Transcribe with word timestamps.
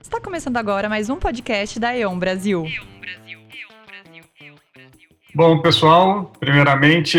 Está 0.00 0.18
começando 0.18 0.56
agora 0.56 0.88
mais 0.88 1.10
um 1.10 1.16
podcast 1.16 1.78
da 1.78 1.94
E.ON 1.94 2.18
Brasil. 2.18 2.64
Bom, 5.34 5.60
pessoal, 5.60 6.32
primeiramente 6.40 7.18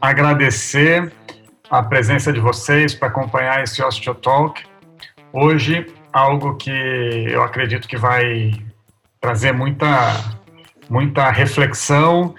agradecer 0.00 1.12
a 1.68 1.82
presença 1.82 2.32
de 2.32 2.38
vocês 2.38 2.94
para 2.94 3.08
acompanhar 3.08 3.64
esse 3.64 3.82
Osteotalk. 3.82 4.62
Hoje, 5.32 5.92
algo 6.12 6.56
que 6.56 6.70
eu 6.70 7.42
acredito 7.42 7.88
que 7.88 7.96
vai 7.96 8.52
trazer 9.20 9.52
muita, 9.52 9.88
muita 10.88 11.30
reflexão, 11.30 12.34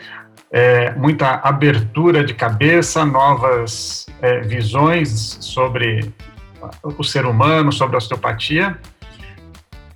é, 0.50 0.92
muita 0.92 1.36
abertura 1.44 2.24
de 2.24 2.34
cabeça, 2.34 3.06
novas 3.06 4.08
é, 4.22 4.40
visões 4.40 5.38
sobre 5.42 6.14
o 6.84 7.04
ser 7.04 7.26
humano, 7.26 7.72
sobre 7.72 7.96
a 7.96 7.98
osteopatia. 7.98 8.80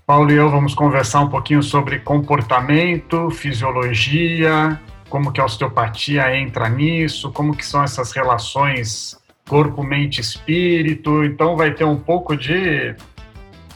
Paulo 0.06 0.32
e 0.32 0.36
eu 0.36 0.52
vamos 0.52 0.76
conversar 0.76 1.22
um 1.22 1.30
pouquinho 1.30 1.64
sobre 1.64 2.00
comportamento, 2.00 3.32
fisiologia, 3.32 4.80
como 5.10 5.32
que 5.32 5.42
a 5.42 5.46
osteopatia 5.46 6.38
entra 6.38 6.70
nisso, 6.70 7.32
como 7.32 7.56
que 7.56 7.66
são 7.66 7.84
essas 7.84 8.12
relações 8.12 9.20
corpo, 9.48 9.84
mente, 9.84 10.22
espírito. 10.22 11.24
Então 11.24 11.56
vai 11.56 11.74
ter 11.74 11.86
um 11.86 11.98
pouco 11.98 12.36
de 12.36 12.96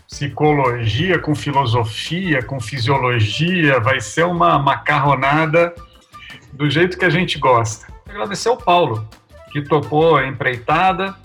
psicologia 0.07 1.17
com 1.17 1.33
filosofia, 1.33 2.43
com 2.43 2.59
fisiologia, 2.59 3.79
vai 3.79 3.99
ser 3.99 4.25
uma 4.25 4.59
macarronada 4.59 5.73
do 6.53 6.69
jeito 6.69 6.97
que 6.97 7.05
a 7.05 7.09
gente 7.09 7.39
gosta. 7.39 7.87
Agradecer 8.07 8.49
ao 8.49 8.57
Paulo, 8.57 9.07
que 9.51 9.63
topou 9.63 10.17
a 10.17 10.27
empreitada 10.27 11.15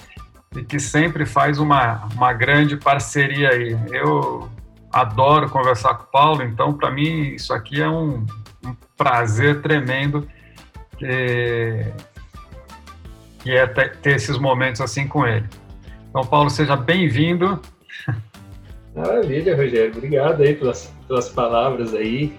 e 0.56 0.62
que 0.62 0.78
sempre 0.78 1.26
faz 1.26 1.58
uma, 1.58 2.06
uma 2.14 2.32
grande 2.32 2.76
parceria 2.76 3.50
aí. 3.50 3.76
Eu 3.90 4.48
adoro 4.94 5.50
conversar 5.50 5.94
com 5.94 6.04
o 6.04 6.06
Paulo, 6.06 6.42
então 6.42 6.72
para 6.72 6.90
mim 6.90 7.34
isso 7.34 7.52
aqui 7.52 7.82
é 7.82 7.88
um, 7.88 8.24
um 8.64 8.74
prazer 8.96 9.60
tremendo 9.60 10.28
que, 10.96 11.84
que 13.40 13.50
é 13.50 13.66
ter, 13.66 13.96
ter 13.96 14.14
esses 14.14 14.38
momentos 14.38 14.80
assim 14.80 15.08
com 15.08 15.26
ele. 15.26 15.46
Então, 16.08 16.24
Paulo, 16.24 16.48
seja 16.48 16.76
bem-vindo. 16.76 17.60
Maravilha, 18.94 19.56
Rogério. 19.56 19.92
Obrigado 19.96 20.40
aí 20.42 20.54
pelas, 20.54 20.94
pelas 21.08 21.28
palavras 21.28 21.92
aí. 21.92 22.32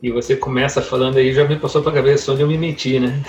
E 0.00 0.12
você 0.12 0.36
começa 0.36 0.80
falando 0.80 1.18
aí, 1.18 1.34
já 1.34 1.44
me 1.44 1.56
passou 1.56 1.82
para 1.82 1.90
a 1.90 1.94
cabeça 1.96 2.30
onde 2.32 2.42
eu 2.42 2.46
me 2.46 2.56
meti, 2.56 3.00
né? 3.00 3.20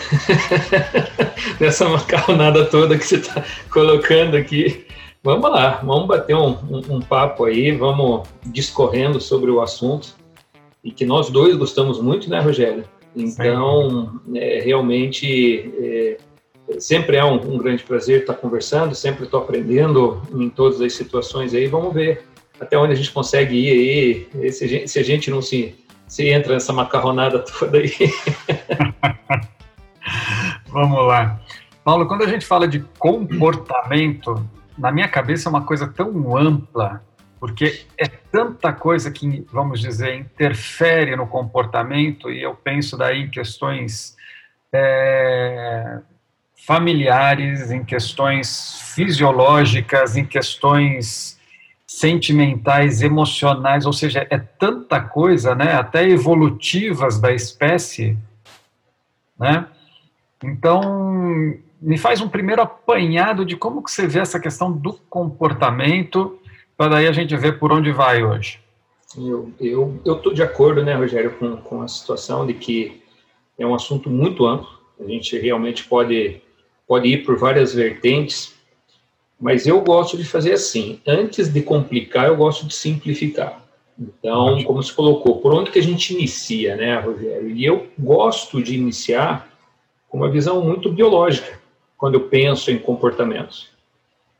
Nessa 1.59 1.89
macarronada 1.89 2.65
toda 2.65 2.97
que 2.97 3.05
você 3.05 3.15
está 3.15 3.43
colocando 3.71 4.37
aqui. 4.37 4.85
Vamos 5.23 5.51
lá, 5.51 5.81
vamos 5.83 6.07
bater 6.07 6.35
um, 6.35 6.49
um, 6.49 6.95
um, 6.95 6.99
papo 6.99 7.45
aí, 7.45 7.71
vamos 7.71 8.27
discorrendo 8.45 9.21
sobre 9.21 9.51
o 9.51 9.61
assunto. 9.61 10.15
E 10.83 10.91
que 10.91 11.05
nós 11.05 11.29
dois 11.29 11.55
gostamos 11.55 12.01
muito, 12.01 12.29
né, 12.29 12.39
Rogério? 12.39 12.83
Então, 13.15 14.19
é, 14.33 14.61
realmente, 14.61 15.71
é, 15.79 16.17
sempre 16.79 17.17
é 17.17 17.23
um, 17.23 17.35
um, 17.35 17.57
grande 17.57 17.83
prazer 17.83 18.21
estar 18.21 18.33
conversando, 18.33 18.95
sempre 18.95 19.25
estou 19.25 19.41
aprendendo 19.41 20.21
em 20.33 20.49
todas 20.49 20.81
as 20.81 20.93
situações 20.93 21.53
aí. 21.53 21.67
Vamos 21.67 21.93
ver 21.93 22.25
até 22.59 22.77
onde 22.77 22.93
a 22.93 22.95
gente 22.95 23.11
consegue 23.11 23.55
ir 23.55 24.27
aí, 24.33 24.51
se 24.51 24.63
a 24.63 24.67
gente, 24.67 24.87
se 24.87 24.99
a 24.99 25.03
gente 25.03 25.29
não 25.29 25.41
se 25.41 25.75
se 26.11 26.27
entra 26.27 26.53
nessa 26.53 26.73
macarronada 26.73 27.39
toda 27.39 27.77
aí. 27.77 27.93
Vamos 30.67 31.07
lá. 31.07 31.39
Paulo, 31.85 32.05
quando 32.05 32.23
a 32.23 32.27
gente 32.27 32.45
fala 32.45 32.67
de 32.67 32.81
comportamento, 32.99 34.45
na 34.81 34.91
minha 34.91 35.07
cabeça 35.07 35.47
é 35.47 35.51
uma 35.51 35.63
coisa 35.63 35.87
tão 35.87 36.35
ampla, 36.35 37.03
porque 37.39 37.85
é 37.97 38.07
tanta 38.07 38.73
coisa 38.73 39.11
que, 39.11 39.45
vamos 39.51 39.79
dizer, 39.79 40.15
interfere 40.15 41.15
no 41.15 41.27
comportamento, 41.27 42.31
e 42.31 42.41
eu 42.41 42.55
penso 42.55 42.97
daí 42.97 43.21
em 43.21 43.29
questões 43.29 44.17
é, 44.73 45.99
familiares, 46.65 47.69
em 47.69 47.83
questões 47.83 48.81
fisiológicas, 48.95 50.17
em 50.17 50.25
questões 50.25 51.39
sentimentais, 51.85 53.03
emocionais, 53.03 53.85
ou 53.85 53.93
seja, 53.93 54.25
é 54.31 54.39
tanta 54.39 54.99
coisa, 54.99 55.53
né, 55.53 55.73
até 55.73 56.09
evolutivas 56.09 57.19
da 57.19 57.31
espécie, 57.31 58.17
né? 59.37 59.67
Então, 60.43 61.55
me 61.81 61.97
faz 61.97 62.21
um 62.21 62.29
primeiro 62.29 62.61
apanhado 62.61 63.45
de 63.45 63.55
como 63.55 63.83
que 63.83 63.91
você 63.91 64.07
vê 64.07 64.19
essa 64.19 64.39
questão 64.39 64.71
do 64.71 64.93
comportamento, 65.09 66.39
para 66.77 66.89
daí 66.89 67.07
a 67.07 67.11
gente 67.11 67.35
ver 67.35 67.59
por 67.59 67.71
onde 67.71 67.91
vai 67.91 68.23
hoje. 68.23 68.59
Eu 69.17 69.51
eu 69.59 69.99
eu 70.05 70.15
tô 70.15 70.31
de 70.31 70.43
acordo, 70.43 70.83
né, 70.83 70.93
Rogério, 70.93 71.31
com, 71.31 71.57
com 71.57 71.81
a 71.81 71.87
situação 71.87 72.45
de 72.45 72.53
que 72.53 73.01
é 73.57 73.65
um 73.65 73.75
assunto 73.75 74.09
muito 74.09 74.45
amplo. 74.45 74.69
A 74.99 75.03
gente 75.05 75.37
realmente 75.37 75.83
pode 75.85 76.41
pode 76.87 77.07
ir 77.07 77.25
por 77.25 77.37
várias 77.37 77.73
vertentes 77.73 78.53
mas 79.41 79.65
eu 79.65 79.81
gosto 79.81 80.15
de 80.15 80.23
fazer 80.23 80.53
assim, 80.53 81.01
antes 81.05 81.51
de 81.51 81.63
complicar, 81.63 82.27
eu 82.27 82.37
gosto 82.37 82.67
de 82.67 82.75
simplificar. 82.75 83.59
Então, 83.99 84.63
como 84.63 84.83
se 84.83 84.93
colocou, 84.93 85.41
por 85.41 85.51
onde 85.51 85.71
que 85.71 85.79
a 85.79 85.83
gente 85.83 86.13
inicia, 86.13 86.75
né, 86.75 86.99
Rogério? 86.99 87.49
E 87.49 87.65
eu 87.65 87.87
gosto 87.97 88.61
de 88.61 88.75
iniciar 88.75 89.49
com 90.07 90.19
uma 90.19 90.29
visão 90.29 90.63
muito 90.63 90.91
biológica, 90.91 91.59
quando 92.01 92.15
eu 92.15 92.21
penso 92.21 92.71
em 92.71 92.79
comportamentos. 92.79 93.69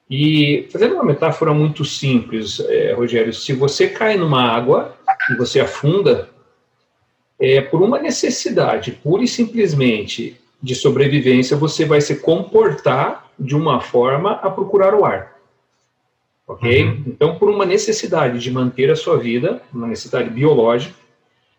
E 0.10 0.68
fazendo 0.72 0.96
uma 0.96 1.04
metáfora 1.04 1.54
muito 1.54 1.86
simples, 1.86 2.60
é, 2.60 2.92
Rogério, 2.94 3.32
se 3.32 3.54
você 3.54 3.88
cai 3.88 4.18
numa 4.18 4.42
água 4.42 4.98
e 5.30 5.36
você 5.36 5.60
afunda, 5.60 6.28
é 7.40 7.62
por 7.62 7.84
uma 7.84 8.00
necessidade, 8.00 8.94
pura 8.94 9.24
e 9.24 9.28
simplesmente 9.28 10.42
de 10.60 10.74
sobrevivência, 10.74 11.56
você 11.56 11.86
vai 11.86 12.02
se 12.02 12.16
comportar 12.16 13.30
de 13.38 13.56
uma 13.56 13.80
forma 13.80 14.32
a 14.42 14.50
procurar 14.50 14.96
o 14.96 15.06
ar. 15.06 15.38
Ok? 16.48 16.84
Uhum. 16.84 17.04
Então, 17.06 17.38
por 17.38 17.48
uma 17.48 17.66
necessidade 17.66 18.40
de 18.40 18.50
manter 18.50 18.90
a 18.90 18.96
sua 18.96 19.18
vida, 19.18 19.62
uma 19.72 19.86
necessidade 19.86 20.32
biológica, 20.32 20.96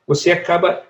você 0.05 0.33
acaba 0.33 0.83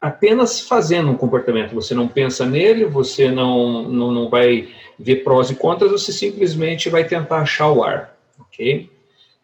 apenas 0.00 0.60
fazendo 0.60 1.10
um 1.10 1.16
comportamento. 1.16 1.74
Você 1.74 1.94
não 1.94 2.08
pensa 2.08 2.46
nele, 2.46 2.86
você 2.86 3.30
não, 3.30 3.82
não, 3.82 4.10
não 4.10 4.28
vai 4.30 4.68
ver 4.98 5.16
prós 5.16 5.50
e 5.50 5.54
contras, 5.54 5.90
você 5.90 6.12
simplesmente 6.12 6.88
vai 6.88 7.04
tentar 7.04 7.40
achar 7.40 7.70
o 7.70 7.84
ar. 7.84 8.16
Ok? 8.38 8.90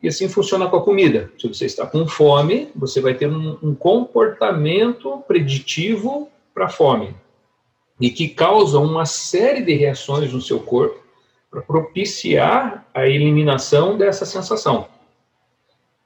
E 0.03 0.09
assim 0.09 0.29
funciona 0.29 0.69
com 0.69 0.77
a 0.77 0.83
comida. 0.83 1.31
Se 1.39 1.47
você 1.49 1.67
está 1.67 1.87
com 1.87 2.07
fome, 2.07 2.69
você 2.75 3.01
vai 3.01 3.15
ter 3.15 3.29
um, 3.29 3.59
um 3.63 3.75
comportamento 3.75 5.19
preditivo 5.27 6.31
para 6.55 6.67
a 6.67 6.71
fome 6.71 7.15
e 8.01 8.11
que 8.11 8.29
causam 8.29 8.85
uma 8.85 9.07
série 9.07 9.63
de 9.63 9.75
reações 9.75 10.33
no 10.33 10.41
seu 10.41 10.61
corpo 10.61 11.03
para 11.51 11.63
propiciar 11.63 12.87
a 12.93 13.07
eliminação 13.07 13.97
dessa 13.97 14.27
sensação. 14.27 14.89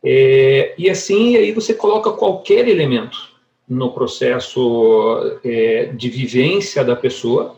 É, 0.03 0.75
e 0.79 0.89
assim, 0.89 1.37
aí 1.37 1.53
você 1.53 1.75
coloca 1.75 2.13
qualquer 2.13 2.69
elemento 2.69 3.30
no 3.71 3.93
processo 3.93 5.39
é, 5.45 5.87
de 5.87 6.11
vivência 6.11 6.85
da 6.85 6.97
pessoa. 6.97 7.57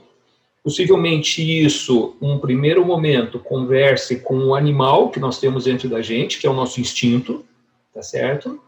Possivelmente 0.63 1.43
isso, 1.43 2.15
um 2.23 2.39
primeiro 2.39 2.85
momento, 2.85 3.41
converse 3.41 4.21
com 4.21 4.39
o 4.45 4.55
animal 4.55 5.11
que 5.11 5.19
nós 5.19 5.41
temos 5.41 5.65
dentro 5.65 5.89
da 5.89 6.01
gente, 6.01 6.39
que 6.39 6.47
é 6.47 6.51
o 6.51 6.55
nosso 6.55 6.81
instinto, 6.81 7.45
tá 7.93 8.03
certo? 8.03 8.61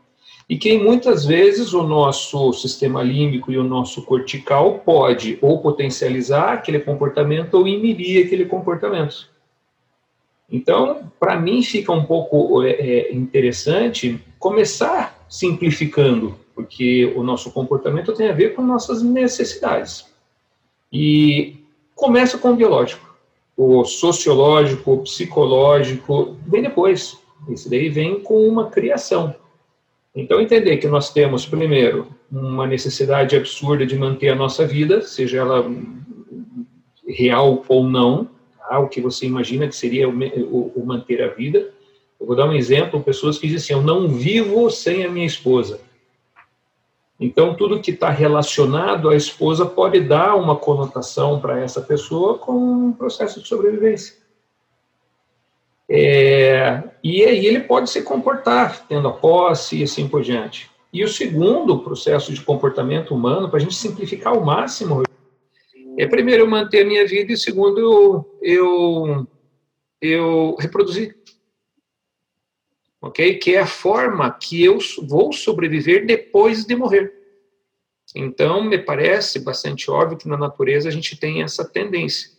e 0.49 0.59
que 0.59 0.77
muitas 0.77 1.25
vezes 1.25 1.73
o 1.73 1.83
nosso 1.83 2.53
sistema 2.53 3.03
límbico 3.03 3.51
e 3.51 3.57
o 3.57 3.65
nosso 3.65 4.03
cortical 4.03 4.81
pode 4.81 5.39
ou 5.41 5.61
potencializar 5.61 6.53
aquele 6.53 6.81
comportamento 6.81 7.55
ou 7.55 7.67
inibir 7.67 8.27
aquele 8.27 8.45
comportamento. 8.45 9.29
Então, 10.51 11.11
para 11.19 11.41
mim 11.41 11.63
fica 11.63 11.91
um 11.93 12.05
pouco 12.05 12.63
é, 12.63 12.73
é, 12.73 13.15
interessante 13.15 14.21
começar 14.39 15.25
simplificando, 15.29 16.39
porque 16.55 17.13
o 17.17 17.23
nosso 17.23 17.51
comportamento 17.51 18.13
tem 18.13 18.29
a 18.29 18.33
ver 18.33 18.55
com 18.55 18.63
nossas 18.63 19.03
necessidades. 19.03 20.07
E 20.93 21.57
começa 21.95 22.39
com 22.39 22.53
o 22.53 22.57
biológico. 22.57 23.15
O 23.57 23.85
sociológico, 23.85 24.93
o 24.93 25.03
psicológico, 25.03 26.37
vem 26.47 26.63
depois. 26.63 27.19
Esse 27.49 27.69
daí 27.69 27.89
vem 27.89 28.21
com 28.21 28.49
uma 28.49 28.71
criação. 28.71 29.35
Então, 30.15 30.41
entender 30.41 30.77
que 30.77 30.87
nós 30.87 31.13
temos, 31.13 31.45
primeiro, 31.45 32.07
uma 32.31 32.67
necessidade 32.67 33.37
absurda 33.37 33.85
de 33.85 33.99
manter 33.99 34.29
a 34.29 34.35
nossa 34.37 34.65
vida, 34.65 35.03
seja 35.03 35.39
ela 35.39 35.69
real 37.07 37.65
ou 37.69 37.85
não, 37.85 38.29
tá? 38.59 38.79
o 38.79 38.89
que 38.89 39.01
você 39.01 39.27
imagina 39.27 39.67
que 39.67 39.77
seria 39.77 40.09
o, 40.09 40.83
manter 40.87 41.23
a 41.23 41.29
vida. 41.29 41.69
Eu 42.21 42.27
vou 42.27 42.37
dar 42.37 42.49
um 42.49 42.55
exemplo: 42.55 43.03
pessoas 43.03 43.39
que 43.39 43.49
dizem 43.49 43.59
assim, 43.59 43.73
eu 43.73 43.83
não 43.83 44.09
vivo 44.09 44.71
sem 44.71 45.05
a 45.05 45.11
minha 45.11 45.27
esposa. 45.27 45.81
Então, 47.19 47.55
tudo 47.55 47.81
que 47.81 47.93
está 47.93 48.11
relacionado 48.11 49.09
à 49.09 49.17
esposa 49.17 49.65
pode 49.65 50.01
dar 50.01 50.35
uma 50.35 50.57
conotação 50.57 51.41
para 51.41 51.61
essa 51.61 51.81
pessoa 51.81 52.39
com 52.39 52.53
um 52.53 52.93
processo 52.93 53.41
de 53.41 53.47
sobrevivência. 53.47 54.17
É, 55.89 56.83
e 57.03 57.23
aí 57.23 57.47
ele 57.47 57.61
pode 57.61 57.91
se 57.91 58.03
comportar, 58.03 58.87
tendo 58.89 59.07
a 59.07 59.13
posse 59.13 59.79
e 59.79 59.83
assim 59.85 60.09
por 60.09 60.23
diante. 60.23 60.71
E 60.93 61.05
o 61.05 61.09
segundo 61.09 61.81
processo 61.81 62.33
de 62.33 62.41
comportamento 62.41 63.15
humano, 63.15 63.49
para 63.49 63.59
a 63.59 63.61
gente 63.61 63.75
simplificar 63.75 64.33
ao 64.33 64.45
máximo, 64.45 65.03
é 65.99 66.07
primeiro 66.07 66.45
eu 66.45 66.51
manter 66.51 66.85
a 66.85 66.89
minha 66.89 67.07
vida 67.07 67.33
e 67.33 67.37
segundo 67.37 67.79
eu, 67.79 68.39
eu, 68.43 69.27
eu 70.01 70.57
reproduzir. 70.59 71.17
Ok? 73.05 73.35
Que 73.35 73.55
é 73.55 73.61
a 73.61 73.67
forma 73.67 74.31
que 74.31 74.65
eu 74.65 74.79
vou 75.07 75.31
sobreviver 75.31 76.07
depois 76.07 76.65
de 76.65 76.75
morrer. 76.75 77.13
Então, 78.17 78.65
me 78.65 78.79
parece 78.79 79.41
bastante 79.41 79.91
óbvio 79.91 80.17
que 80.17 80.27
na 80.27 80.39
natureza 80.39 80.89
a 80.89 80.93
gente 80.93 81.15
tem 81.15 81.43
essa 81.43 81.69
tendência. 81.69 82.31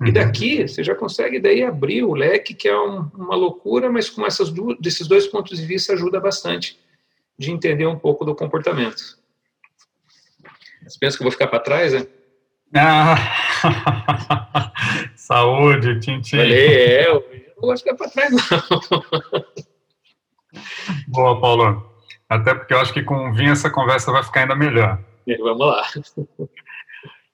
E 0.00 0.04
uhum. 0.04 0.12
daqui 0.12 0.62
você 0.68 0.84
já 0.84 0.94
consegue 0.94 1.40
daí 1.40 1.64
abrir 1.64 2.04
o 2.04 2.14
leque, 2.14 2.54
que 2.54 2.68
é 2.68 2.78
um, 2.78 3.10
uma 3.16 3.34
loucura, 3.34 3.90
mas 3.90 4.08
com 4.08 4.24
essas 4.24 4.48
duas, 4.50 4.78
desses 4.78 5.08
dois 5.08 5.26
pontos 5.26 5.58
de 5.58 5.66
vista 5.66 5.92
ajuda 5.92 6.20
bastante 6.20 6.78
de 7.36 7.50
entender 7.50 7.86
um 7.86 7.98
pouco 7.98 8.24
do 8.24 8.34
comportamento. 8.34 9.18
Você 10.86 10.98
pensa 11.00 11.16
que 11.16 11.22
eu 11.22 11.24
vou 11.24 11.32
ficar 11.32 11.48
para 11.48 11.58
trás, 11.58 11.92
né? 11.92 12.06
Ah, 12.76 13.16
saúde, 15.16 15.98
Tintin. 15.98 16.38
é, 16.38 17.08
eu 17.08 17.24
não 17.56 17.68
vou 17.68 17.76
ficar 17.76 17.96
para 17.96 18.08
trás, 18.08 18.30
não. 18.30 18.42
Boa, 21.08 21.40
Paulo. 21.40 21.90
Até 22.28 22.54
porque 22.54 22.72
eu 22.72 22.80
acho 22.80 22.92
que 22.92 23.02
com 23.02 23.28
o 23.28 23.34
vinho 23.34 23.52
essa 23.52 23.70
conversa 23.70 24.10
vai 24.10 24.22
ficar 24.22 24.40
ainda 24.40 24.54
melhor. 24.54 24.98
Vamos 25.38 25.66
lá. 25.66 25.82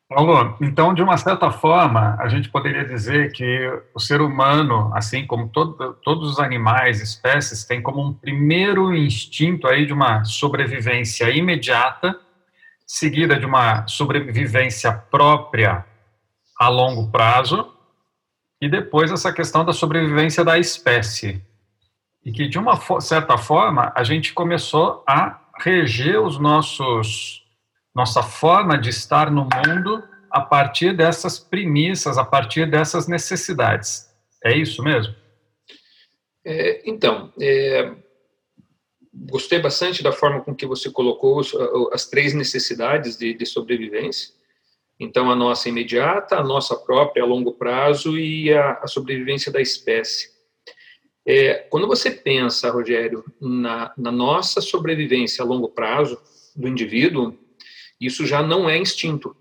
Paulo, 0.08 0.56
então, 0.62 0.94
de 0.94 1.02
uma 1.02 1.18
certa 1.18 1.50
forma, 1.50 2.16
a 2.18 2.28
gente 2.28 2.48
poderia 2.48 2.82
dizer 2.82 3.30
que 3.30 3.70
o 3.94 4.00
ser 4.00 4.22
humano, 4.22 4.90
assim 4.94 5.26
como 5.26 5.50
todo, 5.50 5.92
todos 6.02 6.30
os 6.30 6.40
animais, 6.40 7.02
espécies, 7.02 7.64
tem 7.64 7.82
como 7.82 8.02
um 8.02 8.14
primeiro 8.14 8.94
instinto 8.94 9.68
aí 9.68 9.84
de 9.84 9.92
uma 9.92 10.24
sobrevivência 10.24 11.30
imediata, 11.30 12.18
seguida 12.86 13.38
de 13.38 13.44
uma 13.44 13.86
sobrevivência 13.86 14.90
própria 14.92 15.84
a 16.58 16.68
longo 16.68 17.10
prazo, 17.10 17.70
e 18.62 18.68
depois 18.68 19.12
essa 19.12 19.30
questão 19.30 19.62
da 19.62 19.74
sobrevivência 19.74 20.42
da 20.42 20.58
espécie. 20.58 21.46
E 22.24 22.32
que, 22.32 22.48
de 22.48 22.58
uma 22.58 22.78
certa 23.00 23.38
forma, 23.38 23.92
a 23.94 24.02
gente 24.04 24.32
começou 24.34 25.02
a 25.08 25.40
reger 25.58 26.20
os 26.20 26.38
nossos 26.38 27.46
nossa 27.94 28.22
forma 28.22 28.78
de 28.78 28.90
estar 28.90 29.28
no 29.28 29.42
mundo 29.42 30.04
a 30.30 30.40
partir 30.40 30.96
dessas 30.96 31.38
premissas, 31.38 32.16
a 32.16 32.24
partir 32.24 32.70
dessas 32.70 33.08
necessidades. 33.08 34.08
É 34.44 34.56
isso 34.56 34.84
mesmo? 34.84 35.14
É, 36.44 36.80
então, 36.88 37.32
é, 37.40 37.92
gostei 39.12 39.58
bastante 39.58 40.02
da 40.02 40.12
forma 40.12 40.40
com 40.42 40.54
que 40.54 40.66
você 40.66 40.90
colocou 40.90 41.40
as, 41.92 42.06
três 42.06 42.34
necessidades 42.34 43.16
de, 43.16 43.34
de, 43.34 43.44
sobrevivência. 43.46 44.32
Então, 45.00 45.30
a 45.30 45.36
nossa 45.36 45.68
imediata, 45.68 46.36
a 46.36 46.44
nossa 46.44 46.76
própria 46.76 47.22
a 47.22 47.26
longo 47.26 47.54
prazo 47.54 48.18
e 48.18 48.52
a, 48.52 48.78
a 48.82 48.86
sobrevivência 48.86 49.50
da 49.50 49.60
espécie. 49.60 50.37
É, 51.30 51.56
quando 51.68 51.86
você 51.86 52.10
pensa, 52.10 52.70
Rogério, 52.70 53.22
na, 53.38 53.92
na 53.98 54.10
nossa 54.10 54.62
sobrevivência 54.62 55.44
a 55.44 55.46
longo 55.46 55.68
prazo 55.68 56.18
do 56.56 56.66
indivíduo, 56.66 57.38
isso 58.00 58.24
já 58.24 58.42
não 58.42 58.66
é 58.66 58.78
instinto. 58.78 59.36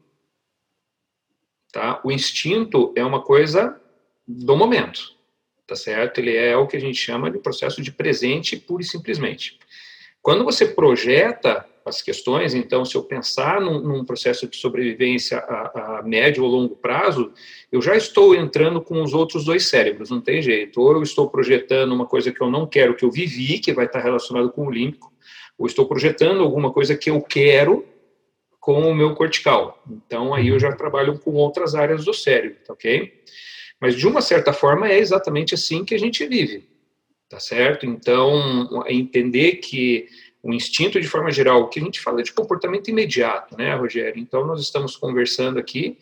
Tá? 1.72 2.02
O 2.04 2.12
instinto 2.12 2.92
é 2.94 3.06
uma 3.06 3.22
coisa 3.22 3.80
do 4.28 4.58
momento, 4.58 5.16
tá 5.66 5.78
certo? 5.78 6.18
Ele 6.18 6.36
é 6.36 6.58
o 6.58 6.68
que 6.68 6.76
a 6.76 6.82
gente 6.82 6.98
chama 6.98 7.32
de 7.32 7.40
processo 7.40 7.82
de 7.82 7.90
presente 7.90 8.58
pura 8.58 8.84
e 8.84 8.86
simplesmente. 8.86 9.58
Quando 10.22 10.44
você 10.44 10.66
projeta 10.66 11.66
as 11.88 12.02
questões, 12.02 12.54
então, 12.54 12.84
se 12.84 12.96
eu 12.96 13.04
pensar 13.04 13.62
num, 13.62 13.80
num 13.80 14.06
processo 14.06 14.48
de 14.48 14.58
sobrevivência 14.58 15.38
a, 15.40 16.00
a, 16.00 16.04
médio 16.04 16.44
ou 16.44 16.50
longo 16.50 16.76
prazo, 16.76 17.32
eu 17.72 17.82
já 17.82 17.96
estou 17.96 18.36
entrando 18.36 18.82
com 18.82 19.02
os 19.02 19.14
outros 19.14 19.46
dois 19.46 19.68
cérebros, 19.68 20.10
não 20.10 20.22
tem 20.22 20.42
jeito. 20.42 20.82
Ou 20.82 20.94
eu 20.94 21.04
estou 21.04 21.30
projetando 21.30 21.94
uma 21.94 22.06
coisa 22.06 22.32
que 22.32 22.42
eu 22.42 22.52
não 22.52 22.68
quero, 22.68 22.96
que 22.96 23.06
eu 23.06 23.12
vivi, 23.12 23.60
que 23.60 23.74
vai 23.74 23.86
estar 23.86 24.00
relacionado 24.00 24.52
com 24.52 24.68
o 24.68 24.72
límbico, 24.72 25.12
ou 25.58 25.66
estou 25.66 25.88
projetando 25.88 26.42
alguma 26.42 26.72
coisa 26.72 26.96
que 26.96 27.10
eu 27.10 27.22
quero, 27.22 27.86
com 28.60 28.82
o 28.82 28.94
meu 28.94 29.16
cortical. 29.16 29.82
Então, 29.90 30.34
aí 30.34 30.50
eu 30.50 30.60
já 30.60 30.74
trabalho 30.74 31.18
com 31.20 31.32
outras 31.32 31.74
áreas 31.74 32.04
do 32.04 32.14
cérebro, 32.14 32.58
tá 32.66 32.74
ok? 32.74 33.14
Mas, 33.80 33.96
de 33.96 34.06
uma 34.06 34.22
certa 34.22 34.52
forma, 34.52 34.90
é 34.90 35.00
exatamente 35.00 35.54
assim 35.54 35.86
que 35.86 35.96
a 35.96 35.98
gente 35.98 36.26
vive, 36.26 36.68
tá 37.30 37.40
certo? 37.40 37.86
Então, 37.86 38.84
entender 38.88 39.54
que 39.58 40.08
o 40.48 40.54
instinto, 40.54 41.02
de 41.02 41.08
forma 41.10 41.30
geral, 41.30 41.68
que 41.68 41.78
a 41.78 41.84
gente 41.84 42.00
fala 42.00 42.24
de 42.24 42.32
comportamento 42.32 42.88
imediato, 42.88 43.58
né, 43.58 43.76
Rogério? 43.76 44.18
Então, 44.18 44.48
nós 44.48 44.62
estamos 44.62 44.96
conversando 44.96 45.60
aqui 45.60 45.98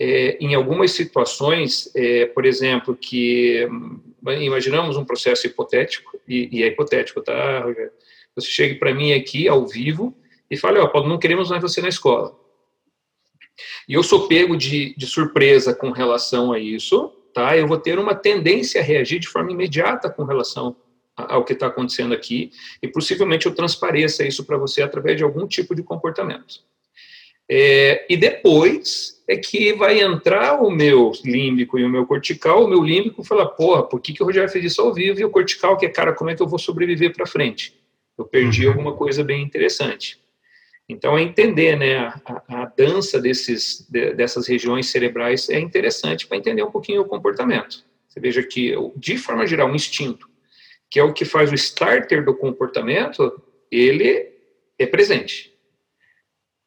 é, 0.00 0.38
em 0.40 0.54
algumas 0.54 0.92
situações, 0.92 1.94
é, 1.94 2.24
por 2.24 2.46
exemplo, 2.46 2.96
que 2.96 3.68
imaginamos 4.40 4.96
um 4.96 5.04
processo 5.04 5.46
hipotético, 5.46 6.18
e, 6.26 6.48
e 6.50 6.62
é 6.62 6.68
hipotético, 6.68 7.20
tá, 7.20 7.60
Rogério? 7.60 7.92
Você 8.34 8.48
chega 8.48 8.76
para 8.76 8.94
mim 8.94 9.12
aqui, 9.12 9.46
ao 9.46 9.66
vivo, 9.66 10.16
e 10.50 10.56
fala, 10.56 10.82
ó, 10.82 10.86
Paulo, 10.86 11.06
não 11.06 11.18
queremos 11.18 11.50
mais 11.50 11.60
você 11.60 11.82
na 11.82 11.88
escola. 11.88 12.34
E 13.86 13.92
eu 13.92 14.02
sou 14.02 14.26
pego 14.26 14.56
de, 14.56 14.94
de 14.96 15.06
surpresa 15.06 15.74
com 15.74 15.90
relação 15.90 16.50
a 16.50 16.58
isso, 16.58 17.12
tá? 17.34 17.54
Eu 17.58 17.68
vou 17.68 17.76
ter 17.76 17.98
uma 17.98 18.14
tendência 18.14 18.80
a 18.80 18.84
reagir 18.84 19.18
de 19.18 19.28
forma 19.28 19.52
imediata 19.52 20.08
com 20.08 20.24
relação 20.24 20.74
ao 21.16 21.44
que 21.44 21.52
está 21.52 21.66
acontecendo 21.66 22.14
aqui 22.14 22.50
e 22.82 22.88
possivelmente 22.88 23.46
eu 23.46 23.54
transpareça 23.54 24.24
isso 24.24 24.44
para 24.44 24.56
você 24.56 24.82
através 24.82 25.16
de 25.16 25.24
algum 25.24 25.46
tipo 25.46 25.74
de 25.74 25.82
comportamento. 25.82 26.60
É, 27.50 28.06
e 28.08 28.16
depois 28.16 29.22
é 29.28 29.36
que 29.36 29.72
vai 29.74 30.00
entrar 30.00 30.62
o 30.62 30.70
meu 30.70 31.12
límbico 31.24 31.78
e 31.78 31.84
o 31.84 31.88
meu 31.88 32.06
cortical. 32.06 32.64
O 32.64 32.68
meu 32.68 32.82
límbico 32.82 33.22
fala, 33.22 33.46
porra, 33.46 33.82
por 33.82 34.00
que, 34.00 34.12
que 34.12 34.22
o 34.22 34.26
Rogério 34.26 34.48
fez 34.48 34.64
isso 34.64 34.80
ao 34.80 34.94
vivo? 34.94 35.20
E 35.20 35.24
o 35.24 35.30
cortical, 35.30 35.76
que 35.76 35.86
é, 35.86 35.88
cara, 35.88 36.12
como 36.12 36.30
é 36.30 36.34
que 36.34 36.42
eu 36.42 36.48
vou 36.48 36.58
sobreviver 36.58 37.14
para 37.14 37.26
frente? 37.26 37.78
Eu 38.16 38.24
perdi 38.24 38.64
uhum. 38.64 38.72
alguma 38.72 38.92
coisa 38.94 39.22
bem 39.22 39.42
interessante. 39.42 40.18
Então, 40.88 41.16
é 41.16 41.22
entender 41.22 41.76
né, 41.76 41.96
a, 41.98 42.42
a 42.48 42.64
dança 42.66 43.20
desses, 43.20 43.86
de, 43.88 44.14
dessas 44.14 44.46
regiões 44.46 44.88
cerebrais 44.88 45.48
é 45.48 45.58
interessante 45.58 46.26
para 46.26 46.36
entender 46.36 46.62
um 46.62 46.70
pouquinho 46.70 47.02
o 47.02 47.06
comportamento. 47.06 47.84
Você 48.08 48.20
veja 48.20 48.42
que, 48.42 48.74
de 48.96 49.16
forma 49.16 49.46
geral, 49.46 49.70
o 49.70 49.74
instinto, 49.74 50.28
que 50.92 51.00
é 51.00 51.02
o 51.02 51.14
que 51.14 51.24
faz 51.24 51.50
o 51.50 51.54
starter 51.54 52.22
do 52.22 52.36
comportamento, 52.36 53.42
ele 53.70 54.30
é 54.78 54.84
presente. 54.84 55.50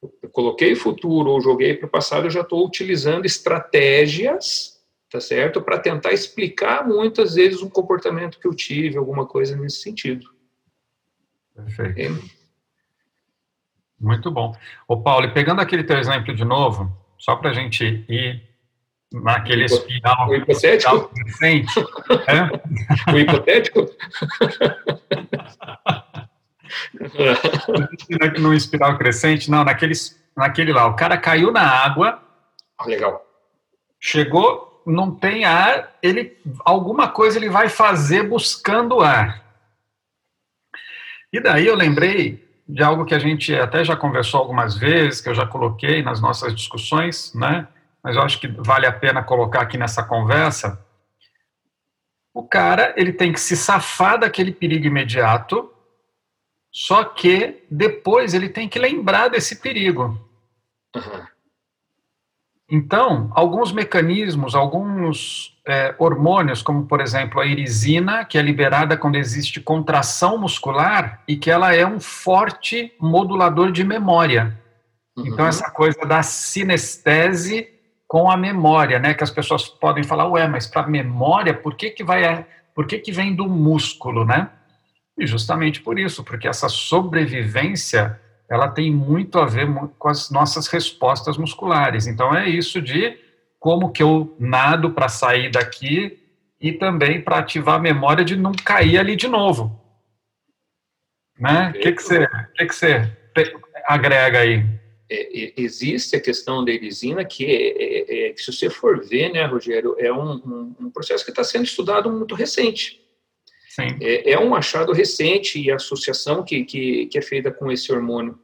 Eu 0.02 0.30
coloquei 0.32 0.74
futuro 0.76 1.30
ou 1.30 1.40
joguei 1.40 1.76
para 1.76 1.86
o 1.86 1.92
passado, 1.92 2.26
eu 2.26 2.32
já 2.32 2.42
estou 2.42 2.66
utilizando 2.66 3.28
estratégias, 3.28 4.84
tá 5.12 5.22
certo? 5.22 5.62
Para 5.62 5.78
tentar 5.78 6.12
explicar 6.12 6.88
muitas 6.88 7.36
vezes 7.36 7.62
um 7.62 7.70
comportamento 7.70 8.40
que 8.40 8.48
eu 8.48 8.56
tive, 8.56 8.98
alguma 8.98 9.28
coisa 9.28 9.56
nesse 9.56 9.84
sentido. 9.84 10.28
Perfeito. 11.54 12.00
É, 12.00 12.10
muito 14.00 14.32
bom. 14.32 14.56
Ô, 14.88 15.04
Paulo, 15.04 15.28
e 15.28 15.34
pegando 15.36 15.62
aquele 15.62 15.84
teu 15.84 16.00
exemplo 16.00 16.36
de 16.36 16.44
novo, 16.44 16.92
só 17.16 17.36
para 17.36 17.52
a 17.52 17.54
gente 17.54 18.04
ir 18.10 18.42
naquele 19.14 19.64
o 19.64 19.66
espiral, 19.66 20.30
o 20.30 20.36
hipotético? 20.36 21.10
crescente. 21.10 21.74
é? 22.28 22.50
O 23.14 23.18
hipotético? 23.18 23.86
no 28.40 28.54
espiral 28.54 28.98
crescente, 28.98 29.50
não, 29.50 29.64
naquele, 29.64 29.94
naquele 30.36 30.74
lá. 30.74 30.88
O 30.88 30.96
cara 30.96 31.18
caiu 31.18 31.52
na 31.52 31.62
água. 31.62 32.22
Ah, 32.78 32.86
legal. 32.86 33.26
Chegou, 34.00 34.82
não 34.86 35.12
tem 35.12 35.46
ar, 35.46 35.96
ele 36.02 36.38
alguma 36.64 37.08
coisa 37.08 37.38
ele 37.38 37.50
vai 37.50 37.70
fazer 37.70 38.24
buscando 38.24 39.02
ar. 39.02 39.44
E 41.32 41.40
daí 41.40 41.68
eu 41.68 41.76
lembrei 41.76 42.44
de 42.68 42.84
algo 42.84 43.06
que 43.06 43.14
a 43.14 43.20
gente 43.20 43.54
até 43.54 43.84
já 43.84 43.96
conversou 43.96 44.40
algumas 44.40 44.78
vezes, 44.78 45.22
que 45.22 45.30
eu 45.30 45.36
já 45.36 45.46
coloquei 45.46 46.02
nas 46.02 46.22
nossas 46.22 46.56
discussões, 46.56 47.34
né? 47.34 47.68
Mas 48.06 48.16
eu 48.16 48.22
acho 48.22 48.40
que 48.40 48.48
vale 48.48 48.86
a 48.86 48.92
pena 48.92 49.24
colocar 49.24 49.62
aqui 49.62 49.80
nessa 49.80 50.04
conversa. 50.04 50.80
O 52.32 52.44
cara, 52.44 52.94
ele 52.96 53.12
tem 53.12 53.34
que 53.34 53.40
se 53.40 53.58
safar 53.58 54.20
daquele 54.20 54.52
perigo 54.52 54.86
imediato, 54.86 55.74
só 56.72 57.04
que 57.04 57.64
depois 57.68 58.36
ele 58.36 58.48
tem 58.48 58.70
que 58.70 58.78
lembrar 58.78 59.30
desse 59.30 59.56
perigo. 59.56 60.24
Uhum. 60.96 61.26
Então, 62.70 63.32
alguns 63.34 63.72
mecanismos, 63.72 64.54
alguns 64.54 65.58
é, 65.68 65.96
hormônios, 65.98 66.62
como 66.62 66.86
por 66.86 67.02
exemplo 67.02 67.42
a 67.42 67.46
irisina, 67.48 68.24
que 68.24 68.38
é 68.38 68.42
liberada 68.44 68.96
quando 68.96 69.16
existe 69.16 69.60
contração 69.60 70.38
muscular 70.38 71.24
e 71.28 71.36
que 71.36 71.50
ela 71.50 71.74
é 71.74 71.88
um 71.88 72.00
forte 72.00 72.94
modulador 73.00 73.72
de 73.72 73.84
memória. 73.84 74.62
Uhum. 75.18 75.26
Então, 75.26 75.48
essa 75.48 75.72
coisa 75.72 76.06
da 76.06 76.22
sinestese 76.22 77.74
com 78.08 78.30
a 78.30 78.38
memória, 78.38 79.00
né? 79.00 79.14
Que 79.14 79.24
as 79.24 79.32
pessoas 79.32 79.68
podem 79.68 80.04
falar, 80.04 80.28
ué, 80.28 80.48
mas 80.48 80.68
para 80.68 80.88
memória, 80.88 81.54
por 81.54 81.76
que, 81.76 81.90
que 81.90 82.04
vai 82.04 82.46
por 82.74 82.86
que, 82.86 83.00
que 83.00 83.12
vem 83.12 83.34
do 83.34 83.48
músculo, 83.48 84.26
né? 84.26 84.50
E 85.18 85.26
justamente 85.26 85.82
por 85.82 85.98
isso, 85.98 86.24
porque 86.24 86.48
essa 86.48 86.68
sobrevivência 86.68 88.20
ela 88.50 88.68
tem 88.68 88.92
muito 88.92 89.40
a 89.40 89.46
ver 89.46 89.68
com 89.98 90.10
as 90.10 90.30
nossas 90.30 90.68
respostas 90.68 91.38
musculares. 91.38 92.06
Então 92.06 92.36
é 92.36 92.48
isso 92.48 92.82
de 92.82 93.18
como 93.60 93.92
que 93.92 94.04
eu 94.04 94.36
nado 94.38 94.92
para 94.92 95.10
sair 95.10 95.50
daqui 95.50 96.20
e 96.60 96.72
também 96.74 97.22
para 97.22 97.40
ativar 97.40 97.76
a 97.76 97.80
memória 97.80 98.24
de 98.24 98.36
não 98.36 98.52
cair 98.52 99.00
ali 99.00 99.16
de 99.16 99.28
novo. 99.28 99.82
Né? 101.40 101.70
O 101.70 101.80
que, 101.80 101.92
que, 101.92 102.02
você, 102.02 102.28
que, 102.56 102.66
que 102.66 102.76
você 102.76 103.12
agrega 103.88 104.40
aí? 104.40 104.66
É, 105.08 105.46
é, 105.46 105.54
existe 105.58 106.16
a 106.16 106.20
questão 106.20 106.66
da 106.66 106.72
erisina 106.72 107.24
que, 107.24 107.46
é, 107.46 108.28
é, 108.28 108.32
é, 108.32 108.36
se 108.36 108.52
você 108.52 108.70
for 108.70 109.06
ver, 109.06 109.32
né, 109.32 109.46
Rogério, 109.46 109.96
é 110.00 110.12
um, 110.12 110.34
um, 110.34 110.76
um 110.80 110.90
processo 110.90 111.24
que 111.24 111.30
está 111.30 111.44
sendo 111.44 111.66
estudado 111.66 112.10
muito 112.12 112.34
recente. 112.34 113.06
É, 114.02 114.32
é, 114.32 114.40
um 114.40 114.56
achado 114.56 114.94
recente 114.94 115.60
e 115.60 115.70
a 115.70 115.76
associação 115.76 116.44
que, 116.44 116.64
que, 116.64 117.08
que 117.08 117.18
é 117.18 117.22
feita 117.22 117.52
com 117.52 117.72
esse 117.72 117.92
hormônio. 117.92 118.40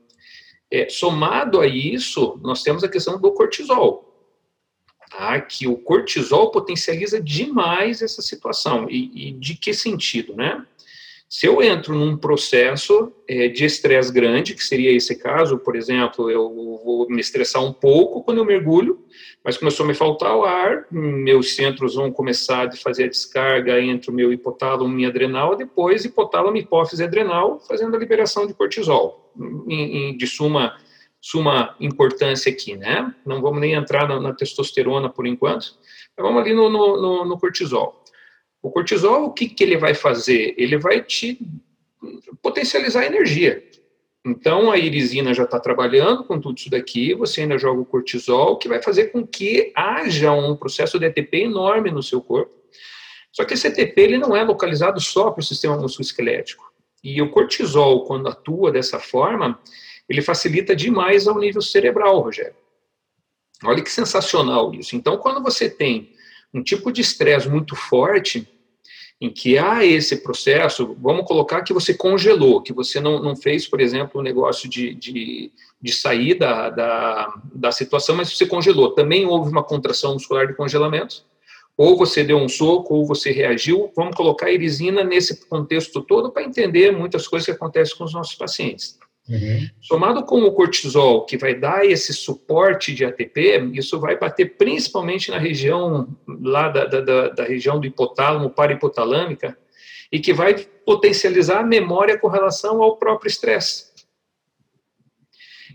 É, 0.70 0.90
somado 0.90 1.60
a 1.60 1.68
isso, 1.68 2.40
nós 2.42 2.64
temos 2.64 2.84
a 2.84 2.90
questão 2.90 3.20
do 3.20 3.32
cortisol, 3.32 4.30
tá? 5.10 5.40
que 5.42 5.68
o 5.68 5.78
cortisol 5.78 6.52
potencializa 6.52 7.20
demais 7.22 8.02
essa 8.02 8.22
situação. 8.22 8.90
E, 8.90 9.30
e 9.30 9.32
de 9.32 9.56
que 9.56 9.74
sentido, 9.74 10.36
né? 10.36 10.66
Se 11.34 11.48
eu 11.48 11.64
entro 11.64 11.96
num 11.96 12.18
processo 12.18 13.10
é, 13.26 13.48
de 13.48 13.64
estresse 13.64 14.12
grande, 14.12 14.54
que 14.54 14.62
seria 14.62 14.92
esse 14.92 15.16
caso, 15.16 15.58
por 15.58 15.78
exemplo, 15.78 16.30
eu 16.30 16.54
vou 16.84 17.08
me 17.10 17.22
estressar 17.22 17.64
um 17.64 17.72
pouco 17.72 18.22
quando 18.22 18.40
eu 18.40 18.46
mergulho, 18.46 19.00
mas 19.42 19.56
começou 19.56 19.86
a 19.86 19.88
me 19.88 19.94
faltar 19.94 20.36
o 20.36 20.44
ar, 20.44 20.88
meus 20.92 21.56
centros 21.56 21.96
vão 21.96 22.12
começar 22.12 22.68
a 22.68 22.72
fazer 22.74 23.06
a 23.06 23.08
descarga 23.08 23.80
entre 23.80 24.12
o 24.12 24.14
meu 24.14 24.34
hipotálamo 24.34 24.92
e 24.92 24.94
minha 24.94 25.08
adrenal, 25.08 25.56
depois 25.56 26.04
hipotálamo, 26.04 26.58
hipófise 26.58 27.02
adrenal, 27.02 27.62
fazendo 27.66 27.96
a 27.96 28.00
liberação 28.00 28.46
de 28.46 28.54
cortisol, 28.54 29.32
de 30.18 30.28
suma, 30.28 30.76
suma 31.22 31.78
importância 31.80 32.52
aqui, 32.52 32.76
né? 32.76 33.16
Não 33.26 33.42
vamos 33.42 33.62
nem 33.62 33.72
entrar 33.72 34.06
na, 34.06 34.20
na 34.20 34.34
testosterona 34.34 35.08
por 35.10 35.26
enquanto, 35.26 35.76
mas 36.18 36.26
vamos 36.26 36.42
ali 36.42 36.54
no, 36.54 36.70
no, 36.70 37.02
no, 37.02 37.26
no 37.26 37.40
cortisol. 37.40 38.01
O 38.62 38.70
cortisol, 38.70 39.26
o 39.26 39.34
que, 39.34 39.50
que 39.50 39.64
ele 39.64 39.78
vai 39.78 39.94
fazer? 39.94 40.54
Ele 40.58 40.78
vai 40.78 41.02
te 41.02 41.40
potencializar 42.42 43.02
a 43.02 43.06
energia. 43.06 43.64
Então, 44.24 44.72
a 44.72 44.78
irisina 44.78 45.34
já 45.34 45.44
está 45.44 45.60
trabalhando 45.60 46.24
com 46.24 46.40
tudo 46.40 46.58
isso 46.58 46.70
daqui, 46.70 47.14
você 47.16 47.42
ainda 47.42 47.58
joga 47.58 47.82
o 47.82 47.86
cortisol, 47.86 48.58
que 48.58 48.70
vai 48.70 48.82
fazer 48.82 49.08
com 49.08 49.26
que 49.26 49.72
haja 49.76 50.32
um 50.32 50.56
processo 50.56 51.00
de 51.00 51.08
ATP 51.08 51.44
enorme 51.44 51.90
no 51.90 52.04
seu 52.04 52.22
corpo. 52.22 52.54
Só 53.32 53.44
que 53.46 53.56
esse 53.56 53.66
ATP 53.68 54.00
ele 54.00 54.18
não 54.18 54.36
é 54.36 54.44
localizado 54.44 55.00
só 55.00 55.32
para 55.32 55.42
o 55.42 55.44
sistema 55.44 55.76
musculoesquelético. 55.78 56.72
E 57.04 57.20
o 57.20 57.32
cortisol, 57.32 58.06
quando 58.06 58.28
atua 58.28 58.72
dessa 58.72 59.00
forma, 59.00 59.60
ele 60.08 60.22
facilita 60.22 60.76
demais 60.76 61.28
ao 61.28 61.40
nível 61.40 61.62
cerebral, 61.62 62.20
Rogério. 62.20 62.56
Olha 63.64 63.82
que 63.82 63.92
sensacional 63.92 64.74
isso. 64.74 64.96
Então, 64.96 65.18
quando 65.18 65.42
você 65.42 65.70
tem 65.70 66.11
um 66.54 66.62
tipo 66.62 66.92
de 66.92 67.02
estresse 67.02 67.48
muito 67.48 67.76
forte, 67.76 68.48
em 69.22 69.30
que 69.30 69.56
há 69.56 69.86
esse 69.86 70.18
processo, 70.18 70.98
vamos 71.00 71.28
colocar 71.28 71.62
que 71.62 71.74
você 71.74 71.94
congelou, 71.94 72.60
que 72.60 72.74
você 72.74 73.00
não, 73.00 73.22
não 73.22 73.36
fez, 73.36 73.68
por 73.68 73.80
exemplo, 73.80 74.20
um 74.20 74.24
negócio 74.24 74.68
de, 74.68 74.96
de, 74.96 75.52
de 75.80 75.94
sair 75.94 76.34
da, 76.34 76.72
da, 76.72 77.34
da 77.54 77.72
situação, 77.72 78.16
mas 78.16 78.36
você 78.36 78.48
congelou. 78.48 78.96
Também 78.96 79.28
houve 79.28 79.52
uma 79.52 79.64
contração 79.64 80.14
muscular 80.14 80.48
de 80.48 80.56
congelamento, 80.56 81.24
ou 81.78 81.96
você 81.96 82.24
deu 82.24 82.38
um 82.38 82.50
soco, 82.50 82.96
ou 82.96 83.06
você 83.06 83.32
reagiu. 83.32 83.92
Vamos 83.96 84.16
colocar 84.16 84.48
a 84.48 84.52
irisina 84.52 85.04
nesse 85.04 85.46
contexto 85.46 86.02
todo 86.02 86.32
para 86.32 86.44
entender 86.44 86.92
muitas 86.92 87.28
coisas 87.28 87.46
que 87.46 87.52
acontecem 87.52 87.96
com 87.96 88.06
os 88.06 88.14
nossos 88.14 88.34
pacientes. 88.34 88.98
Uhum. 89.30 89.70
Somado 89.82 90.24
com 90.24 90.42
o 90.42 90.52
cortisol, 90.52 91.26
que 91.26 91.38
vai 91.38 91.54
dar 91.54 91.86
esse 91.86 92.14
suporte 92.14 92.94
de 92.94 93.06
ATP, 93.06 93.70
isso 93.74 94.00
vai 94.00 94.18
bater 94.18 94.58
principalmente 94.58 95.30
na 95.30 95.38
região 95.38 96.08
lá 96.28 96.70
da, 96.70 96.86
da, 96.86 97.30
da 97.30 97.44
região 97.44 97.80
do 97.80 97.86
hipotálamo, 97.86 98.50
parahipotalâmica, 98.50 99.58
e 100.12 100.20
que 100.20 100.34
vai 100.34 100.56
potencializar 100.86 101.60
a 101.60 101.66
memória 101.66 102.18
com 102.18 102.28
relação 102.28 102.82
ao 102.82 102.98
próprio 102.98 103.30
estresse. 103.30 103.92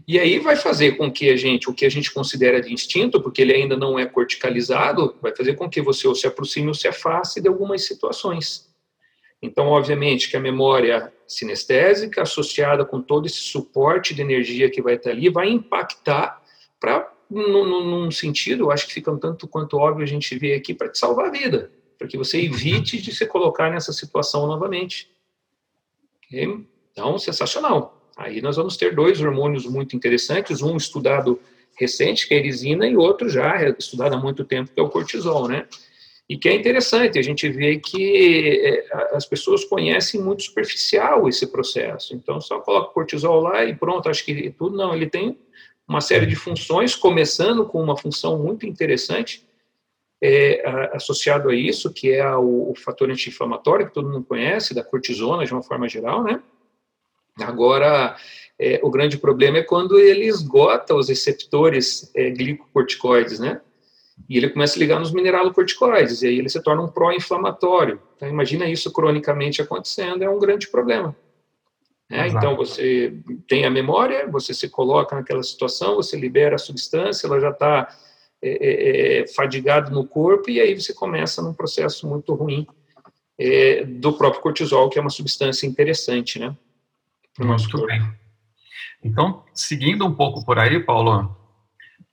E 0.06 0.20
aí 0.20 0.38
vai 0.38 0.54
fazer 0.54 0.92
com 0.92 1.10
que 1.10 1.30
a 1.30 1.36
gente, 1.36 1.68
o 1.68 1.74
que 1.74 1.84
a 1.84 1.88
gente 1.88 2.12
considera 2.12 2.60
de 2.60 2.72
instinto, 2.72 3.20
porque 3.20 3.42
ele 3.42 3.54
ainda 3.54 3.76
não 3.76 3.98
é 3.98 4.06
corticalizado, 4.06 5.16
vai 5.20 5.34
fazer 5.34 5.54
com 5.54 5.68
que 5.68 5.82
você 5.82 6.06
ou 6.06 6.14
se 6.14 6.28
aproxime 6.28 6.68
ou 6.68 6.74
se 6.74 6.86
afaste 6.86 7.40
de 7.40 7.48
algumas 7.48 7.86
situações. 7.86 8.68
Então, 9.42 9.66
obviamente, 9.66 10.30
que 10.30 10.36
a 10.36 10.40
memória 10.40 11.12
sinestésica, 11.26 12.23
associada 12.23 12.85
com 12.85 13.00
todo 13.00 13.26
esse 13.26 13.40
suporte 13.40 14.14
de 14.14 14.23
energia 14.23 14.71
que 14.71 14.83
vai 14.83 14.95
estar 14.95 15.11
ali, 15.11 15.28
vai 15.28 15.49
impactar 15.49 16.42
para, 16.78 17.12
num, 17.30 18.11
sentido, 18.11 18.64
eu 18.64 18.71
acho 18.71 18.87
que 18.87 18.95
fica 18.95 19.11
um 19.11 19.18
tanto 19.18 19.49
quanto 19.49 19.76
óbvio 19.76 20.04
a 20.04 20.06
gente 20.06 20.38
ver 20.38 20.54
aqui, 20.54 20.75
para 20.75 20.88
te 20.88 20.99
salvar 20.99 21.26
a 21.26 21.30
vida, 21.30 21.71
para 21.99 22.06
que 22.06 22.16
você 22.16 22.40
evite 22.40 23.00
de 23.00 23.14
se 23.14 23.26
colocar 23.26 23.71
nessa 23.71 23.92
situação 23.92 24.47
novamente. 24.47 25.11
Okay? 26.26 26.66
Então, 26.92 27.18
sensacional. 27.18 28.11
Aí 28.16 28.40
nós 28.40 28.56
vamos 28.56 28.76
ter 28.76 28.95
dois 28.95 29.21
hormônios 29.21 29.66
muito 29.66 29.95
interessantes, 29.95 30.62
um 30.62 30.76
estudado 30.76 31.40
recente, 31.78 32.26
que 32.26 32.35
é 32.35 32.38
a 32.38 32.40
erisina, 32.40 32.87
e 32.87 32.97
outro 32.97 33.28
já 33.28 33.68
estudado 33.78 34.14
há 34.14 34.18
muito 34.18 34.45
tempo, 34.45 34.71
que 34.73 34.80
é 34.80 34.83
o 34.83 34.88
cortisol, 34.88 35.47
né? 35.47 35.66
E 36.28 36.37
que 36.37 36.49
é 36.49 36.54
interessante, 36.54 37.18
a 37.18 37.23
gente 37.23 37.49
vê 37.49 37.78
que 37.78 38.61
é, 38.64 39.16
as 39.16 39.25
pessoas 39.25 39.64
conhecem 39.64 40.21
muito 40.21 40.42
superficial 40.42 41.28
esse 41.28 41.47
processo. 41.47 42.14
Então, 42.14 42.40
só 42.40 42.59
coloca 42.61 42.92
cortisol 42.92 43.40
lá 43.40 43.64
e 43.64 43.75
pronto, 43.75 44.09
acho 44.09 44.25
que 44.25 44.50
tudo. 44.50 44.76
Não, 44.76 44.95
ele 44.95 45.09
tem 45.09 45.38
uma 45.87 46.00
série 46.00 46.26
de 46.26 46.35
funções, 46.35 46.97
começando 46.97 47.64
com 47.64 47.80
uma 47.80 47.97
função 47.97 48.38
muito 48.38 48.66
interessante 48.66 49.47
é, 50.21 50.62
associado 50.92 51.49
a 51.49 51.54
isso, 51.54 51.92
que 51.92 52.11
é 52.11 52.28
o, 52.35 52.71
o 52.71 52.75
fator 52.75 53.09
anti-inflamatório, 53.11 53.87
que 53.87 53.95
todo 53.95 54.09
mundo 54.09 54.25
conhece, 54.25 54.75
da 54.75 54.83
cortisona 54.83 55.45
de 55.45 55.52
uma 55.52 55.62
forma 55.62 55.88
geral, 55.88 56.25
né? 56.25 56.42
Agora, 57.40 58.16
é, 58.59 58.80
o 58.83 58.90
grande 58.90 59.18
problema 59.18 59.59
é 59.59 59.62
quando 59.62 59.99
ele 59.99 60.25
esgota 60.25 60.95
os 60.95 61.09
receptores 61.09 62.11
é, 62.14 62.30
glicocorticoides, 62.30 63.38
né? 63.38 63.61
E 64.28 64.37
ele 64.37 64.50
começa 64.50 64.76
a 64.76 64.80
ligar 64.80 64.99
nos 64.99 65.12
mineralocorticoides, 65.12 66.23
e 66.23 66.28
aí 66.28 66.38
ele 66.38 66.49
se 66.49 66.62
torna 66.62 66.82
um 66.82 66.88
pró-inflamatório. 66.88 68.00
Então, 68.16 68.28
imagina 68.28 68.68
isso 68.68 68.92
cronicamente 68.92 69.62
acontecendo, 69.62 70.23
é 70.23 70.30
um 70.30 70.38
grande 70.38 70.68
problema. 70.68 71.14
Né? 72.08 72.28
Então, 72.28 72.56
você 72.56 73.14
tem 73.49 73.64
a 73.64 73.70
memória, 73.70 74.26
você 74.28 74.54
se 74.54 74.68
coloca 74.68 75.14
naquela 75.14 75.42
situação, 75.42 75.96
você 75.96 76.16
libera 76.16 76.54
a 76.54 76.58
substância, 76.58 77.26
ela 77.26 77.40
já 77.40 77.50
está 77.50 77.88
é, 78.42 78.50
é, 78.50 79.20
é, 79.20 79.26
fadigado 79.28 79.92
no 79.92 80.06
corpo, 80.06 80.50
e 80.50 80.61
aí 80.61 80.75
você 80.75 80.94
começa 80.94 81.42
num 81.42 81.54
processo 81.54 82.08
muito 82.08 82.35
ruim 82.35 82.66
é, 83.38 83.85
do 83.85 84.12
próprio 84.12 84.42
cortisol, 84.42 84.88
que 84.88 84.99
é 84.99 85.00
uma 85.00 85.11
substância 85.11 85.66
interessante, 85.66 86.38
né? 86.38 86.56
Muito 87.38 87.87
bem. 87.87 88.02
Então, 89.04 89.44
seguindo 89.52 90.06
um 90.06 90.14
pouco 90.14 90.44
por 90.44 90.58
aí, 90.58 90.80
Paulo, 90.80 91.37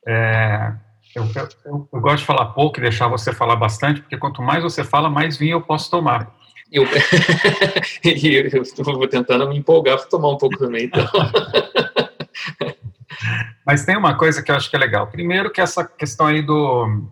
é, 0.06 0.74
eu, 1.16 1.24
eu, 1.66 1.90
eu, 1.94 2.02
gosto 2.02 2.20
de 2.20 2.26
falar 2.26 2.46
pouco 2.48 2.80
e 2.80 2.82
deixar 2.82 3.08
você 3.08 3.32
falar 3.32 3.56
bastante, 3.56 4.02
porque 4.02 4.18
quanto 4.18 4.42
mais 4.42 4.64
você 4.64 4.84
fala, 4.84 5.10
mais 5.10 5.38
vinho 5.38 5.58
eu 5.58 5.62
posso 5.62 5.90
tomar. 5.90 6.34
Eu, 6.72 6.86
eu 8.04 8.62
estou 8.64 9.08
tentando 9.08 9.48
me 9.48 9.58
empolgar 9.58 9.98
para 9.98 10.08
tomar 10.08 10.30
um 10.30 10.38
pouco 10.38 10.58
também, 10.58 10.86
então. 10.86 11.08
Mas 13.66 13.86
tem 13.86 13.96
uma 13.96 14.18
coisa 14.18 14.42
que 14.42 14.52
eu 14.52 14.56
acho 14.56 14.70
que 14.70 14.76
é 14.76 14.80
legal. 14.80 15.08
Primeiro 15.08 15.52
que 15.52 15.62
essa 15.62 15.86
questão 15.86 16.26
aí 16.26 16.42
do... 16.42 17.08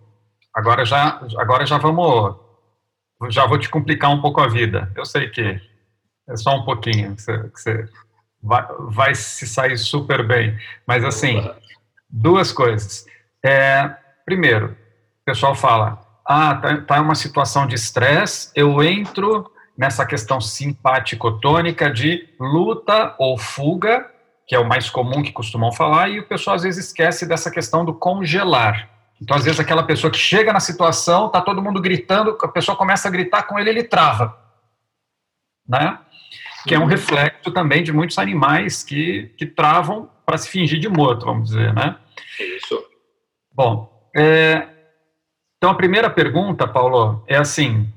Agora 0.53 0.83
já, 0.83 1.21
agora 1.37 1.65
já 1.65 1.77
vamos... 1.77 2.35
Já 3.29 3.45
vou 3.45 3.59
te 3.59 3.69
complicar 3.69 4.09
um 4.09 4.19
pouco 4.19 4.41
a 4.41 4.47
vida. 4.47 4.91
Eu 4.95 5.05
sei 5.05 5.29
que 5.29 5.61
é 6.27 6.35
só 6.35 6.55
um 6.55 6.65
pouquinho, 6.65 7.15
que 7.15 7.21
você, 7.21 7.49
que 7.49 7.61
você 7.61 7.89
vai, 8.41 8.65
vai 8.89 9.13
se 9.13 9.45
sair 9.45 9.77
super 9.77 10.25
bem. 10.25 10.57
Mas 10.87 11.03
assim, 11.05 11.39
duas 12.09 12.51
coisas. 12.51 13.05
É, 13.43 13.89
primeiro, 14.25 14.77
o 15.21 15.25
pessoal 15.25 15.55
fala, 15.55 16.01
ah, 16.25 16.55
tá, 16.55 16.81
tá 16.81 17.01
uma 17.01 17.15
situação 17.15 17.65
de 17.65 17.75
estresse, 17.75 18.51
eu 18.55 18.81
entro 18.83 19.51
nessa 19.77 20.05
questão 20.05 20.39
simpático-tônica 20.39 21.91
de 21.91 22.29
luta 22.39 23.15
ou 23.17 23.37
fuga, 23.37 24.09
que 24.47 24.55
é 24.55 24.59
o 24.59 24.67
mais 24.67 24.89
comum 24.89 25.23
que 25.23 25.31
costumam 25.31 25.71
falar, 25.71 26.09
e 26.09 26.19
o 26.19 26.27
pessoal 26.27 26.55
às 26.55 26.63
vezes 26.63 26.87
esquece 26.87 27.25
dessa 27.25 27.49
questão 27.49 27.83
do 27.83 27.93
congelar. 27.93 28.89
Então, 29.21 29.37
às 29.37 29.45
vezes, 29.45 29.59
aquela 29.59 29.83
pessoa 29.83 30.09
que 30.09 30.17
chega 30.17 30.51
na 30.51 30.59
situação, 30.59 31.29
tá 31.29 31.41
todo 31.41 31.61
mundo 31.61 31.79
gritando, 31.79 32.37
a 32.41 32.47
pessoa 32.47 32.75
começa 32.75 33.07
a 33.07 33.11
gritar 33.11 33.43
com 33.43 33.59
ele, 33.59 33.69
ele 33.69 33.83
trava. 33.83 34.35
Né? 35.67 35.97
Que 36.67 36.73
é 36.73 36.79
um 36.79 36.85
reflexo 36.85 37.51
também 37.51 37.83
de 37.83 37.93
muitos 37.93 38.17
animais 38.17 38.83
que, 38.83 39.31
que 39.37 39.45
travam 39.45 40.09
para 40.25 40.37
se 40.37 40.49
fingir 40.49 40.79
de 40.79 40.89
morto, 40.89 41.25
vamos 41.25 41.49
dizer, 41.49 41.73
né? 41.73 41.97
Isso. 42.39 42.90
Bom, 43.61 44.09
é, 44.15 44.67
então 45.55 45.69
a 45.69 45.75
primeira 45.75 46.09
pergunta, 46.09 46.67
Paulo, 46.67 47.23
é 47.27 47.37
assim: 47.37 47.87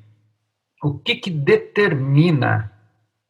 o 0.83 0.99
que, 0.99 1.17
que 1.17 1.31
determina 1.31 2.71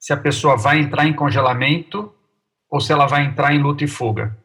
se 0.00 0.12
a 0.12 0.16
pessoa 0.16 0.56
vai 0.56 0.80
entrar 0.80 1.06
em 1.06 1.14
congelamento 1.14 2.12
ou 2.68 2.80
se 2.80 2.92
ela 2.92 3.06
vai 3.06 3.24
entrar 3.24 3.54
em 3.54 3.62
luta 3.62 3.84
e 3.84 3.86
fuga? 3.86 4.36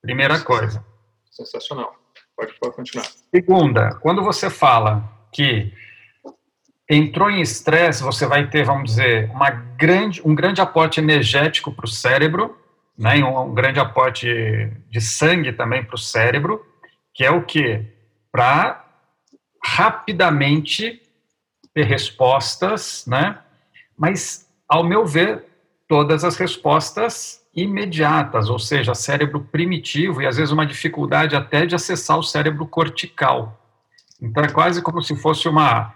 Primeira 0.00 0.40
coisa. 0.40 0.82
Sensacional. 1.30 1.94
Pode, 2.34 2.54
pode 2.58 2.74
continuar. 2.74 3.04
Segunda, 3.04 3.94
quando 3.96 4.22
você 4.22 4.48
fala 4.48 5.04
que 5.30 5.74
entrou 6.88 7.30
em 7.30 7.42
estresse, 7.42 8.02
você 8.02 8.26
vai 8.26 8.48
ter, 8.48 8.64
vamos 8.64 8.92
dizer, 8.92 9.30
uma 9.30 9.50
grande, 9.50 10.22
um 10.24 10.34
grande 10.34 10.62
aporte 10.62 11.00
energético 11.00 11.70
para 11.70 11.84
o 11.84 11.88
cérebro, 11.88 12.56
né, 12.96 13.22
um, 13.22 13.50
um 13.50 13.54
grande 13.54 13.78
aporte 13.78 14.26
de 14.88 15.00
sangue 15.02 15.52
também 15.52 15.84
para 15.84 15.96
o 15.96 15.98
cérebro, 15.98 16.64
que 17.16 17.24
é 17.24 17.30
o 17.30 17.42
que? 17.42 17.82
Para 18.30 18.84
rapidamente 19.64 21.00
ter 21.72 21.84
respostas, 21.84 23.04
né? 23.06 23.38
Mas, 23.96 24.46
ao 24.68 24.84
meu 24.84 25.06
ver, 25.06 25.46
todas 25.88 26.24
as 26.24 26.36
respostas 26.36 27.42
imediatas, 27.54 28.50
ou 28.50 28.58
seja, 28.58 28.94
cérebro 28.94 29.40
primitivo 29.40 30.20
e 30.20 30.26
às 30.26 30.36
vezes 30.36 30.52
uma 30.52 30.66
dificuldade 30.66 31.34
até 31.34 31.64
de 31.64 31.74
acessar 31.74 32.18
o 32.18 32.22
cérebro 32.22 32.66
cortical. 32.66 33.58
Então 34.20 34.44
é 34.44 34.48
quase 34.48 34.82
como 34.82 35.00
se 35.02 35.16
fosse 35.16 35.48
uma 35.48 35.94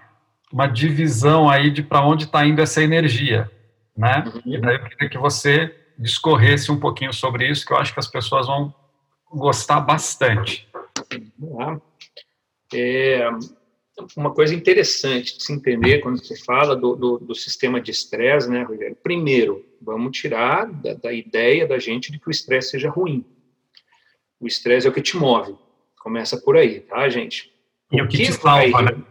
uma 0.53 0.67
divisão 0.67 1.49
aí 1.49 1.71
de 1.71 1.81
para 1.81 2.05
onde 2.05 2.25
está 2.25 2.45
indo 2.45 2.61
essa 2.61 2.83
energia, 2.83 3.49
né? 3.97 4.25
Uhum. 4.27 4.55
E 4.55 4.61
daí 4.61 4.77
eu 4.77 4.85
queria 4.85 5.09
que 5.09 5.19
você 5.19 5.73
discorresse 5.97 6.73
um 6.73 6.81
pouquinho 6.81 7.13
sobre 7.13 7.49
isso, 7.49 7.65
que 7.65 7.73
eu 7.73 7.77
acho 7.77 7.93
que 7.93 8.01
as 8.01 8.09
pessoas 8.09 8.49
vão 8.49 8.75
gostar 9.31 9.81
bastante. 9.81 10.69
É 12.73 13.29
uma 14.17 14.33
coisa 14.33 14.55
interessante 14.55 15.37
de 15.37 15.45
se 15.45 15.53
entender 15.53 15.99
quando 15.99 16.25
se 16.25 16.43
fala 16.45 16.75
do, 16.75 16.95
do, 16.95 17.19
do 17.19 17.35
sistema 17.35 17.81
de 17.81 17.91
estresse, 17.91 18.49
né, 18.49 18.63
Rogério? 18.63 18.97
Primeiro, 19.03 19.65
vamos 19.81 20.17
tirar 20.17 20.67
da, 20.67 20.95
da 20.95 21.13
ideia 21.13 21.67
da 21.67 21.79
gente 21.79 22.11
de 22.11 22.19
que 22.19 22.29
o 22.29 22.31
estresse 22.31 22.71
seja 22.71 22.89
ruim. 22.89 23.25
O 24.41 24.47
estresse 24.47 24.87
é 24.87 24.91
o 24.91 24.93
que 24.93 25.03
te 25.03 25.17
move. 25.17 25.55
Começa 26.01 26.39
por 26.39 26.57
aí, 26.57 26.81
tá, 26.81 27.09
gente? 27.09 27.53
E 27.93 28.01
o, 28.01 28.09
que, 28.09 28.19
que, 28.19 28.25
te 28.25 28.33
vai... 28.39 28.71
salva, 28.71 28.91
né? 28.91 29.03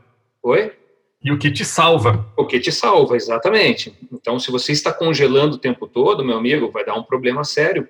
Oi? 0.41 0.73
E 1.21 1.31
o 1.31 1.37
que 1.37 1.51
te 1.51 1.65
salva. 1.65 2.25
O 2.37 2.45
que 2.45 2.59
te 2.59 2.71
salva, 2.71 3.15
exatamente. 3.15 3.93
Então, 4.11 4.39
se 4.39 4.49
você 4.49 4.71
está 4.71 4.91
congelando 4.91 5.57
o 5.57 5.59
tempo 5.59 5.85
todo, 5.85 6.23
meu 6.23 6.37
amigo, 6.37 6.71
vai 6.71 6.85
dar 6.85 6.95
um 6.95 7.03
problema 7.03 7.43
sério. 7.43 7.87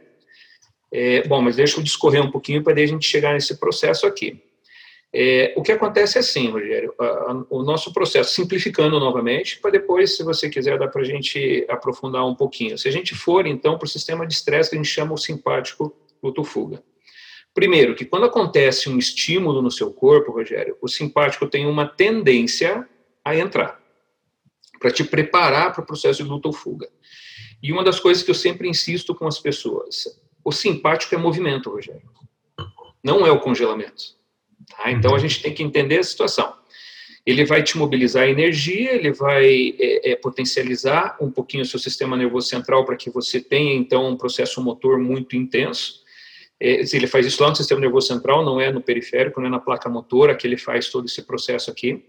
É, 0.92 1.28
bom, 1.28 1.42
mas 1.42 1.56
deixa 1.56 1.80
eu 1.80 1.84
discorrer 1.84 2.22
um 2.22 2.32
pouquinho 2.32 2.64
para 2.64 2.74
a 2.74 2.86
gente 2.86 3.08
chegar 3.08 3.34
nesse 3.34 3.60
processo 3.60 4.08
aqui. 4.08 4.42
É, 5.12 5.54
o 5.56 5.64
que 5.64 5.72
acontece 5.72 6.18
é 6.18 6.22
assim, 6.22 6.50
Rogério, 6.50 6.94
a, 7.00 7.04
a, 7.04 7.46
o 7.50 7.64
nosso 7.64 7.92
processo, 7.92 8.34
simplificando 8.34 9.00
novamente, 9.00 9.60
para 9.60 9.72
depois, 9.72 10.16
se 10.16 10.24
você 10.24 10.50
quiser, 10.50 10.78
dá 10.78 10.88
para 10.88 11.02
a 11.02 11.06
gente 11.06 11.66
aprofundar 11.68 12.26
um 12.28 12.36
pouquinho. 12.36 12.78
Se 12.78 12.88
a 12.88 12.92
gente 12.92 13.16
for, 13.16 13.48
então, 13.48 13.78
para 13.78 13.86
o 13.86 13.90
sistema 13.90 14.26
de 14.26 14.34
estresse 14.34 14.70
que 14.70 14.76
a 14.76 14.80
gente 14.80 14.92
chama 14.92 15.14
o 15.14 15.18
simpático 15.18 15.96
luto-fuga. 16.22 16.84
Primeiro, 17.54 17.96
que 17.96 18.06
quando 18.06 18.26
acontece 18.26 18.88
um 18.88 18.98
estímulo 18.98 19.62
no 19.62 19.72
seu 19.72 19.92
corpo, 19.92 20.32
Rogério, 20.32 20.78
o 20.82 20.88
simpático 20.88 21.48
tem 21.48 21.66
uma 21.66 21.88
tendência 21.88 22.88
a 23.26 23.36
entrar, 23.36 23.82
para 24.80 24.92
te 24.92 25.04
preparar 25.04 25.74
para 25.74 25.84
o 25.84 25.86
processo 25.86 26.24
de 26.24 26.30
luta 26.30 26.48
ou 26.48 26.54
fuga. 26.54 26.88
E 27.62 27.72
uma 27.72 27.84
das 27.84 28.00
coisas 28.00 28.24
que 28.24 28.30
eu 28.30 28.36
sempre 28.36 28.70
insisto 28.70 29.16
com 29.16 29.28
as 29.28 29.40
pessoas, 29.40 30.06
o 30.50 30.52
simpático 30.52 31.14
é 31.14 31.18
movimento, 31.18 31.70
Rogério. 31.70 32.02
Não 33.04 33.26
é 33.26 33.32
o 33.32 33.40
congelamento. 33.40 34.16
Tá? 34.76 34.92
Então 34.92 35.16
a 35.16 35.20
gente 35.20 35.42
tem 35.42 35.54
que 35.54 35.64
entender 35.64 36.00
a 36.00 36.04
situação. 36.04 36.54
Ele 37.26 37.46
vai 37.46 37.62
te 37.62 37.78
mobilizar 37.78 38.24
a 38.24 38.30
energia, 38.30 38.94
ele 38.96 39.12
vai 39.12 39.76
é, 39.80 40.12
é, 40.12 40.16
potencializar 40.16 41.18
um 41.22 41.30
pouquinho 41.30 41.62
o 41.62 41.66
seu 41.66 41.80
sistema 41.80 42.18
nervoso 42.18 42.48
central 42.48 42.84
para 42.84 42.96
que 42.96 43.10
você 43.12 43.40
tenha 43.40 43.76
então 43.76 44.10
um 44.10 44.18
processo 44.18 44.60
motor 44.62 44.98
muito 44.98 45.36
intenso. 45.36 46.00
É, 46.60 46.82
ele 46.92 47.06
faz 47.06 47.26
isso 47.28 47.42
lá 47.44 47.50
no 47.50 47.56
sistema 47.56 47.80
nervoso 47.80 48.08
central, 48.08 48.44
não 48.44 48.60
é 48.60 48.72
no 48.72 48.82
periférico, 48.82 49.40
não 49.40 49.48
é 49.48 49.52
na 49.52 49.60
placa 49.60 49.88
motora 49.88 50.36
que 50.36 50.48
ele 50.48 50.58
faz 50.58 50.90
todo 50.90 51.06
esse 51.06 51.22
processo 51.22 51.70
aqui. 51.70 52.04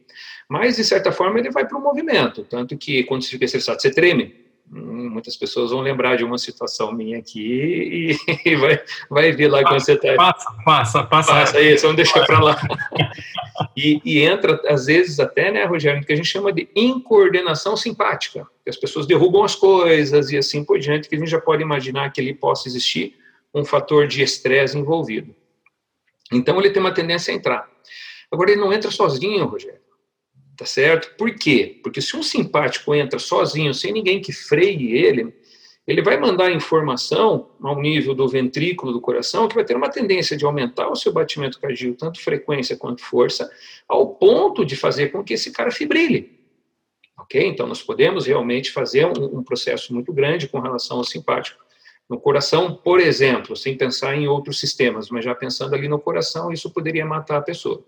Mas, 0.48 0.76
de 0.76 0.84
certa 0.84 1.12
forma, 1.12 1.38
ele 1.38 1.50
vai 1.50 1.68
para 1.68 1.76
o 1.76 1.82
movimento. 1.82 2.42
Tanto 2.44 2.76
que, 2.76 3.04
quando 3.04 3.22
você 3.22 3.30
fica 3.30 3.44
estressado, 3.44 3.80
você 3.80 3.90
treme. 3.90 4.49
Hum, 4.72 5.10
muitas 5.10 5.36
pessoas 5.36 5.72
vão 5.72 5.80
lembrar 5.80 6.16
de 6.16 6.22
uma 6.22 6.38
situação 6.38 6.92
minha 6.92 7.18
aqui 7.18 8.16
e, 8.44 8.54
vai, 8.56 8.80
vai 9.10 9.32
ver 9.32 9.48
lá 9.48 9.64
quando 9.64 9.80
você 9.80 9.94
está. 9.94 10.14
Passa, 10.14 10.52
passa, 10.64 11.02
passa. 11.02 11.32
Passa 11.32 11.60
isso, 11.60 11.82
vamos 11.82 11.96
deixar 11.96 12.24
para 12.24 12.38
lá. 12.38 12.60
E, 13.76 14.00
e, 14.04 14.20
entra, 14.20 14.60
às 14.68 14.86
vezes, 14.86 15.18
até, 15.18 15.50
né, 15.50 15.64
Rogério, 15.64 16.04
que 16.04 16.12
a 16.12 16.16
gente 16.16 16.28
chama 16.28 16.52
de 16.52 16.68
incoordenação 16.76 17.76
simpática. 17.76 18.46
Que 18.62 18.70
as 18.70 18.76
pessoas 18.76 19.06
derrubam 19.06 19.42
as 19.42 19.56
coisas 19.56 20.30
e 20.30 20.38
assim 20.38 20.64
por 20.64 20.78
diante, 20.78 21.08
que 21.08 21.16
a 21.16 21.18
gente 21.18 21.30
já 21.30 21.40
pode 21.40 21.62
imaginar 21.62 22.12
que 22.12 22.20
ali 22.20 22.32
possa 22.32 22.68
existir 22.68 23.16
um 23.52 23.64
fator 23.64 24.06
de 24.06 24.22
estresse 24.22 24.78
envolvido. 24.78 25.34
Então, 26.32 26.60
ele 26.60 26.70
tem 26.70 26.80
uma 26.80 26.94
tendência 26.94 27.34
a 27.34 27.36
entrar. 27.36 27.68
Agora, 28.30 28.52
ele 28.52 28.60
não 28.60 28.72
entra 28.72 28.88
sozinho, 28.88 29.46
Rogério. 29.46 29.79
Tá 30.60 30.66
certo? 30.66 31.16
Por 31.16 31.34
quê? 31.34 31.80
Porque 31.82 32.02
se 32.02 32.14
um 32.14 32.22
simpático 32.22 32.94
entra 32.94 33.18
sozinho, 33.18 33.72
sem 33.72 33.94
ninguém 33.94 34.20
que 34.20 34.30
freie 34.30 34.94
ele, 34.94 35.34
ele 35.86 36.02
vai 36.02 36.20
mandar 36.20 36.52
informação 36.52 37.52
ao 37.62 37.80
nível 37.80 38.14
do 38.14 38.28
ventrículo 38.28 38.92
do 38.92 39.00
coração 39.00 39.48
que 39.48 39.54
vai 39.54 39.64
ter 39.64 39.74
uma 39.74 39.88
tendência 39.88 40.36
de 40.36 40.44
aumentar 40.44 40.90
o 40.90 40.94
seu 40.94 41.14
batimento 41.14 41.58
cardíaco, 41.58 41.96
tanto 41.96 42.20
frequência 42.20 42.76
quanto 42.76 43.00
força, 43.00 43.50
ao 43.88 44.16
ponto 44.16 44.62
de 44.62 44.76
fazer 44.76 45.10
com 45.10 45.24
que 45.24 45.32
esse 45.32 45.50
cara 45.50 45.70
fibrile. 45.70 46.38
Ok? 47.18 47.42
Então, 47.42 47.66
nós 47.66 47.82
podemos 47.82 48.26
realmente 48.26 48.70
fazer 48.70 49.06
um, 49.06 49.38
um 49.38 49.42
processo 49.42 49.94
muito 49.94 50.12
grande 50.12 50.46
com 50.46 50.60
relação 50.60 50.98
ao 50.98 51.04
simpático. 51.04 51.58
No 52.06 52.20
coração, 52.20 52.74
por 52.74 53.00
exemplo, 53.00 53.56
sem 53.56 53.78
pensar 53.78 54.14
em 54.14 54.28
outros 54.28 54.60
sistemas, 54.60 55.08
mas 55.08 55.24
já 55.24 55.34
pensando 55.34 55.74
ali 55.74 55.88
no 55.88 55.98
coração, 55.98 56.52
isso 56.52 56.70
poderia 56.70 57.06
matar 57.06 57.38
a 57.38 57.42
pessoa. 57.42 57.82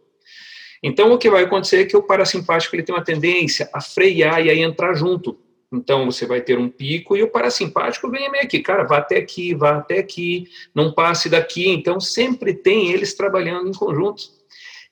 Então, 0.83 1.13
o 1.13 1.19
que 1.19 1.31
vai 1.31 1.45
acontecer 1.45 1.83
é 1.83 1.85
que 1.85 1.97
o 1.97 2.03
parasimpático 2.03 2.75
ele 2.75 2.83
tem 2.83 2.95
uma 2.95 3.05
tendência 3.05 3.71
a 3.73 3.81
frear 3.81 4.45
e 4.45 4.51
a 4.51 4.55
entrar 4.55 4.95
junto. 4.95 5.39
Então, 5.73 6.11
você 6.11 6.27
vai 6.27 6.41
ter 6.41 6.59
um 6.59 6.69
pico 6.69 7.17
e 7.17 7.23
o 7.23 7.31
parasimpático 7.31 8.11
vem 8.11 8.31
meio 8.31 8.45
aqui, 8.45 8.61
cara, 8.61 8.83
vá 8.85 8.99
até 8.99 9.17
aqui, 9.17 9.55
vá 9.55 9.77
até 9.77 9.99
aqui, 9.99 10.49
não 10.75 10.93
passe 10.93 11.31
daqui. 11.31 11.69
Então, 11.69 11.99
sempre 12.01 12.53
tem 12.53 12.91
eles 12.91 13.15
trabalhando 13.15 13.69
em 13.69 13.73
conjunto. 13.73 14.25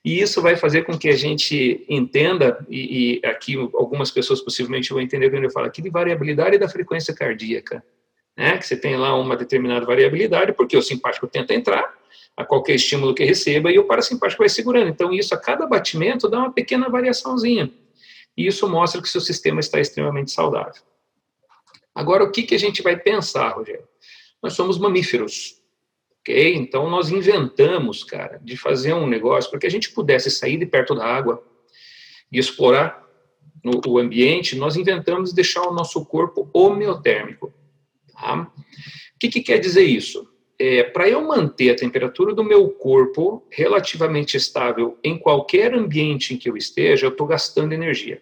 E 0.03 0.19
isso 0.19 0.41
vai 0.41 0.57
fazer 0.57 0.85
com 0.85 0.97
que 0.97 1.09
a 1.09 1.17
gente 1.17 1.85
entenda, 1.87 2.65
e, 2.71 3.21
e 3.21 3.27
aqui 3.27 3.57
algumas 3.75 4.11
pessoas 4.11 4.41
possivelmente 4.41 4.91
vão 4.91 5.03
entender 5.03 5.29
quando 5.29 5.45
eu 5.45 5.51
falo 5.51 5.67
aqui, 5.67 5.83
de 5.83 5.91
variabilidade 5.91 6.57
da 6.57 6.69
frequência 6.69 7.15
cardíaca. 7.15 7.85
Né? 8.35 8.57
Que 8.57 8.67
você 8.67 8.77
tem 8.77 8.97
lá 8.97 9.15
uma 9.19 9.37
determinada 9.37 9.85
variabilidade, 9.85 10.55
porque 10.55 10.77
o 10.77 10.83
simpático 10.83 11.27
tenta 11.27 11.53
entrar, 11.53 11.93
a 12.37 12.45
qualquer 12.45 12.75
estímulo 12.75 13.15
que 13.15 13.25
receba 13.25 13.71
e 13.71 13.79
o 13.79 13.85
parasimpático 13.85 14.43
vai 14.43 14.49
segurando. 14.49 14.89
Então, 14.89 15.13
isso 15.13 15.35
a 15.35 15.39
cada 15.39 15.67
batimento 15.67 16.29
dá 16.29 16.39
uma 16.39 16.53
pequena 16.53 16.89
variaçãozinha. 16.89 17.71
E 18.37 18.47
isso 18.47 18.69
mostra 18.69 19.03
que 19.03 19.09
seu 19.09 19.21
sistema 19.21 19.61
está 19.61 19.81
extremamente 19.81 20.31
saudável. 20.31 20.83
Agora, 21.95 22.25
o 22.25 22.31
que, 22.31 22.45
que 22.45 22.55
a 22.55 22.59
gente 22.59 22.83
vai 22.83 22.97
pensar, 22.97 23.51
Rogério? 23.51 23.87
Nós 24.43 24.55
somos 24.55 24.79
mamíferos, 24.79 25.61
ok? 26.21 26.55
Então, 26.55 26.89
nós 26.89 27.11
inventamos, 27.11 28.03
cara, 28.05 28.41
de 28.43 28.57
fazer 28.57 28.95
um 28.95 29.07
negócio 29.07 29.51
para 29.51 29.61
que 29.61 29.67
a 29.67 29.71
gente 29.71 29.91
pudesse 29.91 30.31
sair 30.31 30.57
de 30.57 30.65
perto 30.65 30.95
da 30.95 31.05
água 31.05 31.45
e 32.33 32.39
explorar 32.39 33.07
no, 33.63 33.81
o 33.87 33.99
ambiente, 33.99 34.57
nós 34.57 34.77
inventamos 34.77 35.33
deixar 35.33 35.63
o 35.63 35.75
nosso 35.75 36.05
corpo 36.07 36.49
homeotérmico. 36.53 37.53
Tá? 38.13 38.43
O 38.43 39.19
que, 39.19 39.29
que 39.29 39.43
quer 39.43 39.59
dizer 39.59 39.85
isso? 39.85 40.30
É, 40.61 40.83
para 40.83 41.09
eu 41.09 41.23
manter 41.23 41.71
a 41.71 41.75
temperatura 41.75 42.35
do 42.35 42.45
meu 42.45 42.69
corpo 42.69 43.43
relativamente 43.51 44.37
estável 44.37 44.99
em 45.03 45.17
qualquer 45.17 45.73
ambiente 45.73 46.35
em 46.35 46.37
que 46.37 46.51
eu 46.51 46.55
esteja, 46.55 47.07
eu 47.07 47.11
estou 47.11 47.27
gastando 47.27 47.73
energia. 47.73 48.21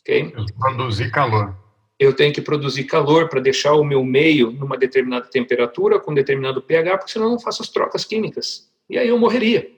Ok? 0.00 0.32
Produzir 0.58 1.10
calor. 1.10 1.54
Eu 1.98 2.14
tenho 2.14 2.32
que 2.32 2.40
produzir 2.40 2.84
calor 2.84 3.28
para 3.28 3.38
deixar 3.38 3.74
o 3.74 3.84
meu 3.84 4.02
meio 4.02 4.50
numa 4.50 4.78
determinada 4.78 5.26
temperatura, 5.26 6.00
com 6.00 6.14
determinado 6.14 6.62
pH, 6.62 6.96
porque 6.96 7.12
senão 7.12 7.26
eu 7.26 7.32
não 7.32 7.40
faço 7.40 7.60
as 7.60 7.68
trocas 7.68 8.06
químicas. 8.06 8.70
E 8.88 8.96
aí 8.96 9.08
eu 9.08 9.18
morreria. 9.18 9.70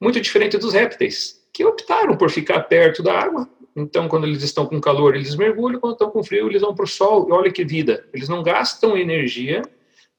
Muito 0.00 0.20
diferente 0.20 0.56
dos 0.58 0.74
répteis, 0.74 1.44
que 1.52 1.64
optaram 1.64 2.16
por 2.16 2.30
ficar 2.30 2.60
perto 2.60 3.02
da 3.02 3.18
água. 3.18 3.50
Então, 3.74 4.06
quando 4.06 4.28
eles 4.28 4.44
estão 4.44 4.64
com 4.64 4.80
calor, 4.80 5.16
eles 5.16 5.34
mergulham, 5.34 5.80
quando 5.80 5.94
estão 5.94 6.08
com 6.08 6.22
frio, 6.22 6.48
eles 6.48 6.62
vão 6.62 6.72
para 6.72 6.84
o 6.84 6.88
sol. 6.88 7.28
E 7.28 7.32
olha 7.32 7.50
que 7.50 7.64
vida! 7.64 8.08
Eles 8.14 8.28
não 8.28 8.44
gastam 8.44 8.96
energia 8.96 9.62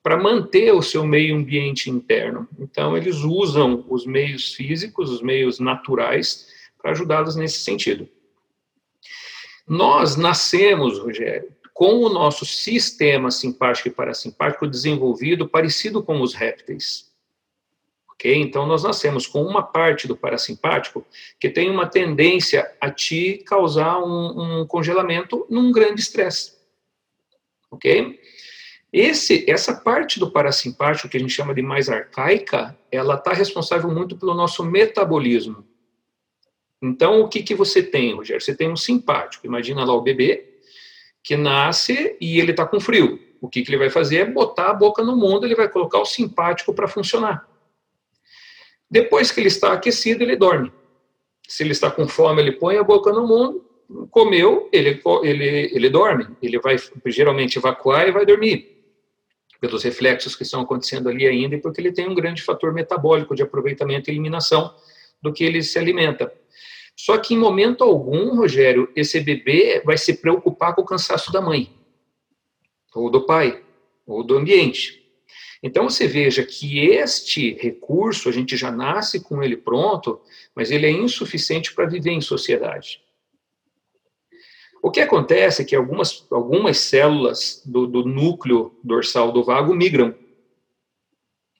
para 0.08 0.16
manter 0.16 0.72
o 0.72 0.82
seu 0.82 1.06
meio 1.06 1.36
ambiente 1.36 1.90
interno. 1.90 2.48
Então, 2.58 2.96
eles 2.96 3.18
usam 3.18 3.84
os 3.90 4.06
meios 4.06 4.54
físicos, 4.54 5.12
os 5.12 5.22
meios 5.22 5.60
naturais, 5.60 6.48
para 6.82 6.92
ajudá-los 6.92 7.36
nesse 7.36 7.60
sentido. 7.60 8.08
Nós 9.68 10.16
nascemos, 10.16 10.98
Rogério, 10.98 11.50
com 11.74 11.96
o 11.96 12.08
nosso 12.08 12.46
sistema 12.46 13.30
simpático 13.30 13.90
e 13.90 13.92
parasimpático 13.92 14.66
desenvolvido 14.66 15.46
parecido 15.46 16.02
com 16.02 16.22
os 16.22 16.34
répteis. 16.34 17.12
Ok? 18.14 18.34
Então, 18.34 18.66
nós 18.66 18.84
nascemos 18.84 19.28
com 19.28 19.44
uma 19.44 19.62
parte 19.62 20.08
do 20.08 20.16
parasimpático 20.16 21.06
que 21.38 21.50
tem 21.50 21.70
uma 21.70 21.86
tendência 21.86 22.74
a 22.80 22.90
te 22.90 23.44
causar 23.46 24.00
um, 24.00 24.62
um 24.62 24.66
congelamento 24.66 25.46
num 25.50 25.70
grande 25.70 26.00
estresse. 26.00 26.56
Ok? 27.70 28.18
Esse, 29.00 29.46
essa 29.48 29.76
parte 29.76 30.20
do 30.20 30.32
parasimpático, 30.32 31.08
que 31.08 31.18
a 31.18 31.20
gente 31.20 31.32
chama 31.32 31.54
de 31.54 31.62
mais 31.62 31.88
arcaica, 31.88 32.76
ela 32.92 33.14
está 33.14 33.32
responsável 33.32 33.92
muito 33.92 34.18
pelo 34.18 34.34
nosso 34.34 34.66
metabolismo. 34.66 35.64
Então, 36.82 37.22
o 37.22 37.28
que, 37.28 37.44
que 37.44 37.54
você 37.54 37.84
tem, 37.84 38.16
Rogério? 38.16 38.42
Você 38.42 38.56
tem 38.56 38.72
um 38.72 38.76
simpático. 38.76 39.46
Imagina 39.46 39.86
lá 39.86 39.94
o 39.94 40.02
bebê 40.02 40.58
que 41.24 41.38
nasce 41.38 42.18
e 42.20 42.40
ele 42.40 42.50
está 42.50 42.66
com 42.66 42.80
frio. 42.80 43.20
O 43.40 43.48
que, 43.48 43.62
que 43.62 43.70
ele 43.70 43.78
vai 43.78 43.92
fazer 43.92 44.18
é 44.18 44.26
botar 44.26 44.72
a 44.72 44.74
boca 44.74 45.04
no 45.04 45.16
mundo, 45.16 45.46
ele 45.46 45.54
vai 45.54 45.70
colocar 45.70 46.00
o 46.00 46.06
simpático 46.06 46.74
para 46.74 46.88
funcionar. 46.88 47.48
Depois 48.90 49.32
que 49.32 49.40
ele 49.40 49.50
está 49.50 49.74
aquecido, 49.74 50.24
ele 50.24 50.36
dorme. 50.36 50.74
Se 51.48 51.62
ele 51.62 51.74
está 51.74 51.92
com 51.92 52.08
fome, 52.08 52.42
ele 52.42 52.54
põe 52.54 52.78
a 52.78 52.84
boca 52.84 53.14
no 53.14 53.28
mundo, 53.28 53.64
comeu, 54.10 54.68
ele, 54.74 55.00
ele, 55.22 55.72
ele 55.72 55.88
dorme. 55.88 56.30
Ele 56.42 56.58
vai 56.58 56.78
geralmente 57.06 57.60
evacuar 57.60 58.08
e 58.08 58.12
vai 58.12 58.26
dormir. 58.26 58.77
Pelos 59.60 59.84
reflexos 59.84 60.36
que 60.36 60.44
estão 60.44 60.62
acontecendo 60.62 61.10
ali 61.10 61.26
ainda 61.26 61.56
e 61.56 61.62
porque 61.62 61.82
ele 61.82 61.92
tem 61.92 62.08
um 62.08 62.16
grande 62.16 62.44
fator 62.44 62.74
metabólico 62.74 63.36
de 63.36 63.42
aproveitamento 63.42 64.10
e 64.10 64.14
eliminação 64.14 64.74
do 65.22 65.34
que 65.34 65.44
ele 65.44 65.64
se 65.64 65.80
alimenta. 65.80 66.32
Só 66.96 67.18
que 67.18 67.34
em 67.34 67.38
momento 67.38 67.84
algum, 67.84 68.36
Rogério, 68.36 68.92
esse 68.96 69.20
bebê 69.20 69.82
vai 69.86 69.98
se 69.98 70.16
preocupar 70.16 70.74
com 70.74 70.82
o 70.82 70.86
cansaço 70.86 71.32
da 71.32 71.40
mãe, 71.40 71.72
ou 72.96 73.10
do 73.10 73.26
pai, 73.26 73.64
ou 74.06 74.24
do 74.24 74.36
ambiente. 74.36 75.04
Então 75.62 75.90
você 75.90 76.08
veja 76.08 76.44
que 76.44 76.80
este 76.80 77.54
recurso, 77.54 78.30
a 78.30 78.32
gente 78.32 78.56
já 78.56 78.72
nasce 78.72 79.24
com 79.24 79.44
ele 79.44 79.58
pronto, 79.58 80.22
mas 80.56 80.72
ele 80.72 80.86
é 80.86 80.92
insuficiente 80.92 81.74
para 81.74 81.86
viver 81.86 82.12
em 82.12 82.22
sociedade. 82.22 83.02
O 84.88 84.90
que 84.90 85.02
acontece 85.02 85.62
é 85.62 85.66
que 85.66 85.76
algumas, 85.76 86.26
algumas 86.32 86.78
células 86.78 87.62
do, 87.66 87.86
do 87.86 88.06
núcleo 88.06 88.74
dorsal 88.82 89.34
do 89.34 89.44
vago 89.44 89.76
migram. 89.76 90.16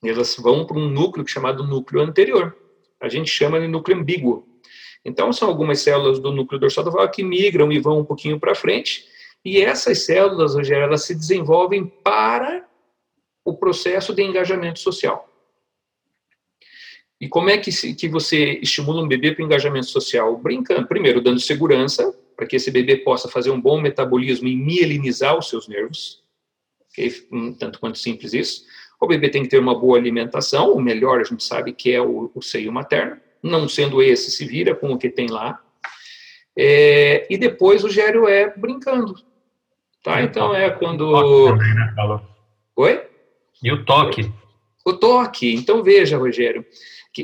Elas 0.02 0.34
vão 0.36 0.64
para 0.64 0.78
um 0.78 0.88
núcleo 0.88 1.28
chamado 1.28 1.62
núcleo 1.62 2.00
anterior. 2.00 2.56
A 2.98 3.06
gente 3.06 3.30
chama 3.30 3.60
de 3.60 3.68
núcleo 3.68 3.98
ambíguo. 3.98 4.48
Então, 5.04 5.30
são 5.30 5.46
algumas 5.46 5.80
células 5.80 6.18
do 6.18 6.32
núcleo 6.32 6.58
dorsal 6.58 6.82
do 6.82 6.90
vago 6.90 7.12
que 7.12 7.22
migram 7.22 7.70
e 7.70 7.78
vão 7.78 7.98
um 7.98 8.04
pouquinho 8.04 8.40
para 8.40 8.54
frente. 8.54 9.04
E 9.44 9.60
essas 9.60 10.06
células, 10.06 10.54
Rogério, 10.54 10.84
elas 10.84 11.04
se 11.04 11.14
desenvolvem 11.14 11.84
para 11.84 12.66
o 13.44 13.54
processo 13.58 14.14
de 14.14 14.22
engajamento 14.22 14.78
social. 14.78 15.28
E 17.20 17.28
como 17.28 17.50
é 17.50 17.58
que, 17.58 17.70
se, 17.70 17.94
que 17.94 18.08
você 18.08 18.58
estimula 18.62 19.02
um 19.02 19.08
bebê 19.08 19.32
para 19.32 19.42
o 19.42 19.44
engajamento 19.44 19.88
social? 19.88 20.34
Brincando, 20.38 20.88
primeiro, 20.88 21.20
dando 21.20 21.40
segurança, 21.40 22.17
para 22.38 22.46
que 22.46 22.54
esse 22.54 22.70
bebê 22.70 22.96
possa 22.98 23.28
fazer 23.28 23.50
um 23.50 23.60
bom 23.60 23.80
metabolismo 23.80 24.46
e 24.46 24.54
mielinizar 24.54 25.36
os 25.36 25.48
seus 25.48 25.66
nervos, 25.66 26.22
okay? 26.92 27.12
um 27.32 27.52
tanto 27.52 27.80
quanto 27.80 27.98
simples 27.98 28.32
isso. 28.32 28.64
O 29.00 29.08
bebê 29.08 29.28
tem 29.28 29.42
que 29.42 29.48
ter 29.48 29.58
uma 29.58 29.76
boa 29.76 29.98
alimentação, 29.98 30.72
o 30.72 30.80
melhor 30.80 31.20
a 31.20 31.24
gente 31.24 31.42
sabe 31.42 31.72
que 31.72 31.92
é 31.92 32.00
o, 32.00 32.30
o 32.32 32.40
seio 32.40 32.72
materno, 32.72 33.16
não 33.42 33.68
sendo 33.68 34.00
esse, 34.00 34.30
se 34.30 34.46
vira 34.46 34.72
com 34.72 34.92
o 34.92 34.98
que 34.98 35.10
tem 35.10 35.26
lá. 35.28 35.60
É, 36.56 37.26
e 37.28 37.36
depois 37.36 37.82
o 37.82 37.90
gêrio 37.90 38.28
é 38.28 38.56
brincando. 38.56 39.16
Tá? 40.04 40.22
Então 40.22 40.54
é 40.54 40.70
quando. 40.70 41.12
Também, 41.48 41.74
né, 41.74 42.20
Oi? 42.76 43.02
E 43.64 43.72
o 43.72 43.84
toque. 43.84 44.32
O 44.84 44.92
toque. 44.92 45.52
Então 45.56 45.82
veja, 45.82 46.16
Rogério, 46.16 46.64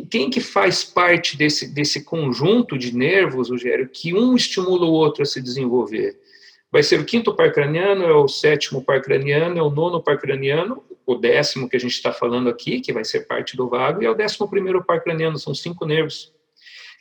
quem 0.01 0.31
que 0.31 0.41
faz 0.41 0.85
parte 0.85 1.37
desse, 1.37 1.73
desse 1.73 2.05
conjunto 2.05 2.79
de 2.79 2.95
nervos, 2.97 3.51
Rogério, 3.51 3.89
que 3.89 4.15
um 4.15 4.35
estimula 4.35 4.87
o 4.87 4.93
outro 4.93 5.23
a 5.23 5.27
se 5.27 5.41
desenvolver? 5.41 6.19
Vai 6.71 6.83
ser 6.83 6.99
o 6.99 7.05
quinto 7.05 7.35
par 7.35 7.53
craniano, 7.53 8.03
é 8.03 8.13
o 8.13 8.27
sétimo 8.27 8.83
par 8.83 9.01
craniano, 9.01 9.59
é 9.59 9.63
o 9.63 9.71
nono 9.71 10.03
par 10.03 10.19
craniano, 10.19 10.83
o 11.07 11.15
décimo 11.15 11.69
que 11.69 11.77
a 11.77 11.81
gente 11.81 11.93
está 11.93 12.13
falando 12.13 12.49
aqui, 12.49 12.81
que 12.81 12.93
vai 12.93 13.05
ser 13.05 13.27
parte 13.27 13.57
do 13.57 13.69
vago, 13.69 14.03
e 14.03 14.07
é 14.07 14.11
o 14.11 14.15
décimo 14.15 14.49
primeiro 14.49 14.83
par 14.83 15.03
craniano, 15.03 15.39
são 15.39 15.55
cinco 15.55 15.87
nervos 15.87 16.33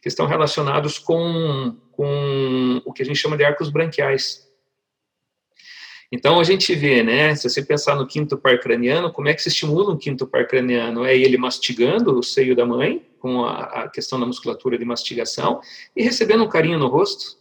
que 0.01 0.09
estão 0.09 0.27
relacionados 0.27 0.99
com, 0.99 1.75
com 1.93 2.81
o 2.85 2.91
que 2.91 3.01
a 3.01 3.05
gente 3.05 3.17
chama 3.17 3.37
de 3.37 3.45
arcos 3.45 3.69
branquiais. 3.69 4.42
Então 6.13 6.39
a 6.39 6.43
gente 6.43 6.75
vê, 6.75 7.01
né, 7.01 7.33
se 7.33 7.49
você 7.49 7.59
pensar 7.59 7.95
no 7.95 8.05
quinto 8.05 8.37
par 8.37 8.59
craniano, 8.59 9.11
como 9.11 9.29
é 9.29 9.33
que 9.33 9.41
se 9.41 9.49
estimula 9.49 9.91
um 9.91 9.97
quinto 9.97 10.27
par 10.27 10.47
craniano? 10.47 11.03
É 11.03 11.17
ele 11.17 11.39
mastigando 11.39 12.15
o 12.15 12.21
seio 12.21 12.55
da 12.55 12.63
mãe, 12.67 13.03
com 13.17 13.43
a, 13.43 13.63
a 13.63 13.89
questão 13.89 14.19
da 14.19 14.25
musculatura 14.27 14.77
de 14.77 14.85
mastigação, 14.85 15.59
e 15.95 16.03
recebendo 16.03 16.43
um 16.43 16.47
carinho 16.47 16.77
no 16.77 16.85
rosto. 16.85 17.35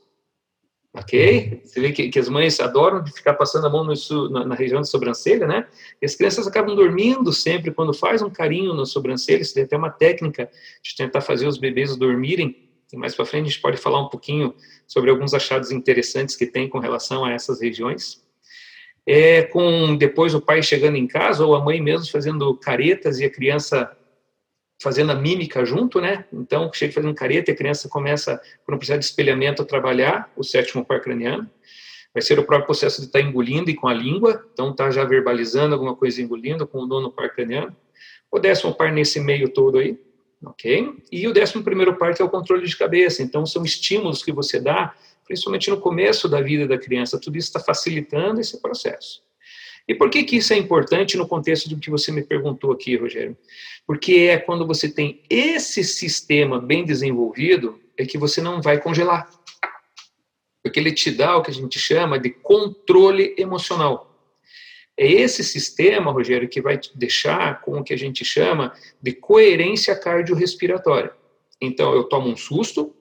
Ok? 0.94 1.60
Você 1.62 1.80
vê 1.80 1.92
que, 1.92 2.08
que 2.08 2.18
as 2.18 2.30
mães 2.30 2.60
adoram 2.60 3.06
ficar 3.06 3.34
passando 3.34 3.66
a 3.66 3.68
mão 3.68 3.84
no, 3.84 4.30
na, 4.30 4.46
na, 4.46 4.54
região 4.54 4.80
da 4.80 4.86
sobrancelha, 4.86 5.46
né? 5.46 5.66
E 6.00 6.06
as 6.06 6.14
crianças 6.14 6.46
acabam 6.46 6.74
dormindo 6.74 7.30
sempre 7.30 7.72
quando 7.72 7.92
faz 7.92 8.22
um 8.22 8.30
carinho 8.30 8.72
na 8.72 8.86
sobrancelha. 8.86 9.42
Isso 9.42 9.52
tem 9.52 9.64
até 9.64 9.76
uma 9.76 9.90
técnica 9.90 10.50
de 10.82 10.96
tentar 10.96 11.20
fazer 11.20 11.46
os 11.46 11.58
bebês 11.58 11.94
dormirem. 11.94 12.70
Mais 12.94 13.14
para 13.14 13.26
frente 13.26 13.48
a 13.48 13.50
gente 13.50 13.60
pode 13.60 13.76
falar 13.76 14.00
um 14.00 14.08
pouquinho 14.08 14.54
sobre 14.86 15.10
alguns 15.10 15.34
achados 15.34 15.70
interessantes 15.70 16.34
que 16.34 16.46
tem 16.46 16.70
com 16.70 16.78
relação 16.78 17.22
a 17.22 17.32
essas 17.32 17.60
regiões 17.60 18.21
é, 19.06 19.42
com 19.42 19.96
depois 19.96 20.34
o 20.34 20.40
pai 20.40 20.62
chegando 20.62 20.96
em 20.96 21.06
casa 21.06 21.44
ou 21.44 21.54
a 21.54 21.64
mãe 21.64 21.80
mesmo 21.80 22.10
fazendo 22.10 22.54
caretas 22.56 23.18
e 23.18 23.24
a 23.24 23.30
criança 23.30 23.96
fazendo 24.82 25.12
a 25.12 25.14
mímica 25.14 25.64
junto, 25.64 26.00
né? 26.00 26.24
Então, 26.32 26.68
chega 26.72 26.92
fazendo 26.92 27.14
careta 27.14 27.50
e 27.50 27.54
a 27.54 27.56
criança 27.56 27.88
começa, 27.88 28.40
por 28.66 28.72
não 28.72 28.78
precisar 28.78 28.98
de 28.98 29.04
espelhamento, 29.04 29.62
a 29.62 29.64
trabalhar 29.64 30.30
o 30.36 30.42
sétimo 30.42 30.84
par 30.84 31.00
craniano. 31.00 31.48
Vai 32.12 32.20
ser 32.20 32.38
o 32.38 32.44
próprio 32.44 32.66
processo 32.66 33.00
de 33.00 33.06
estar 33.06 33.20
tá 33.20 33.24
engolindo 33.24 33.70
e 33.70 33.74
com 33.74 33.86
a 33.86 33.94
língua, 33.94 34.44
então 34.52 34.70
está 34.70 34.90
já 34.90 35.04
verbalizando 35.04 35.72
alguma 35.72 35.94
coisa 35.94 36.20
engolindo 36.20 36.66
com 36.66 36.78
o 36.78 36.86
nono 36.86 37.12
par 37.12 37.32
craniano. 37.32 37.74
O 38.30 38.38
décimo 38.38 38.74
par 38.74 38.92
nesse 38.92 39.20
meio 39.20 39.48
todo 39.48 39.78
aí, 39.78 39.98
ok? 40.44 40.94
E 41.10 41.28
o 41.28 41.32
décimo 41.32 41.62
primeiro 41.62 41.96
par 41.96 42.12
que 42.14 42.20
é 42.20 42.24
o 42.24 42.28
controle 42.28 42.66
de 42.66 42.76
cabeça. 42.76 43.22
Então, 43.22 43.46
são 43.46 43.64
estímulos 43.64 44.22
que 44.22 44.32
você 44.32 44.60
dá 44.60 44.94
principalmente 45.24 45.70
no 45.70 45.80
começo 45.80 46.28
da 46.28 46.40
vida 46.40 46.66
da 46.66 46.78
criança. 46.78 47.20
Tudo 47.20 47.36
isso 47.38 47.48
está 47.48 47.60
facilitando 47.60 48.40
esse 48.40 48.60
processo. 48.60 49.22
E 49.86 49.94
por 49.94 50.10
que, 50.10 50.22
que 50.22 50.36
isso 50.36 50.52
é 50.52 50.56
importante 50.56 51.16
no 51.16 51.26
contexto 51.26 51.68
do 51.68 51.78
que 51.78 51.90
você 51.90 52.12
me 52.12 52.22
perguntou 52.22 52.72
aqui, 52.72 52.96
Rogério? 52.96 53.36
Porque 53.86 54.28
é 54.30 54.38
quando 54.38 54.66
você 54.66 54.88
tem 54.88 55.22
esse 55.28 55.82
sistema 55.82 56.60
bem 56.60 56.84
desenvolvido, 56.84 57.80
é 57.96 58.06
que 58.06 58.16
você 58.16 58.40
não 58.40 58.62
vai 58.62 58.80
congelar. 58.80 59.28
Porque 60.62 60.78
ele 60.78 60.92
te 60.92 61.10
dá 61.10 61.36
o 61.36 61.42
que 61.42 61.50
a 61.50 61.54
gente 61.54 61.78
chama 61.78 62.18
de 62.18 62.30
controle 62.30 63.34
emocional. 63.36 64.08
É 64.96 65.10
esse 65.10 65.42
sistema, 65.42 66.12
Rogério, 66.12 66.48
que 66.48 66.60
vai 66.60 66.78
te 66.78 66.96
deixar 66.96 67.60
com 67.62 67.78
o 67.78 67.84
que 67.84 67.94
a 67.94 67.98
gente 67.98 68.24
chama 68.24 68.72
de 69.02 69.12
coerência 69.12 69.96
cardiorrespiratória. 69.96 71.12
Então, 71.60 71.94
eu 71.94 72.04
tomo 72.04 72.28
um 72.28 72.36
susto, 72.36 72.94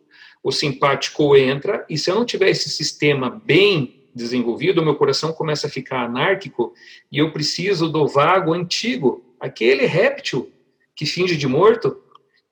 o 0.43 0.51
simpático 0.51 1.35
entra, 1.35 1.85
e 1.89 1.97
se 1.97 2.09
eu 2.09 2.15
não 2.15 2.25
tiver 2.25 2.49
esse 2.49 2.69
sistema 2.69 3.29
bem 3.29 4.07
desenvolvido, 4.13 4.81
o 4.81 4.83
meu 4.83 4.95
coração 4.95 5.31
começa 5.31 5.67
a 5.67 5.69
ficar 5.69 6.03
anárquico 6.03 6.73
e 7.11 7.19
eu 7.19 7.31
preciso 7.31 7.87
do 7.89 8.07
vago 8.07 8.53
antigo, 8.53 9.23
aquele 9.39 9.85
réptil 9.85 10.51
que 10.95 11.05
finge 11.05 11.37
de 11.37 11.47
morto, 11.47 12.01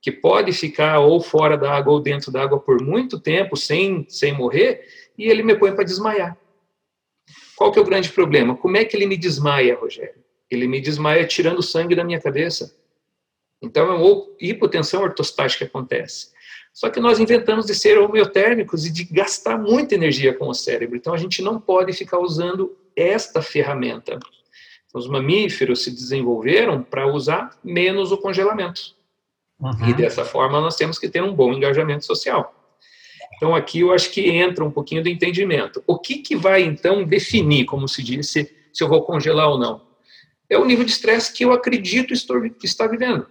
que 0.00 0.10
pode 0.10 0.52
ficar 0.52 1.00
ou 1.00 1.20
fora 1.20 1.58
da 1.58 1.72
água 1.72 1.92
ou 1.92 2.00
dentro 2.00 2.32
da 2.32 2.42
água 2.42 2.58
por 2.58 2.82
muito 2.82 3.20
tempo 3.20 3.56
sem, 3.56 4.06
sem 4.08 4.32
morrer, 4.32 4.86
e 5.18 5.28
ele 5.28 5.42
me 5.42 5.54
põe 5.54 5.74
para 5.74 5.84
desmaiar. 5.84 6.36
Qual 7.54 7.70
que 7.70 7.78
é 7.78 7.82
o 7.82 7.84
grande 7.84 8.08
problema? 8.10 8.56
Como 8.56 8.76
é 8.78 8.84
que 8.84 8.96
ele 8.96 9.04
me 9.04 9.16
desmaia, 9.16 9.76
Rogério? 9.78 10.24
Ele 10.50 10.66
me 10.66 10.80
desmaia 10.80 11.26
tirando 11.26 11.62
sangue 11.62 11.94
da 11.94 12.02
minha 12.02 12.20
cabeça. 12.20 12.74
Então, 13.60 13.92
é 13.92 13.94
uma 13.94 14.26
hipotensão 14.40 15.02
ortostática 15.02 15.66
que 15.66 15.68
acontece. 15.68 16.30
Só 16.72 16.88
que 16.88 17.00
nós 17.00 17.18
inventamos 17.18 17.66
de 17.66 17.74
ser 17.74 17.98
homeotérmicos 17.98 18.86
e 18.86 18.92
de 18.92 19.04
gastar 19.04 19.58
muita 19.58 19.94
energia 19.94 20.32
com 20.32 20.48
o 20.48 20.54
cérebro. 20.54 20.96
Então 20.96 21.12
a 21.12 21.18
gente 21.18 21.42
não 21.42 21.60
pode 21.60 21.92
ficar 21.92 22.18
usando 22.18 22.76
esta 22.96 23.42
ferramenta. 23.42 24.18
Os 24.94 25.08
mamíferos 25.08 25.84
se 25.84 25.90
desenvolveram 25.90 26.82
para 26.82 27.06
usar 27.06 27.58
menos 27.62 28.12
o 28.12 28.18
congelamento. 28.18 28.94
Uhum. 29.60 29.88
E 29.88 29.94
dessa 29.94 30.24
forma 30.24 30.60
nós 30.60 30.76
temos 30.76 30.98
que 30.98 31.08
ter 31.08 31.22
um 31.22 31.34
bom 31.34 31.52
engajamento 31.52 32.04
social. 32.04 32.54
Então 33.36 33.54
aqui 33.54 33.80
eu 33.80 33.92
acho 33.92 34.10
que 34.10 34.28
entra 34.28 34.64
um 34.64 34.70
pouquinho 34.70 35.02
do 35.02 35.08
entendimento. 35.08 35.82
O 35.86 35.98
que, 35.98 36.18
que 36.18 36.36
vai 36.36 36.62
então 36.62 37.04
definir, 37.04 37.64
como 37.64 37.86
se 37.86 38.02
disse, 38.02 38.54
se 38.72 38.82
eu 38.82 38.88
vou 38.88 39.02
congelar 39.02 39.48
ou 39.48 39.58
não? 39.58 39.82
É 40.48 40.58
o 40.58 40.64
nível 40.64 40.84
de 40.84 40.90
estresse 40.90 41.32
que 41.32 41.44
eu 41.44 41.52
acredito 41.52 42.12
estar 42.12 42.88
vivendo. 42.88 43.26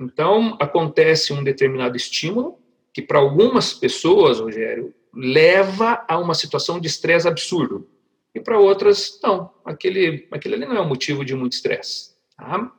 Então, 0.00 0.56
acontece 0.60 1.32
um 1.32 1.44
determinado 1.44 1.96
estímulo 1.96 2.58
que, 2.92 3.02
para 3.02 3.18
algumas 3.18 3.72
pessoas, 3.72 4.40
Rogério, 4.40 4.94
leva 5.14 6.04
a 6.08 6.18
uma 6.18 6.34
situação 6.34 6.80
de 6.80 6.86
estresse 6.86 7.28
absurdo. 7.28 7.88
E 8.34 8.40
para 8.40 8.58
outras, 8.58 9.18
não. 9.22 9.50
Aquele, 9.64 10.26
aquele 10.30 10.54
ali 10.54 10.66
não 10.66 10.76
é 10.76 10.80
um 10.80 10.88
motivo 10.88 11.24
de 11.24 11.34
muito 11.34 11.52
estresse. 11.52 12.12
Tá? 12.36 12.72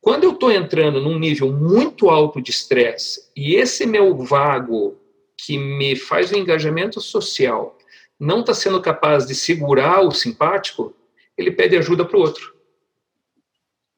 Quando 0.00 0.24
eu 0.24 0.32
estou 0.32 0.50
entrando 0.50 1.00
num 1.00 1.18
nível 1.18 1.52
muito 1.52 2.08
alto 2.08 2.40
de 2.40 2.50
estresse 2.50 3.30
e 3.36 3.54
esse 3.54 3.86
meu 3.86 4.16
vago 4.16 4.98
que 5.36 5.58
me 5.58 5.96
faz 5.96 6.30
o 6.30 6.36
engajamento 6.36 7.00
social 7.00 7.76
não 8.18 8.40
está 8.40 8.54
sendo 8.54 8.80
capaz 8.80 9.26
de 9.26 9.34
segurar 9.34 10.00
o 10.00 10.12
simpático, 10.12 10.94
ele 11.36 11.50
pede 11.50 11.76
ajuda 11.76 12.04
para 12.04 12.16
o 12.16 12.20
outro. 12.20 12.51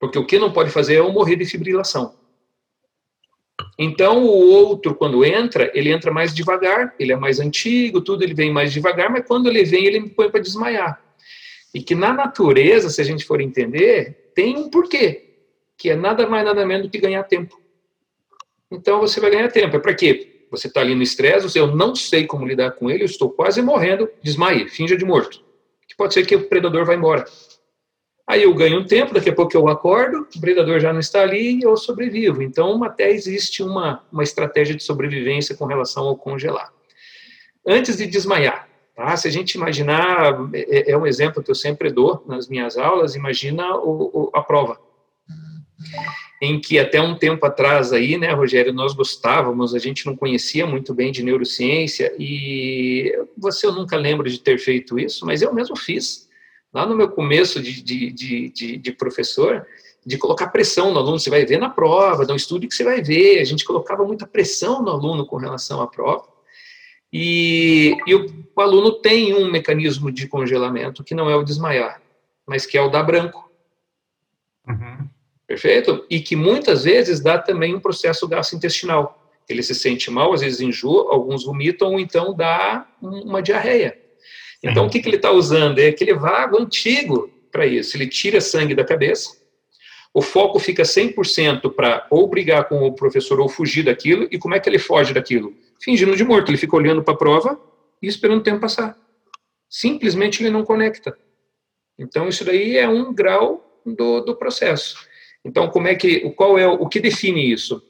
Porque 0.05 0.19
o 0.19 0.27
que 0.27 0.39
não 0.39 0.53
pode 0.53 0.71
fazer 0.71 0.97
é 0.97 0.99
eu 0.99 1.11
morrer 1.11 1.37
de 1.37 1.47
fibrilação. 1.47 2.15
Então, 3.79 4.23
o 4.23 4.29
outro, 4.29 4.95
quando 4.95 5.25
entra, 5.25 5.71
ele 5.75 5.91
entra 5.91 6.13
mais 6.13 6.35
devagar, 6.35 6.95
ele 6.99 7.13
é 7.13 7.17
mais 7.17 7.41
antigo, 7.41 8.03
tudo, 8.03 8.23
ele 8.23 8.35
vem 8.35 8.53
mais 8.53 8.71
devagar, 8.71 9.11
mas 9.11 9.27
quando 9.27 9.49
ele 9.49 9.65
vem, 9.65 9.87
ele 9.87 10.01
me 10.01 10.11
põe 10.11 10.31
para 10.31 10.43
desmaiar. 10.43 11.03
E 11.75 11.83
que 11.83 11.95
na 11.95 12.13
natureza, 12.13 12.91
se 12.91 13.01
a 13.01 13.05
gente 13.05 13.25
for 13.25 13.41
entender, 13.41 14.31
tem 14.35 14.59
um 14.59 14.69
porquê, 14.69 15.37
que 15.77 15.89
é 15.89 15.97
nada 15.97 16.29
mais, 16.29 16.45
nada 16.45 16.67
menos 16.67 16.87
do 16.87 16.91
que 16.91 16.99
ganhar 16.99 17.25
tempo. 17.25 17.59
Então, 18.71 19.01
você 19.01 19.21
vai 19.21 19.31
ganhar 19.31 19.51
tempo. 19.51 19.75
É 19.75 19.79
para 19.79 19.95
quê? 19.95 20.47
Você 20.51 20.67
está 20.67 20.83
ali 20.83 20.95
no 20.95 21.03
estresse, 21.03 21.59
eu 21.59 21.75
não 21.75 21.95
sei 21.95 22.27
como 22.27 22.47
lidar 22.47 22.73
com 22.73 22.91
ele, 22.91 23.05
eu 23.05 23.07
estou 23.07 23.31
quase 23.31 23.63
morrendo, 23.63 24.07
desmaie, 24.23 24.69
finja 24.69 24.99
de 24.99 25.05
morto. 25.05 25.43
Que 25.89 25.97
pode 25.97 26.13
ser 26.13 26.27
que 26.27 26.37
o 26.37 26.47
predador 26.47 26.85
vá 26.85 26.95
embora. 26.95 27.25
Aí 28.27 28.43
eu 28.43 28.55
ganho 28.55 28.81
um 28.81 28.85
tempo, 28.85 29.13
daqui 29.13 29.29
a 29.29 29.35
pouco 29.35 29.55
eu 29.55 29.69
acordo, 29.69 30.27
o 30.35 30.41
predador 30.41 30.81
já 30.81 30.93
não 30.93 31.01
está 31.01 31.23
ali 31.23 31.59
e 31.59 31.63
eu 31.63 31.77
sobrevivo. 31.77 32.43
Então, 32.43 32.83
até 32.83 33.11
existe 33.11 33.63
uma, 33.63 34.03
uma 34.11 34.23
estratégia 34.23 34.75
de 34.75 34.83
sobrevivência 34.83 35.55
com 35.55 35.67
relação 35.67 36.05
ao 36.05 36.17
congelar. 36.17 36.73
Antes 37.67 37.99
de 37.99 38.07
desmaiar, 38.07 38.67
tá? 38.95 39.15
se 39.17 39.29
a 39.29 39.31
gente 39.31 39.55
imaginar, 39.55 40.35
é, 40.55 40.93
é 40.93 40.97
um 40.97 41.07
exemplo 41.07 41.43
que 41.43 41.51
eu 41.51 41.55
sempre 41.55 41.91
dou 41.91 42.25
nas 42.27 42.49
minhas 42.49 42.79
aulas, 42.79 43.15
imagina 43.15 43.77
o, 43.77 44.11
o, 44.13 44.31
a 44.33 44.43
prova 44.43 44.79
em 46.41 46.61
que 46.61 46.79
até 46.79 47.01
um 47.01 47.17
tempo 47.17 47.45
atrás 47.47 47.93
aí, 47.93 48.19
né, 48.19 48.33
Rogério, 48.33 48.73
nós 48.73 48.93
gostávamos, 48.93 49.75
a 49.75 49.79
gente 49.79 50.05
não 50.05 50.17
conhecia 50.17 50.67
muito 50.67 50.93
bem 50.93 51.11
de 51.11 51.23
neurociência 51.23 52.15
e 52.19 53.13
você 53.37 53.67
eu 53.67 53.73
nunca 53.73 53.97
lembro 53.97 54.29
de 54.29 54.39
ter 54.39 54.59
feito 54.59 54.99
isso, 54.99 55.25
mas 55.25 55.43
eu 55.43 55.53
mesmo 55.55 55.77
fiz. 55.77 56.24
Lá 56.75 56.85
no 56.85 56.97
meu 56.97 57.09
começo 57.09 57.63
de, 57.63 57.81
de, 57.81 58.11
de, 58.51 58.77
de, 58.79 58.93
professor, 58.93 59.65
de 60.05 60.19
colocar 60.19 60.49
pressão 60.49 60.93
no 60.93 60.99
aluno, 60.99 61.21
você 61.21 61.31
vai 61.31 61.47
ver 61.47 61.59
na 61.59 61.71
prova, 61.71 62.27
dá 62.27 62.33
um 62.33 62.37
estudo 62.37 62.67
que 62.67 62.75
você 62.75 62.83
vai 62.83 63.01
ver, 63.01 63.39
a 63.39 63.45
gente 63.45 63.65
colocava 63.65 64.05
muita 64.05 64.27
pressão 64.27 64.83
no 64.83 64.91
aluno 64.91 65.25
com 65.25 65.37
relação 65.37 65.81
à 65.81 65.87
prova, 65.87 66.27
e, 67.13 67.97
e 68.09 68.15
o, 68.17 68.27
o 68.57 68.61
aluno 68.61 68.91
tem 68.91 69.33
um 69.33 69.49
mecanismo 69.49 70.11
de 70.11 70.27
congelamento 70.27 71.05
que 71.05 71.15
não 71.15 71.31
é 71.31 71.37
o 71.37 71.45
desmaiar, 71.45 72.03
mas 72.45 72.67
que 72.67 72.77
é 72.77 72.83
o 72.83 72.91
dar 72.91 73.05
branco. 73.05 73.49
Uhum. 74.69 75.09
Perfeito? 75.47 76.05
E 76.11 76.19
que 76.19 76.35
muitas 76.35 76.83
vezes 76.83 77.21
dá 77.21 77.39
também 77.39 77.73
um 77.73 77.81
processo 77.81 78.27
gastrointestinal. 78.27 79.31
Ele 79.49 79.63
se 79.63 79.75
sente 79.77 80.11
mal, 80.11 80.33
às 80.33 80.41
vezes 80.41 80.61
enjoa, 80.61 81.13
alguns 81.13 81.45
vomitam, 81.45 81.93
ou 81.93 82.01
então 82.01 82.35
dá 82.35 82.89
uma 83.01 83.41
diarreia. 83.41 83.97
Então, 84.65 84.87
o 84.87 84.91
que, 84.91 85.01
que 85.01 85.09
ele 85.09 85.17
está 85.17 85.31
usando? 85.31 85.79
É 85.79 85.89
aquele 85.89 86.15
vago 86.15 86.59
antigo 86.59 87.31
para 87.53 87.67
isso. 87.67 87.97
Ele 87.97 88.07
tira 88.07 88.41
sangue 88.41 88.75
da 88.75 88.83
cabeça, 88.83 89.37
o 90.13 90.23
foco 90.23 90.59
fica 90.59 90.85
100% 90.85 91.75
para 91.75 92.07
ou 92.09 92.27
brigar 92.29 92.69
com 92.69 92.87
o 92.87 92.95
professor 92.95 93.41
ou 93.41 93.49
fugir 93.49 93.85
daquilo, 93.85 94.27
e 94.31 94.39
como 94.39 94.55
é 94.55 94.61
que 94.61 94.69
ele 94.69 94.79
foge 94.79 95.13
daquilo? 95.13 95.55
Fingindo 95.83 96.17
de 96.17 96.25
morto. 96.25 96.51
Ele 96.51 96.57
fica 96.57 96.77
olhando 96.77 97.03
para 97.03 97.15
a 97.15 97.17
prova 97.17 97.61
e 98.01 98.07
esperando 98.07 98.39
o 98.39 98.43
tempo 98.43 98.61
passar. 98.61 98.97
Simplesmente 99.69 100.43
ele 100.43 100.51
não 100.51 100.65
conecta. 100.65 101.19
Então, 101.99 102.29
isso 102.29 102.45
daí 102.45 102.77
é 102.79 102.89
um 102.89 103.13
grau 103.13 103.81
do, 103.85 104.21
do 104.21 104.37
processo. 104.37 104.97
Então, 105.45 105.69
como 105.69 105.89
é 105.89 105.95
que, 105.95 106.31
qual 106.31 106.59
é 106.59 106.67
o 106.67 106.89
que 106.89 107.01
define 107.01 107.53
isso? 107.53 107.83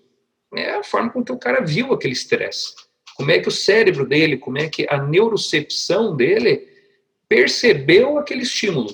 É 0.55 0.73
a 0.73 0.83
forma 0.83 1.11
com 1.11 1.23
que 1.23 1.33
o 1.33 1.39
cara 1.39 1.61
viu 1.61 1.93
aquele 1.93 2.15
estresse. 2.15 2.75
Como 3.15 3.31
é 3.31 3.39
que 3.39 3.49
o 3.49 3.53
cérebro 3.53 4.07
dele, 4.07 4.37
como 4.37 4.59
é 4.59 4.69
que 4.69 4.87
a 4.89 4.99
neurocepção 4.99 6.17
dele 6.17 6.75
percebeu 7.29 8.19
aquele 8.19 8.43
estímulo. 8.43 8.89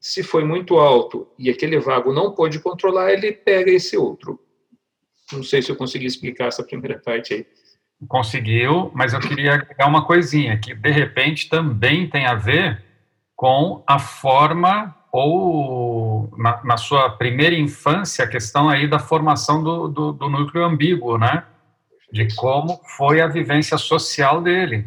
Se 0.00 0.22
foi 0.22 0.44
muito 0.44 0.76
alto 0.76 1.28
e 1.38 1.48
aquele 1.48 1.78
vago 1.78 2.12
não 2.12 2.32
pôde 2.32 2.60
controlar, 2.60 3.12
ele 3.12 3.32
pega 3.32 3.70
esse 3.70 3.96
outro. 3.96 4.38
Não 5.32 5.42
sei 5.42 5.62
se 5.62 5.70
eu 5.70 5.76
consegui 5.76 6.06
explicar 6.06 6.48
essa 6.48 6.62
primeira 6.62 6.98
parte 6.98 7.34
aí. 7.34 7.46
Conseguiu, 8.06 8.90
mas 8.94 9.14
eu 9.14 9.20
queria 9.20 9.54
agregar 9.54 9.86
uma 9.86 10.04
coisinha 10.04 10.58
que 10.58 10.74
de 10.74 10.90
repente 10.90 11.48
também 11.48 12.10
tem 12.10 12.26
a 12.26 12.34
ver 12.34 12.82
com 13.34 13.82
a 13.86 13.98
forma 13.98 14.94
ou 15.10 16.28
na, 16.36 16.62
na, 16.64 16.76
sua 16.76 17.08
primeira 17.10 17.54
infância, 17.54 18.24
a 18.24 18.28
questão 18.28 18.68
aí 18.68 18.88
da 18.88 18.98
formação 18.98 19.62
do, 19.62 19.88
do, 19.88 20.12
do, 20.12 20.28
núcleo 20.28 20.64
ambíguo, 20.64 21.16
né? 21.16 21.44
De 22.12 22.34
como 22.34 22.80
foi 22.96 23.20
a 23.20 23.26
vivência 23.26 23.76
social 23.76 24.40
dele. 24.40 24.86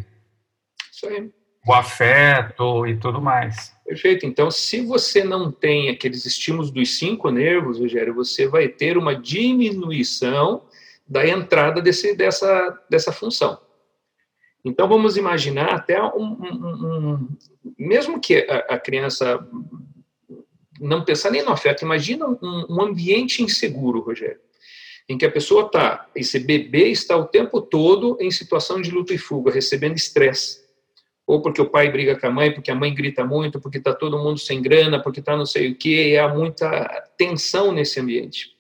Isso 0.92 1.08
aí. 1.08 1.30
O 1.68 1.74
afeto 1.74 2.88
e 2.88 2.98
tudo 2.98 3.22
mais. 3.22 3.76
Perfeito. 3.86 4.26
Então, 4.26 4.50
se 4.50 4.82
você 4.82 5.24
não 5.24 5.52
tem 5.52 5.90
aqueles 5.90 6.26
estímulos 6.26 6.72
dos 6.72 6.98
cinco 6.98 7.30
nervos, 7.30 7.80
Rogério, 7.80 8.14
você 8.14 8.48
vai 8.48 8.68
ter 8.68 8.98
uma 8.98 9.16
diminuição 9.16 10.66
da 11.08 11.28
entrada 11.28 11.82
desse, 11.82 12.16
dessa, 12.16 12.78
dessa 12.90 13.12
função. 13.12 13.60
Então, 14.64 14.88
vamos 14.88 15.18
imaginar 15.18 15.74
até 15.74 16.02
um, 16.02 16.24
um, 16.24 17.16
um 17.16 17.28
mesmo 17.78 18.20
que 18.20 18.48
a, 18.50 18.76
a 18.76 18.80
criança 18.80 19.46
não 20.80 21.04
pensar 21.04 21.32
nem 21.32 21.44
no 21.44 21.52
afeto, 21.52 21.84
imagina 21.84 22.28
um, 22.28 22.66
um 22.70 22.82
ambiente 22.82 23.42
inseguro, 23.42 24.02
Rogério, 24.02 24.40
em 25.10 25.18
que 25.18 25.26
a 25.26 25.32
pessoa 25.32 25.66
está, 25.68 26.08
esse 26.16 26.40
bebê 26.40 26.90
está 26.90 27.16
o 27.16 27.26
tempo 27.26 27.62
todo 27.62 28.18
em 28.20 28.30
situação 28.30 28.82
de 28.82 28.92
luta 28.92 29.14
e 29.14 29.18
fuga, 29.18 29.52
recebendo 29.52 29.96
estresse. 29.96 30.66
Ou 31.26 31.42
porque 31.42 31.62
o 31.62 31.70
pai 31.70 31.90
briga 31.90 32.20
com 32.20 32.28
a 32.28 32.32
mãe, 32.32 32.54
porque 32.54 32.72
a 32.72 32.76
mãe 32.76 32.94
grita 32.94 33.24
muito, 33.26 33.60
porque 33.60 33.78
está 33.78 33.94
todo 33.94 34.18
mundo 34.18 34.40
sem 34.40 34.62
grana, 34.62 35.02
porque 35.02 35.20
está 35.20 35.36
não 35.36 35.46
sei 35.46 35.72
o 35.72 35.76
quê, 35.76 36.10
e 36.10 36.18
há 36.18 36.28
muita 36.28 36.86
tensão 37.18 37.72
nesse 37.72 38.00
ambiente. 38.00 38.56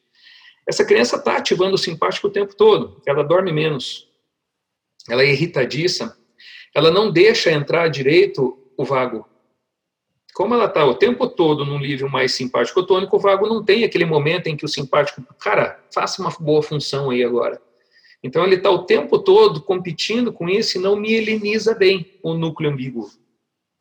Essa 0.67 0.85
criança 0.85 1.15
está 1.15 1.37
ativando 1.37 1.75
o 1.75 1.77
simpático 1.77 2.27
o 2.27 2.31
tempo 2.31 2.55
todo, 2.55 3.01
ela 3.05 3.23
dorme 3.23 3.53
menos, 3.53 4.07
ela 5.09 5.23
é 5.23 5.31
irritadiça, 5.31 6.17
ela 6.75 6.91
não 6.91 7.09
deixa 7.09 7.51
entrar 7.51 7.87
direito 7.87 8.57
o 8.75 8.83
vago, 8.83 9.27
como 10.37 10.53
ela 10.53 10.65
está 10.65 10.85
o 10.85 10.93
tempo 10.93 11.27
todo 11.27 11.65
num 11.65 11.79
nível 11.79 12.07
mais 12.07 12.31
simpático 12.31 12.83
tônico, 12.83 13.17
o 13.17 13.19
vago 13.19 13.47
não 13.47 13.65
tem 13.65 13.83
aquele 13.83 14.05
momento 14.05 14.45
em 14.45 14.55
que 14.55 14.63
o 14.63 14.67
simpático, 14.67 15.19
cara, 15.39 15.83
faça 15.91 16.21
uma 16.21 16.29
boa 16.39 16.61
função 16.61 17.09
aí 17.09 17.23
agora. 17.23 17.59
Então 18.21 18.45
ele 18.45 18.53
está 18.53 18.69
o 18.69 18.83
tempo 18.83 19.17
todo 19.17 19.63
competindo 19.63 20.31
com 20.31 20.47
isso 20.47 20.77
e 20.77 20.81
não 20.81 20.95
mieliniza 20.95 21.73
bem 21.73 22.19
o 22.21 22.35
núcleo 22.35 22.69
ambíguo. 22.69 23.09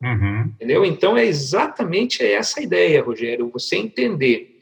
Uhum. 0.01 0.51
Entendeu? 0.55 0.83
Então 0.83 1.15
é 1.15 1.27
exatamente 1.27 2.23
essa 2.23 2.59
a 2.59 2.63
ideia, 2.63 3.03
Rogério. 3.03 3.51
Você 3.53 3.75
entender 3.75 4.56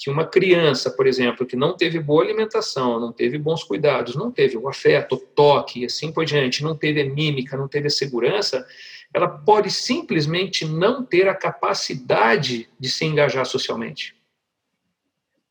que 0.00 0.08
uma 0.08 0.24
criança, 0.24 0.90
por 0.90 1.06
exemplo, 1.06 1.44
que 1.44 1.54
não 1.54 1.76
teve 1.76 2.00
boa 2.00 2.24
alimentação, 2.24 2.98
não 2.98 3.12
teve 3.12 3.36
bons 3.36 3.62
cuidados, 3.62 4.16
não 4.16 4.32
teve 4.32 4.56
o 4.56 4.66
afeto, 4.66 5.16
o 5.16 5.18
toque 5.18 5.80
e 5.80 5.84
assim 5.84 6.10
por 6.10 6.24
diante, 6.24 6.64
não 6.64 6.74
teve 6.74 7.02
a 7.02 7.04
mímica, 7.04 7.54
não 7.54 7.68
teve 7.68 7.88
a 7.88 7.90
segurança, 7.90 8.66
ela 9.12 9.28
pode 9.28 9.70
simplesmente 9.70 10.64
não 10.64 11.04
ter 11.04 11.28
a 11.28 11.34
capacidade 11.34 12.66
de 12.80 12.88
se 12.88 13.04
engajar 13.04 13.44
socialmente. 13.44 14.16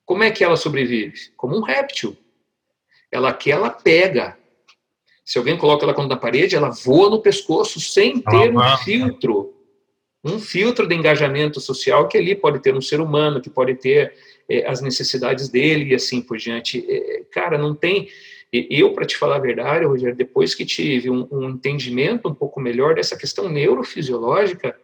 Como 0.04 0.24
é 0.24 0.32
que 0.32 0.44
ela 0.44 0.58
sobrevive? 0.58 1.30
Como 1.38 1.56
um 1.56 1.62
réptil. 1.62 2.18
Ela 3.12 3.32
que 3.32 3.52
ela 3.52 3.70
pega. 3.70 4.36
Se 5.24 5.38
alguém 5.38 5.60
coloca 5.60 5.86
ela 5.86 5.94
contra 5.94 6.16
a 6.16 6.20
parede, 6.20 6.56
ela 6.56 6.72
voa 6.72 7.08
no 7.08 7.22
pescoço 7.22 7.80
sem 7.80 8.20
ter 8.20 8.52
um 8.52 8.78
filtro. 8.78 9.54
Um 10.24 10.40
filtro 10.40 10.88
de 10.88 10.96
engajamento 10.96 11.62
social 11.62 12.08
que 12.08 12.18
ali 12.18 12.36
pode 12.36 12.60
ter 12.60 12.76
um 12.76 12.82
ser 12.82 13.00
humano, 13.00 13.42
que 13.42 13.50
pode 13.50 13.76
ter 13.76 14.14
é, 14.50 14.68
as 14.68 14.82
necessidades 14.82 15.48
dele 15.50 15.92
e 15.92 15.96
assim 15.96 16.22
por 16.22 16.38
diante. 16.38 16.86
É, 16.90 17.24
cara, 17.32 17.58
não 17.58 17.74
tem 17.74 18.10
eu, 18.52 18.94
para 18.94 19.06
te 19.06 19.16
falar 19.16 19.36
a 19.36 19.40
verdade, 19.40 19.86
Rogério, 19.86 20.16
depois 20.16 20.56
que 20.56 20.66
tive 20.66 21.10
um, 21.10 21.28
um, 21.32 21.50
entendimento 21.52 22.28
um 22.28 22.34
pouco 22.34 22.60
melhor 22.60 22.96
dessa 22.96 23.16
questão 23.16 23.48
neurofisiológica, 23.48 24.76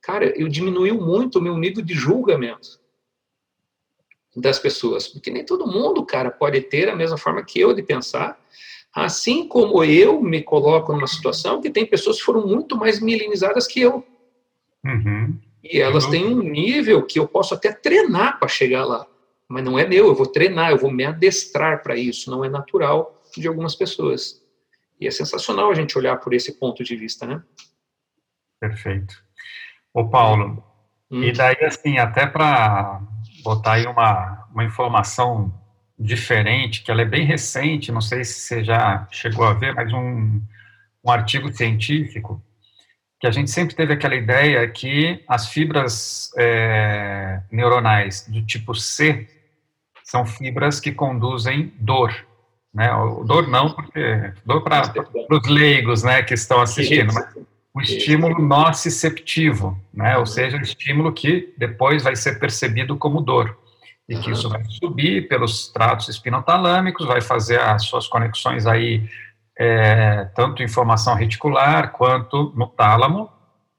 cara, 0.00 0.32
eu 0.40 0.48
diminuiu 0.48 0.98
muito 0.98 1.38
o 1.38 1.42
meu 1.42 1.56
nível 1.58 1.84
de 1.84 1.92
julgamento 1.92 2.80
das 4.34 4.58
pessoas, 4.58 5.06
porque 5.06 5.30
nem 5.30 5.44
todo 5.44 5.66
mundo, 5.66 6.04
cara, 6.06 6.30
pode 6.30 6.62
ter 6.62 6.88
a 6.88 6.96
mesma 6.96 7.18
forma 7.18 7.44
que 7.44 7.60
eu 7.60 7.74
de 7.74 7.82
pensar, 7.82 8.40
assim 8.94 9.46
como 9.46 9.84
eu 9.84 10.22
me 10.22 10.42
coloco 10.42 10.92
numa 10.92 11.06
situação 11.06 11.60
que 11.60 11.68
tem 11.68 11.84
pessoas 11.84 12.18
que 12.18 12.24
foram 12.24 12.46
muito 12.46 12.74
mais 12.74 13.00
milenizadas 13.00 13.66
que 13.66 13.80
eu. 13.82 14.02
Uhum. 14.84 15.38
E 15.62 15.78
elas 15.78 16.04
uhum. 16.04 16.10
têm 16.10 16.26
um 16.26 16.42
nível 16.42 17.04
que 17.04 17.18
eu 17.18 17.28
posso 17.28 17.54
até 17.54 17.72
treinar 17.72 18.38
para 18.38 18.48
chegar 18.48 18.84
lá 18.84 19.06
mas 19.50 19.64
não 19.64 19.76
é 19.76 19.84
meu, 19.84 20.06
eu 20.06 20.14
vou 20.14 20.26
treinar, 20.26 20.70
eu 20.70 20.78
vou 20.78 20.92
me 20.92 21.04
adestrar 21.04 21.82
para 21.82 21.96
isso, 21.96 22.30
não 22.30 22.44
é 22.44 22.48
natural 22.48 23.20
de 23.36 23.48
algumas 23.48 23.74
pessoas. 23.74 24.40
E 25.00 25.08
é 25.08 25.10
sensacional 25.10 25.68
a 25.68 25.74
gente 25.74 25.98
olhar 25.98 26.16
por 26.18 26.32
esse 26.32 26.56
ponto 26.56 26.84
de 26.84 26.94
vista, 26.94 27.26
né? 27.26 27.42
Perfeito. 28.60 29.12
Ô 29.92 30.08
Paulo, 30.08 30.62
hum. 31.10 31.24
e 31.24 31.32
daí 31.32 31.56
assim, 31.64 31.98
até 31.98 32.28
para 32.28 33.02
botar 33.42 33.72
aí 33.72 33.86
uma, 33.86 34.46
uma 34.52 34.64
informação 34.64 35.52
diferente, 35.98 36.84
que 36.84 36.90
ela 36.92 37.02
é 37.02 37.04
bem 37.06 37.26
recente, 37.26 37.90
não 37.90 38.00
sei 38.00 38.22
se 38.22 38.34
você 38.34 38.62
já 38.62 39.08
chegou 39.10 39.44
a 39.44 39.52
ver, 39.52 39.74
mas 39.74 39.92
um, 39.92 40.40
um 41.04 41.10
artigo 41.10 41.52
científico, 41.52 42.40
que 43.20 43.26
a 43.26 43.30
gente 43.30 43.50
sempre 43.50 43.76
teve 43.76 43.92
aquela 43.92 44.14
ideia 44.14 44.66
que 44.66 45.22
as 45.28 45.48
fibras 45.48 46.32
é, 46.38 47.40
neuronais 47.52 48.26
do 48.26 48.44
tipo 48.46 48.74
C 48.74 49.28
são 50.02 50.24
fibras 50.24 50.80
que 50.80 50.90
conduzem 50.90 51.72
dor. 51.78 52.14
Né? 52.72 52.90
O 52.92 53.22
dor 53.22 53.46
não, 53.46 53.72
porque 53.74 54.32
dor 54.44 54.62
para 54.62 54.90
os 55.30 55.48
leigos 55.48 56.02
né, 56.02 56.22
que 56.22 56.32
estão 56.32 56.62
assistindo, 56.62 57.12
mas 57.12 57.36
o 57.74 57.80
estímulo 57.80 58.40
nociceptivo, 58.40 59.78
né? 59.92 60.16
ou 60.16 60.24
seja, 60.24 60.56
o 60.56 60.62
estímulo 60.62 61.12
que 61.12 61.52
depois 61.58 62.02
vai 62.02 62.16
ser 62.16 62.38
percebido 62.38 62.96
como 62.96 63.20
dor. 63.20 63.56
E 64.08 64.16
que 64.18 64.32
isso 64.32 64.48
vai 64.48 64.64
subir 64.64 65.28
pelos 65.28 65.68
tratos 65.68 66.08
espinotalâmicos, 66.08 67.06
vai 67.06 67.20
fazer 67.20 67.60
as 67.60 67.84
suas 67.84 68.08
conexões 68.08 68.66
aí, 68.66 69.08
é, 69.62 70.24
tanto 70.34 70.62
em 70.62 70.68
formação 70.68 71.14
reticular 71.14 71.92
quanto 71.92 72.50
no 72.56 72.66
tálamo, 72.66 73.30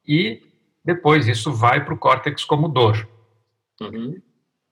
e 0.07 0.43
depois 0.85 1.27
isso 1.27 1.51
vai 1.51 1.83
para 1.83 1.95
o 1.95 1.97
córtex 1.97 2.45
como 2.45 2.67
dor. 2.67 3.09
Uhum. 3.81 4.21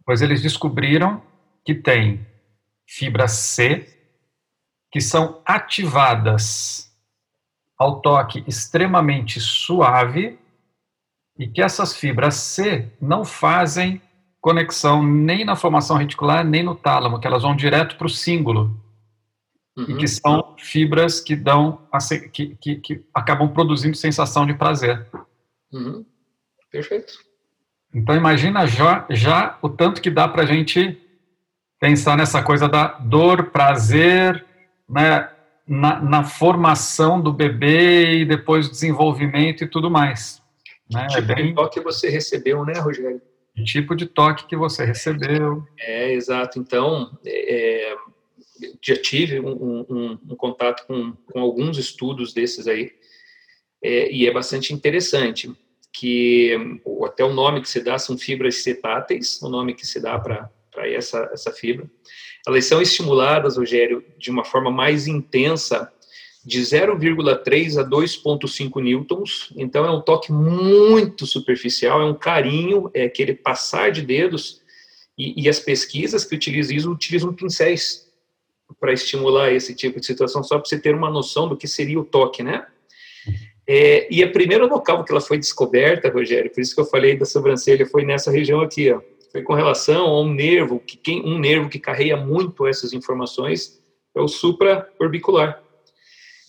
Pois 0.05 0.21
eles 0.21 0.39
descobriram 0.39 1.19
que 1.65 1.73
tem 1.73 2.27
fibra 2.87 3.27
C, 3.27 3.87
que 4.91 5.01
são 5.01 5.41
ativadas 5.43 6.95
ao 7.75 8.01
toque 8.01 8.43
extremamente 8.45 9.39
suave, 9.39 10.37
e 11.39 11.47
que 11.47 11.61
essas 11.61 11.95
fibras 11.95 12.35
C 12.35 12.87
não 13.01 13.25
fazem 13.25 13.99
conexão 14.39 15.01
nem 15.01 15.43
na 15.43 15.55
formação 15.55 15.97
reticular, 15.97 16.45
nem 16.45 16.61
no 16.61 16.75
tálamo, 16.75 17.19
que 17.19 17.25
elas 17.25 17.41
vão 17.41 17.55
direto 17.55 17.97
para 17.97 18.05
o 18.05 18.09
símbolo. 18.09 18.79
Uhum. 19.79 19.95
E 19.95 19.97
que 19.97 20.07
são 20.07 20.55
fibras 20.57 21.21
que 21.21 21.35
dão, 21.35 21.79
que, 22.33 22.55
que, 22.55 22.75
que 22.75 23.05
acabam 23.13 23.47
produzindo 23.47 23.95
sensação 23.95 24.45
de 24.45 24.53
prazer. 24.53 25.05
Uhum. 25.71 26.05
Perfeito. 26.69 27.13
Então 27.93 28.15
imagina 28.15 28.67
já, 28.67 29.05
já 29.09 29.57
o 29.61 29.69
tanto 29.69 30.01
que 30.01 30.11
dá 30.11 30.27
para 30.27 30.43
a 30.43 30.45
gente 30.45 30.97
pensar 31.79 32.17
nessa 32.17 32.43
coisa 32.43 32.67
da 32.67 32.87
dor, 32.87 33.45
prazer, 33.51 34.45
né, 34.87 35.29
na, 35.65 36.01
na, 36.01 36.23
formação 36.23 37.21
do 37.21 37.31
bebê 37.31 38.19
e 38.19 38.25
depois 38.25 38.67
o 38.67 38.71
desenvolvimento 38.71 39.63
e 39.63 39.67
tudo 39.67 39.89
mais. 39.89 40.41
Né? 40.91 41.07
Que 41.07 41.15
tipo 41.15 41.31
é 41.31 41.35
bem... 41.35 41.47
de 41.47 41.53
toque 41.53 41.79
você 41.79 42.09
recebeu, 42.09 42.65
né, 42.65 42.73
Rogério? 42.79 43.21
Que 43.55 43.63
tipo 43.63 43.95
de 43.95 44.05
toque 44.05 44.45
que 44.45 44.55
você 44.55 44.85
recebeu. 44.85 45.65
É, 45.79 46.13
exato. 46.13 46.59
Então, 46.59 47.17
é, 47.25 47.91
é 47.91 47.95
já 48.81 48.95
tive 48.95 49.39
um, 49.39 49.85
um, 49.89 50.19
um 50.29 50.35
contato 50.35 50.85
com, 50.85 51.13
com, 51.25 51.39
alguns 51.39 51.77
estudos 51.77 52.33
desses 52.33 52.67
aí, 52.67 52.91
é, 53.83 54.11
e 54.11 54.27
é 54.27 54.33
bastante 54.33 54.73
interessante 54.73 55.51
que 55.91 56.55
até 57.05 57.23
o 57.23 57.33
nome 57.33 57.61
que 57.61 57.69
se 57.69 57.81
dá 57.81 57.97
são 57.97 58.17
fibras 58.17 58.63
cetáteis, 58.63 59.41
o 59.41 59.49
nome 59.49 59.73
que 59.73 59.87
se 59.87 59.99
dá 59.99 60.19
para 60.19 60.49
essa, 60.77 61.29
essa 61.33 61.51
fibra. 61.51 61.89
Elas 62.47 62.65
são 62.65 62.81
estimuladas, 62.81 63.57
Rogério, 63.57 64.03
de 64.17 64.29
uma 64.29 64.45
forma 64.45 64.71
mais 64.71 65.07
intensa, 65.07 65.91
de 66.45 66.61
0,3 66.61 67.77
a 67.77 67.87
2,5 67.87 68.81
newtons. 68.81 69.53
Então, 69.55 69.85
é 69.85 69.91
um 69.91 70.01
toque 70.01 70.31
muito 70.31 71.25
superficial, 71.25 72.01
é 72.01 72.05
um 72.05 72.13
carinho, 72.13 72.89
é 72.93 73.03
aquele 73.03 73.33
passar 73.33 73.91
de 73.91 74.01
dedos. 74.01 74.61
E, 75.17 75.43
e 75.43 75.49
as 75.49 75.59
pesquisas 75.59 76.23
que 76.23 76.35
utilizam 76.35 76.93
utilizam 76.93 77.33
pincéis 77.33 78.08
para 78.79 78.93
estimular 78.93 79.51
esse 79.51 79.75
tipo 79.75 79.99
de 79.99 80.05
situação, 80.05 80.43
só 80.43 80.57
para 80.57 80.67
você 80.67 80.79
ter 80.79 80.95
uma 80.95 81.09
noção 81.09 81.47
do 81.47 81.57
que 81.57 81.67
seria 81.67 81.99
o 81.99 82.05
toque, 82.05 82.41
né? 82.41 82.65
É, 83.67 84.07
e 84.09 84.23
a 84.23 84.31
primeira 84.31 84.65
local 84.65 85.03
que 85.03 85.11
ela 85.11 85.21
foi 85.21 85.37
descoberta, 85.37 86.09
Rogério, 86.09 86.51
por 86.51 86.61
isso 86.61 86.73
que 86.73 86.81
eu 86.81 86.85
falei 86.85 87.15
da 87.15 87.25
sobrancelha, 87.25 87.85
foi 87.85 88.03
nessa 88.03 88.31
região 88.31 88.61
aqui, 88.61 88.91
ó 88.91 88.99
foi 89.31 89.43
com 89.43 89.53
relação 89.53 90.07
a 90.07 90.21
um 90.21 90.33
nervo, 90.33 90.79
que 90.79 90.97
quem, 90.97 91.23
um 91.23 91.37
nervo 91.37 91.69
que 91.69 91.79
carrega 91.79 92.17
muito 92.17 92.65
essas 92.67 92.93
informações 92.93 93.81
é 94.15 94.21
o 94.21 94.27
supraorbicular. 94.27 95.61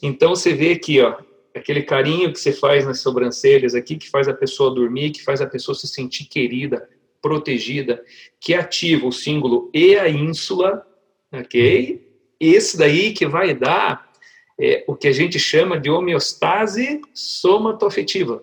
Então 0.03 0.35
você 0.35 0.55
vê 0.55 0.73
aqui, 0.73 1.01
ó, 1.01 1.19
aquele 1.55 1.83
carinho 1.83 2.33
que 2.33 2.41
você 2.41 2.53
faz 2.53 2.87
nas 2.87 3.01
sobrancelhas 3.01 3.75
aqui, 3.75 3.97
que 3.97 4.09
faz 4.09 4.29
a 4.29 4.35
pessoa 4.35 4.75
dormir, 4.75 5.11
que 5.11 5.23
faz 5.23 5.41
a 5.41 5.47
pessoa 5.47 5.75
se 5.75 5.87
sentir 5.87 6.25
querida, 6.25 6.89
protegida, 7.21 8.03
que 8.41 8.55
ativa 8.55 9.07
o 9.07 9.13
símbolo 9.13 9.71
e 9.75 9.95
a 9.95 10.09
ínsula, 10.09 10.87
ok? 11.31 12.10
Esse 12.41 12.79
daí 12.79 13.13
que 13.13 13.27
vai 13.27 13.55
dar 13.55 14.11
é, 14.59 14.85
o 14.87 14.97
que 14.97 15.09
a 15.09 15.13
gente 15.13 15.39
chama 15.39 15.79
de 15.79 15.91
homeostase 15.91 17.01
somatoafetiva. 17.15 18.43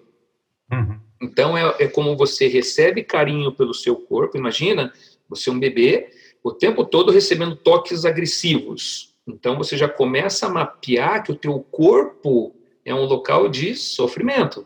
Uhum. 0.72 1.00
Então, 1.22 1.58
é, 1.58 1.76
é 1.80 1.88
como 1.88 2.16
você 2.16 2.48
recebe 2.48 3.04
carinho 3.04 3.52
pelo 3.52 3.74
seu 3.74 3.96
corpo. 3.96 4.38
Imagina, 4.38 4.94
você 5.28 5.50
é 5.50 5.54
um 5.54 5.60
bebê, 5.60 6.10
o 6.44 6.52
tempo 6.52 6.86
todo 6.86 7.12
recebendo 7.12 7.56
toques 7.56 8.06
agressivos. 8.06 9.16
Então, 9.28 9.58
você 9.58 9.76
já 9.76 9.90
começa 9.90 10.46
a 10.46 10.50
mapear 10.50 11.24
que 11.24 11.32
o 11.32 11.36
teu 11.36 11.60
corpo 11.60 12.56
é 12.86 12.94
um 12.94 13.06
local 13.06 13.50
de 13.50 13.76
sofrimento, 13.76 14.66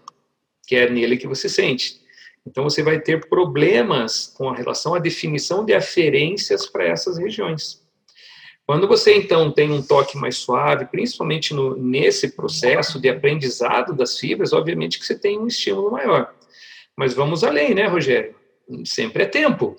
que 0.68 0.76
é 0.76 0.90
nele 0.90 1.18
que 1.18 1.28
você 1.28 1.50
sente. 1.50 2.00
Então, 2.46 2.64
você 2.64 2.84
vai 2.84 3.00
ter 3.00 3.28
problemas 3.28 4.28
com 4.28 4.50
relação 4.52 4.94
à 4.94 5.00
definição 5.00 5.66
de 5.66 5.74
aferências 5.74 6.66
para 6.66 6.86
essas 6.86 7.18
regiões. 7.18 7.81
Quando 8.72 8.88
você, 8.88 9.14
então, 9.18 9.52
tem 9.52 9.70
um 9.70 9.82
toque 9.82 10.18
mais 10.18 10.38
suave, 10.38 10.86
principalmente 10.86 11.54
no, 11.54 11.76
nesse 11.76 12.30
processo 12.32 13.02
de 13.02 13.10
aprendizado 13.10 13.94
das 13.94 14.18
fibras, 14.18 14.54
obviamente 14.54 14.98
que 14.98 15.06
você 15.06 15.14
tem 15.14 15.38
um 15.38 15.46
estímulo 15.46 15.92
maior. 15.92 16.34
Mas 16.96 17.14
vamos 17.14 17.44
além, 17.44 17.76
né, 17.76 17.86
Rogério? 17.88 18.34
Sempre 18.86 19.24
é 19.24 19.26
tempo. 19.26 19.76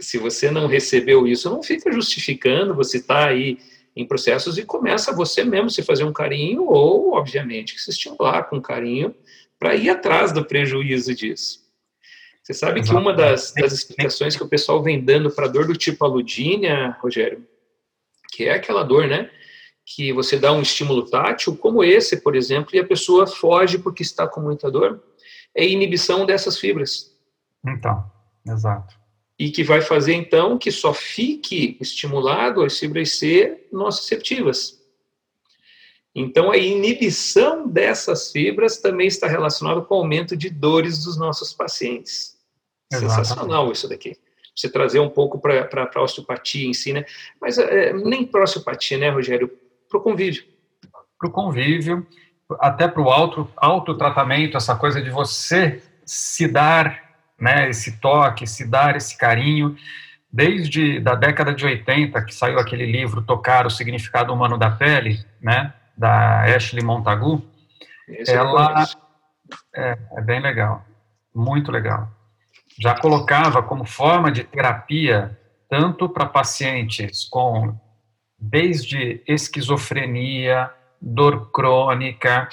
Se 0.00 0.18
você 0.18 0.50
não 0.50 0.66
recebeu 0.66 1.24
isso, 1.24 1.48
não 1.48 1.62
fica 1.62 1.92
justificando, 1.92 2.74
você 2.74 2.96
está 2.96 3.28
aí 3.28 3.58
em 3.94 4.04
processos 4.04 4.58
e 4.58 4.64
começa 4.64 5.14
você 5.14 5.44
mesmo 5.44 5.70
se 5.70 5.84
fazer 5.84 6.02
um 6.02 6.12
carinho 6.12 6.64
ou, 6.64 7.12
obviamente, 7.12 7.80
se 7.80 7.90
estimular 7.90 8.50
com 8.50 8.60
carinho 8.60 9.14
para 9.56 9.76
ir 9.76 9.88
atrás 9.88 10.32
do 10.32 10.44
prejuízo 10.44 11.14
disso. 11.14 11.60
Você 12.42 12.54
sabe 12.54 12.82
que 12.82 12.90
uma 12.90 13.12
das, 13.12 13.54
das 13.54 13.72
explicações 13.72 14.34
que 14.34 14.42
o 14.42 14.48
pessoal 14.48 14.82
vem 14.82 15.00
dando 15.00 15.30
para 15.30 15.46
dor 15.46 15.68
do 15.68 15.76
tipo 15.76 16.04
aludínea, 16.04 16.96
Rogério, 17.00 17.46
que 18.30 18.44
é 18.44 18.54
aquela 18.54 18.82
dor, 18.82 19.06
né? 19.06 19.30
Que 19.84 20.12
você 20.12 20.38
dá 20.38 20.52
um 20.52 20.62
estímulo 20.62 21.08
tátil, 21.08 21.56
como 21.56 21.84
esse, 21.84 22.20
por 22.20 22.34
exemplo, 22.34 22.74
e 22.74 22.78
a 22.78 22.86
pessoa 22.86 23.26
foge 23.26 23.78
porque 23.78 24.02
está 24.02 24.26
com 24.26 24.40
muita 24.40 24.70
dor 24.70 25.02
é 25.56 25.66
inibição 25.66 26.26
dessas 26.26 26.58
fibras. 26.58 27.10
Então, 27.66 28.04
exato. 28.46 28.94
E 29.38 29.50
que 29.50 29.64
vai 29.64 29.80
fazer, 29.80 30.12
então, 30.12 30.58
que 30.58 30.70
só 30.70 30.92
fique 30.92 31.76
estimulado 31.80 32.62
as 32.62 32.78
fibras 32.78 33.18
C 33.18 33.66
nociceptivas. 33.72 34.78
Então, 36.14 36.50
a 36.50 36.56
inibição 36.56 37.66
dessas 37.68 38.30
fibras 38.30 38.78
também 38.78 39.06
está 39.06 39.26
relacionada 39.26 39.82
com 39.82 39.94
o 39.94 39.98
aumento 39.98 40.36
de 40.36 40.48
dores 40.48 41.04
dos 41.04 41.18
nossos 41.18 41.52
pacientes. 41.52 42.36
Exatamente. 42.92 43.26
Sensacional 43.26 43.72
isso 43.72 43.88
daqui. 43.88 44.16
Você 44.56 44.70
trazer 44.70 45.00
um 45.00 45.10
pouco 45.10 45.38
para 45.38 45.68
a 45.94 46.02
osteopatia 46.02 46.66
em 46.66 46.72
si, 46.72 46.92
né? 46.92 47.04
Mas 47.40 47.58
é, 47.58 47.92
nem 47.92 48.24
para 48.24 48.44
osteopatia, 48.44 48.96
né, 48.96 49.10
Rogério? 49.10 49.50
Para 49.88 49.98
o 49.98 50.02
convívio. 50.02 50.44
Para 51.18 51.28
o 51.28 51.32
convívio 51.32 52.06
até 52.60 52.86
para 52.86 53.02
o 53.02 53.10
auto, 53.10 53.50
autotratamento, 53.56 54.56
essa 54.56 54.76
coisa 54.76 55.02
de 55.02 55.10
você 55.10 55.82
se 56.04 56.46
dar 56.46 57.02
né, 57.38 57.68
esse 57.68 57.98
toque, 58.00 58.46
se 58.46 58.66
dar 58.66 58.96
esse 58.96 59.16
carinho. 59.16 59.76
Desde 60.32 61.00
da 61.00 61.14
década 61.14 61.54
de 61.54 61.64
80, 61.64 62.22
que 62.24 62.34
saiu 62.34 62.58
aquele 62.58 62.84
livro 62.84 63.22
Tocar 63.22 63.66
o 63.66 63.70
Significado 63.70 64.32
Humano 64.32 64.58
da 64.58 64.70
Pele, 64.70 65.24
né, 65.40 65.72
da 65.96 66.42
Ashley 66.42 66.84
Montagu, 66.84 67.42
Esse 68.08 68.32
ela 68.32 68.84
é, 69.74 69.96
é 70.16 70.20
bem 70.20 70.40
legal, 70.40 70.84
muito 71.34 71.72
legal. 71.72 72.10
Já 72.78 72.98
colocava 72.98 73.62
como 73.62 73.84
forma 73.84 74.30
de 74.30 74.44
terapia 74.44 75.38
tanto 75.68 76.08
para 76.08 76.26
pacientes 76.26 77.24
com 77.24 77.74
desde 78.38 79.22
esquizofrenia, 79.26 80.70
dor 81.00 81.50
crônica, 81.50 82.48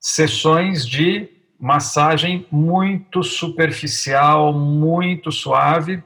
sessões 0.00 0.86
de 0.86 1.28
massagem 1.58 2.46
muito 2.50 3.22
superficial, 3.22 4.52
muito 4.52 5.32
suave, 5.32 6.02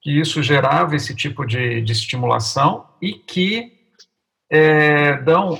que 0.00 0.10
isso 0.10 0.42
gerava 0.42 0.96
esse 0.96 1.14
tipo 1.14 1.46
de, 1.46 1.80
de 1.80 1.92
estimulação 1.92 2.86
e 3.00 3.12
que 3.14 3.72
é, 4.50 5.16
dão 5.18 5.58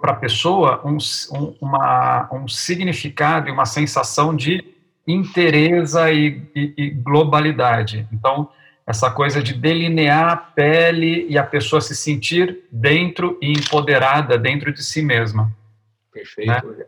para 0.00 0.12
a 0.12 0.16
pessoa 0.16 0.82
um, 0.84 0.98
um, 1.32 1.56
uma, 1.60 2.28
um 2.34 2.46
significado 2.46 3.48
e 3.48 3.52
uma 3.52 3.64
sensação 3.64 4.36
de 4.36 4.62
interesa 5.06 6.10
e, 6.12 6.42
e, 6.54 6.74
e 6.76 6.90
globalidade. 6.90 8.06
Então, 8.12 8.48
essa 8.86 9.10
coisa 9.10 9.42
de 9.42 9.54
delinear 9.54 10.28
a 10.30 10.36
pele 10.36 11.26
e 11.28 11.38
a 11.38 11.44
pessoa 11.44 11.80
se 11.80 11.94
sentir 11.94 12.64
dentro 12.70 13.38
e 13.40 13.52
empoderada 13.52 14.36
dentro 14.36 14.72
de 14.72 14.82
si 14.82 15.02
mesma. 15.02 15.50
Perfeito. 16.12 16.50
Né? 16.50 16.84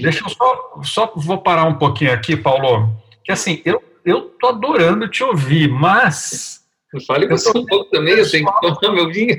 Deixa 0.00 0.24
eu 0.24 0.28
só, 0.30 0.80
só 0.82 1.12
vou 1.16 1.38
parar 1.38 1.64
um 1.64 1.74
pouquinho 1.74 2.12
aqui, 2.12 2.36
Paulo, 2.36 2.94
que 3.24 3.32
assim, 3.32 3.60
eu, 3.64 3.82
eu 4.04 4.22
tô 4.22 4.48
adorando 4.48 5.08
te 5.08 5.22
ouvir, 5.22 5.68
mas... 5.68 6.66
Fale 7.06 7.28
você 7.28 7.50
um 7.50 7.66
pouco 7.66 7.90
também, 7.90 8.14
eu 8.14 8.30
tenho 8.30 8.46
que 8.46 8.60
tomar 8.60 8.94
meu 8.94 9.12
vinho. 9.12 9.38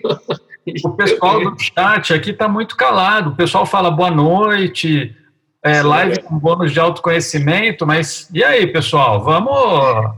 O 0.83 0.91
pessoal 0.91 1.39
do 1.39 1.55
chat 1.59 2.13
aqui 2.13 2.29
está 2.29 2.47
muito 2.47 2.75
calado, 2.75 3.31
o 3.31 3.35
pessoal 3.35 3.65
fala 3.65 3.89
boa 3.89 4.11
noite, 4.11 5.15
é, 5.63 5.81
live 5.81 6.19
é. 6.19 6.21
com 6.21 6.37
bônus 6.37 6.71
de 6.71 6.79
autoconhecimento, 6.79 7.85
mas 7.85 8.29
e 8.33 8.43
aí, 8.43 8.67
pessoal? 8.67 9.23
Vamos. 9.23 10.15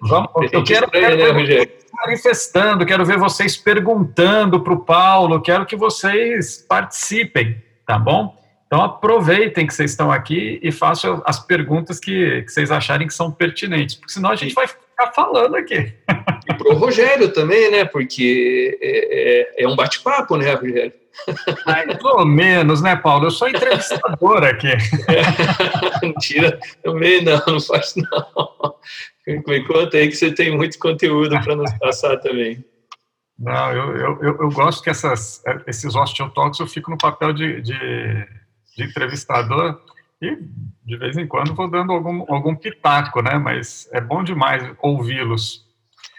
vamos 0.00 0.30
eu 0.52 0.64
quero, 0.64 0.90
quero 0.90 1.16
ver 1.16 1.34
vocês 1.34 1.86
manifestando, 1.92 2.84
quero 2.86 3.04
ver 3.04 3.18
vocês 3.18 3.56
perguntando 3.56 4.60
para 4.60 4.72
o 4.72 4.80
Paulo, 4.80 5.40
quero 5.40 5.64
que 5.64 5.76
vocês 5.76 6.64
participem, 6.68 7.62
tá 7.86 7.98
bom? 7.98 8.36
Então 8.66 8.82
aproveitem 8.82 9.66
que 9.66 9.72
vocês 9.72 9.92
estão 9.92 10.10
aqui 10.10 10.58
e 10.62 10.72
façam 10.72 11.22
as 11.24 11.38
perguntas 11.38 12.00
que, 12.00 12.42
que 12.42 12.50
vocês 12.50 12.70
acharem 12.70 13.06
que 13.06 13.14
são 13.14 13.30
pertinentes, 13.30 13.94
porque 13.94 14.12
senão 14.12 14.30
a 14.30 14.36
gente 14.36 14.54
vai 14.54 14.66
ficar 14.96 15.12
falando 15.12 15.54
aqui. 15.56 15.92
E 16.48 16.54
para 16.54 16.68
o 16.68 16.74
Rogério 16.74 17.32
também, 17.32 17.70
né? 17.70 17.84
Porque 17.84 18.78
é, 18.80 19.60
é, 19.60 19.64
é 19.64 19.68
um 19.68 19.76
bate-papo, 19.76 20.36
né, 20.36 20.54
Rogério? 20.54 20.94
Mais 21.66 22.04
ou 22.04 22.26
menos, 22.26 22.82
né, 22.82 22.96
Paulo? 22.96 23.26
Eu 23.26 23.30
sou 23.30 23.48
entrevistador 23.48 24.44
aqui. 24.44 24.68
Mentira, 26.02 26.58
também 26.82 27.22
não, 27.22 27.40
não 27.46 27.60
faz 27.60 27.94
não. 27.96 28.74
Me 29.26 29.64
conta 29.64 29.96
aí 29.96 30.08
que 30.08 30.16
você 30.16 30.32
tem 30.32 30.56
muito 30.56 30.78
conteúdo 30.78 31.40
para 31.42 31.56
nos 31.56 31.72
passar 31.78 32.16
também. 32.18 32.64
Não, 33.38 33.72
eu, 33.72 33.96
eu, 33.96 34.20
eu, 34.22 34.50
gosto 34.50 34.82
que 34.82 34.88
essas, 34.88 35.42
esses 35.66 35.94
osteotalks 35.94 36.58
eu 36.58 36.66
fico 36.66 36.90
no 36.90 36.96
papel 36.96 37.34
de, 37.34 37.60
de, 37.60 37.78
de, 38.76 38.84
entrevistador 38.84 39.78
e 40.20 40.36
de 40.84 40.96
vez 40.96 41.16
em 41.16 41.26
quando 41.26 41.54
vou 41.54 41.68
dando 41.70 41.92
algum, 41.92 42.24
algum 42.32 42.54
pitaco, 42.54 43.20
né? 43.20 43.38
Mas 43.38 43.88
é 43.92 44.00
bom 44.00 44.22
demais 44.22 44.62
ouvi-los. 44.80 45.66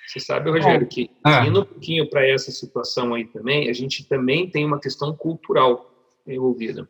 Você 0.06 0.20
sabe, 0.20 0.50
Rogério, 0.50 0.88
que 0.88 1.10
é. 1.26 1.46
indo 1.46 1.62
um 1.62 1.66
pouquinho 1.66 2.10
para 2.10 2.26
essa 2.26 2.52
situação 2.52 3.14
aí 3.14 3.26
também, 3.26 3.70
a 3.70 3.74
gente 3.74 4.08
também 4.08 4.50
tem 4.50 4.66
uma 4.66 4.80
questão 4.80 5.16
cultural 5.16 5.92
envolvida. 6.26 6.88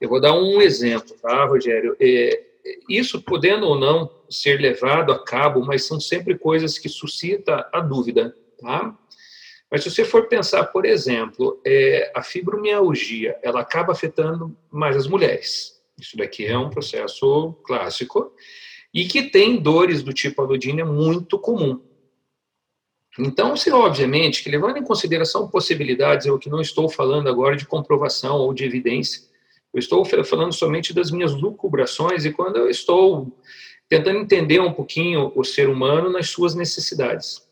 Eu 0.00 0.08
vou 0.08 0.20
dar 0.20 0.32
um 0.34 0.60
exemplo, 0.62 1.14
tá, 1.20 1.44
Rogério? 1.44 1.96
É, 2.00 2.42
isso 2.88 3.22
podendo 3.22 3.66
ou 3.66 3.78
não 3.78 4.10
ser 4.30 4.60
levado 4.60 5.12
a 5.12 5.24
cabo, 5.24 5.64
mas 5.64 5.86
são 5.86 6.00
sempre 6.00 6.38
coisas 6.38 6.78
que 6.78 6.88
suscitam 6.88 7.64
a 7.72 7.80
dúvida, 7.80 8.34
tá? 8.60 8.96
Mas 9.70 9.82
se 9.82 9.90
você 9.90 10.04
for 10.04 10.28
pensar, 10.28 10.64
por 10.64 10.86
exemplo, 10.86 11.60
é, 11.66 12.10
a 12.14 12.22
fibromialgia, 12.22 13.38
ela 13.42 13.60
acaba 13.60 13.92
afetando 13.92 14.56
mais 14.70 14.96
as 14.96 15.06
mulheres. 15.06 15.77
Isso 15.98 16.16
daqui 16.16 16.46
é 16.46 16.56
um 16.56 16.70
processo 16.70 17.54
clássico 17.64 18.32
e 18.94 19.06
que 19.06 19.22
tem 19.22 19.56
dores 19.56 20.02
do 20.02 20.12
tipo 20.12 20.40
alodínia 20.40 20.84
muito 20.84 21.38
comum. 21.38 21.80
Então, 23.18 23.56
se 23.56 23.70
obviamente 23.70 24.44
que 24.44 24.50
levando 24.50 24.76
em 24.76 24.84
consideração 24.84 25.48
possibilidades, 25.48 26.26
eu 26.26 26.38
que 26.38 26.48
não 26.48 26.60
estou 26.60 26.88
falando 26.88 27.28
agora 27.28 27.56
de 27.56 27.66
comprovação 27.66 28.36
ou 28.36 28.54
de 28.54 28.64
evidência, 28.64 29.22
eu 29.74 29.78
estou 29.78 30.04
falando 30.04 30.52
somente 30.52 30.94
das 30.94 31.10
minhas 31.10 31.34
lucubrações 31.34 32.24
e 32.24 32.32
quando 32.32 32.56
eu 32.56 32.70
estou 32.70 33.36
tentando 33.88 34.18
entender 34.18 34.60
um 34.60 34.72
pouquinho 34.72 35.32
o 35.34 35.44
ser 35.44 35.68
humano 35.68 36.10
nas 36.10 36.30
suas 36.30 36.54
necessidades. 36.54 37.46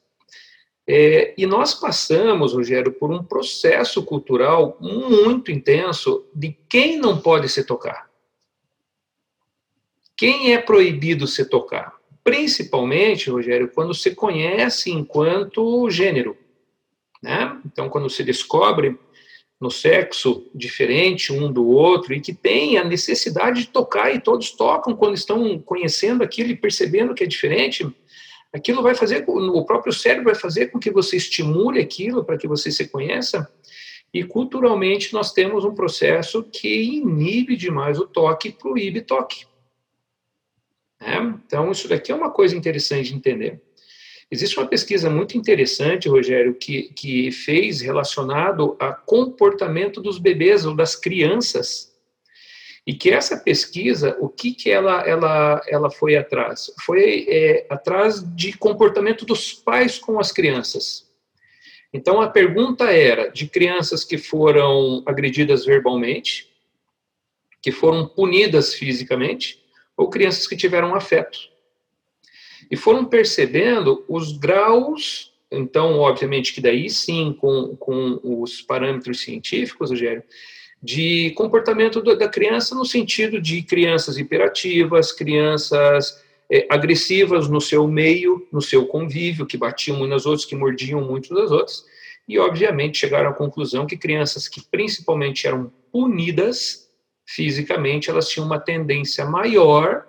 É, 0.89 1.35
e 1.37 1.47
nós 1.47 1.75
passamos, 1.75 2.53
Rogério, 2.53 2.93
por 2.93 3.11
um 3.11 3.25
processo 3.25 4.05
cultural 4.05 4.79
muito 4.81 5.51
intenso 5.51 6.25
de 6.33 6.57
quem 6.69 6.99
não 6.99 7.21
pode 7.21 7.49
se 7.49 7.65
tocar. 7.65 8.06
Quem 10.17 10.55
é 10.55 10.59
proibido 10.59 11.27
se 11.27 11.45
tocar? 11.45 11.97
principalmente, 12.27 13.31
Rogério, 13.31 13.71
quando 13.73 13.95
se 13.95 14.13
conhece 14.13 14.91
enquanto 14.91 15.89
gênero. 15.89 16.37
Né? 17.23 17.57
Então, 17.65 17.89
quando 17.89 18.11
se 18.11 18.25
descobre 18.25 18.99
no 19.61 19.71
sexo 19.71 20.51
diferente 20.53 21.33
um 21.33 21.53
do 21.53 21.69
outro 21.69 22.13
e 22.13 22.21
que 22.21 22.35
tem 22.35 22.79
a 22.79 22.85
necessidade 22.85 23.61
de 23.61 23.69
tocar 23.69 24.13
e 24.13 24.21
todos 24.21 24.51
tocam 24.51 24.97
quando 24.97 25.15
estão 25.15 25.57
conhecendo 25.61 26.25
aquilo 26.25 26.51
e 26.51 26.57
percebendo 26.57 27.15
que 27.15 27.23
é 27.23 27.29
diferente, 27.29 27.89
aquilo 28.53 28.83
vai 28.83 28.97
fazer, 28.97 29.25
o 29.29 29.65
próprio 29.65 29.93
cérebro 29.93 30.25
vai 30.25 30.35
fazer 30.35 30.73
com 30.73 30.81
que 30.81 30.91
você 30.91 31.17
estimule 31.17 31.81
aquilo 31.81 32.25
para 32.25 32.37
que 32.37 32.49
você 32.49 32.73
se 32.73 32.89
conheça. 32.89 33.49
E 34.13 34.25
culturalmente 34.25 35.13
nós 35.13 35.33
temos 35.33 35.65
um 35.65 35.77
processo 35.77 36.43
que 36.43 36.83
inibe 36.83 37.57
demais 37.57 38.01
o 38.01 38.07
toque 38.09 38.51
proíbe 38.51 39.01
toque. 39.01 39.47
Né? 41.01 41.35
Então, 41.47 41.71
isso 41.71 41.89
daqui 41.89 42.13
é 42.13 42.15
uma 42.15 42.31
coisa 42.31 42.57
interessante 42.57 43.11
de 43.11 43.17
entender. 43.17 43.61
Existe 44.31 44.59
uma 44.59 44.67
pesquisa 44.67 45.09
muito 45.09 45.39
interessante, 45.39 46.09
Rogério, 46.09 46.55
que, 46.55 46.93
que 46.95 47.31
fez 47.31 47.81
relacionado 47.81 48.77
a 48.81 48.93
comportamento 48.93 50.01
dos 50.01 50.19
bebês 50.19 50.67
ou 50.67 50.75
das 50.75 50.97
crianças. 50.97 51.95
E 52.85 52.95
que 52.95 53.11
essa 53.11 53.37
pesquisa, 53.37 54.17
o 54.21 54.29
que, 54.29 54.53
que 54.53 54.71
ela, 54.71 55.01
ela, 55.03 55.61
ela 55.69 55.91
foi 55.91 56.17
atrás? 56.17 56.73
Foi 56.85 57.27
é, 57.29 57.67
atrás 57.69 58.23
de 58.35 58.57
comportamento 58.57 59.25
dos 59.25 59.53
pais 59.53 59.99
com 59.99 60.19
as 60.19 60.33
crianças. 60.33 61.07
Então, 61.93 62.21
a 62.21 62.29
pergunta 62.29 62.91
era 62.91 63.29
de 63.29 63.47
crianças 63.47 64.05
que 64.05 64.19
foram 64.19 65.03
agredidas 65.07 65.65
verbalmente, 65.65 66.49
que 67.63 67.73
foram 67.73 68.07
punidas 68.07 68.75
fisicamente, 68.75 69.65
ou 69.97 70.11
crianças 70.11 70.47
que 70.47 70.57
tiveram 70.57 70.95
afeto. 70.95 71.39
E 72.71 72.77
foram 72.77 73.05
percebendo 73.05 74.05
os 74.09 74.37
graus, 74.37 75.33
então, 75.51 75.99
obviamente, 75.99 76.53
que 76.53 76.61
daí 76.61 76.91
sim, 76.91 77.37
com, 77.39 77.77
com 77.77 78.21
os 78.23 78.61
parâmetros 78.61 79.21
científicos, 79.21 79.91
Rogério, 79.91 80.23
de 80.83 81.31
comportamento 81.31 82.03
da 82.03 82.29
criança 82.29 82.75
no 82.75 82.85
sentido 82.85 83.41
de 83.41 83.63
crianças 83.63 84.19
hiperativas, 84.19 85.13
crianças 85.13 86.23
é, 86.51 86.67
agressivas 86.71 87.49
no 87.49 87.61
seu 87.61 87.89
meio, 87.89 88.47
no 88.53 88.61
seu 88.61 88.87
convívio, 88.87 89.47
que 89.47 89.57
batiam 89.57 89.97
umas 89.97 90.09
nas 90.09 90.27
outras, 90.27 90.45
que 90.45 90.55
mordiam 90.55 91.01
muito 91.01 91.35
das 91.35 91.51
outras, 91.51 91.85
e 92.29 92.39
obviamente 92.39 92.99
chegaram 92.99 93.31
à 93.31 93.33
conclusão 93.33 93.87
que 93.87 93.97
crianças 93.97 94.49
que 94.49 94.61
principalmente 94.61 95.47
eram 95.47 95.73
punidas 95.93 96.86
fisicamente, 97.27 98.09
elas 98.09 98.29
tinham 98.29 98.47
uma 98.47 98.61
tendência 98.61 99.25
maior 99.25 100.07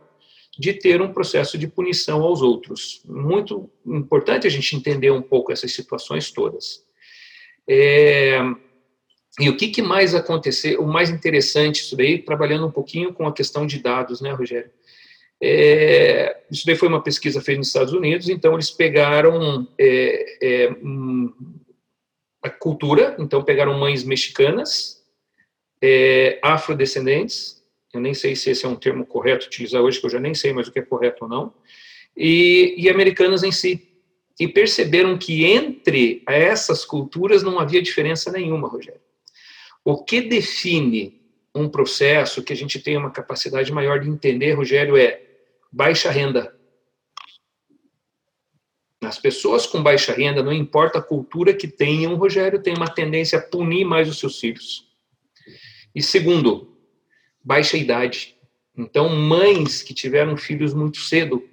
de 0.57 0.74
ter 0.74 1.01
um 1.01 1.13
processo 1.13 1.57
de 1.57 1.68
punição 1.68 2.22
aos 2.22 2.41
outros. 2.41 3.01
Muito 3.05 3.70
importante 3.86 4.47
a 4.47 4.49
gente 4.49 4.76
entender 4.76 5.11
um 5.11 5.22
pouco 5.22 5.51
essas 5.51 5.72
situações 5.72 6.32
todas. 6.32 6.84
É, 7.70 8.39
e 9.39 9.49
o 9.49 9.57
que, 9.57 9.68
que 9.68 9.82
mais 9.82 10.15
aconteceu, 10.15 10.82
o 10.82 10.88
mais 10.88 11.09
interessante 11.09 11.82
isso 11.82 11.95
daí, 11.95 12.20
trabalhando 12.20 12.65
um 12.65 12.72
pouquinho 12.72 13.13
com 13.13 13.28
a 13.28 13.34
questão 13.34 13.68
de 13.68 13.80
dados, 13.80 14.20
né, 14.20 14.32
Rogério? 14.32 14.72
É, 15.39 16.36
isso 16.49 16.65
daí 16.65 16.76
foi 16.76 16.88
uma 16.88 17.03
pesquisa 17.03 17.39
feita 17.39 17.59
nos 17.59 17.68
Estados 17.68 17.93
Unidos, 17.93 18.28
então 18.28 18.55
eles 18.55 18.72
pegaram 18.72 19.68
é, 19.78 20.38
é, 20.41 20.70
a 22.41 22.49
cultura, 22.49 23.15
então 23.20 23.43
pegaram 23.43 23.78
mães 23.78 24.03
mexicanas, 24.03 24.96
é, 25.82 26.39
afrodescendentes, 26.41 27.63
eu 27.93 28.01
nem 28.01 28.13
sei 28.13 28.36
se 28.36 28.49
esse 28.49 28.65
é 28.65 28.67
um 28.69 28.75
termo 28.75 29.05
correto 29.05 29.47
utilizar 29.47 29.82
hoje, 29.82 29.99
que 29.99 30.05
eu 30.05 30.09
já 30.09 30.19
nem 30.19 30.34
sei 30.34 30.53
mais 30.53 30.67
o 30.67 30.71
que 30.71 30.80
é 30.80 30.84
correto 30.84 31.23
ou 31.23 31.30
não, 31.30 31.53
e, 32.15 32.75
e 32.78 32.89
americanas 32.89 33.43
em 33.43 33.51
si. 33.51 33.88
E 34.39 34.47
perceberam 34.47 35.17
que 35.17 35.45
entre 35.45 36.21
essas 36.28 36.86
culturas 36.86 37.41
não 37.41 37.59
havia 37.59 37.82
diferença 37.82 38.32
nenhuma, 38.32 38.67
Rogério. 38.67 39.01
O 39.84 40.03
que 40.03 40.21
define 40.21 41.19
um 41.55 41.67
processo 41.67 42.43
que 42.43 42.53
a 42.53 42.55
gente 42.55 42.80
tem 42.80 42.97
uma 42.97 43.09
capacidade 43.09 43.71
maior 43.71 43.99
de 43.99 44.09
entender, 44.09 44.53
Rogério, 44.53 44.95
é 44.95 45.21
baixa 45.71 46.11
renda. 46.11 46.55
As 49.01 49.17
pessoas 49.17 49.65
com 49.65 49.82
baixa 49.82 50.13
renda, 50.13 50.43
não 50.43 50.51
importa 50.51 50.99
a 50.99 51.03
cultura 51.03 51.53
que 51.53 51.67
tenham, 51.67 52.15
Rogério, 52.15 52.61
tem 52.61 52.75
uma 52.75 52.89
tendência 52.89 53.39
a 53.39 53.41
punir 53.41 53.86
mais 53.86 54.09
os 54.09 54.19
seus 54.19 54.39
filhos. 54.39 54.86
E 55.97 56.03
segundo, 56.03 56.77
baixa 57.43 57.75
idade. 57.75 58.35
Então, 58.77 59.09
mães 59.09 59.81
que 59.81 59.95
tiveram 59.95 60.37
filhos 60.37 60.71
muito 60.71 60.99
cedo 60.99 61.43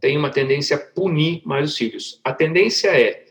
têm 0.00 0.16
uma 0.16 0.30
tendência 0.30 0.76
a 0.76 0.78
punir 0.78 1.42
mais 1.44 1.72
os 1.72 1.76
filhos. 1.76 2.20
A 2.22 2.32
tendência 2.32 2.88
é 2.88 3.24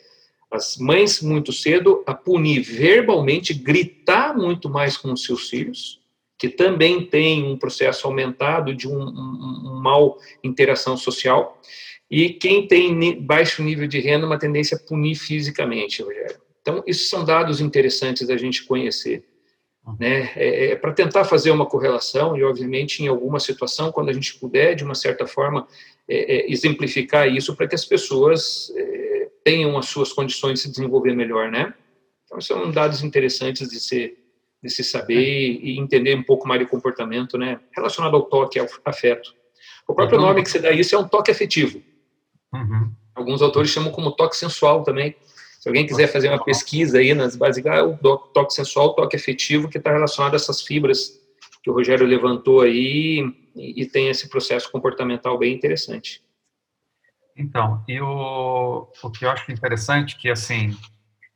as 0.51 0.75
mães 0.77 1.21
muito 1.21 1.53
cedo 1.53 2.03
a 2.05 2.13
punir 2.13 2.59
verbalmente, 2.59 3.53
gritar 3.53 4.35
muito 4.35 4.69
mais 4.69 4.97
com 4.97 5.13
os 5.13 5.23
seus 5.23 5.49
filhos 5.49 5.99
que 6.37 6.49
também 6.49 7.05
tem 7.05 7.43
um 7.43 7.57
processo 7.57 8.07
aumentado 8.07 8.73
de 8.73 8.87
um, 8.87 8.97
um, 8.97 9.61
um 9.65 9.81
mal 9.81 10.17
interação 10.41 10.95
social, 10.95 11.61
e 12.09 12.29
quem 12.29 12.65
tem 12.65 13.21
baixo 13.21 13.61
nível 13.61 13.87
de 13.87 13.99
renda, 13.99 14.25
uma 14.25 14.39
tendência 14.39 14.77
a 14.77 14.79
punir 14.79 15.15
fisicamente, 15.15 16.01
Rogério. 16.01 16.39
Então, 16.61 16.81
esses 16.87 17.09
são 17.09 17.25
dados 17.25 17.59
interessantes 17.59 18.25
da 18.25 18.37
gente 18.37 18.63
conhecer. 18.63 19.25
Né? 19.99 20.31
É, 20.35 20.71
é 20.71 20.75
para 20.75 20.93
tentar 20.93 21.23
fazer 21.23 21.51
uma 21.51 21.65
correlação, 21.65 22.37
e 22.37 22.43
obviamente, 22.43 23.03
em 23.03 23.07
alguma 23.07 23.39
situação, 23.39 23.91
quando 23.91 24.09
a 24.09 24.13
gente 24.13 24.37
puder, 24.39 24.75
de 24.75 24.83
uma 24.83 24.95
certa 24.95 25.25
forma, 25.25 25.67
é, 26.07 26.37
é, 26.37 26.51
exemplificar 26.51 27.27
isso 27.27 27.55
para 27.55 27.67
que 27.67 27.75
as 27.75 27.85
pessoas 27.85 28.71
é, 28.75 29.29
tenham 29.43 29.77
as 29.77 29.87
suas 29.87 30.13
condições 30.13 30.55
de 30.55 30.59
se 30.61 30.69
desenvolver 30.69 31.15
melhor. 31.15 31.51
Né? 31.51 31.73
Então, 32.25 32.39
são 32.39 32.71
dados 32.71 33.03
interessantes 33.03 33.69
de 33.69 33.79
se, 33.79 34.17
de 34.61 34.69
se 34.69 34.83
saber 34.83 35.59
e 35.61 35.79
entender 35.79 36.15
um 36.15 36.23
pouco 36.23 36.47
mais 36.47 36.59
de 36.59 36.67
comportamento 36.67 37.37
né? 37.37 37.59
relacionado 37.75 38.15
ao 38.15 38.23
toque, 38.23 38.59
ao 38.59 38.67
afeto. 38.85 39.33
O 39.87 39.95
próprio 39.95 40.19
uhum. 40.19 40.27
nome 40.27 40.43
que 40.43 40.49
você 40.49 40.59
dá 40.59 40.71
isso 40.71 40.95
é 40.95 40.99
um 40.99 41.07
toque 41.07 41.31
afetivo. 41.31 41.81
Uhum. 42.53 42.91
Alguns 43.15 43.41
autores 43.41 43.71
chamam 43.71 43.91
como 43.91 44.11
toque 44.11 44.37
sensual 44.37 44.83
também. 44.83 45.15
Se 45.59 45.67
alguém 45.67 45.85
quiser 45.85 46.07
fazer 46.07 46.29
uma 46.29 46.41
pesquisa 46.41 46.99
aí 46.99 47.13
nas 47.13 47.35
bases, 47.35 47.65
ah, 47.65 47.83
o 47.83 48.17
toque 48.17 48.53
sensual, 48.53 48.87
o 48.87 48.93
toque 48.93 49.17
afetivo, 49.17 49.67
que 49.67 49.77
está 49.77 49.91
relacionado 49.91 50.31
a 50.31 50.37
essas 50.37 50.61
fibras 50.61 51.19
que 51.61 51.69
o 51.69 51.73
Rogério 51.73 52.07
levantou 52.07 52.61
aí 52.61 53.29
e, 53.53 53.81
e 53.81 53.85
tem 53.85 54.07
esse 54.07 54.29
processo 54.29 54.71
comportamental 54.71 55.37
bem 55.37 55.53
interessante. 55.53 56.23
Então, 57.35 57.83
e 57.89 57.99
o, 57.99 58.87
o 59.03 59.11
que 59.11 59.25
eu 59.25 59.29
acho 59.29 59.51
interessante 59.51 60.15
que, 60.15 60.29
assim, 60.29 60.77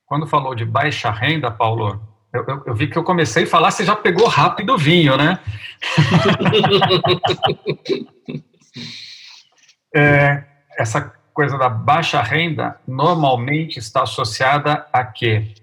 quando 0.06 0.26
falou 0.26 0.56
de 0.56 0.64
baixa 0.64 1.12
renda, 1.12 1.52
Paulo, 1.52 2.02
eu, 2.34 2.46
eu, 2.48 2.64
eu 2.68 2.74
vi 2.74 2.88
que 2.88 2.98
eu 2.98 3.04
comecei 3.04 3.44
a 3.44 3.48
falar, 3.48 3.72
você 3.72 3.84
já 3.84 3.96
pegou 3.96 4.28
rápido 4.28 4.74
o 4.74 4.78
vinho, 4.78 5.18
né? 5.18 5.38
é, 9.94 10.46
essa 10.78 11.14
coisa 11.34 11.58
da 11.58 11.68
baixa 11.68 12.22
renda 12.22 12.80
normalmente 12.88 13.80
está 13.80 14.04
associada 14.04 14.88
a 14.94 15.04
quê? 15.04 15.54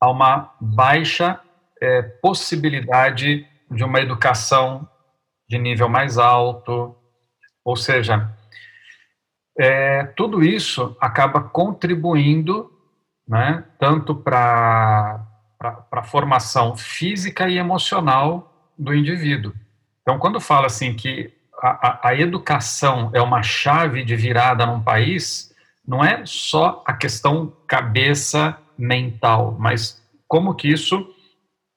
A 0.00 0.10
uma 0.10 0.54
baixa 0.60 1.40
é, 1.80 2.02
possibilidade 2.02 3.46
de 3.70 3.84
uma 3.84 4.00
educação 4.00 4.88
de 5.48 5.58
nível 5.58 5.88
mais 5.88 6.18
alto, 6.18 6.96
ou 7.64 7.76
seja, 7.76 8.34
é, 9.58 10.04
tudo 10.16 10.42
isso 10.42 10.96
acaba 11.00 11.40
contribuindo, 11.40 12.70
né, 13.28 13.64
tanto 13.78 14.14
para 14.14 15.24
a 15.60 16.02
formação 16.02 16.76
física 16.76 17.48
e 17.48 17.58
emocional 17.58 18.72
do 18.78 18.94
indivíduo. 18.94 19.52
Então, 20.02 20.18
quando 20.18 20.40
fala 20.40 20.66
assim 20.66 20.94
que 20.94 21.35
a, 21.60 22.08
a, 22.08 22.14
educação 22.14 23.10
é 23.12 23.20
uma 23.20 23.42
chave 23.42 24.04
de 24.04 24.14
virada 24.14 24.66
num 24.66 24.82
país, 24.82 25.54
não 25.86 26.04
é 26.04 26.22
só 26.24 26.82
a 26.86 26.92
questão 26.92 27.52
cabeça 27.66 28.56
mental, 28.76 29.56
mas 29.58 30.02
como 30.28 30.54
que 30.54 30.68
isso 30.68 31.08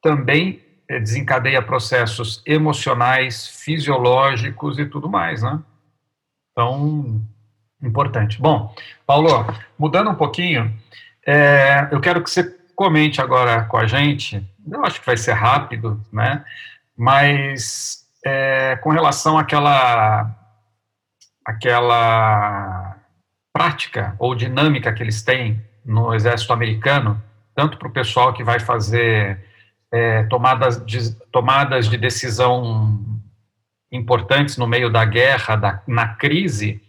também 0.01 0.61
eh, 0.87 0.99
desencadeia 0.99 1.61
processos 1.61 2.41
emocionais, 2.45 3.47
fisiológicos 3.47 4.79
e 4.79 4.85
tudo 4.85 5.09
mais, 5.09 5.43
né? 5.43 5.59
Então, 6.51 7.21
importante. 7.81 8.41
Bom, 8.41 8.73
Paulo, 9.05 9.45
mudando 9.77 10.09
um 10.09 10.15
pouquinho, 10.15 10.73
é, 11.25 11.87
eu 11.91 12.01
quero 12.01 12.23
que 12.23 12.29
você 12.29 12.43
comente 12.75 13.21
agora 13.21 13.63
com 13.65 13.77
a 13.77 13.85
gente, 13.85 14.43
eu 14.69 14.83
acho 14.83 14.99
que 14.99 15.05
vai 15.05 15.17
ser 15.17 15.33
rápido, 15.33 16.01
né? 16.11 16.43
Mas 16.97 18.08
é, 18.25 18.75
com 18.77 18.89
relação 18.89 19.37
àquela, 19.37 20.35
àquela 21.45 22.97
prática 23.53 24.15
ou 24.19 24.35
dinâmica 24.35 24.93
que 24.93 25.03
eles 25.03 25.21
têm 25.21 25.61
no 25.85 26.13
exército 26.13 26.53
americano, 26.53 27.21
tanto 27.55 27.77
para 27.77 27.87
o 27.87 27.91
pessoal 27.91 28.33
que 28.33 28.43
vai 28.43 28.59
fazer 28.59 29.43
é, 29.91 30.23
tomadas, 30.23 30.83
de, 30.85 31.15
tomadas 31.31 31.89
de 31.89 31.97
decisão 31.97 33.19
importantes 33.91 34.57
no 34.57 34.67
meio 34.67 34.89
da 34.89 35.03
guerra, 35.03 35.55
da, 35.55 35.81
na 35.87 36.09
crise, 36.09 36.81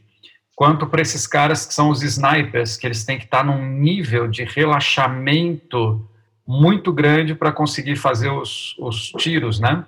quanto 0.55 0.87
para 0.87 1.01
esses 1.01 1.26
caras 1.26 1.64
que 1.64 1.72
são 1.72 1.89
os 1.89 2.03
snipers, 2.03 2.76
que 2.76 2.87
eles 2.87 3.05
têm 3.05 3.18
que 3.18 3.24
estar 3.24 3.43
num 3.43 3.64
nível 3.64 4.28
de 4.28 4.45
relaxamento 4.45 6.07
muito 6.47 6.93
grande 6.93 7.35
para 7.35 7.53
conseguir 7.53 7.97
fazer 7.97 8.28
os, 8.28 8.76
os 8.78 9.11
tiros, 9.12 9.59
né? 9.59 9.85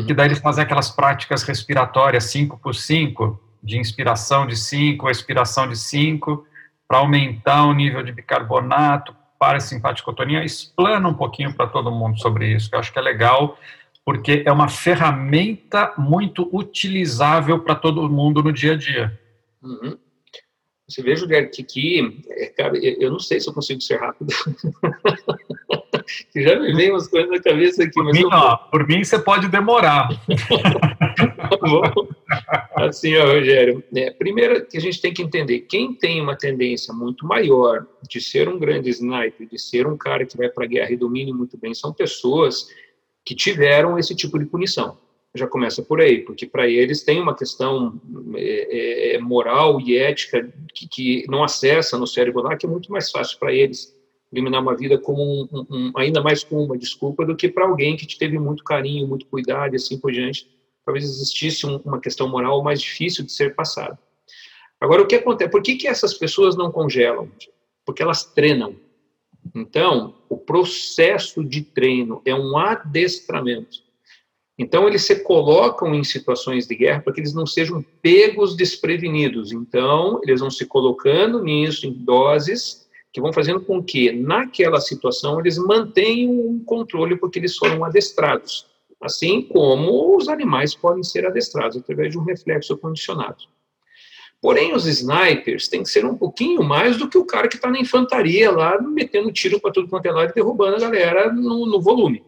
E 0.00 0.04
que 0.04 0.14
daí 0.14 0.28
eles 0.28 0.38
fazem 0.38 0.64
aquelas 0.64 0.90
práticas 0.90 1.42
respiratórias 1.42 2.24
5 2.24 2.58
por 2.58 2.74
5, 2.74 3.40
de 3.62 3.78
inspiração 3.78 4.46
de 4.46 4.56
5, 4.56 5.10
expiração 5.10 5.68
de 5.68 5.76
5, 5.76 6.46
para 6.88 6.98
aumentar 6.98 7.64
o 7.64 7.72
nível 7.72 8.02
de 8.02 8.12
bicarbonato, 8.12 9.14
para 9.38 9.60
simpaticotonia. 9.60 10.44
Explana 10.44 11.08
um 11.08 11.14
pouquinho 11.14 11.54
para 11.54 11.66
todo 11.66 11.90
mundo 11.90 12.18
sobre 12.20 12.54
isso, 12.54 12.68
que 12.68 12.76
eu 12.76 12.80
acho 12.80 12.92
que 12.92 12.98
é 12.98 13.02
legal, 13.02 13.58
porque 14.04 14.42
é 14.46 14.52
uma 14.52 14.68
ferramenta 14.68 15.92
muito 15.98 16.48
utilizável 16.52 17.58
para 17.60 17.74
todo 17.74 18.08
mundo 18.08 18.42
no 18.42 18.52
dia 18.52 18.72
a 18.72 18.76
dia. 18.76 19.20
Uhum. 19.62 19.96
Você 20.88 21.02
vê, 21.02 21.16
Juliano, 21.16 21.48
que 21.48 21.62
aqui, 21.62 22.22
é, 22.30 22.46
cara, 22.46 22.76
eu 22.76 23.10
não 23.10 23.18
sei 23.18 23.40
se 23.40 23.48
eu 23.48 23.54
consigo 23.54 23.80
ser 23.80 23.98
rápido. 23.98 24.32
já 26.34 26.58
me 26.58 26.74
vem 26.74 26.90
umas 26.90 27.08
coisas 27.08 27.30
na 27.30 27.40
cabeça 27.40 27.82
aqui. 27.82 27.92
Por, 27.92 28.04
mim, 28.04 28.24
ó, 28.32 28.56
por 28.56 28.86
mim, 28.86 29.04
você 29.04 29.18
pode 29.18 29.48
demorar. 29.48 30.08
Bom, 31.60 32.08
assim, 32.76 33.16
ó, 33.16 33.26
Rogério, 33.26 33.82
né, 33.92 34.10
primeiro 34.10 34.66
que 34.66 34.76
a 34.76 34.80
gente 34.80 35.00
tem 35.00 35.12
que 35.12 35.22
entender, 35.22 35.60
quem 35.60 35.94
tem 35.94 36.20
uma 36.20 36.36
tendência 36.36 36.92
muito 36.92 37.26
maior 37.26 37.86
de 38.08 38.20
ser 38.20 38.48
um 38.48 38.58
grande 38.58 38.90
sniper, 38.90 39.46
de 39.48 39.58
ser 39.58 39.86
um 39.86 39.96
cara 39.96 40.24
que 40.24 40.36
vai 40.36 40.48
para 40.48 40.64
a 40.64 40.68
guerra 40.68 40.90
e 40.90 40.96
domine 40.96 41.32
muito 41.32 41.56
bem, 41.58 41.74
são 41.74 41.92
pessoas 41.92 42.66
que 43.24 43.34
tiveram 43.34 43.98
esse 43.98 44.14
tipo 44.14 44.38
de 44.38 44.46
punição. 44.46 44.98
Já 45.34 45.46
começa 45.46 45.82
por 45.82 46.00
aí, 46.00 46.18
porque 46.18 46.46
para 46.46 46.68
eles 46.68 47.04
tem 47.04 47.18
uma 47.18 47.34
questão 47.34 47.98
é, 48.34 49.14
é, 49.14 49.18
moral 49.18 49.80
e 49.80 49.96
ética 49.96 50.52
que, 50.74 50.86
que 50.88 51.24
não 51.28 51.42
acessa 51.42 51.96
no 51.96 52.06
cérebro 52.06 52.42
lá, 52.42 52.56
que 52.56 52.66
é 52.66 52.68
muito 52.68 52.92
mais 52.92 53.10
fácil 53.10 53.38
para 53.38 53.52
eles 53.52 53.96
eliminar 54.32 54.62
uma 54.62 54.74
vida 54.74 54.98
como 54.98 55.22
um, 55.22 55.48
um, 55.52 55.66
um, 55.70 55.92
ainda 55.94 56.22
mais 56.22 56.42
como 56.42 56.64
uma 56.64 56.78
desculpa 56.78 57.24
do 57.26 57.36
que 57.36 57.48
para 57.48 57.66
alguém 57.66 57.96
que 57.96 58.06
te 58.06 58.18
teve 58.18 58.38
muito 58.38 58.64
carinho, 58.64 59.06
muito 59.06 59.26
cuidado 59.26 59.74
e 59.74 59.76
assim 59.76 59.98
por 59.98 60.10
diante. 60.10 60.48
Talvez 60.84 61.04
existisse 61.04 61.66
uma 61.66 62.00
questão 62.00 62.28
moral 62.28 62.62
mais 62.62 62.80
difícil 62.80 63.24
de 63.24 63.30
ser 63.30 63.54
passada. 63.54 63.98
Agora, 64.80 65.02
o 65.02 65.06
que 65.06 65.14
acontece? 65.14 65.50
Por 65.50 65.62
que, 65.62 65.76
que 65.76 65.86
essas 65.86 66.14
pessoas 66.14 66.56
não 66.56 66.72
congelam? 66.72 67.30
Porque 67.84 68.02
elas 68.02 68.24
treinam. 68.24 68.74
Então, 69.54 70.14
o 70.28 70.36
processo 70.36 71.44
de 71.44 71.62
treino 71.62 72.20
é 72.24 72.34
um 72.34 72.56
adestramento. 72.56 73.82
Então, 74.58 74.88
eles 74.88 75.04
se 75.04 75.22
colocam 75.22 75.94
em 75.94 76.02
situações 76.02 76.66
de 76.66 76.74
guerra 76.74 77.00
para 77.00 77.12
que 77.12 77.20
eles 77.20 77.34
não 77.34 77.46
sejam 77.46 77.84
pegos 78.00 78.56
desprevenidos. 78.56 79.52
Então, 79.52 80.20
eles 80.22 80.40
vão 80.40 80.50
se 80.50 80.66
colocando 80.66 81.42
nisso 81.42 81.86
em 81.86 81.92
doses 81.92 82.81
que 83.12 83.20
vão 83.20 83.32
fazendo 83.32 83.60
com 83.60 83.82
que, 83.82 84.10
naquela 84.10 84.80
situação, 84.80 85.38
eles 85.38 85.58
mantenham 85.58 86.32
um 86.32 86.64
controle 86.64 87.16
porque 87.16 87.38
eles 87.38 87.56
foram 87.56 87.84
adestrados. 87.84 88.66
Assim 89.00 89.42
como 89.42 90.16
os 90.16 90.28
animais 90.28 90.74
podem 90.74 91.02
ser 91.02 91.26
adestrados 91.26 91.76
através 91.76 92.12
de 92.12 92.18
um 92.18 92.24
reflexo 92.24 92.76
condicionado. 92.78 93.44
Porém, 94.40 94.74
os 94.74 94.86
snipers 94.86 95.68
têm 95.68 95.82
que 95.82 95.88
ser 95.88 96.04
um 96.04 96.16
pouquinho 96.16 96.62
mais 96.64 96.96
do 96.96 97.08
que 97.08 97.18
o 97.18 97.24
cara 97.24 97.46
que 97.46 97.56
está 97.56 97.70
na 97.70 97.78
infantaria 97.78 98.50
lá, 98.50 98.80
metendo 98.80 99.30
tiro 99.30 99.60
para 99.60 99.72
tudo 99.72 99.88
quanto 99.88 100.06
é 100.06 100.10
lado 100.10 100.30
e 100.30 100.34
derrubando 100.34 100.76
a 100.76 100.80
galera 100.80 101.32
no, 101.32 101.66
no 101.66 101.80
volume. 101.80 102.24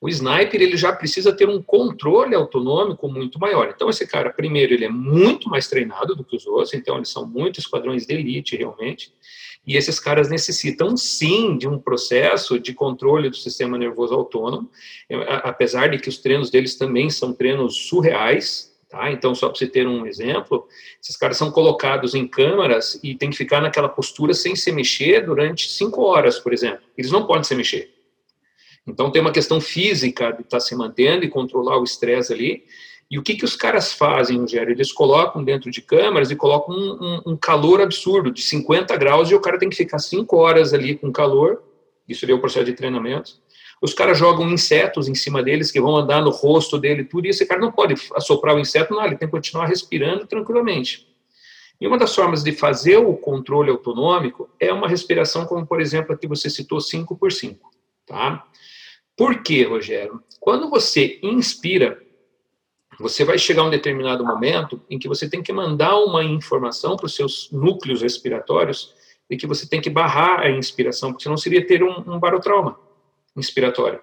O 0.00 0.08
sniper 0.08 0.62
ele 0.62 0.76
já 0.76 0.92
precisa 0.92 1.32
ter 1.32 1.48
um 1.48 1.62
controle 1.62 2.34
autonômico 2.34 3.06
muito 3.06 3.38
maior. 3.38 3.70
Então, 3.74 3.90
esse 3.90 4.06
cara, 4.06 4.30
primeiro, 4.30 4.72
ele 4.72 4.86
é 4.86 4.88
muito 4.88 5.48
mais 5.48 5.68
treinado 5.68 6.16
do 6.16 6.24
que 6.24 6.36
os 6.36 6.46
outros, 6.46 6.72
então, 6.72 6.96
eles 6.96 7.10
são 7.10 7.26
muitos 7.26 7.64
esquadrões 7.64 8.06
de 8.06 8.14
elite, 8.14 8.56
realmente. 8.56 9.12
E 9.66 9.76
esses 9.76 10.00
caras 10.00 10.30
necessitam, 10.30 10.96
sim, 10.96 11.58
de 11.58 11.68
um 11.68 11.78
processo 11.78 12.58
de 12.58 12.72
controle 12.72 13.28
do 13.28 13.36
sistema 13.36 13.76
nervoso 13.76 14.14
autônomo, 14.14 14.70
apesar 15.42 15.88
de 15.88 15.98
que 15.98 16.08
os 16.08 16.16
treinos 16.16 16.50
deles 16.50 16.76
também 16.76 17.10
são 17.10 17.32
treinos 17.34 17.88
surreais. 17.88 18.74
Tá? 18.88 19.12
Então, 19.12 19.34
só 19.34 19.48
para 19.48 19.58
você 19.58 19.68
ter 19.68 19.86
um 19.86 20.06
exemplo, 20.06 20.66
esses 21.00 21.16
caras 21.16 21.36
são 21.36 21.52
colocados 21.52 22.14
em 22.14 22.26
câmaras 22.26 22.98
e 23.04 23.14
tem 23.14 23.30
que 23.30 23.36
ficar 23.36 23.60
naquela 23.60 23.88
postura 23.88 24.34
sem 24.34 24.56
se 24.56 24.72
mexer 24.72 25.24
durante 25.24 25.70
cinco 25.70 26.02
horas, 26.02 26.40
por 26.40 26.52
exemplo. 26.52 26.80
Eles 26.98 27.12
não 27.12 27.26
podem 27.26 27.44
se 27.44 27.54
mexer. 27.54 27.99
Então 28.86 29.10
tem 29.10 29.20
uma 29.20 29.32
questão 29.32 29.60
física 29.60 30.32
de 30.32 30.42
estar 30.42 30.56
tá 30.56 30.60
se 30.60 30.74
mantendo 30.74 31.24
e 31.24 31.28
controlar 31.28 31.78
o 31.78 31.84
estresse 31.84 32.32
ali. 32.32 32.64
E 33.10 33.18
o 33.18 33.22
que, 33.22 33.34
que 33.34 33.44
os 33.44 33.56
caras 33.56 33.92
fazem, 33.92 34.38
Rogério? 34.38 34.72
Eles 34.72 34.92
colocam 34.92 35.42
dentro 35.42 35.70
de 35.70 35.82
câmaras 35.82 36.30
e 36.30 36.36
colocam 36.36 36.74
um, 36.74 36.92
um, 37.00 37.32
um, 37.32 37.36
calor 37.36 37.80
absurdo, 37.80 38.30
de 38.30 38.40
50 38.40 38.96
graus, 38.96 39.30
e 39.30 39.34
o 39.34 39.40
cara 39.40 39.58
tem 39.58 39.68
que 39.68 39.76
ficar 39.76 39.98
5 39.98 40.36
horas 40.36 40.72
ali 40.72 40.96
com 40.96 41.10
calor. 41.10 41.60
Isso 42.08 42.24
é 42.24 42.32
o 42.32 42.38
processo 42.38 42.66
de 42.66 42.72
treinamento. 42.72 43.32
Os 43.82 43.94
caras 43.94 44.16
jogam 44.16 44.48
insetos 44.50 45.08
em 45.08 45.14
cima 45.14 45.42
deles 45.42 45.72
que 45.72 45.80
vão 45.80 45.96
andar 45.96 46.22
no 46.22 46.30
rosto 46.30 46.78
dele, 46.78 47.02
tudo, 47.02 47.26
e 47.26 47.30
esse 47.30 47.46
cara 47.46 47.60
não 47.60 47.72
pode 47.72 47.94
assoprar 48.14 48.54
o 48.54 48.58
inseto, 48.58 48.94
não, 48.94 49.04
ele 49.04 49.16
tem 49.16 49.26
que 49.26 49.32
continuar 49.32 49.66
respirando 49.66 50.26
tranquilamente. 50.26 51.08
E 51.80 51.86
uma 51.86 51.96
das 51.96 52.14
formas 52.14 52.44
de 52.44 52.52
fazer 52.52 52.98
o 52.98 53.14
controle 53.16 53.70
autonômico 53.70 54.50
é 54.60 54.70
uma 54.70 54.86
respiração 54.86 55.46
como, 55.46 55.66
por 55.66 55.80
exemplo, 55.80 56.12
a 56.12 56.16
que 56.16 56.28
você 56.28 56.50
citou 56.50 56.78
5 56.78 57.16
por 57.16 57.32
5, 57.32 57.58
tá? 58.06 58.44
Por 59.16 59.42
quê, 59.42 59.64
Rogério? 59.64 60.22
Quando 60.38 60.70
você 60.70 61.18
inspira, 61.22 62.00
você 62.98 63.24
vai 63.24 63.38
chegar 63.38 63.62
a 63.62 63.66
um 63.66 63.70
determinado 63.70 64.24
momento 64.24 64.80
em 64.88 64.98
que 64.98 65.08
você 65.08 65.28
tem 65.28 65.42
que 65.42 65.52
mandar 65.52 65.96
uma 65.98 66.22
informação 66.24 66.96
para 66.96 67.06
os 67.06 67.14
seus 67.14 67.50
núcleos 67.50 68.02
respiratórios 68.02 68.94
de 69.28 69.36
que 69.36 69.46
você 69.46 69.68
tem 69.68 69.80
que 69.80 69.88
barrar 69.88 70.40
a 70.40 70.50
inspiração, 70.50 71.10
porque 71.10 71.22
senão 71.22 71.36
seria 71.36 71.66
ter 71.66 71.82
um, 71.82 72.14
um 72.14 72.18
barotrauma 72.18 72.78
inspiratório. 73.36 74.00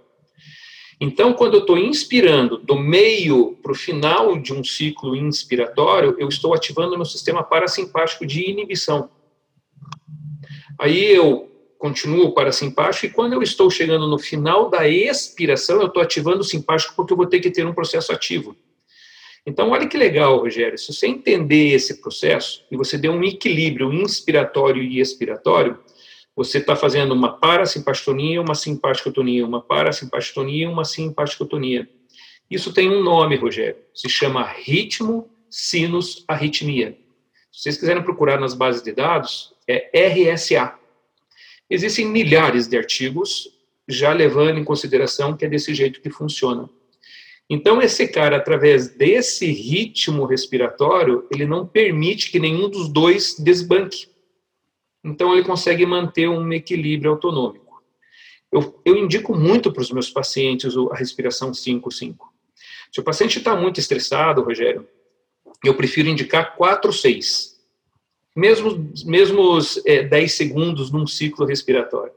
Então, 1.00 1.34
quando 1.34 1.56
eu 1.56 1.60
estou 1.60 1.78
inspirando 1.78 2.58
do 2.58 2.76
meio 2.76 3.56
para 3.62 3.72
o 3.72 3.76
final 3.76 4.40
de 4.40 4.52
um 4.52 4.64
ciclo 4.64 5.16
inspiratório, 5.16 6.16
eu 6.18 6.28
estou 6.28 6.56
ativando 6.56 6.96
meu 6.96 7.06
sistema 7.06 7.44
parasimpático 7.44 8.26
de 8.26 8.50
inibição. 8.50 9.10
Aí 10.80 11.06
eu 11.06 11.47
continuo 11.78 12.26
o 12.26 12.34
parasimpático 12.34 13.06
e 13.06 13.10
quando 13.10 13.34
eu 13.34 13.42
estou 13.42 13.70
chegando 13.70 14.08
no 14.08 14.18
final 14.18 14.70
da 14.70 14.88
expiração, 14.88 15.80
eu 15.82 15.88
estou 15.88 16.02
ativando 16.02 16.40
o 16.40 16.44
simpático 16.44 16.96
porque 16.96 17.14
eu 17.14 17.18
vou 17.18 17.28
ter 17.28 17.40
que 17.40 17.52
ter 17.52 17.66
um 17.66 17.74
processo 17.74 18.12
ativo. 18.12 18.56
Então, 19.46 19.70
olha 19.70 19.88
que 19.88 19.98
legal, 19.98 20.38
Rogério, 20.40 20.78
se 20.78 20.94
você 20.94 21.08
entender 21.08 21.70
esse 21.70 22.02
processo 22.02 22.66
e 22.70 22.76
você 22.76 22.98
der 22.98 23.10
um 23.10 23.24
equilíbrio 23.24 23.94
inspiratório 23.94 24.84
e 24.84 25.00
expiratório, 25.00 25.80
você 26.36 26.58
está 26.58 26.76
fazendo 26.76 27.14
uma 27.14 27.38
parasimpaticotonia, 27.38 28.42
uma 28.42 28.54
simpaticotonia, 28.54 29.46
uma 29.46 29.62
parasimpaticotonia, 29.62 30.70
uma 30.70 30.84
simpaticotonia. 30.84 31.90
Isso 32.52 32.74
tem 32.74 32.90
um 32.90 33.02
nome, 33.02 33.36
Rogério, 33.36 33.78
se 33.94 34.10
chama 34.10 34.44
ritmo 34.44 35.30
sinus 35.50 36.24
arritmia. 36.28 36.98
Se 37.52 37.64
vocês 37.64 37.78
quiserem 37.78 38.04
procurar 38.04 38.40
nas 38.40 38.54
bases 38.54 38.84
de 38.84 38.92
dados, 38.92 39.54
é 39.68 39.90
RSA. 40.10 40.76
Existem 41.70 42.06
milhares 42.06 42.68
de 42.68 42.78
artigos 42.78 43.50
já 43.88 44.12
levando 44.12 44.58
em 44.58 44.64
consideração 44.64 45.36
que 45.36 45.46
é 45.46 45.50
desse 45.50 45.74
jeito 45.74 46.02
que 46.02 46.10
funciona. 46.10 46.70
Então, 47.50 47.82
esse 47.82 48.08
cara, 48.08 48.36
através 48.36 48.90
desse 48.90 49.50
ritmo 49.50 50.26
respiratório, 50.26 51.26
ele 51.32 51.46
não 51.46 51.66
permite 51.66 52.30
que 52.30 52.40
nenhum 52.40 52.70
dos 52.70 52.90
dois 52.90 53.36
desbanque. 53.40 54.08
Então, 55.04 55.34
ele 55.34 55.46
consegue 55.46 55.86
manter 55.86 56.28
um 56.28 56.52
equilíbrio 56.52 57.12
autonômico. 57.12 57.82
Eu, 58.52 58.82
eu 58.84 58.98
indico 58.98 59.34
muito 59.34 59.72
para 59.72 59.82
os 59.82 59.92
meus 59.92 60.10
pacientes 60.10 60.74
a 60.92 60.96
respiração 60.96 61.52
5-5. 61.52 62.16
Se 62.92 63.00
o 63.00 63.04
paciente 63.04 63.38
está 63.38 63.56
muito 63.56 63.80
estressado, 63.80 64.42
Rogério, 64.42 64.88
eu 65.64 65.74
prefiro 65.74 66.10
indicar 66.10 66.58
4-6. 66.58 67.57
Mesmo, 68.38 68.88
mesmos 69.04 69.82
é, 69.84 70.04
10 70.04 70.32
segundos 70.32 70.92
num 70.92 71.08
ciclo 71.08 71.44
respiratório. 71.44 72.14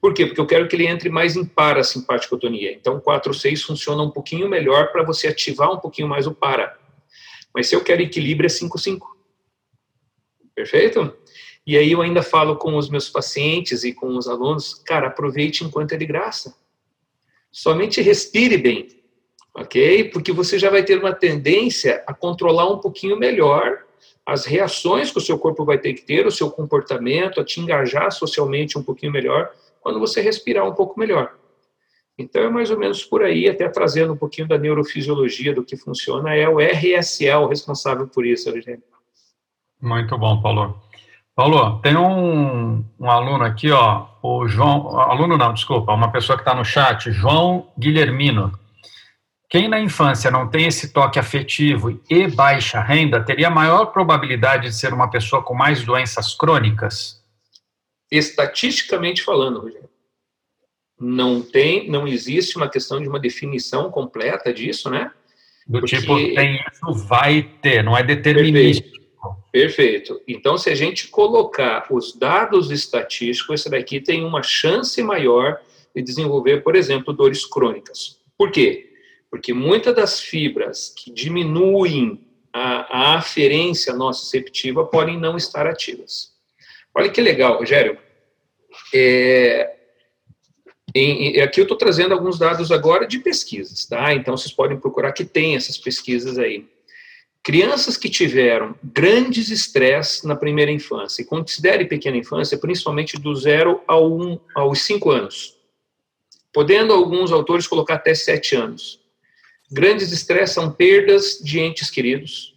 Por 0.00 0.12
quê? 0.12 0.26
Porque 0.26 0.40
eu 0.40 0.46
quero 0.48 0.66
que 0.66 0.74
ele 0.74 0.88
entre 0.88 1.08
mais 1.08 1.36
em 1.36 1.44
parasimpaticotonia. 1.44 2.72
Então, 2.72 2.98
4, 2.98 3.32
6 3.32 3.62
funciona 3.62 4.02
um 4.02 4.10
pouquinho 4.10 4.48
melhor 4.48 4.90
para 4.90 5.04
você 5.04 5.28
ativar 5.28 5.72
um 5.72 5.78
pouquinho 5.78 6.08
mais 6.08 6.26
o 6.26 6.34
para. 6.34 6.76
Mas 7.54 7.68
se 7.68 7.76
eu 7.76 7.84
quero 7.84 8.02
equilíbrio, 8.02 8.46
é 8.46 8.50
5, 8.50 8.76
5. 8.76 9.16
Perfeito? 10.56 11.16
E 11.64 11.78
aí 11.78 11.92
eu 11.92 12.02
ainda 12.02 12.20
falo 12.20 12.56
com 12.56 12.76
os 12.76 12.90
meus 12.90 13.08
pacientes 13.08 13.84
e 13.84 13.94
com 13.94 14.08
os 14.16 14.26
alunos, 14.26 14.74
cara, 14.74 15.06
aproveite 15.06 15.62
enquanto 15.62 15.92
é 15.92 15.96
de 15.96 16.04
graça. 16.04 16.56
Somente 17.52 18.02
respire 18.02 18.58
bem, 18.58 18.88
ok? 19.54 20.10
Porque 20.10 20.32
você 20.32 20.58
já 20.58 20.68
vai 20.68 20.82
ter 20.82 20.98
uma 20.98 21.14
tendência 21.14 22.02
a 22.08 22.12
controlar 22.12 22.68
um 22.68 22.80
pouquinho 22.80 23.16
melhor 23.16 23.83
as 24.26 24.46
reações 24.46 25.10
que 25.10 25.18
o 25.18 25.20
seu 25.20 25.38
corpo 25.38 25.64
vai 25.64 25.78
ter 25.78 25.92
que 25.92 26.02
ter, 26.02 26.26
o 26.26 26.30
seu 26.30 26.50
comportamento, 26.50 27.40
a 27.40 27.44
te 27.44 27.60
engajar 27.60 28.10
socialmente 28.10 28.78
um 28.78 28.82
pouquinho 28.82 29.12
melhor, 29.12 29.50
quando 29.80 30.00
você 30.00 30.20
respirar 30.20 30.66
um 30.66 30.72
pouco 30.72 30.98
melhor. 30.98 31.34
Então 32.16 32.42
é 32.42 32.48
mais 32.48 32.70
ou 32.70 32.78
menos 32.78 33.04
por 33.04 33.22
aí, 33.22 33.48
até 33.48 33.68
trazendo 33.68 34.12
um 34.12 34.16
pouquinho 34.16 34.48
da 34.48 34.56
neurofisiologia 34.56 35.52
do 35.52 35.64
que 35.64 35.76
funciona, 35.76 36.34
é 36.34 36.48
o 36.48 36.58
RSL 36.58 37.46
responsável 37.48 38.06
por 38.06 38.24
isso, 38.24 38.48
Eugênio. 38.48 38.82
Muito 39.80 40.16
bom, 40.16 40.40
Paulo. 40.40 40.80
Paulo, 41.34 41.80
tem 41.80 41.96
um, 41.96 42.84
um, 42.98 43.10
aluno 43.10 43.44
aqui, 43.44 43.70
ó, 43.70 44.06
o 44.22 44.46
João, 44.46 44.98
aluno 45.00 45.36
não, 45.36 45.52
desculpa, 45.52 45.92
uma 45.92 46.12
pessoa 46.12 46.36
que 46.36 46.42
está 46.42 46.54
no 46.54 46.64
chat, 46.64 47.10
João 47.10 47.72
Guilhermino. 47.76 48.56
Quem 49.54 49.68
na 49.68 49.78
infância 49.78 50.32
não 50.32 50.48
tem 50.48 50.66
esse 50.66 50.92
toque 50.92 51.16
afetivo 51.16 52.02
e 52.10 52.26
baixa 52.26 52.80
renda 52.80 53.22
teria 53.22 53.48
maior 53.48 53.86
probabilidade 53.86 54.66
de 54.66 54.74
ser 54.74 54.92
uma 54.92 55.08
pessoa 55.08 55.44
com 55.44 55.54
mais 55.54 55.84
doenças 55.84 56.34
crônicas? 56.34 57.22
estatisticamente 58.10 59.22
falando, 59.22 59.60
Rogério. 59.60 59.88
Não 60.98 61.40
tem, 61.40 61.88
não 61.88 62.04
existe 62.08 62.56
uma 62.56 62.68
questão 62.68 63.00
de 63.00 63.08
uma 63.08 63.20
definição 63.20 63.92
completa 63.92 64.52
disso, 64.52 64.90
né? 64.90 65.12
Do 65.68 65.78
Porque... 65.78 65.98
tipo, 65.98 66.16
tem 66.16 66.56
isso, 66.56 67.06
vai 67.06 67.42
ter, 67.62 67.84
não 67.84 67.96
é 67.96 68.02
determinístico. 68.02 68.90
Perfeito. 68.90 69.44
Perfeito. 69.52 70.20
Então, 70.26 70.58
se 70.58 70.68
a 70.68 70.74
gente 70.74 71.06
colocar 71.06 71.86
os 71.92 72.12
dados 72.12 72.72
estatísticos, 72.72 73.60
esse 73.60 73.70
daqui 73.70 74.00
tem 74.00 74.24
uma 74.24 74.42
chance 74.42 75.00
maior 75.00 75.60
de 75.94 76.02
desenvolver, 76.02 76.64
por 76.64 76.74
exemplo, 76.74 77.12
dores 77.12 77.46
crônicas. 77.46 78.18
Por 78.36 78.50
quê? 78.50 78.93
Porque 79.34 79.52
muitas 79.52 79.96
das 79.96 80.20
fibras 80.20 80.94
que 80.96 81.10
diminuem 81.10 82.24
a, 82.52 83.14
a 83.14 83.16
aferência 83.16 83.92
nociceptiva 83.92 84.86
podem 84.86 85.18
não 85.18 85.36
estar 85.36 85.66
ativas. 85.66 86.30
Olha 86.94 87.10
que 87.10 87.20
legal, 87.20 87.58
Rogério. 87.58 87.98
É, 88.94 89.74
em, 90.94 91.40
aqui 91.40 91.58
eu 91.58 91.64
estou 91.64 91.76
trazendo 91.76 92.14
alguns 92.14 92.38
dados 92.38 92.70
agora 92.70 93.08
de 93.08 93.18
pesquisas, 93.18 93.84
tá? 93.86 94.14
Então 94.14 94.36
vocês 94.36 94.54
podem 94.54 94.78
procurar 94.78 95.10
que 95.10 95.24
tem 95.24 95.56
essas 95.56 95.76
pesquisas 95.76 96.38
aí. 96.38 96.68
Crianças 97.42 97.96
que 97.96 98.08
tiveram 98.08 98.76
grandes 98.84 99.50
estresses 99.50 100.22
na 100.22 100.36
primeira 100.36 100.70
infância, 100.70 101.22
e 101.22 101.24
considere 101.24 101.86
pequena 101.86 102.16
infância, 102.16 102.56
principalmente 102.56 103.18
do 103.18 103.34
zero 103.34 103.82
ao 103.88 104.16
um, 104.16 104.38
aos 104.54 104.82
cinco 104.82 105.10
anos, 105.10 105.56
podendo 106.52 106.92
alguns 106.92 107.32
autores 107.32 107.66
colocar 107.66 107.94
até 107.94 108.14
sete 108.14 108.54
anos. 108.54 109.02
Grandes 109.74 110.12
estresses 110.12 110.54
são 110.54 110.70
perdas 110.70 111.40
de 111.42 111.58
entes 111.58 111.90
queridos. 111.90 112.54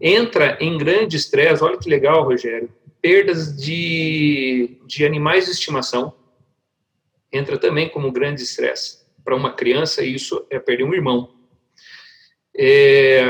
Entra 0.00 0.58
em 0.60 0.76
grande 0.76 1.16
estresse, 1.16 1.62
olha 1.62 1.78
que 1.78 1.88
legal, 1.88 2.24
Rogério, 2.24 2.68
perdas 3.00 3.56
de, 3.56 4.76
de 4.84 5.06
animais 5.06 5.44
de 5.44 5.52
estimação 5.52 6.12
entra 7.32 7.56
também 7.56 7.88
como 7.88 8.10
grande 8.10 8.42
estresse. 8.42 9.06
Para 9.24 9.36
uma 9.36 9.52
criança, 9.52 10.04
isso 10.04 10.44
é 10.50 10.58
perder 10.58 10.82
um 10.82 10.94
irmão. 10.94 11.32
É, 12.58 13.28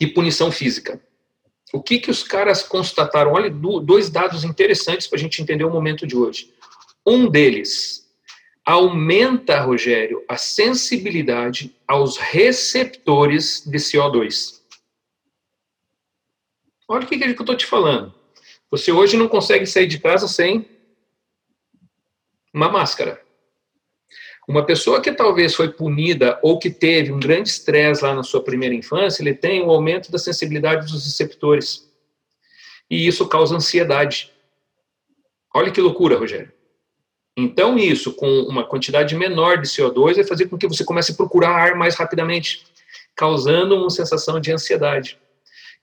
e 0.00 0.06
punição 0.06 0.50
física. 0.50 0.98
O 1.70 1.82
que, 1.82 1.98
que 1.98 2.10
os 2.10 2.22
caras 2.22 2.62
constataram? 2.62 3.32
Olha, 3.32 3.50
dois 3.50 4.08
dados 4.08 4.42
interessantes 4.42 5.06
para 5.06 5.18
a 5.18 5.20
gente 5.20 5.42
entender 5.42 5.64
o 5.64 5.70
momento 5.70 6.06
de 6.06 6.16
hoje. 6.16 6.50
Um 7.06 7.28
deles 7.28 7.99
aumenta, 8.64 9.60
Rogério, 9.60 10.24
a 10.28 10.36
sensibilidade 10.36 11.74
aos 11.86 12.16
receptores 12.16 13.64
de 13.66 13.78
CO2. 13.78 14.60
Olha 16.88 17.04
o 17.04 17.06
que, 17.06 17.18
que 17.18 17.24
eu 17.24 17.30
estou 17.30 17.56
te 17.56 17.66
falando. 17.66 18.14
Você 18.70 18.92
hoje 18.92 19.16
não 19.16 19.28
consegue 19.28 19.66
sair 19.66 19.86
de 19.86 19.98
casa 19.98 20.28
sem 20.28 20.68
uma 22.52 22.68
máscara. 22.68 23.20
Uma 24.48 24.66
pessoa 24.66 25.00
que 25.00 25.12
talvez 25.12 25.54
foi 25.54 25.72
punida 25.72 26.38
ou 26.42 26.58
que 26.58 26.70
teve 26.70 27.12
um 27.12 27.20
grande 27.20 27.48
estresse 27.48 28.02
lá 28.02 28.14
na 28.14 28.24
sua 28.24 28.42
primeira 28.42 28.74
infância, 28.74 29.22
ele 29.22 29.34
tem 29.34 29.62
um 29.62 29.70
aumento 29.70 30.10
da 30.10 30.18
sensibilidade 30.18 30.90
dos 30.90 31.04
receptores. 31.04 31.88
E 32.90 33.06
isso 33.06 33.28
causa 33.28 33.54
ansiedade. 33.54 34.32
Olha 35.54 35.70
que 35.70 35.80
loucura, 35.80 36.18
Rogério. 36.18 36.52
Então, 37.36 37.78
isso, 37.78 38.12
com 38.12 38.28
uma 38.42 38.64
quantidade 38.64 39.16
menor 39.16 39.58
de 39.58 39.68
CO2, 39.68 40.16
vai 40.16 40.24
fazer 40.24 40.48
com 40.48 40.58
que 40.58 40.68
você 40.68 40.84
comece 40.84 41.12
a 41.12 41.14
procurar 41.14 41.50
ar 41.50 41.74
mais 41.74 41.94
rapidamente, 41.94 42.66
causando 43.14 43.76
uma 43.76 43.90
sensação 43.90 44.40
de 44.40 44.52
ansiedade. 44.52 45.18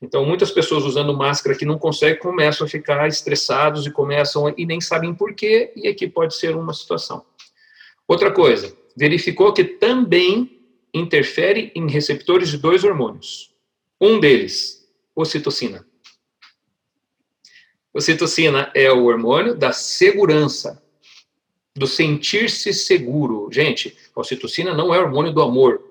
Então, 0.01 0.23
muitas 0.23 0.51
pessoas 0.51 0.83
usando 0.83 1.15
máscara 1.15 1.57
que 1.57 1.65
não 1.65 1.79
conseguem 1.79 2.19
começam 2.19 2.67
a 2.67 2.69
ficar 2.69 3.07
estressados 3.07 3.85
e 3.85 3.91
começam 3.91 4.45
a, 4.45 4.53
e 4.55 4.65
nem 4.65 4.79
sabem 4.79 5.13
por 5.13 5.33
quê, 5.33 5.71
e 5.75 5.87
aqui 5.87 6.07
pode 6.07 6.35
ser 6.35 6.55
uma 6.55 6.73
situação. 6.73 7.25
Outra 8.07 8.31
coisa, 8.31 8.75
verificou 8.95 9.51
que 9.51 9.63
também 9.63 10.61
interfere 10.93 11.71
em 11.75 11.89
receptores 11.89 12.49
de 12.49 12.57
dois 12.57 12.83
hormônios. 12.83 13.53
Um 13.99 14.19
deles, 14.19 14.87
ocitocina. 15.15 15.85
Ocitocina 17.93 18.71
é 18.75 18.91
o 18.91 19.05
hormônio 19.05 19.55
da 19.55 19.71
segurança. 19.71 20.83
Do 21.77 21.85
sentir-se 21.85 22.73
seguro. 22.73 23.49
Gente, 23.51 23.95
a 24.15 24.19
ocitocina 24.19 24.73
não 24.73 24.93
é 24.93 24.99
hormônio 24.99 25.31
do 25.31 25.41
amor. 25.41 25.83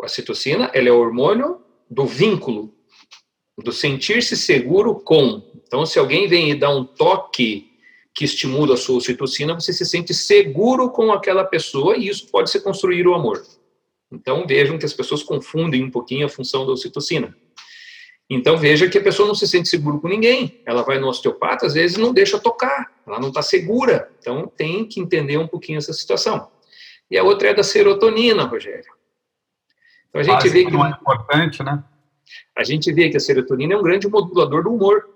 A 0.00 0.06
ocitocina 0.06 0.70
ela 0.72 0.88
é 0.88 0.92
hormônio 0.92 1.60
do 1.90 2.06
vínculo, 2.06 2.74
do 3.62 3.70
sentir-se 3.70 4.36
seguro 4.36 4.94
com. 4.94 5.42
Então, 5.66 5.84
se 5.84 5.98
alguém 5.98 6.26
vem 6.26 6.50
e 6.50 6.54
dá 6.54 6.70
um 6.70 6.84
toque 6.84 7.70
que 8.14 8.24
estimula 8.24 8.74
a 8.74 8.78
sua 8.78 8.96
ocitocina, 8.96 9.54
você 9.54 9.72
se 9.72 9.84
sente 9.84 10.14
seguro 10.14 10.90
com 10.90 11.12
aquela 11.12 11.44
pessoa 11.44 11.96
e 11.96 12.08
isso 12.08 12.28
pode 12.28 12.50
ser 12.50 12.60
construir 12.60 13.06
o 13.06 13.14
amor. 13.14 13.44
Então, 14.10 14.46
vejam 14.46 14.78
que 14.78 14.86
as 14.86 14.94
pessoas 14.94 15.22
confundem 15.22 15.84
um 15.84 15.90
pouquinho 15.90 16.24
a 16.24 16.30
função 16.30 16.64
da 16.64 16.72
ocitocina. 16.72 17.36
Então, 18.28 18.56
veja 18.56 18.88
que 18.88 18.96
a 18.96 19.02
pessoa 19.02 19.28
não 19.28 19.34
se 19.34 19.46
sente 19.46 19.68
seguro 19.68 20.00
com 20.00 20.08
ninguém. 20.08 20.62
Ela 20.64 20.82
vai 20.82 20.98
no 20.98 21.08
osteopata, 21.08 21.66
às 21.66 21.74
vezes 21.74 21.96
não 21.98 22.12
deixa 22.12 22.38
tocar, 22.38 22.90
ela 23.06 23.20
não 23.20 23.28
está 23.28 23.42
segura. 23.42 24.10
Então, 24.18 24.50
tem 24.56 24.86
que 24.86 25.00
entender 25.00 25.36
um 25.36 25.46
pouquinho 25.46 25.78
essa 25.78 25.92
situação. 25.92 26.50
E 27.10 27.18
a 27.18 27.22
outra 27.22 27.48
é 27.48 27.54
da 27.54 27.62
serotonina, 27.62 28.44
Rogério. 28.44 28.92
Então, 30.08 30.20
a 30.20 30.24
gente 30.24 30.34
Quase 30.34 30.48
vê 30.48 30.64
que. 30.64 30.74
É 30.74 30.88
importante, 30.88 31.62
né? 31.62 31.84
A 32.56 32.64
gente 32.64 32.90
vê 32.92 33.10
que 33.10 33.16
a 33.16 33.20
serotonina 33.20 33.74
é 33.74 33.76
um 33.76 33.82
grande 33.82 34.08
modulador 34.08 34.62
do 34.62 34.72
humor. 34.72 35.08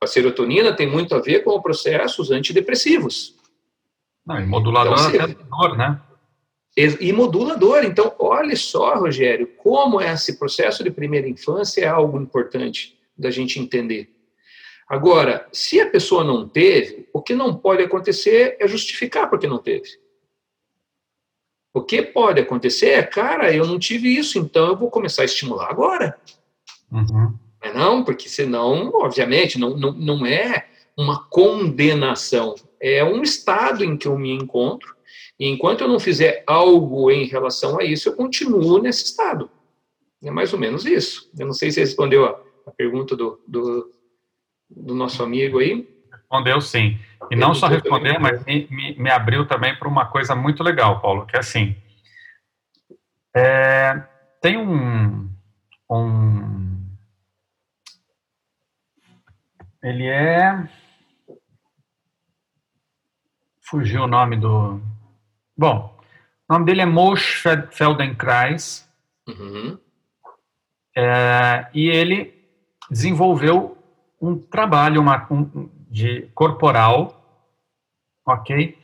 A 0.00 0.06
serotonina 0.06 0.74
tem 0.74 0.90
muito 0.90 1.14
a 1.14 1.20
ver 1.20 1.44
com 1.44 1.60
processos 1.62 2.30
antidepressivos. 2.30 3.36
Não, 4.26 4.40
e 4.40 4.46
modulador 4.46 4.94
então, 5.08 5.24
até 5.24 5.34
dor, 5.34 5.76
né? 5.76 6.00
E 6.76 7.12
modulador. 7.12 7.84
Então, 7.84 8.12
olhe 8.18 8.56
só, 8.56 8.94
Rogério, 8.96 9.46
como 9.56 10.00
esse 10.00 10.38
processo 10.38 10.82
de 10.82 10.90
primeira 10.90 11.28
infância 11.28 11.84
é 11.84 11.86
algo 11.86 12.20
importante 12.20 12.98
da 13.16 13.30
gente 13.30 13.60
entender. 13.60 14.12
Agora, 14.88 15.48
se 15.52 15.80
a 15.80 15.88
pessoa 15.88 16.24
não 16.24 16.48
teve, 16.48 17.08
o 17.12 17.22
que 17.22 17.34
não 17.34 17.56
pode 17.56 17.82
acontecer 17.82 18.56
é 18.60 18.66
justificar 18.66 19.30
porque 19.30 19.46
não 19.46 19.58
teve. 19.58 19.88
O 21.72 21.82
que 21.82 22.02
pode 22.02 22.40
acontecer 22.40 22.90
é, 22.90 23.02
cara, 23.02 23.52
eu 23.52 23.66
não 23.66 23.78
tive 23.78 24.08
isso, 24.08 24.38
então 24.38 24.68
eu 24.68 24.76
vou 24.76 24.90
começar 24.90 25.22
a 25.22 25.24
estimular 25.24 25.70
agora. 25.70 26.18
Uhum. 26.90 27.06
Não, 27.06 27.40
é 27.60 27.72
não, 27.72 28.04
porque 28.04 28.28
senão, 28.28 28.90
obviamente, 28.94 29.58
não, 29.58 29.76
não, 29.76 29.92
não 29.92 30.26
é 30.26 30.68
uma 30.96 31.24
condenação, 31.24 32.54
é 32.80 33.02
um 33.02 33.22
estado 33.22 33.82
em 33.82 33.96
que 33.96 34.06
eu 34.06 34.16
me 34.18 34.30
encontro 34.30 34.93
e 35.38 35.48
enquanto 35.48 35.80
eu 35.80 35.88
não 35.88 35.98
fizer 35.98 36.44
algo 36.46 37.10
em 37.10 37.24
relação 37.24 37.78
a 37.78 37.84
isso, 37.84 38.08
eu 38.08 38.16
continuo 38.16 38.80
nesse 38.80 39.04
estado. 39.04 39.50
É 40.22 40.30
mais 40.30 40.52
ou 40.52 40.58
menos 40.58 40.86
isso. 40.86 41.30
Eu 41.38 41.46
não 41.46 41.52
sei 41.52 41.70
se 41.70 41.80
respondeu 41.80 42.24
a, 42.24 42.40
a 42.66 42.70
pergunta 42.70 43.16
do, 43.16 43.42
do, 43.46 43.92
do, 44.70 44.94
nosso 44.94 45.22
amigo 45.22 45.58
aí. 45.58 45.88
Respondeu 46.10 46.60
sim. 46.60 46.98
E 47.30 47.36
não 47.36 47.52
só 47.54 47.66
respondeu, 47.66 48.18
mas 48.20 48.44
me, 48.44 48.96
me, 48.96 49.10
abriu 49.10 49.46
também 49.46 49.76
para 49.76 49.88
uma 49.88 50.06
coisa 50.06 50.34
muito 50.34 50.62
legal, 50.62 51.00
Paulo, 51.00 51.26
que 51.26 51.36
é 51.36 51.40
assim. 51.40 51.76
É, 53.36 54.02
tem 54.40 54.56
um, 54.56 55.28
um. 55.90 56.96
Ele 59.82 60.06
é. 60.06 60.68
Fugiu 63.60 64.02
o 64.02 64.06
nome 64.06 64.36
do, 64.36 64.80
Bom, 65.56 65.96
o 66.48 66.52
nome 66.52 66.66
dele 66.66 66.80
é 66.80 66.86
Moshe 66.86 67.48
Feldenkrais. 67.70 68.88
Uhum. 69.28 69.78
É, 70.96 71.66
e 71.72 71.88
ele 71.88 72.34
desenvolveu 72.90 73.76
um 74.20 74.36
trabalho 74.36 75.00
uma, 75.00 75.26
um, 75.30 75.68
de 75.90 76.28
corporal, 76.34 77.46
ok? 78.26 78.78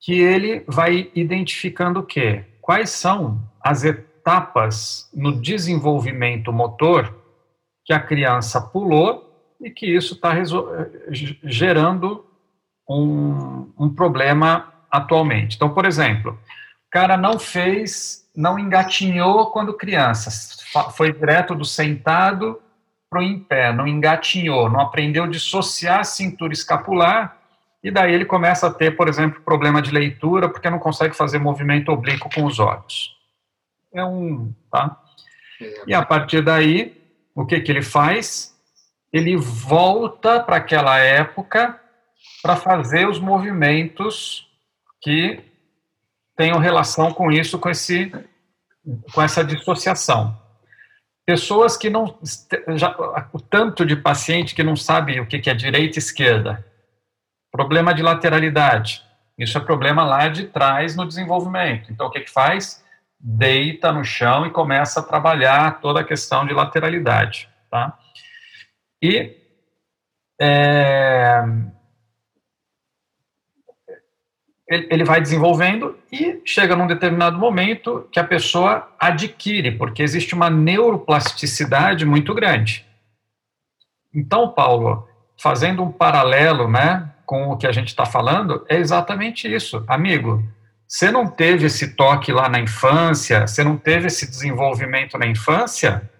Que 0.00 0.20
ele 0.20 0.64
vai 0.66 1.10
identificando 1.14 2.00
o 2.00 2.06
quê? 2.06 2.44
Quais 2.60 2.90
são 2.90 3.40
as 3.60 3.84
etapas 3.84 5.10
no 5.14 5.40
desenvolvimento 5.40 6.52
motor 6.52 7.14
que 7.84 7.92
a 7.92 8.00
criança 8.00 8.60
pulou 8.60 9.54
e 9.60 9.70
que 9.70 9.86
isso 9.86 10.14
está 10.14 10.34
gerando 11.44 12.24
um, 12.88 13.72
um 13.78 13.94
problema 13.94 14.72
atualmente. 14.90 15.56
Então, 15.56 15.70
por 15.70 15.84
exemplo, 15.84 16.32
o 16.32 16.90
cara 16.90 17.16
não 17.16 17.38
fez, 17.38 18.28
não 18.34 18.58
engatinhou 18.58 19.50
quando 19.50 19.74
criança, 19.74 20.30
foi 20.92 21.12
direto 21.12 21.54
do 21.54 21.64
sentado 21.64 22.60
para 23.08 23.20
o 23.20 23.22
em 23.22 23.38
pé, 23.38 23.72
não 23.72 23.86
engatinhou, 23.86 24.68
não 24.68 24.80
aprendeu 24.80 25.24
a 25.24 25.28
dissociar 25.28 26.00
a 26.00 26.04
cintura 26.04 26.52
escapular, 26.52 27.36
e 27.82 27.90
daí 27.90 28.12
ele 28.12 28.24
começa 28.24 28.66
a 28.66 28.72
ter, 28.72 28.96
por 28.96 29.08
exemplo, 29.08 29.42
problema 29.42 29.80
de 29.80 29.92
leitura, 29.92 30.48
porque 30.48 30.68
não 30.68 30.78
consegue 30.78 31.14
fazer 31.14 31.38
movimento 31.38 31.92
oblíquo 31.92 32.28
com 32.34 32.44
os 32.44 32.58
olhos. 32.58 33.16
É 33.94 34.04
um. 34.04 34.52
Tá? 34.70 35.00
E 35.86 35.94
a 35.94 36.04
partir 36.04 36.42
daí, 36.42 37.00
o 37.34 37.46
que, 37.46 37.60
que 37.60 37.70
ele 37.70 37.82
faz? 37.82 38.54
Ele 39.12 39.36
volta 39.36 40.40
para 40.40 40.56
aquela 40.56 40.98
época 40.98 41.80
para 42.42 42.56
fazer 42.56 43.08
os 43.08 43.18
movimentos 43.18 44.45
que 45.06 45.40
tenham 46.36 46.58
relação 46.58 47.12
com 47.12 47.30
isso, 47.30 47.60
com, 47.60 47.70
esse, 47.70 48.10
com 49.14 49.22
essa 49.22 49.44
dissociação. 49.44 50.36
Pessoas 51.24 51.76
que 51.76 51.88
não. 51.88 52.18
Já, 52.74 52.92
o 53.32 53.40
tanto 53.40 53.86
de 53.86 53.94
paciente 53.94 54.52
que 54.52 54.64
não 54.64 54.74
sabe 54.74 55.20
o 55.20 55.26
que 55.26 55.48
é 55.48 55.54
direita 55.54 55.96
e 55.96 56.00
esquerda. 56.00 56.66
Problema 57.52 57.94
de 57.94 58.02
lateralidade. 58.02 59.04
Isso 59.38 59.56
é 59.56 59.60
problema 59.60 60.02
lá 60.02 60.26
de 60.26 60.48
trás 60.48 60.96
no 60.96 61.06
desenvolvimento. 61.06 61.92
Então, 61.92 62.08
o 62.08 62.10
que, 62.10 62.22
que 62.22 62.30
faz? 62.30 62.84
Deita 63.20 63.92
no 63.92 64.04
chão 64.04 64.44
e 64.44 64.50
começa 64.50 64.98
a 64.98 65.04
trabalhar 65.04 65.80
toda 65.80 66.00
a 66.00 66.04
questão 66.04 66.44
de 66.44 66.52
lateralidade. 66.52 67.48
Tá? 67.70 67.96
E 69.00 69.36
é, 70.40 71.44
ele 74.68 75.04
vai 75.04 75.20
desenvolvendo 75.20 75.96
e 76.10 76.40
chega 76.44 76.74
num 76.74 76.88
determinado 76.88 77.38
momento 77.38 78.08
que 78.10 78.18
a 78.18 78.24
pessoa 78.24 78.88
adquire, 78.98 79.70
porque 79.72 80.02
existe 80.02 80.34
uma 80.34 80.50
neuroplasticidade 80.50 82.04
muito 82.04 82.34
grande. 82.34 82.84
Então, 84.12 84.48
Paulo, 84.48 85.08
fazendo 85.40 85.84
um 85.84 85.92
paralelo 85.92 86.68
né, 86.68 87.08
com 87.24 87.50
o 87.50 87.56
que 87.56 87.66
a 87.66 87.72
gente 87.72 87.88
está 87.88 88.04
falando, 88.04 88.64
é 88.68 88.76
exatamente 88.76 89.52
isso. 89.52 89.84
Amigo, 89.86 90.42
você 90.88 91.12
não 91.12 91.28
teve 91.28 91.66
esse 91.66 91.94
toque 91.94 92.32
lá 92.32 92.48
na 92.48 92.58
infância, 92.58 93.46
você 93.46 93.62
não 93.62 93.76
teve 93.76 94.08
esse 94.08 94.28
desenvolvimento 94.28 95.16
na 95.16 95.26
infância, 95.26 96.10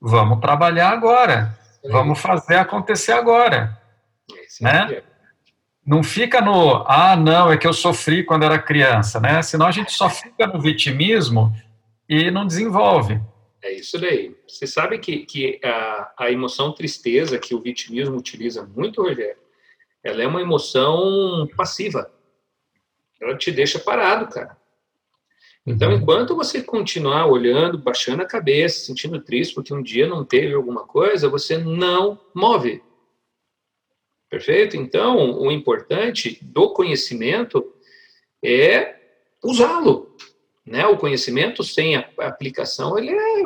vamos 0.00 0.40
trabalhar 0.40 0.90
agora, 0.90 1.56
vamos 1.90 2.20
fazer 2.20 2.56
acontecer 2.56 3.12
agora. 3.12 3.76
Esse 4.44 4.62
né? 4.62 5.02
Não 5.84 6.02
fica 6.02 6.40
no, 6.40 6.84
ah, 6.86 7.16
não, 7.16 7.50
é 7.50 7.56
que 7.56 7.66
eu 7.66 7.72
sofri 7.72 8.22
quando 8.24 8.44
era 8.44 8.58
criança, 8.58 9.18
né? 9.18 9.42
Senão 9.42 9.66
a 9.66 9.72
gente 9.72 9.92
só 9.92 10.08
fica 10.10 10.46
no 10.46 10.60
vitimismo 10.60 11.52
e 12.08 12.30
não 12.30 12.46
desenvolve. 12.46 13.20
É 13.62 13.72
isso 13.72 13.98
daí. 13.98 14.36
Você 14.46 14.66
sabe 14.66 14.98
que, 14.98 15.24
que 15.24 15.60
a, 15.64 16.12
a 16.18 16.30
emoção 16.30 16.72
tristeza 16.72 17.38
que 17.38 17.54
o 17.54 17.60
vitimismo 17.60 18.16
utiliza 18.16 18.68
muito, 18.76 19.02
Rogério, 19.02 19.36
ela 20.02 20.22
é 20.22 20.26
uma 20.26 20.40
emoção 20.40 21.48
passiva. 21.56 22.10
Ela 23.20 23.36
te 23.36 23.52
deixa 23.52 23.78
parado, 23.78 24.26
cara. 24.28 24.56
Então, 25.64 25.90
uhum. 25.90 25.96
enquanto 25.96 26.34
você 26.34 26.60
continuar 26.60 27.26
olhando, 27.26 27.78
baixando 27.78 28.22
a 28.22 28.26
cabeça, 28.26 28.84
sentindo 28.84 29.20
triste 29.20 29.54
porque 29.54 29.72
um 29.72 29.82
dia 29.82 30.08
não 30.08 30.24
teve 30.24 30.54
alguma 30.54 30.84
coisa, 30.84 31.28
você 31.28 31.56
não 31.56 32.18
move. 32.34 32.82
Perfeito? 34.32 34.78
Então, 34.78 35.38
o 35.38 35.52
importante 35.52 36.38
do 36.40 36.72
conhecimento 36.72 37.70
é 38.42 38.94
usá-lo. 39.44 40.16
Né? 40.64 40.86
O 40.86 40.96
conhecimento 40.96 41.62
sem 41.62 41.96
a 41.96 42.08
aplicação, 42.20 42.96
ele, 42.96 43.10
é, 43.10 43.42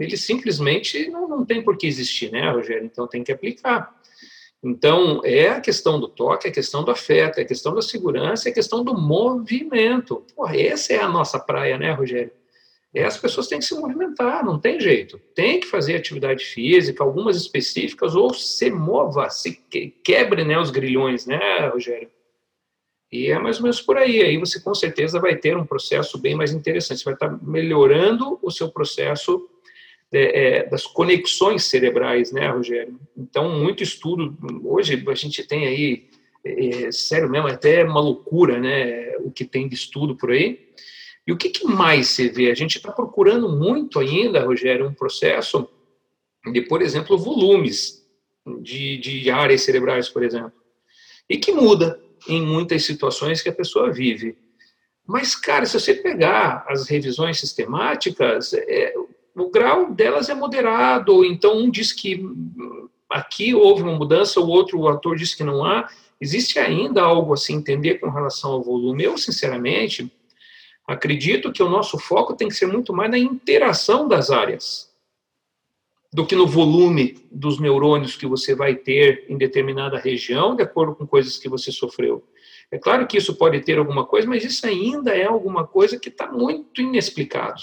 ele 0.00 0.16
simplesmente 0.16 1.08
não, 1.10 1.28
não 1.28 1.46
tem 1.46 1.62
por 1.62 1.76
que 1.76 1.86
existir, 1.86 2.32
né, 2.32 2.50
Rogério? 2.50 2.84
Então, 2.84 3.06
tem 3.06 3.22
que 3.22 3.30
aplicar. 3.30 3.94
Então, 4.64 5.20
é 5.22 5.50
a 5.50 5.60
questão 5.60 6.00
do 6.00 6.08
toque, 6.08 6.48
é 6.48 6.50
a 6.50 6.54
questão 6.54 6.82
do 6.82 6.90
afeto, 6.90 7.38
é 7.38 7.42
a 7.42 7.46
questão 7.46 7.72
da 7.72 7.80
segurança, 7.80 8.48
é 8.48 8.50
a 8.50 8.54
questão 8.54 8.82
do 8.82 8.94
movimento. 8.94 10.26
Porra, 10.34 10.60
essa 10.60 10.92
é 10.92 11.00
a 11.00 11.08
nossa 11.08 11.38
praia, 11.38 11.78
né, 11.78 11.92
Rogério? 11.92 12.32
É, 12.96 13.04
as 13.04 13.18
pessoas 13.18 13.46
têm 13.46 13.58
que 13.58 13.64
se 13.66 13.74
movimentar, 13.74 14.42
não 14.42 14.58
tem 14.58 14.80
jeito. 14.80 15.20
Tem 15.34 15.60
que 15.60 15.66
fazer 15.66 15.96
atividade 15.96 16.42
física, 16.42 17.04
algumas 17.04 17.36
específicas, 17.36 18.16
ou 18.16 18.32
se 18.32 18.70
mova, 18.70 19.28
se 19.28 19.52
quebre 20.02 20.44
né, 20.44 20.58
os 20.58 20.70
grilhões, 20.70 21.26
né, 21.26 21.68
Rogério? 21.68 22.08
E 23.12 23.30
é 23.30 23.38
mais 23.38 23.58
ou 23.58 23.64
menos 23.64 23.82
por 23.82 23.98
aí. 23.98 24.22
Aí 24.22 24.38
você 24.38 24.58
com 24.58 24.74
certeza 24.74 25.20
vai 25.20 25.36
ter 25.36 25.58
um 25.58 25.66
processo 25.66 26.16
bem 26.16 26.34
mais 26.34 26.52
interessante. 26.52 27.00
Você 27.00 27.04
vai 27.04 27.12
estar 27.12 27.38
melhorando 27.42 28.38
o 28.42 28.50
seu 28.50 28.70
processo 28.70 29.46
é, 30.10 30.60
é, 30.60 30.66
das 30.66 30.86
conexões 30.86 31.64
cerebrais, 31.64 32.32
né, 32.32 32.48
Rogério? 32.48 32.98
Então, 33.14 33.60
muito 33.60 33.82
estudo. 33.82 34.34
Hoje 34.64 35.04
a 35.06 35.14
gente 35.14 35.46
tem 35.46 35.66
aí 35.66 36.08
é, 36.42 36.90
sério 36.90 37.28
mesmo, 37.28 37.46
é 37.46 37.52
até 37.52 37.84
uma 37.84 38.00
loucura, 38.00 38.58
né? 38.58 39.18
O 39.18 39.30
que 39.30 39.44
tem 39.44 39.68
de 39.68 39.74
estudo 39.74 40.16
por 40.16 40.30
aí. 40.30 40.66
E 41.26 41.32
o 41.32 41.36
que, 41.36 41.48
que 41.48 41.66
mais 41.66 42.08
você 42.08 42.28
vê? 42.28 42.50
A 42.50 42.54
gente 42.54 42.76
está 42.76 42.92
procurando 42.92 43.48
muito 43.48 43.98
ainda, 43.98 44.44
Rogério, 44.44 44.86
um 44.86 44.94
processo 44.94 45.68
de, 46.52 46.62
por 46.62 46.80
exemplo, 46.80 47.18
volumes 47.18 48.06
de, 48.60 48.96
de 48.98 49.30
áreas 49.30 49.62
cerebrais, 49.62 50.08
por 50.08 50.22
exemplo, 50.22 50.52
e 51.28 51.36
que 51.36 51.50
muda 51.50 52.00
em 52.28 52.40
muitas 52.40 52.84
situações 52.84 53.42
que 53.42 53.48
a 53.48 53.54
pessoa 53.54 53.92
vive. 53.92 54.36
Mas, 55.04 55.34
cara, 55.34 55.66
se 55.66 55.78
você 55.78 55.94
pegar 55.94 56.64
as 56.68 56.88
revisões 56.88 57.40
sistemáticas, 57.40 58.52
é, 58.54 58.94
o 59.34 59.50
grau 59.50 59.92
delas 59.92 60.28
é 60.28 60.34
moderado, 60.34 61.24
então 61.24 61.58
um 61.58 61.70
diz 61.70 61.92
que 61.92 62.24
aqui 63.10 63.54
houve 63.54 63.82
uma 63.82 63.94
mudança, 63.94 64.40
o 64.40 64.48
outro 64.48 64.78
o 64.78 64.88
autor 64.88 65.16
diz 65.16 65.34
que 65.34 65.44
não 65.44 65.64
há. 65.64 65.88
Existe 66.20 66.58
ainda 66.58 67.02
algo 67.02 67.34
a 67.34 67.36
se 67.36 67.52
entender 67.52 67.96
com 67.96 68.10
relação 68.10 68.52
ao 68.52 68.62
volume? 68.62 69.04
Eu, 69.04 69.18
sinceramente, 69.18 70.10
acredito 70.86 71.52
que 71.52 71.62
o 71.62 71.68
nosso 71.68 71.98
foco 71.98 72.34
tem 72.34 72.48
que 72.48 72.54
ser 72.54 72.66
muito 72.66 72.92
mais 72.92 73.10
na 73.10 73.18
interação 73.18 74.06
das 74.06 74.30
áreas 74.30 74.94
do 76.12 76.26
que 76.26 76.34
no 76.34 76.46
volume 76.46 77.18
dos 77.30 77.60
neurônios 77.60 78.16
que 78.16 78.26
você 78.26 78.54
vai 78.54 78.74
ter 78.74 79.26
em 79.28 79.36
determinada 79.36 79.98
região, 79.98 80.54
de 80.56 80.62
acordo 80.62 80.94
com 80.94 81.06
coisas 81.06 81.36
que 81.36 81.48
você 81.48 81.70
sofreu. 81.70 82.26
É 82.70 82.78
claro 82.78 83.06
que 83.06 83.18
isso 83.18 83.34
pode 83.34 83.60
ter 83.60 83.78
alguma 83.78 84.06
coisa, 84.06 84.26
mas 84.26 84.44
isso 84.44 84.66
ainda 84.66 85.14
é 85.14 85.24
alguma 85.24 85.66
coisa 85.66 85.98
que 85.98 86.08
está 86.08 86.30
muito 86.30 86.80
inexplicado. 86.80 87.60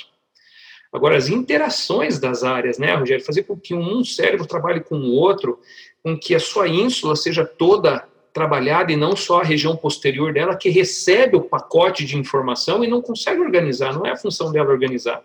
Agora, 0.91 1.17
as 1.17 1.27
interações 1.27 2.19
das 2.19 2.43
áreas, 2.43 2.77
né, 2.77 2.93
Rogério, 2.93 3.25
fazer 3.25 3.43
com 3.43 3.59
que 3.59 3.73
um 3.73 4.05
cérebro 4.05 4.45
trabalhe 4.45 4.81
com 4.81 4.97
o 4.97 5.11
outro, 5.13 5.59
com 6.03 6.15
que 6.15 6.35
a 6.35 6.39
sua 6.39 6.67
ínsula 6.67 7.15
seja 7.15 7.43
toda 7.43 8.07
trabalhada 8.33 8.91
e 8.91 8.95
não 8.95 9.15
só 9.15 9.41
a 9.41 9.43
região 9.43 9.75
posterior 9.75 10.33
dela, 10.33 10.55
que 10.55 10.69
recebe 10.69 11.35
o 11.35 11.41
pacote 11.41 12.03
de 12.03 12.17
informação 12.17 12.83
e 12.83 12.87
não 12.87 13.01
consegue 13.01 13.39
organizar, 13.39 13.93
não 13.93 14.05
é 14.05 14.11
a 14.11 14.17
função 14.17 14.51
dela 14.51 14.69
organizar. 14.69 15.23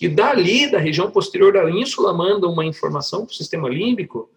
E 0.00 0.08
dali, 0.08 0.70
da 0.70 0.78
região 0.78 1.10
posterior 1.10 1.52
da 1.52 1.70
ínsula, 1.70 2.12
manda 2.12 2.48
uma 2.48 2.64
informação 2.64 3.24
para 3.24 3.32
o 3.32 3.36
sistema 3.36 3.68
límbico. 3.68 4.28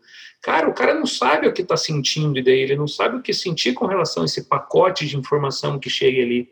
Cara, 0.42 0.70
o 0.70 0.74
cara 0.74 0.94
não 0.94 1.08
sabe 1.08 1.48
o 1.48 1.54
que 1.54 1.64
está 1.64 1.76
sentindo, 1.76 2.38
e 2.38 2.44
daí 2.44 2.60
ele 2.60 2.76
não 2.76 2.88
sabe 2.88 3.18
o 3.18 3.22
que 3.22 3.34
sentir 3.34 3.74
com 3.74 3.88
relação 3.88 4.22
a 4.22 4.26
esse 4.26 4.44
pacote 4.44 5.08
de 5.08 5.18
informação 5.18 5.80
que 5.80 5.90
chega 5.90 6.22
ali. 6.22 6.48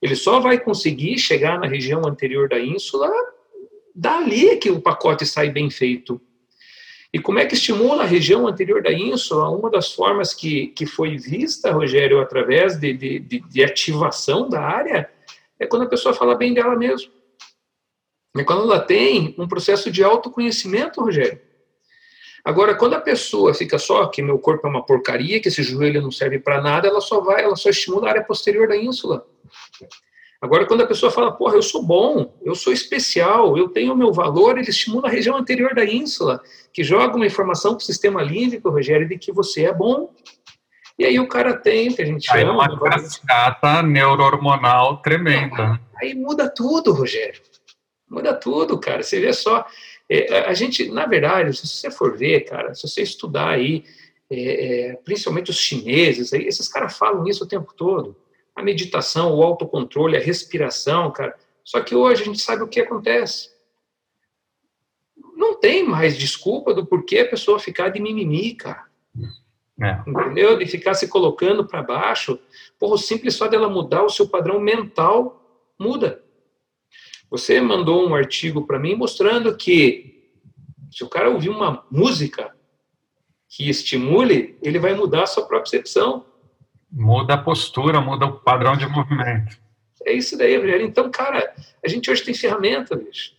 Ele 0.00 0.16
só 0.16 0.40
vai 0.40 0.58
conseguir 0.58 1.18
chegar 1.18 1.60
na 1.60 1.66
região 1.66 2.06
anterior 2.06 2.48
da 2.48 2.58
ínsula 2.58 3.10
Dali 3.98 4.50
é 4.50 4.56
que 4.56 4.70
o 4.70 4.78
pacote 4.78 5.24
sai 5.24 5.48
bem 5.48 5.70
feito. 5.70 6.20
E 7.16 7.18
como 7.18 7.38
é 7.38 7.46
que 7.46 7.54
estimula 7.54 8.02
a 8.02 8.06
região 8.06 8.46
anterior 8.46 8.82
da 8.82 8.92
ínsula? 8.92 9.48
Uma 9.48 9.70
das 9.70 9.90
formas 9.90 10.34
que, 10.34 10.66
que 10.66 10.84
foi 10.84 11.16
vista, 11.16 11.72
Rogério, 11.72 12.20
através 12.20 12.78
de, 12.78 12.92
de, 12.92 13.18
de, 13.18 13.40
de 13.40 13.64
ativação 13.64 14.50
da 14.50 14.60
área, 14.60 15.10
é 15.58 15.66
quando 15.66 15.84
a 15.84 15.88
pessoa 15.88 16.12
fala 16.12 16.34
bem 16.34 16.52
dela 16.52 16.76
mesmo. 16.76 17.10
É 18.36 18.44
quando 18.44 18.64
ela 18.64 18.80
tem 18.80 19.34
um 19.38 19.48
processo 19.48 19.90
de 19.90 20.04
autoconhecimento, 20.04 21.00
Rogério. 21.00 21.40
Agora, 22.44 22.74
quando 22.74 22.92
a 22.92 23.00
pessoa 23.00 23.54
fica 23.54 23.78
só 23.78 24.04
que 24.08 24.20
meu 24.20 24.38
corpo 24.38 24.66
é 24.66 24.70
uma 24.70 24.84
porcaria, 24.84 25.40
que 25.40 25.48
esse 25.48 25.62
joelho 25.62 26.02
não 26.02 26.10
serve 26.10 26.38
para 26.38 26.60
nada, 26.60 26.86
ela 26.86 27.00
só 27.00 27.22
vai, 27.22 27.44
ela 27.44 27.56
só 27.56 27.70
estimula 27.70 28.08
a 28.08 28.10
área 28.10 28.24
posterior 28.24 28.68
da 28.68 28.76
ínsula. 28.76 29.26
Agora, 30.40 30.66
quando 30.66 30.82
a 30.82 30.86
pessoa 30.86 31.10
fala, 31.10 31.32
porra, 31.32 31.54
eu 31.54 31.62
sou 31.62 31.82
bom, 31.82 32.34
eu 32.44 32.54
sou 32.54 32.72
especial, 32.72 33.56
eu 33.56 33.68
tenho 33.68 33.94
o 33.94 33.96
meu 33.96 34.12
valor, 34.12 34.58
ele 34.58 34.68
estimula 34.68 35.08
a 35.08 35.10
região 35.10 35.36
anterior 35.36 35.74
da 35.74 35.84
ínsula, 35.84 36.42
que 36.72 36.84
joga 36.84 37.16
uma 37.16 37.26
informação 37.26 37.72
para 37.72 37.82
o 37.82 37.84
sistema 37.86 38.22
límbico, 38.22 38.68
Rogério, 38.68 39.08
de 39.08 39.16
que 39.16 39.32
você 39.32 39.64
é 39.64 39.72
bom. 39.72 40.12
E 40.98 41.04
aí 41.04 41.18
o 41.18 41.28
cara 41.28 41.56
tem, 41.56 41.92
que 41.92 42.02
a 42.02 42.06
gente 42.06 42.30
aí 42.30 42.42
chama... 42.42 42.52
uma 42.52 42.80
cascata 42.80 43.82
neurohormonal 43.82 44.98
tremenda. 44.98 45.80
Aí 46.00 46.14
muda 46.14 46.48
tudo, 46.48 46.92
Rogério. 46.92 47.40
Muda 48.08 48.34
tudo, 48.34 48.78
cara. 48.78 49.02
Você 49.02 49.20
vê 49.20 49.32
só... 49.32 49.66
É, 50.08 50.40
a 50.40 50.54
gente, 50.54 50.88
na 50.90 51.06
verdade, 51.06 51.56
se 51.56 51.66
você 51.66 51.90
for 51.90 52.16
ver, 52.16 52.42
cara, 52.42 52.74
se 52.74 52.86
você 52.86 53.02
estudar 53.02 53.48
aí, 53.48 53.84
é, 54.30 54.90
é, 54.90 54.92
principalmente 54.96 55.50
os 55.50 55.58
chineses, 55.58 56.32
aí, 56.32 56.46
esses 56.46 56.68
caras 56.68 56.96
falam 56.96 57.26
isso 57.26 57.42
o 57.42 57.48
tempo 57.48 57.74
todo 57.74 58.16
a 58.56 58.62
meditação, 58.62 59.34
o 59.34 59.42
autocontrole, 59.42 60.16
a 60.16 60.20
respiração, 60.20 61.12
cara. 61.12 61.36
Só 61.62 61.80
que 61.80 61.94
hoje 61.94 62.22
a 62.22 62.24
gente 62.24 62.40
sabe 62.40 62.62
o 62.62 62.68
que 62.68 62.80
acontece. 62.80 63.50
Não 65.36 65.60
tem 65.60 65.86
mais 65.86 66.16
desculpa 66.16 66.72
do 66.72 66.86
porquê 66.86 67.18
a 67.18 67.28
pessoa 67.28 67.58
ficar 67.58 67.90
de 67.90 68.00
mimimi, 68.00 68.54
cara. 68.54 68.86
É. 69.82 70.02
Entendeu? 70.06 70.56
De 70.56 70.64
ficar 70.66 70.94
se 70.94 71.06
colocando 71.06 71.66
para 71.66 71.82
baixo. 71.82 72.38
Porra, 72.78 72.94
o 72.94 72.98
simples 72.98 73.34
só 73.34 73.46
dela 73.46 73.68
mudar 73.68 74.02
o 74.04 74.08
seu 74.08 74.26
padrão 74.26 74.58
mental 74.58 75.42
muda. 75.78 76.24
Você 77.30 77.60
mandou 77.60 78.08
um 78.08 78.14
artigo 78.14 78.66
para 78.66 78.78
mim 78.78 78.94
mostrando 78.94 79.54
que 79.54 80.30
se 80.90 81.04
o 81.04 81.08
cara 81.08 81.28
ouvir 81.28 81.50
uma 81.50 81.84
música 81.90 82.56
que 83.48 83.68
estimule, 83.68 84.56
ele 84.62 84.78
vai 84.78 84.94
mudar 84.94 85.24
a 85.24 85.26
sua 85.26 85.46
própria 85.46 85.72
percepção. 85.72 86.24
Muda 86.90 87.34
a 87.34 87.38
postura, 87.38 88.00
muda 88.00 88.26
o 88.26 88.40
padrão 88.40 88.76
de 88.76 88.86
movimento. 88.86 89.58
É 90.04 90.12
isso 90.12 90.38
daí, 90.38 90.56
Rogério. 90.56 90.86
Então, 90.86 91.10
cara, 91.10 91.52
a 91.84 91.88
gente 91.88 92.10
hoje 92.10 92.22
tem 92.22 92.32
ferramenta, 92.32 92.94
bicho. 92.94 93.32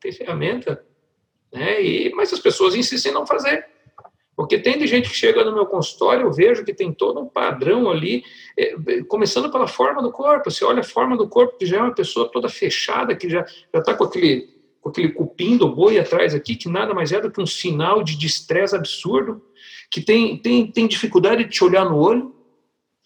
Tem 0.00 0.10
ferramenta. 0.10 0.84
Né? 1.52 1.82
E, 1.82 2.14
mas 2.14 2.32
as 2.32 2.40
pessoas 2.40 2.74
insistem 2.74 3.12
em 3.12 3.14
não 3.14 3.26
fazer. 3.26 3.66
Porque 4.36 4.58
tem 4.58 4.78
de 4.78 4.86
gente 4.86 5.08
que 5.08 5.16
chega 5.16 5.42
no 5.42 5.54
meu 5.54 5.64
consultório, 5.64 6.26
eu 6.26 6.32
vejo 6.32 6.62
que 6.62 6.74
tem 6.74 6.92
todo 6.92 7.20
um 7.20 7.26
padrão 7.26 7.90
ali, 7.90 8.22
é, 8.56 8.74
começando 9.08 9.50
pela 9.50 9.66
forma 9.66 10.02
do 10.02 10.12
corpo. 10.12 10.50
Você 10.50 10.62
olha 10.62 10.80
a 10.80 10.84
forma 10.84 11.16
do 11.16 11.26
corpo, 11.26 11.56
que 11.56 11.64
já 11.64 11.78
é 11.78 11.80
uma 11.80 11.94
pessoa 11.94 12.30
toda 12.30 12.48
fechada, 12.48 13.16
que 13.16 13.30
já 13.30 13.46
está 13.72 13.94
com 13.94 14.04
aquele, 14.04 14.50
com 14.82 14.90
aquele 14.90 15.10
cupim 15.12 15.56
do 15.56 15.74
boi 15.74 15.98
atrás 15.98 16.34
aqui, 16.34 16.54
que 16.54 16.68
nada 16.68 16.92
mais 16.92 17.12
é 17.12 17.20
do 17.20 17.30
que 17.30 17.40
um 17.40 17.46
sinal 17.46 18.02
de 18.02 18.26
estresse 18.26 18.76
absurdo, 18.76 19.42
que 19.90 20.02
tem, 20.02 20.36
tem, 20.36 20.70
tem 20.70 20.86
dificuldade 20.86 21.44
de 21.44 21.50
te 21.50 21.64
olhar 21.64 21.86
no 21.86 21.96
olho, 21.96 22.35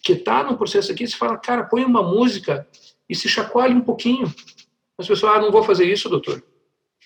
que 0.03 0.13
está 0.13 0.43
no 0.43 0.57
processo 0.57 0.91
aqui, 0.93 1.07
você 1.07 1.17
fala, 1.17 1.37
cara, 1.39 1.65
põe 1.65 1.85
uma 1.85 2.03
música 2.03 2.67
e 3.09 3.15
se 3.15 3.29
chacoalhe 3.29 3.75
um 3.75 3.83
pouquinho. 3.83 4.27
As 4.97 5.07
pessoas, 5.07 5.35
ah, 5.35 5.41
não 5.41 5.51
vou 5.51 5.63
fazer 5.63 5.85
isso, 5.85 6.09
doutor. 6.09 6.43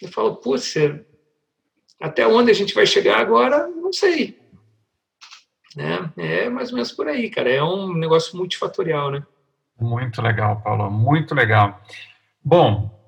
Eu 0.00 0.08
falo, 0.08 0.36
putz, 0.36 0.74
até 2.00 2.26
onde 2.26 2.50
a 2.50 2.54
gente 2.54 2.74
vai 2.74 2.86
chegar 2.86 3.18
agora, 3.18 3.66
não 3.68 3.92
sei. 3.92 4.38
Né? 5.76 6.12
É 6.16 6.48
mais 6.48 6.70
ou 6.70 6.74
menos 6.74 6.92
por 6.92 7.08
aí, 7.08 7.30
cara. 7.30 7.50
É 7.50 7.62
um 7.62 7.92
negócio 7.94 8.36
multifatorial, 8.36 9.10
né? 9.10 9.26
Muito 9.80 10.22
legal, 10.22 10.60
Paulo, 10.62 10.90
muito 10.90 11.34
legal. 11.34 11.80
Bom, 12.42 13.03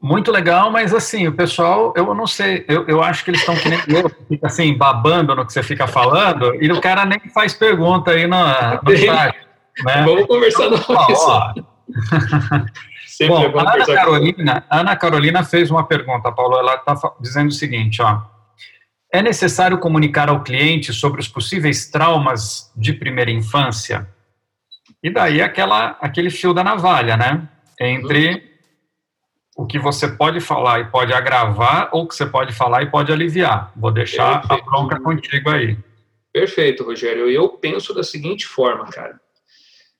muito 0.00 0.30
legal, 0.30 0.70
mas 0.70 0.94
assim, 0.94 1.26
o 1.26 1.32
pessoal, 1.32 1.92
eu 1.96 2.14
não 2.14 2.26
sei, 2.26 2.64
eu, 2.68 2.86
eu 2.86 3.02
acho 3.02 3.24
que 3.24 3.30
eles 3.30 3.40
estão 3.40 3.56
que 3.56 3.68
nem 3.68 3.80
eu, 3.88 4.08
fica 4.28 4.46
assim, 4.46 4.76
babando 4.76 5.34
no 5.34 5.44
que 5.44 5.52
você 5.52 5.62
fica 5.62 5.88
falando, 5.88 6.54
e 6.62 6.70
o 6.70 6.80
cara 6.80 7.04
nem 7.04 7.18
faz 7.34 7.52
pergunta 7.52 8.12
aí 8.12 8.26
no, 8.26 8.38
no 8.38 8.96
site. 8.96 9.38
Né? 9.84 10.04
Vamos 10.04 10.26
conversar 10.26 10.66
então, 10.66 10.84
ó, 10.88 11.52
Bom, 13.26 13.42
é 13.42 13.46
a 13.46 13.74
Ana 13.74 13.86
Carolina, 13.86 14.64
Ana 14.70 14.96
Carolina 14.96 15.44
fez 15.44 15.70
uma 15.72 15.84
pergunta, 15.84 16.30
Paulo, 16.30 16.56
ela 16.56 16.76
está 16.76 16.94
dizendo 17.20 17.48
o 17.48 17.52
seguinte, 17.52 18.00
ó, 18.00 18.22
é 19.12 19.20
necessário 19.20 19.78
comunicar 19.78 20.28
ao 20.28 20.44
cliente 20.44 20.92
sobre 20.92 21.20
os 21.20 21.26
possíveis 21.26 21.90
traumas 21.90 22.72
de 22.76 22.92
primeira 22.92 23.32
infância? 23.32 24.08
E 25.02 25.10
daí 25.10 25.42
aquela, 25.42 25.96
aquele 26.00 26.30
fio 26.30 26.54
da 26.54 26.62
navalha, 26.62 27.16
né? 27.16 27.48
Entre 27.80 28.28
uhum 28.28 28.47
o 29.58 29.66
que 29.66 29.76
você 29.76 30.06
pode 30.06 30.38
falar 30.38 30.78
e 30.78 30.84
pode 30.84 31.12
agravar, 31.12 31.90
ou 31.92 32.04
o 32.04 32.08
que 32.08 32.14
você 32.14 32.24
pode 32.24 32.54
falar 32.54 32.84
e 32.84 32.90
pode 32.92 33.10
aliviar. 33.10 33.72
Vou 33.74 33.90
deixar 33.90 34.42
Perfeito. 34.42 34.62
a 34.62 34.64
bronca 34.64 35.00
contigo 35.00 35.50
aí. 35.50 35.76
Perfeito, 36.32 36.84
Rogério. 36.84 37.28
Eu 37.28 37.48
penso 37.48 37.92
da 37.92 38.04
seguinte 38.04 38.46
forma, 38.46 38.84
cara. 38.84 39.20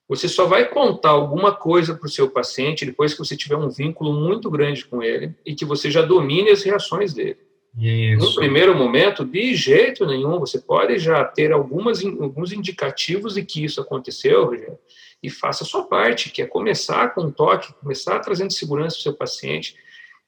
Você 0.09 0.29
só 0.29 0.47
vai 0.47 0.67
contar 0.67 1.11
alguma 1.11 1.53
coisa 1.53 1.93
para 1.93 2.07
o 2.07 2.11
seu 2.11 2.31
paciente 2.31 2.87
depois 2.87 3.13
que 3.13 3.19
você 3.19 3.37
tiver 3.37 3.57
um 3.57 3.69
vínculo 3.69 4.13
muito 4.13 4.49
grande 4.49 4.85
com 4.85 5.03
ele 5.03 5.35
e 5.45 5.57
que 5.57 5.65
você 5.65 5.91
já 5.91 6.03
domine 6.03 6.51
as 6.51 6.63
reações 6.63 7.13
dele. 7.13 7.39
Isso. 7.77 8.25
No 8.25 8.35
primeiro 8.37 8.77
momento, 8.77 9.25
de 9.25 9.57
jeito 9.57 10.07
nenhum, 10.07 10.39
você 10.39 10.61
pode 10.61 11.01
já 11.01 11.25
ter 11.25 11.51
algumas, 11.51 12.05
alguns 12.05 12.53
indicativos 12.53 13.35
de 13.35 13.45
que 13.45 13.65
isso 13.65 13.81
aconteceu, 13.81 14.45
Rogério, 14.45 14.79
e 15.23 15.31
faça 15.31 15.65
a 15.65 15.67
sua 15.67 15.85
parte, 15.85 16.31
que 16.31 16.41
é 16.41 16.47
começar 16.47 17.15
com 17.15 17.23
um 17.23 17.31
toque, 17.31 17.73
começar 17.75 18.19
trazendo 18.21 18.53
segurança 18.53 18.97
para 18.97 19.01
o 19.01 19.03
seu 19.03 19.15
paciente. 19.15 19.77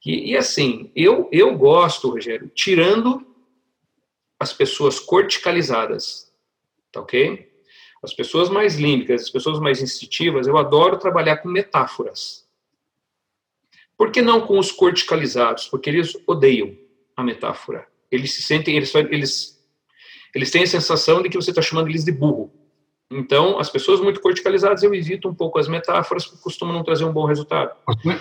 E, 0.05 0.31
e, 0.31 0.37
assim, 0.37 0.91
eu, 0.95 1.29
eu 1.31 1.55
gosto, 1.57 2.09
Rogério, 2.09 2.49
tirando 2.53 3.25
as 4.39 4.51
pessoas 4.51 4.99
corticalizadas, 4.99 6.33
tá 6.91 6.99
ok? 6.99 7.49
As 8.03 8.13
pessoas 8.13 8.49
mais 8.49 8.75
límbicas, 8.75 9.21
as 9.21 9.29
pessoas 9.29 9.59
mais 9.59 9.81
instintivas, 9.81 10.47
eu 10.47 10.57
adoro 10.57 10.97
trabalhar 10.97 11.37
com 11.37 11.47
metáforas. 11.47 12.47
Por 13.95 14.11
que 14.11 14.21
não 14.21 14.41
com 14.47 14.57
os 14.57 14.71
corticalizados? 14.71 15.67
Porque 15.67 15.89
eles 15.89 16.17
odeiam 16.25 16.75
a 17.15 17.23
metáfora. 17.23 17.87
Eles 18.09 18.33
se 18.33 18.41
sentem, 18.41 18.75
eles, 18.75 18.93
eles, 18.95 19.63
eles 20.33 20.49
têm 20.49 20.63
a 20.63 20.67
sensação 20.67 21.21
de 21.21 21.29
que 21.29 21.35
você 21.35 21.51
está 21.51 21.61
chamando 21.61 21.87
eles 21.87 22.03
de 22.03 22.11
burro. 22.11 22.51
Então, 23.11 23.59
as 23.59 23.69
pessoas 23.69 23.99
muito 23.99 24.21
corticalizadas, 24.21 24.81
eu 24.81 24.95
evito 24.95 25.27
um 25.27 25.35
pouco 25.35 25.59
as 25.59 25.67
metáforas, 25.67 26.25
que 26.25 26.37
costumam 26.37 26.73
não 26.73 26.83
trazer 26.83 27.03
um 27.03 27.11
bom 27.11 27.25
resultado. 27.25 27.71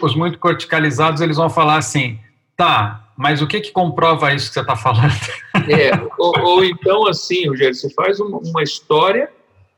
Os, 0.03 0.17
muito 0.17 0.37
corticalizados, 0.39 1.21
eles 1.21 1.37
vão 1.37 1.49
falar 1.49 1.77
assim, 1.77 2.19
tá, 2.57 3.09
mas 3.17 3.41
o 3.41 3.47
que 3.47 3.61
que 3.61 3.71
comprova 3.71 4.35
isso 4.35 4.49
que 4.49 4.55
você 4.55 4.61
está 4.61 4.75
falando? 4.75 5.13
É, 5.69 5.91
ou, 6.19 6.33
ou, 6.41 6.65
então 6.65 7.07
assim, 7.07 7.47
Rogério, 7.47 7.75
você 7.75 7.91
faz 7.91 8.19
uma, 8.19 8.39
uma, 8.39 8.63
história 8.63 9.31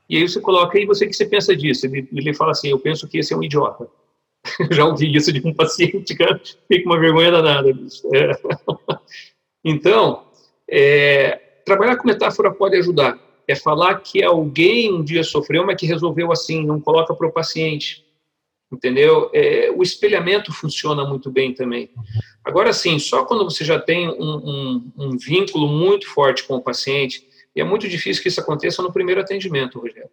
e 0.09 0.17
aí 0.17 0.27
você 0.27 0.39
coloca 0.39 0.77
aí 0.77 0.85
você 0.85 1.05
que 1.05 1.13
você 1.13 1.25
pensa 1.25 1.55
disso. 1.55 1.85
Ele, 1.85 2.07
ele 2.11 2.33
fala 2.33 2.51
assim, 2.51 2.69
eu 2.69 2.79
penso 2.79 3.07
que 3.07 3.17
esse 3.17 3.33
é 3.33 3.37
um 3.37 3.43
idiota. 3.43 3.87
já 4.71 4.85
ouvi 4.85 5.13
isso 5.13 5.31
de 5.31 5.45
um 5.45 5.53
paciente, 5.53 6.15
cara, 6.15 6.39
fica 6.67 6.89
uma 6.89 6.99
vergonha 6.99 7.31
danada. 7.31 7.69
É. 8.13 8.31
Então, 9.65 10.25
é, 10.69 11.39
trabalhar 11.65 11.95
com 11.95 12.05
metáfora 12.05 12.51
pode 12.51 12.75
ajudar 12.75 13.17
é 13.47 13.55
falar 13.55 13.99
que 13.99 14.23
alguém 14.23 14.91
um 14.93 15.03
dia 15.03 15.23
sofreu, 15.23 15.65
mas 15.65 15.79
que 15.79 15.85
resolveu 15.85 16.31
assim, 16.31 16.65
não 16.65 16.79
coloca 16.79 17.13
para 17.13 17.27
o 17.27 17.31
paciente. 17.31 18.03
Entendeu? 18.71 19.29
É, 19.33 19.69
o 19.71 19.83
espelhamento 19.83 20.51
funciona 20.51 21.05
muito 21.05 21.29
bem 21.29 21.53
também. 21.53 21.91
Agora, 22.43 22.73
sim, 22.73 22.97
só 22.97 23.23
quando 23.23 23.43
você 23.43 23.63
já 23.63 23.79
tem 23.79 24.09
um, 24.09 24.15
um, 24.17 24.91
um, 24.97 25.17
vínculo 25.17 25.67
muito 25.67 26.09
forte 26.09 26.43
com 26.43 26.55
o 26.55 26.61
paciente, 26.61 27.27
e 27.55 27.61
é 27.61 27.63
muito 27.63 27.87
difícil 27.87 28.23
que 28.23 28.29
isso 28.29 28.41
aconteça 28.41 28.81
no 28.81 28.91
primeiro 28.91 29.21
atendimento, 29.21 29.79
Rogério. 29.79 30.09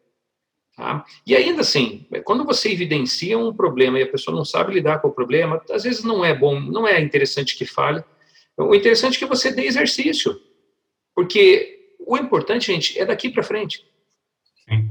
Tá? 0.76 1.04
E 1.26 1.34
ainda 1.34 1.62
assim, 1.62 2.06
quando 2.24 2.44
você 2.44 2.70
evidencia 2.70 3.38
um 3.38 3.52
problema 3.52 3.98
e 3.98 4.02
a 4.02 4.10
pessoa 4.10 4.36
não 4.36 4.44
sabe 4.44 4.74
lidar 4.74 5.00
com 5.00 5.08
o 5.08 5.12
problema, 5.12 5.62
às 5.70 5.84
vezes 5.84 6.04
não 6.04 6.24
é 6.24 6.34
bom, 6.34 6.60
não 6.60 6.86
é 6.86 7.00
interessante 7.00 7.56
que 7.56 7.64
fale. 7.64 8.04
O 8.56 8.74
interessante 8.74 9.16
é 9.16 9.18
que 9.18 9.26
você 9.26 9.50
dê 9.50 9.64
exercício. 9.64 10.38
Porque 11.14 11.79
o 12.10 12.16
importante, 12.16 12.66
gente, 12.66 12.98
é 12.98 13.06
daqui 13.06 13.30
para 13.30 13.42
frente. 13.42 13.86
Sim. 14.68 14.90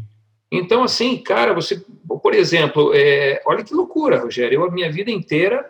Então, 0.50 0.84
assim, 0.84 1.18
cara, 1.18 1.54
você, 1.54 1.84
por 2.24 2.34
exemplo, 2.34 2.94
é, 2.96 3.42
olha 3.46 3.64
que 3.64 3.74
loucura, 3.74 4.20
Rogério. 4.20 4.56
Eu, 4.56 4.64
a 4.64 4.72
minha 4.72 4.90
vida 4.90 5.12
inteira, 5.12 5.70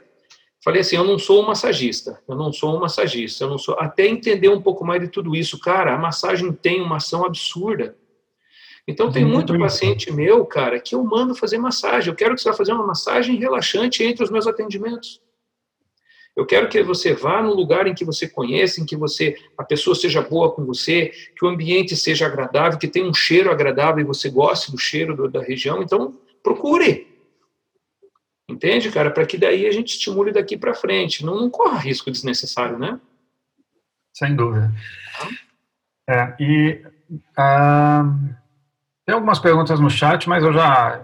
falei 0.63 0.81
assim: 0.81 0.95
eu 0.95 1.03
não 1.03 1.17
sou 1.17 1.41
um 1.41 1.47
massagista, 1.47 2.21
eu 2.27 2.35
não 2.35 2.53
sou 2.53 2.75
um 2.75 2.79
massagista, 2.79 3.45
eu 3.45 3.49
não 3.49 3.57
sou. 3.57 3.75
Até 3.79 4.07
entender 4.07 4.49
um 4.49 4.61
pouco 4.61 4.85
mais 4.85 5.01
de 5.01 5.07
tudo 5.07 5.35
isso, 5.35 5.59
cara, 5.59 5.95
a 5.95 5.97
massagem 5.97 6.53
tem 6.53 6.81
uma 6.81 6.97
ação 6.97 7.25
absurda. 7.25 7.97
Então, 8.87 9.11
tem 9.11 9.25
muito 9.25 9.57
paciente 9.59 10.11
meu, 10.11 10.45
cara, 10.45 10.79
que 10.79 10.95
eu 10.95 11.03
mando 11.03 11.35
fazer 11.35 11.59
massagem. 11.59 12.09
Eu 12.09 12.15
quero 12.15 12.33
que 12.33 12.41
você 12.41 12.49
vá 12.49 12.55
fazer 12.55 12.73
uma 12.73 12.85
massagem 12.85 13.35
relaxante 13.35 14.03
entre 14.03 14.23
os 14.23 14.31
meus 14.31 14.47
atendimentos. 14.47 15.21
Eu 16.39 16.45
quero 16.45 16.69
que 16.69 16.81
você 16.81 17.13
vá 17.13 17.41
num 17.41 17.53
lugar 17.53 17.85
em 17.85 17.93
que 17.93 18.05
você 18.05 18.25
conheça, 18.25 18.79
em 18.79 18.85
que 18.85 18.95
você 18.95 19.35
a 19.57 19.63
pessoa 19.63 19.93
seja 19.93 20.21
boa 20.21 20.49
com 20.49 20.65
você, 20.65 21.11
que 21.37 21.43
o 21.43 21.49
ambiente 21.49 21.97
seja 21.97 22.25
agradável, 22.25 22.79
que 22.79 22.87
tenha 22.87 23.05
um 23.05 23.13
cheiro 23.13 23.51
agradável 23.51 23.99
e 23.99 24.05
você 24.05 24.29
goste 24.29 24.71
do 24.71 24.77
cheiro 24.77 25.13
do, 25.13 25.29
da 25.29 25.41
região. 25.41 25.83
Então, 25.83 26.17
procure. 26.41 27.13
Entende, 28.49 28.89
cara? 28.89 29.11
Para 29.11 29.25
que 29.25 29.37
daí 29.37 29.67
a 29.67 29.71
gente 29.71 29.89
estimule 29.89 30.31
daqui 30.31 30.55
para 30.55 30.73
frente. 30.73 31.25
Não, 31.25 31.35
não 31.35 31.49
corra 31.49 31.77
risco 31.77 32.09
desnecessário, 32.09 32.79
né? 32.79 32.97
Sem 34.13 34.33
dúvida. 34.33 34.73
É, 36.09 36.35
e 36.39 36.81
uh, 37.11 38.35
tem 39.05 39.13
algumas 39.13 39.39
perguntas 39.39 39.77
no 39.77 39.89
chat, 39.89 40.29
mas 40.29 40.41
eu 40.41 40.53
já, 40.53 41.01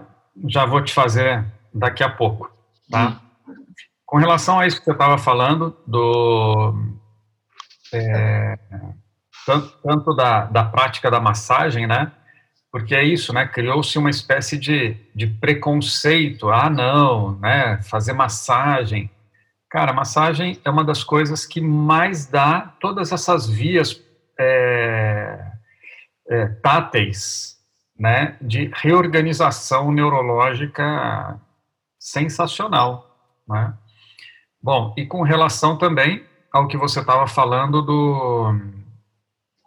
já 0.48 0.64
vou 0.64 0.82
te 0.82 0.94
fazer 0.94 1.44
daqui 1.74 2.02
a 2.02 2.08
pouco, 2.08 2.50
tá? 2.90 3.08
Hum. 3.08 3.25
Com 4.06 4.18
relação 4.18 4.60
a 4.60 4.66
isso 4.66 4.78
que 4.78 4.84
você 4.84 4.92
estava 4.92 5.18
falando, 5.18 5.76
do, 5.84 6.74
é, 7.92 8.56
tanto, 9.44 9.78
tanto 9.82 10.14
da, 10.14 10.44
da 10.44 10.64
prática 10.64 11.10
da 11.10 11.20
massagem, 11.20 11.86
né? 11.88 12.12
Porque 12.70 12.94
é 12.94 13.02
isso, 13.02 13.32
né? 13.32 13.46
Criou-se 13.46 13.98
uma 13.98 14.10
espécie 14.10 14.58
de, 14.58 14.96
de 15.14 15.26
preconceito. 15.26 16.50
Ah, 16.50 16.70
não, 16.70 17.38
né? 17.38 17.80
Fazer 17.82 18.12
massagem. 18.12 19.10
Cara, 19.68 19.92
massagem 19.92 20.60
é 20.64 20.70
uma 20.70 20.84
das 20.84 21.02
coisas 21.02 21.44
que 21.44 21.60
mais 21.60 22.26
dá 22.26 22.74
todas 22.80 23.12
essas 23.12 23.48
vias 23.48 24.00
é, 24.38 25.52
é, 26.28 26.46
táteis, 26.62 27.56
né? 27.98 28.36
De 28.40 28.70
reorganização 28.74 29.90
neurológica 29.90 31.40
sensacional, 31.98 33.16
né? 33.48 33.74
Bom, 34.66 34.92
e 34.96 35.06
com 35.06 35.22
relação 35.22 35.78
também 35.78 36.24
ao 36.52 36.66
que 36.66 36.76
você 36.76 36.98
estava 36.98 37.28
falando 37.28 37.80
do 37.82 38.52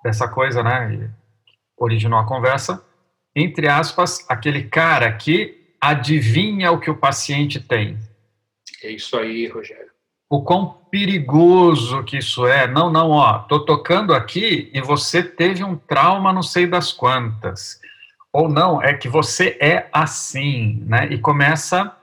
dessa 0.04 0.28
coisa, 0.28 0.62
né, 0.62 1.10
originou 1.78 2.20
a 2.20 2.26
conversa, 2.26 2.84
entre 3.34 3.70
aspas, 3.70 4.26
aquele 4.30 4.64
cara 4.64 5.10
que 5.14 5.74
adivinha 5.80 6.74
o 6.74 6.82
que 6.82 6.92
o 6.92 6.98
paciente 6.98 7.62
tem. 7.62 7.98
É 8.84 8.92
isso 8.92 9.18
aí, 9.18 9.48
Rogério. 9.48 9.90
O 10.30 10.44
quão 10.44 10.68
perigoso 10.92 12.04
que 12.04 12.18
isso 12.18 12.46
é. 12.46 12.68
Não, 12.68 12.92
não, 12.92 13.12
ó, 13.12 13.40
tô 13.40 13.62
tocando 13.62 14.14
aqui 14.14 14.70
e 14.74 14.82
você 14.82 15.24
teve 15.24 15.64
um 15.64 15.78
trauma 15.78 16.34
não 16.34 16.44
sei 16.44 16.68
das 16.68 16.92
quantas. 16.92 17.80
Ou 18.34 18.50
não, 18.50 18.84
é 18.84 18.94
que 18.94 19.08
você 19.08 19.58
é 19.62 19.88
assim, 19.94 20.84
né? 20.86 21.08
E 21.10 21.18
começa 21.18 21.98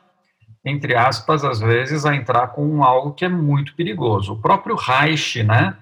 entre 0.67 0.97
aspas, 0.97 1.45
às 1.45 1.61
vezes, 1.61 2.05
a 2.05 2.17
entrar 2.17 2.49
com 2.49 2.83
algo 2.83 3.15
que 3.15 3.25
é 3.25 3.29
muito 3.29 3.73
perigoso. 3.77 4.33
O 4.33 4.43
próprio 4.43 4.75
Reich, 4.75 5.45
né, 5.45 5.77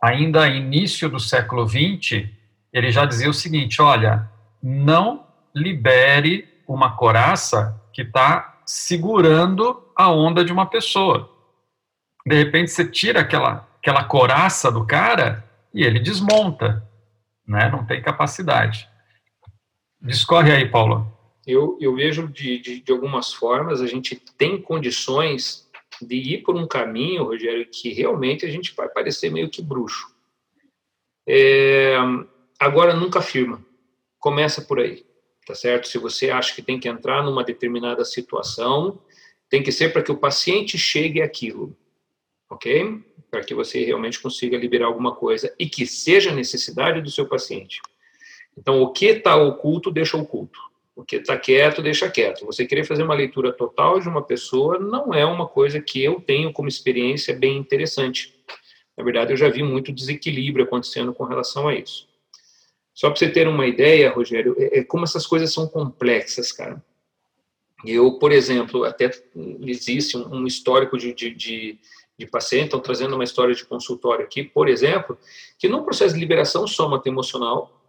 ainda 0.00 0.48
início 0.48 1.08
do 1.08 1.18
século 1.18 1.68
XX, 1.68 2.28
ele 2.72 2.92
já 2.92 3.04
dizia 3.04 3.28
o 3.28 3.34
seguinte: 3.34 3.82
olha, 3.82 4.30
não 4.62 5.26
libere 5.52 6.48
uma 6.68 6.92
coraça 6.92 7.76
que 7.92 8.02
está 8.02 8.60
segurando 8.64 9.82
a 9.96 10.08
onda 10.08 10.44
de 10.44 10.52
uma 10.52 10.66
pessoa. 10.66 11.28
De 12.24 12.36
repente, 12.36 12.70
você 12.70 12.88
tira 12.88 13.22
aquela, 13.22 13.68
aquela 13.80 14.04
coraça 14.04 14.70
do 14.70 14.86
cara 14.86 15.44
e 15.74 15.82
ele 15.82 15.98
desmonta, 15.98 16.88
né? 17.44 17.68
não 17.68 17.84
tem 17.84 18.00
capacidade. 18.00 18.88
Discorre 20.00 20.52
aí, 20.52 20.68
Paulo 20.68 21.12
eu, 21.46 21.76
eu 21.80 21.94
vejo 21.94 22.28
de, 22.28 22.58
de, 22.58 22.80
de, 22.80 22.92
algumas 22.92 23.32
formas, 23.32 23.80
a 23.80 23.86
gente 23.86 24.16
tem 24.38 24.60
condições 24.60 25.68
de 26.00 26.16
ir 26.16 26.42
por 26.42 26.56
um 26.56 26.66
caminho, 26.66 27.24
Rogério, 27.24 27.68
que 27.68 27.92
realmente 27.92 28.46
a 28.46 28.50
gente 28.50 28.74
vai 28.74 28.88
parecer 28.88 29.30
meio 29.30 29.50
que 29.50 29.60
bruxo. 29.60 30.14
É, 31.26 31.96
agora, 32.58 32.94
nunca 32.94 33.18
afirma. 33.18 33.64
Começa 34.18 34.62
por 34.62 34.78
aí, 34.78 35.04
tá 35.44 35.54
certo? 35.54 35.88
Se 35.88 35.98
você 35.98 36.30
acha 36.30 36.54
que 36.54 36.62
tem 36.62 36.78
que 36.78 36.88
entrar 36.88 37.24
numa 37.24 37.44
determinada 37.44 38.04
situação, 38.04 39.00
tem 39.48 39.62
que 39.62 39.72
ser 39.72 39.92
para 39.92 40.02
que 40.02 40.12
o 40.12 40.16
paciente 40.16 40.78
chegue 40.78 41.20
àquilo, 41.20 41.76
ok? 42.48 43.02
Para 43.30 43.44
que 43.44 43.54
você 43.54 43.84
realmente 43.84 44.20
consiga 44.20 44.56
liberar 44.56 44.86
alguma 44.86 45.14
coisa 45.14 45.52
e 45.58 45.68
que 45.68 45.86
seja 45.86 46.32
necessidade 46.32 47.00
do 47.00 47.10
seu 47.10 47.26
paciente. 47.26 47.80
Então, 48.56 48.80
o 48.80 48.92
que 48.92 49.06
está 49.06 49.34
oculto, 49.34 49.90
deixa 49.90 50.16
oculto 50.16 50.71
o 50.94 51.04
que 51.04 51.16
está 51.16 51.36
quieto, 51.36 51.82
deixa 51.82 52.10
quieto. 52.10 52.44
Você 52.44 52.66
querer 52.66 52.84
fazer 52.84 53.02
uma 53.02 53.14
leitura 53.14 53.52
total 53.52 53.98
de 53.98 54.08
uma 54.08 54.22
pessoa 54.22 54.78
não 54.78 55.14
é 55.14 55.24
uma 55.24 55.46
coisa 55.46 55.80
que 55.80 56.02
eu 56.02 56.20
tenho 56.20 56.52
como 56.52 56.68
experiência 56.68 57.34
bem 57.34 57.56
interessante. 57.56 58.34
Na 58.96 59.02
verdade, 59.02 59.32
eu 59.32 59.36
já 59.36 59.48
vi 59.48 59.62
muito 59.62 59.90
desequilíbrio 59.90 60.64
acontecendo 60.64 61.14
com 61.14 61.24
relação 61.24 61.68
a 61.68 61.74
isso. 61.74 62.06
Só 62.94 63.08
para 63.08 63.18
você 63.18 63.30
ter 63.30 63.48
uma 63.48 63.66
ideia, 63.66 64.10
Rogério, 64.10 64.54
é, 64.58 64.80
é 64.80 64.84
como 64.84 65.04
essas 65.04 65.26
coisas 65.26 65.52
são 65.52 65.66
complexas, 65.66 66.52
cara. 66.52 66.82
Eu, 67.84 68.18
por 68.18 68.30
exemplo, 68.30 68.84
até 68.84 69.10
existe 69.62 70.16
um 70.16 70.46
histórico 70.46 70.96
de, 70.96 71.12
de, 71.12 71.30
de, 71.34 71.78
de 72.16 72.26
paciente, 72.26 72.66
estão 72.66 72.80
trazendo 72.80 73.14
uma 73.14 73.24
história 73.24 73.54
de 73.54 73.64
consultório 73.64 74.24
aqui, 74.24 74.44
por 74.44 74.68
exemplo, 74.68 75.18
que 75.58 75.68
no 75.68 75.82
processo 75.82 76.14
de 76.14 76.20
liberação 76.20 76.66
soma 76.66 77.02
emocional 77.04 77.81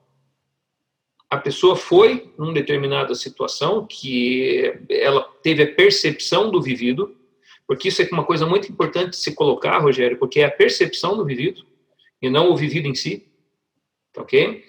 a 1.34 1.38
pessoa 1.40 1.76
foi 1.76 2.32
numa 2.38 2.54
determinada 2.54 3.16
situação 3.16 3.88
que 3.88 4.72
ela 4.88 5.24
teve 5.42 5.64
a 5.64 5.74
percepção 5.74 6.52
do 6.52 6.62
vivido, 6.62 7.18
porque 7.66 7.88
isso 7.88 8.04
é 8.04 8.10
uma 8.12 8.24
coisa 8.24 8.46
muito 8.46 8.72
importante 8.72 9.10
de 9.10 9.16
se 9.16 9.34
colocar, 9.34 9.80
Rogério, 9.80 10.20
porque 10.20 10.42
é 10.42 10.46
a 10.46 10.52
percepção 10.52 11.18
do 11.18 11.26
vivido 11.26 11.66
e 12.22 12.30
não 12.30 12.52
o 12.52 12.56
vivido 12.56 12.88
em 12.88 12.94
si, 12.94 13.28
ok? 14.16 14.64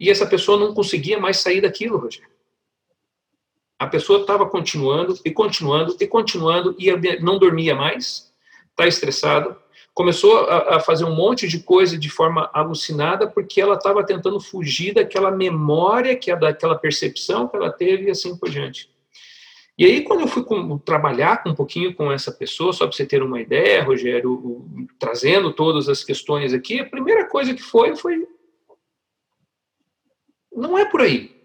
E 0.00 0.10
essa 0.10 0.26
pessoa 0.26 0.58
não 0.58 0.74
conseguia 0.74 1.20
mais 1.20 1.36
sair 1.36 1.60
daquilo, 1.60 1.98
Rogério. 1.98 2.28
A 3.78 3.86
pessoa 3.86 4.22
estava 4.22 4.44
continuando 4.44 5.16
e 5.24 5.30
continuando 5.30 5.96
e 6.00 6.06
continuando 6.08 6.74
e 6.80 6.90
não 7.20 7.38
dormia 7.38 7.76
mais, 7.76 8.34
está 8.70 8.88
estressado, 8.88 9.56
começou 9.98 10.48
a, 10.48 10.76
a, 10.76 10.80
fazer 10.80 11.04
um 11.04 11.12
monte 11.12 11.48
de 11.48 11.58
coisa 11.58 11.98
de 11.98 12.08
forma 12.08 12.48
alucinada 12.54 13.26
porque 13.26 13.60
ela 13.60 13.74
estava 13.74 14.06
tentando 14.06 14.38
fugir 14.38 14.94
daquela 14.94 15.28
memória, 15.28 16.14
que 16.14 16.30
é 16.30 16.36
daquela 16.36 16.78
percepção 16.78 17.48
que 17.48 17.56
ela 17.56 17.72
teve 17.72 18.06
e 18.06 18.10
assim 18.10 18.36
por 18.36 18.48
diante. 18.48 18.88
E 19.76 19.84
aí, 19.84 20.04
quando 20.04 20.20
eu 20.20 20.28
fui 20.28 20.44
com, 20.44 20.78
trabalhar 20.78 21.42
um 21.44 21.52
pouquinho 21.52 21.92
com 21.96 22.12
essa 22.12 22.30
pessoa, 22.30 22.72
só 22.72 22.86
para 22.86 22.96
você 22.96 23.04
ter 23.04 23.24
uma 23.24 23.40
ideia, 23.40 23.82
Rogério, 23.82 24.34
o, 24.34 24.86
trazendo 25.00 25.52
todas 25.52 25.88
as 25.88 26.04
questões 26.04 26.54
aqui, 26.54 26.78
a 26.78 26.88
primeira 26.88 27.26
coisa 27.26 27.52
que 27.52 27.62
foi 27.62 27.96
foi. 27.96 28.24
Não 30.54 30.78
é 30.78 30.84
por 30.84 31.00
aí. 31.00 31.36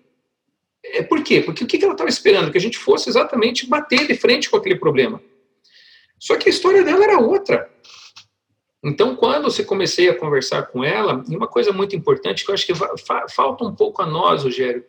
É, 0.85 1.01
por 1.01 1.23
quê? 1.23 1.41
Porque 1.41 1.63
o 1.63 1.67
que 1.67 1.83
ela 1.83 1.93
estava 1.93 2.09
esperando? 2.09 2.51
Que 2.51 2.57
a 2.59 2.61
gente 2.61 2.77
fosse 2.77 3.09
exatamente 3.09 3.65
bater 3.65 4.05
de 4.05 4.13
frente 4.13 4.47
com 4.47 4.57
aquele 4.57 4.75
problema. 4.75 5.19
Só 6.19 6.37
que 6.37 6.47
a 6.47 6.51
história 6.51 6.83
dela 6.83 7.03
era 7.03 7.17
outra. 7.17 7.73
Então, 8.83 9.15
quando 9.15 9.43
você 9.43 9.63
comecei 9.63 10.09
a 10.09 10.17
conversar 10.17 10.63
com 10.63 10.83
ela, 10.83 11.23
uma 11.29 11.47
coisa 11.47 11.71
muito 11.71 11.95
importante 11.95 12.43
que 12.43 12.51
eu 12.51 12.53
acho 12.53 12.65
que 12.65 12.75
fa 12.75 13.27
falta 13.29 13.63
um 13.63 13.73
pouco 13.73 14.01
a 14.01 14.05
nós, 14.05 14.43
Rogério, 14.43 14.83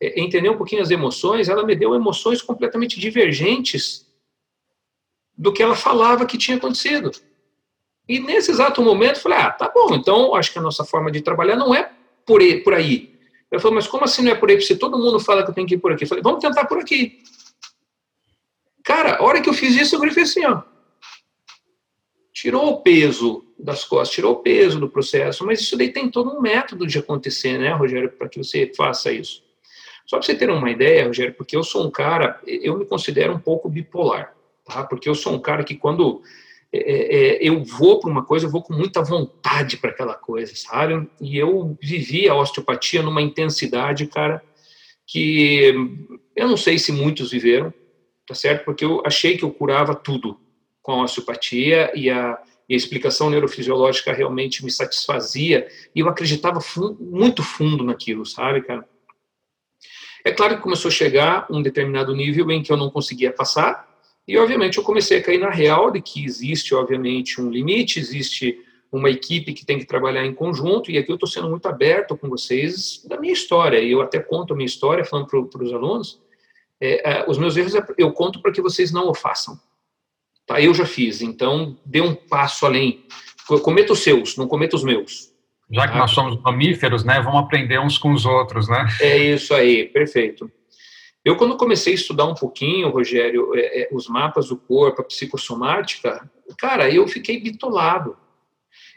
é 0.00 0.20
entender 0.20 0.48
um 0.48 0.56
pouquinho 0.56 0.82
as 0.82 0.90
emoções, 0.90 1.48
ela 1.48 1.66
me 1.66 1.74
deu 1.74 1.94
emoções 1.94 2.40
completamente 2.40 3.00
divergentes 3.00 4.06
do 5.36 5.52
que 5.52 5.62
ela 5.62 5.74
falava 5.74 6.26
que 6.26 6.38
tinha 6.38 6.56
acontecido. 6.56 7.10
E 8.08 8.20
nesse 8.20 8.50
exato 8.50 8.82
momento, 8.82 9.16
eu 9.16 9.22
falei, 9.22 9.38
ah, 9.38 9.50
tá 9.50 9.68
bom, 9.74 9.94
então 9.94 10.34
acho 10.34 10.52
que 10.52 10.58
a 10.58 10.62
nossa 10.62 10.84
forma 10.84 11.10
de 11.10 11.20
trabalhar 11.20 11.56
não 11.56 11.74
é 11.74 11.90
por 12.24 12.40
aí. 12.72 13.18
Ela 13.50 13.60
falou, 13.60 13.74
mas 13.74 13.88
como 13.88 14.04
assim 14.04 14.22
não 14.22 14.30
é 14.30 14.34
por 14.34 14.48
aí? 14.48 14.60
Se 14.60 14.76
todo 14.76 14.98
mundo 14.98 15.18
fala 15.18 15.42
que 15.42 15.50
eu 15.50 15.54
tenho 15.54 15.66
que 15.66 15.74
ir 15.74 15.78
por 15.78 15.92
aqui. 15.92 16.04
Eu 16.04 16.08
falei, 16.08 16.22
vamos 16.22 16.40
tentar 16.40 16.66
por 16.66 16.78
aqui. 16.78 17.20
Cara, 18.84 19.16
a 19.16 19.22
hora 19.22 19.40
que 19.40 19.48
eu 19.48 19.54
fiz 19.54 19.74
isso, 19.74 19.96
eu 19.96 20.00
grifei 20.00 20.22
assim, 20.22 20.44
ó. 20.46 20.62
Tirou 22.40 22.70
o 22.70 22.80
peso 22.80 23.44
das 23.58 23.84
costas, 23.84 24.14
tirou 24.14 24.32
o 24.32 24.36
peso 24.36 24.80
do 24.80 24.88
processo, 24.88 25.44
mas 25.44 25.60
isso 25.60 25.76
daí 25.76 25.92
tem 25.92 26.10
todo 26.10 26.30
um 26.34 26.40
método 26.40 26.86
de 26.86 26.98
acontecer, 26.98 27.58
né, 27.58 27.70
Rogério, 27.74 28.10
para 28.10 28.30
que 28.30 28.38
você 28.38 28.72
faça 28.74 29.12
isso. 29.12 29.42
Só 30.06 30.16
para 30.16 30.24
você 30.24 30.34
ter 30.34 30.48
uma 30.48 30.70
ideia, 30.70 31.06
Rogério, 31.06 31.34
porque 31.34 31.54
eu 31.54 31.62
sou 31.62 31.86
um 31.86 31.90
cara, 31.90 32.40
eu 32.46 32.78
me 32.78 32.86
considero 32.86 33.34
um 33.34 33.38
pouco 33.38 33.68
bipolar, 33.68 34.34
tá? 34.64 34.82
Porque 34.84 35.06
eu 35.06 35.14
sou 35.14 35.34
um 35.34 35.38
cara 35.38 35.62
que 35.62 35.74
quando 35.74 36.22
é, 36.72 36.78
é, 36.78 37.16
é, 37.16 37.38
eu 37.46 37.62
vou 37.62 38.00
para 38.00 38.10
uma 38.10 38.24
coisa, 38.24 38.46
eu 38.46 38.50
vou 38.50 38.62
com 38.62 38.72
muita 38.72 39.02
vontade 39.02 39.76
para 39.76 39.90
aquela 39.90 40.14
coisa, 40.14 40.54
sabe? 40.56 41.06
E 41.20 41.36
eu 41.36 41.76
vivi 41.78 42.26
a 42.26 42.34
osteopatia 42.34 43.02
numa 43.02 43.20
intensidade, 43.20 44.06
cara, 44.06 44.42
que 45.06 45.74
eu 46.34 46.48
não 46.48 46.56
sei 46.56 46.78
se 46.78 46.90
muitos 46.90 47.32
viveram, 47.32 47.70
tá 48.26 48.34
certo? 48.34 48.64
Porque 48.64 48.82
eu 48.82 49.02
achei 49.04 49.36
que 49.36 49.44
eu 49.44 49.50
curava 49.50 49.94
tudo 49.94 50.40
com 50.90 51.00
a 51.00 51.04
osteopatia 51.04 51.92
e 51.94 52.10
a, 52.10 52.36
e 52.68 52.74
a 52.74 52.76
explicação 52.76 53.30
neurofisiológica 53.30 54.12
realmente 54.12 54.64
me 54.64 54.72
satisfazia 54.72 55.68
e 55.94 56.00
eu 56.00 56.08
acreditava 56.08 56.58
muito 56.98 57.44
fundo 57.44 57.84
naquilo, 57.84 58.26
sabe, 58.26 58.62
cara? 58.62 58.84
É 60.24 60.32
claro 60.32 60.56
que 60.56 60.62
começou 60.62 60.88
a 60.88 60.92
chegar 60.92 61.46
um 61.48 61.62
determinado 61.62 62.14
nível 62.14 62.50
em 62.50 62.60
que 62.60 62.72
eu 62.72 62.76
não 62.76 62.90
conseguia 62.90 63.32
passar, 63.32 63.88
e, 64.28 64.36
obviamente, 64.36 64.78
eu 64.78 64.84
comecei 64.84 65.18
a 65.18 65.22
cair 65.22 65.38
na 65.38 65.48
real 65.48 65.90
de 65.90 66.00
que 66.00 66.24
existe, 66.24 66.74
obviamente, 66.74 67.40
um 67.40 67.48
limite, 67.48 67.98
existe 67.98 68.58
uma 68.92 69.08
equipe 69.08 69.54
que 69.54 69.64
tem 69.64 69.78
que 69.78 69.86
trabalhar 69.86 70.26
em 70.26 70.34
conjunto, 70.34 70.90
e 70.90 70.98
aqui 70.98 71.10
eu 71.10 71.14
estou 71.14 71.28
sendo 71.28 71.48
muito 71.48 71.66
aberto 71.66 72.16
com 72.16 72.28
vocês 72.28 73.02
da 73.08 73.18
minha 73.18 73.32
história, 73.32 73.80
e 73.80 73.90
eu 73.90 74.02
até 74.02 74.20
conto 74.20 74.52
a 74.52 74.56
minha 74.56 74.66
história, 74.66 75.04
falando 75.04 75.26
para 75.26 75.64
os 75.64 75.72
alunos, 75.72 76.20
é, 76.80 77.10
é, 77.10 77.24
os 77.28 77.38
meus 77.38 77.56
erros 77.56 77.74
eu 77.96 78.12
conto 78.12 78.42
para 78.42 78.52
que 78.52 78.60
vocês 78.60 78.92
não 78.92 79.08
o 79.08 79.14
façam. 79.14 79.58
Tá? 80.50 80.60
Eu 80.60 80.74
já 80.74 80.84
fiz, 80.84 81.22
então 81.22 81.78
dê 81.86 82.00
um 82.00 82.12
passo 82.12 82.66
além. 82.66 83.04
Cometa 83.62 83.92
os 83.92 84.00
seus, 84.00 84.36
não 84.36 84.48
cometa 84.48 84.74
os 84.74 84.82
meus. 84.82 85.30
Já 85.70 85.86
que 85.86 85.96
nós 85.96 86.10
somos 86.10 86.42
mamíferos, 86.42 87.04
né, 87.04 87.20
vamos 87.20 87.38
aprender 87.38 87.78
uns 87.78 87.96
com 87.96 88.12
os 88.12 88.26
outros, 88.26 88.68
né? 88.68 88.84
É 89.00 89.16
isso 89.16 89.54
aí, 89.54 89.84
perfeito. 89.84 90.50
Eu, 91.24 91.36
quando 91.36 91.56
comecei 91.56 91.92
a 91.92 91.94
estudar 91.94 92.24
um 92.24 92.34
pouquinho, 92.34 92.88
Rogério, 92.88 93.54
é, 93.54 93.82
é, 93.82 93.88
os 93.92 94.08
mapas 94.08 94.48
do 94.48 94.56
corpo, 94.56 95.02
a 95.02 95.04
psicossomática, 95.04 96.28
cara, 96.58 96.90
eu 96.90 97.06
fiquei 97.06 97.38
bitolado. 97.38 98.16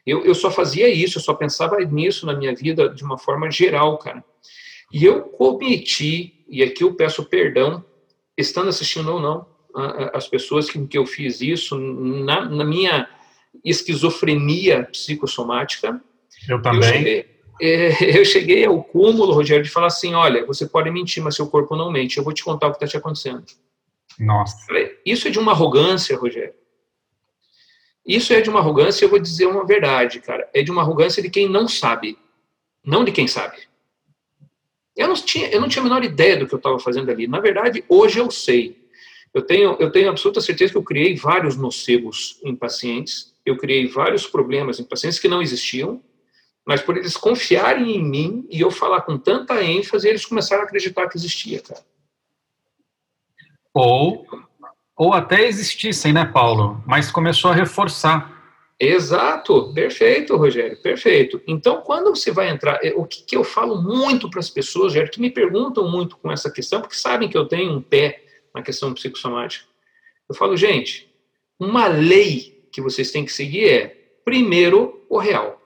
Eu, 0.07 0.25
eu 0.25 0.33
só 0.33 0.49
fazia 0.49 0.89
isso, 0.89 1.19
eu 1.19 1.21
só 1.21 1.35
pensava 1.35 1.77
nisso 1.81 2.25
na 2.25 2.33
minha 2.33 2.55
vida 2.55 2.89
de 2.89 3.03
uma 3.03 3.19
forma 3.19 3.51
geral, 3.51 3.99
cara. 3.99 4.23
E 4.91 5.05
eu 5.05 5.21
cometi, 5.21 6.43
e 6.49 6.63
aqui 6.63 6.83
eu 6.83 6.95
peço 6.95 7.23
perdão, 7.23 7.85
estando 8.35 8.69
assistindo 8.69 9.13
ou 9.13 9.19
não, 9.19 9.52
as 10.13 10.27
pessoas 10.27 10.69
que, 10.69 10.85
que 10.87 10.97
eu 10.97 11.05
fiz 11.05 11.41
isso, 11.41 11.77
na, 11.77 12.45
na 12.45 12.63
minha 12.63 13.09
esquizofrenia 13.63 14.83
psicossomática. 14.91 16.01
Eu 16.47 16.61
também. 16.61 16.81
Eu 16.81 16.93
cheguei, 16.93 17.33
é, 17.61 18.19
eu 18.19 18.25
cheguei 18.25 18.65
ao 18.65 18.83
cúmulo, 18.83 19.33
Rogério, 19.33 19.63
de 19.63 19.69
falar 19.69 19.87
assim: 19.87 20.13
olha, 20.13 20.45
você 20.45 20.65
pode 20.65 20.89
mentir, 20.91 21.23
mas 21.23 21.35
seu 21.35 21.47
corpo 21.47 21.75
não 21.75 21.91
mente. 21.91 22.17
Eu 22.17 22.23
vou 22.23 22.33
te 22.33 22.43
contar 22.43 22.67
o 22.67 22.71
que 22.71 22.77
está 22.77 22.87
te 22.87 22.97
acontecendo. 22.97 23.43
Nossa. 24.19 24.57
Isso 25.05 25.27
é 25.27 25.31
de 25.31 25.39
uma 25.39 25.51
arrogância, 25.51 26.17
Rogério. 26.17 26.53
Isso 28.05 28.33
é 28.33 28.41
de 28.41 28.49
uma 28.49 28.59
arrogância, 28.59 29.05
eu 29.05 29.09
vou 29.09 29.19
dizer 29.19 29.45
uma 29.45 29.65
verdade, 29.65 30.19
cara. 30.19 30.49
É 30.53 30.61
de 30.61 30.69
uma 30.69 30.81
arrogância 30.81 31.23
de 31.23 31.29
quem 31.29 31.47
não 31.47 31.67
sabe, 31.69 32.17
não 32.85 33.05
de 33.05 33.13
quem 33.13 33.27
sabe. 33.27 33.57
Eu 34.95 35.07
não 35.07 35.15
tinha, 35.15 35.47
eu 35.49 35.61
não 35.61 35.69
tinha 35.69 35.81
a 35.81 35.83
menor 35.85 36.03
ideia 36.03 36.37
do 36.37 36.45
que 36.45 36.53
eu 36.53 36.57
estava 36.57 36.77
fazendo 36.79 37.09
ali. 37.09 37.27
Na 37.27 37.39
verdade, 37.39 37.83
hoje 37.87 38.19
eu 38.19 38.29
sei. 38.29 38.82
Eu 39.33 39.41
tenho, 39.41 39.75
eu 39.79 39.91
tenho 39.91 40.09
absoluta 40.09 40.39
certeza 40.39 40.71
que 40.71 40.77
eu 40.77 40.83
criei 40.83 41.15
vários 41.15 41.57
nocebos 41.57 42.39
em 42.43 42.55
pacientes, 42.55 43.33
eu 43.45 43.57
criei 43.57 43.87
vários 43.87 44.27
problemas 44.27 44.79
em 44.79 44.83
pacientes 44.83 45.17
que 45.17 45.27
não 45.27 45.41
existiam, 45.41 46.01
mas 46.65 46.81
por 46.81 46.95
eles 46.95 47.17
confiarem 47.17 47.95
em 47.95 48.03
mim 48.03 48.47
e 48.49 48.61
eu 48.61 48.69
falar 48.69 49.01
com 49.01 49.17
tanta 49.17 49.61
ênfase, 49.63 50.07
eles 50.07 50.25
começaram 50.25 50.61
a 50.61 50.65
acreditar 50.65 51.09
que 51.09 51.17
existia, 51.17 51.61
cara. 51.61 51.81
Ou, 53.73 54.25
ou 54.95 55.13
até 55.13 55.47
existissem, 55.47 56.13
né, 56.13 56.25
Paulo? 56.25 56.81
Mas 56.85 57.11
começou 57.11 57.49
a 57.51 57.55
reforçar. 57.55 58.31
Exato, 58.79 59.73
perfeito, 59.73 60.37
Rogério, 60.37 60.79
perfeito. 60.81 61.41
Então, 61.47 61.81
quando 61.81 62.15
você 62.15 62.31
vai 62.31 62.49
entrar, 62.49 62.79
é, 62.85 62.93
o 62.95 63.05
que, 63.05 63.23
que 63.23 63.35
eu 63.35 63.43
falo 63.43 63.81
muito 63.81 64.29
para 64.29 64.39
as 64.39 64.49
pessoas, 64.49 64.85
Rogério, 64.93 65.11
que 65.11 65.21
me 65.21 65.31
perguntam 65.31 65.89
muito 65.89 66.17
com 66.17 66.31
essa 66.31 66.51
questão, 66.51 66.81
porque 66.81 66.95
sabem 66.95 67.27
que 67.27 67.37
eu 67.37 67.47
tenho 67.47 67.73
um 67.73 67.81
pé 67.81 68.22
na 68.53 68.61
questão 68.61 68.93
psicossomática. 68.93 69.65
Eu 70.27 70.35
falo, 70.35 70.55
gente, 70.55 71.13
uma 71.59 71.87
lei 71.87 72.67
que 72.71 72.81
vocês 72.81 73.11
têm 73.11 73.25
que 73.25 73.33
seguir 73.33 73.69
é, 73.69 73.87
primeiro, 74.23 75.05
o 75.09 75.17
real 75.17 75.63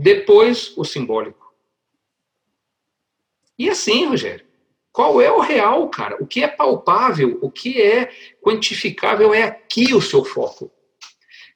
depois 0.00 0.72
o 0.76 0.84
simbólico. 0.84 1.52
E 3.58 3.68
assim, 3.68 4.06
Rogério, 4.06 4.46
qual 4.92 5.20
é 5.20 5.28
o 5.28 5.40
real, 5.40 5.88
cara? 5.88 6.16
O 6.22 6.26
que 6.26 6.44
é 6.44 6.46
palpável, 6.46 7.36
o 7.42 7.50
que 7.50 7.82
é 7.82 8.08
quantificável 8.40 9.34
é 9.34 9.42
aqui 9.42 9.92
o 9.92 10.00
seu 10.00 10.24
foco. 10.24 10.70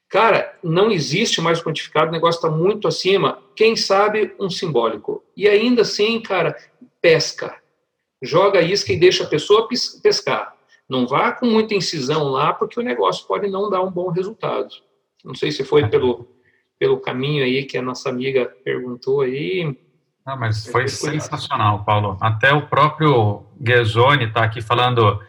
Cara, 0.08 0.58
não 0.60 0.90
existe 0.90 1.40
mais 1.40 1.62
quantificado, 1.62 2.08
o 2.08 2.12
negócio 2.12 2.38
está 2.38 2.50
muito 2.50 2.88
acima. 2.88 3.40
Quem 3.54 3.76
sabe 3.76 4.34
um 4.40 4.50
simbólico. 4.50 5.22
E 5.36 5.48
ainda 5.48 5.82
assim, 5.82 6.20
cara, 6.20 6.56
pesca. 7.00 7.61
Joga 8.22 8.60
a 8.60 8.62
isca 8.62 8.92
e 8.92 8.98
deixa 8.98 9.24
a 9.24 9.28
pessoa 9.28 9.68
pescar. 10.02 10.54
Não 10.88 11.06
vá 11.06 11.32
com 11.32 11.46
muita 11.46 11.74
incisão 11.74 12.28
lá, 12.28 12.52
porque 12.52 12.78
o 12.78 12.82
negócio 12.82 13.26
pode 13.26 13.50
não 13.50 13.68
dar 13.68 13.82
um 13.82 13.90
bom 13.90 14.10
resultado. 14.10 14.68
Não 15.24 15.34
sei 15.34 15.50
se 15.50 15.64
foi 15.64 15.88
pelo 15.88 16.28
pelo 16.78 16.98
caminho 16.98 17.44
aí 17.44 17.62
que 17.62 17.78
a 17.78 17.82
nossa 17.82 18.08
amiga 18.08 18.44
perguntou 18.64 19.20
aí. 19.20 19.78
Não, 20.26 20.36
mas 20.36 20.66
foi 20.66 20.88
sensacional, 20.88 21.84
Paulo. 21.84 22.18
Até 22.20 22.52
o 22.52 22.66
próprio 22.66 23.44
Guezzoni 23.60 24.24
está 24.24 24.42
aqui 24.42 24.60
falando 24.60 25.20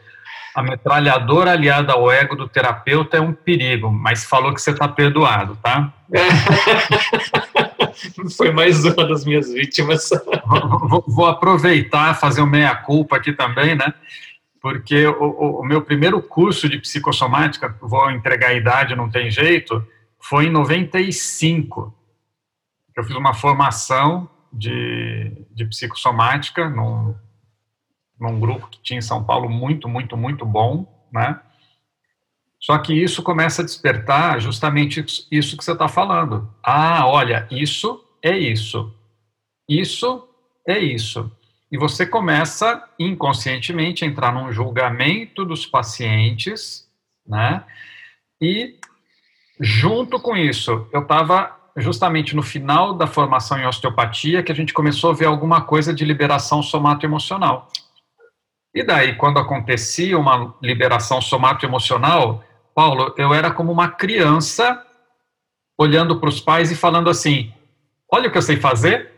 a 0.56 0.64
metralhadora 0.64 1.52
aliada 1.52 1.94
ao 1.94 2.12
ego 2.12 2.36
do 2.36 2.48
terapeuta 2.48 3.18
é 3.18 3.22
um 3.22 3.34
perigo, 3.34 3.92
mas 3.92 4.24
falou 4.24 4.52
que 4.52 4.62
você 4.62 4.72
está 4.72 4.88
perdoado, 4.88 5.56
tá? 5.62 5.94
Foi 8.38 8.52
mais 8.52 8.84
uma 8.84 9.08
das 9.08 9.26
minhas 9.26 9.52
vítimas. 9.52 10.10
Vou, 10.90 11.04
vou 11.08 11.26
aproveitar, 11.26 12.14
fazer 12.16 12.42
o 12.42 12.48
meia-culpa 12.48 13.18
aqui 13.18 13.34
também, 13.34 13.76
né? 13.76 13.94
Porque 14.62 15.06
o, 15.08 15.60
o, 15.60 15.66
meu 15.66 15.82
primeiro 15.82 16.22
curso 16.22 16.70
de 16.70 16.78
psicossomática, 16.78 17.76
vou 17.82 18.10
entregar 18.12 18.50
a 18.50 18.54
idade, 18.54 18.96
não 18.96 19.10
tem 19.10 19.30
jeito, 19.30 19.86
foi 20.20 20.46
em 20.46 20.52
95. 20.52 21.94
Eu 22.96 23.04
fiz 23.04 23.16
uma 23.16 23.34
formação 23.34 24.30
de, 24.52 25.46
de 25.52 25.66
psicossomática 25.66 26.70
num, 26.70 27.16
num 28.20 28.40
grupo 28.40 28.68
que 28.68 28.82
tinha 28.82 29.00
em 29.00 29.02
São 29.02 29.24
Paulo 29.24 29.50
muito, 29.50 29.90
muito, 29.90 30.16
muito 30.16 30.46
bom, 30.46 30.88
né? 31.12 31.40
Só 32.64 32.78
que 32.78 32.94
isso 32.94 33.22
começa 33.22 33.62
a 33.62 33.66
despertar 33.66 34.40
justamente 34.40 35.04
isso 35.30 35.58
que 35.58 35.64
você 35.64 35.74
está 35.74 35.88
falando. 35.88 36.50
Ah, 36.64 37.06
olha, 37.06 37.48
isso 37.52 38.04
é 38.22 38.38
isso. 38.38 38.94
Isso 39.68 40.28
é 40.68 40.80
isso. 40.80 41.32
E 41.72 41.78
você 41.78 42.06
começa 42.06 42.84
inconscientemente 42.98 44.06
a 44.06 44.08
entrar 44.08 44.34
num 44.34 44.52
julgamento 44.52 45.44
dos 45.44 45.66
pacientes, 45.66 46.88
né? 47.28 47.66
E 48.40 48.78
Junto 49.60 50.20
com 50.20 50.36
isso, 50.36 50.88
eu 50.92 51.02
estava 51.02 51.56
justamente 51.78 52.36
no 52.36 52.42
final 52.42 52.94
da 52.94 53.08
formação 53.08 53.58
em 53.58 53.66
osteopatia 53.66 54.44
que 54.44 54.52
a 54.52 54.56
gente 54.56 54.74
começou 54.74 55.12
a 55.12 55.14
ver 55.14 55.26
alguma 55.26 55.62
coisa 55.62 55.94
de 55.94 56.04
liberação 56.04 56.62
somato-emocional. 56.62 57.70
E 58.74 58.84
daí, 58.84 59.16
quando 59.16 59.40
acontecia 59.40 60.18
uma 60.18 60.54
liberação 60.62 61.22
somato-emocional, 61.22 62.44
Paulo, 62.74 63.14
eu 63.18 63.34
era 63.34 63.52
como 63.52 63.72
uma 63.72 63.90
criança 63.90 64.86
olhando 65.78 66.20
para 66.20 66.30
os 66.30 66.40
pais 66.40 66.72
e 66.72 66.76
falando 66.76 67.10
assim: 67.10 67.54
Olha 68.12 68.30
o 68.30 68.32
que 68.32 68.38
eu 68.38 68.42
sei 68.42 68.58
fazer. 68.58 69.12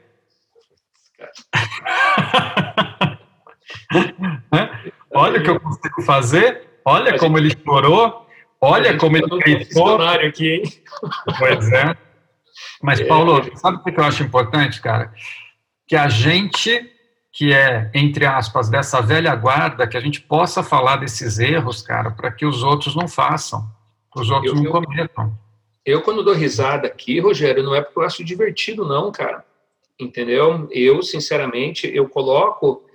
olha 5.14 5.40
o 5.40 5.44
que 5.44 5.50
eu 5.50 5.60
consigo 5.60 6.02
fazer, 6.02 6.80
olha 6.84 7.18
como 7.18 7.38
ele 7.38 7.56
chorou, 7.64 8.28
olha 8.60 8.98
como 8.98 9.18
ele 9.18 9.28
gritou. 9.40 10.02
aqui, 10.02 10.48
hein? 10.50 10.64
Pois 11.38 11.72
é. 11.72 11.96
Mas, 12.82 13.00
é. 13.00 13.06
Paulo, 13.06 13.50
sabe 13.58 13.78
o 13.78 13.84
que 13.84 14.00
eu 14.00 14.04
acho 14.04 14.24
importante, 14.24 14.82
cara? 14.82 15.14
Que 15.88 15.96
a 15.96 16.08
gente 16.08 16.92
que 17.36 17.52
é, 17.52 17.92
entre 17.94 18.26
aspas, 18.26 18.70
dessa 18.70 19.02
velha 19.02 19.36
guarda, 19.36 19.86
que 19.86 19.98
a 19.98 20.00
gente 20.00 20.22
possa 20.22 20.64
falar 20.64 20.96
desses 20.96 21.38
erros, 21.38 21.82
cara, 21.82 22.10
para 22.10 22.32
que 22.32 22.46
os 22.46 22.64
outros 22.64 22.96
não 22.96 23.10
façam, 23.10 23.70
os 24.16 24.30
outros 24.30 24.54
eu, 24.54 24.64
não 24.64 24.72
cometam. 24.72 25.38
Eu, 25.86 26.02
quando 26.02 26.24
dou 26.24 26.34
risada 26.34 26.88
aqui, 26.88 27.20
Rogério, 27.20 27.62
não 27.62 27.76
é 27.76 27.82
porque 27.82 28.00
eu 28.00 28.04
acho 28.04 28.24
divertido, 28.24 28.88
não, 28.88 29.12
cara. 29.12 29.44
Entendeu? 30.00 30.70
Eu, 30.72 31.04
sinceramente, 31.04 31.94
eu 31.94 32.08
coloco, 32.08 32.86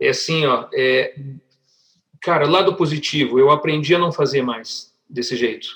é 0.00 0.08
assim, 0.08 0.46
ó, 0.46 0.68
é, 0.72 1.14
cara, 2.22 2.48
lado 2.48 2.74
positivo, 2.74 3.38
eu 3.38 3.50
aprendi 3.50 3.94
a 3.94 3.98
não 3.98 4.10
fazer 4.10 4.40
mais 4.40 4.94
desse 5.08 5.36
jeito. 5.36 5.68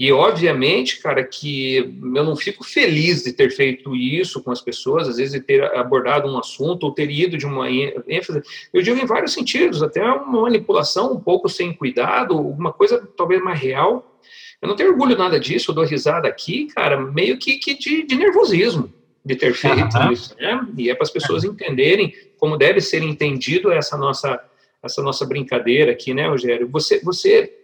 E, 0.00 0.10
obviamente, 0.10 0.98
cara, 0.98 1.22
que 1.22 1.76
eu 1.76 2.24
não 2.24 2.34
fico 2.34 2.64
feliz 2.64 3.22
de 3.22 3.34
ter 3.34 3.50
feito 3.50 3.94
isso 3.94 4.42
com 4.42 4.50
as 4.50 4.62
pessoas, 4.62 5.06
às 5.06 5.18
vezes 5.18 5.34
de 5.34 5.42
ter 5.42 5.62
abordado 5.76 6.26
um 6.26 6.38
assunto 6.38 6.84
ou 6.84 6.94
ter 6.94 7.10
ido 7.10 7.36
de 7.36 7.44
uma 7.44 7.68
ênfase. 7.70 8.40
Eu 8.72 8.80
digo 8.80 8.98
em 8.98 9.04
vários 9.04 9.34
sentidos, 9.34 9.82
até 9.82 10.02
uma 10.02 10.40
manipulação 10.40 11.12
um 11.12 11.20
pouco 11.20 11.50
sem 11.50 11.74
cuidado, 11.74 12.32
alguma 12.32 12.72
coisa 12.72 13.06
talvez 13.14 13.42
mais 13.42 13.60
real. 13.60 14.18
Eu 14.62 14.68
não 14.68 14.74
tenho 14.74 14.88
orgulho 14.88 15.18
nada 15.18 15.38
disso, 15.38 15.70
eu 15.70 15.74
dou 15.74 15.84
risada 15.84 16.26
aqui, 16.26 16.68
cara, 16.74 16.98
meio 16.98 17.36
que, 17.36 17.58
que 17.58 17.74
de, 17.74 18.02
de 18.02 18.14
nervosismo 18.14 18.90
de 19.22 19.36
ter 19.36 19.52
feito 19.52 19.98
uhum. 19.98 20.12
isso, 20.12 20.34
né? 20.40 20.66
E 20.78 20.88
é 20.88 20.94
para 20.94 21.02
as 21.02 21.10
pessoas 21.10 21.44
entenderem 21.44 22.14
como 22.38 22.56
deve 22.56 22.80
ser 22.80 23.02
entendido 23.02 23.70
essa 23.70 23.98
nossa 23.98 24.42
essa 24.82 25.02
nossa 25.02 25.26
brincadeira 25.26 25.92
aqui, 25.92 26.14
né, 26.14 26.26
Rogério? 26.26 26.66
Você, 26.70 27.00
você 27.00 27.59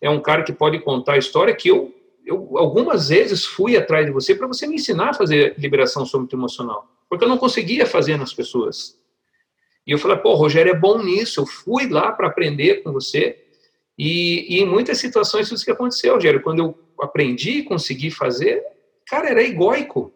é 0.00 0.10
um 0.10 0.20
cara 0.20 0.42
que 0.42 0.52
pode 0.52 0.78
contar 0.80 1.14
a 1.14 1.18
história 1.18 1.54
que 1.54 1.68
eu, 1.68 1.94
eu 2.24 2.58
algumas 2.58 3.08
vezes 3.08 3.44
fui 3.44 3.76
atrás 3.76 4.06
de 4.06 4.12
você 4.12 4.34
para 4.34 4.46
você 4.46 4.66
me 4.66 4.76
ensinar 4.76 5.10
a 5.10 5.14
fazer 5.14 5.54
liberação 5.58 6.04
emocional, 6.32 6.86
porque 7.08 7.24
eu 7.24 7.28
não 7.28 7.38
conseguia 7.38 7.86
fazer 7.86 8.16
nas 8.16 8.32
pessoas. 8.32 8.98
E 9.86 9.92
eu 9.92 9.98
falei, 9.98 10.16
pô, 10.16 10.34
Rogério 10.34 10.72
é 10.72 10.76
bom 10.76 11.02
nisso, 11.02 11.40
eu 11.40 11.46
fui 11.46 11.88
lá 11.88 12.10
para 12.10 12.26
aprender 12.26 12.82
com 12.82 12.92
você. 12.92 13.38
E, 13.96 14.56
e, 14.56 14.60
em 14.60 14.66
muitas 14.66 14.98
situações 14.98 15.50
isso 15.50 15.64
que 15.64 15.70
aconteceu, 15.70 16.14
Rogério. 16.14 16.42
Quando 16.42 16.58
eu 16.58 16.78
aprendi 17.00 17.58
e 17.58 17.62
consegui 17.62 18.10
fazer, 18.10 18.62
cara, 19.06 19.30
era 19.30 19.42
egóico. 19.42 20.12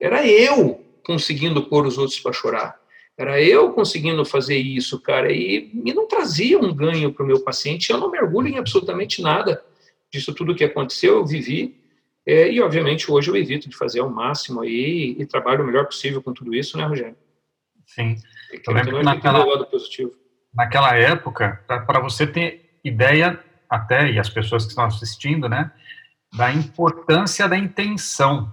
Era 0.00 0.26
eu 0.26 0.84
conseguindo 1.04 1.62
pôr 1.62 1.86
os 1.86 1.96
outros 1.96 2.18
para 2.18 2.32
chorar. 2.32 2.80
Era 3.18 3.40
eu 3.40 3.72
conseguindo 3.72 4.24
fazer 4.24 4.58
isso, 4.58 5.00
cara, 5.00 5.32
e, 5.32 5.70
e 5.84 5.94
não 5.94 6.06
trazia 6.06 6.58
um 6.58 6.74
ganho 6.74 7.12
para 7.12 7.24
o 7.24 7.26
meu 7.26 7.40
paciente. 7.40 7.90
Eu 7.90 7.98
não 7.98 8.10
mergulho 8.10 8.48
em 8.48 8.58
absolutamente 8.58 9.22
nada 9.22 9.64
disso 10.12 10.34
tudo 10.34 10.54
que 10.54 10.64
aconteceu, 10.64 11.14
eu 11.14 11.26
vivi. 11.26 11.80
É, 12.26 12.50
e, 12.50 12.60
obviamente, 12.60 13.10
hoje 13.10 13.30
eu 13.30 13.36
evito 13.36 13.68
de 13.68 13.76
fazer 13.76 14.00
ao 14.00 14.10
máximo 14.10 14.60
aí 14.60 15.16
e, 15.18 15.24
trabalho 15.24 15.62
o 15.62 15.66
melhor 15.66 15.86
possível 15.86 16.20
com 16.20 16.32
tudo 16.32 16.54
isso, 16.54 16.76
né, 16.76 16.84
Rogério? 16.84 17.16
Sim. 17.86 18.16
Eu 18.66 18.74
lembro 18.74 18.98
que 18.98 19.04
naquela, 19.04 19.44
naquela 20.52 20.96
época, 20.96 21.64
para 21.66 22.00
você 22.00 22.26
ter 22.26 22.78
ideia, 22.84 23.42
até, 23.70 24.10
e 24.10 24.18
as 24.18 24.28
pessoas 24.28 24.64
que 24.64 24.70
estão 24.70 24.84
assistindo, 24.84 25.48
né, 25.48 25.70
da 26.36 26.52
importância 26.52 27.48
da 27.48 27.56
intenção. 27.56 28.52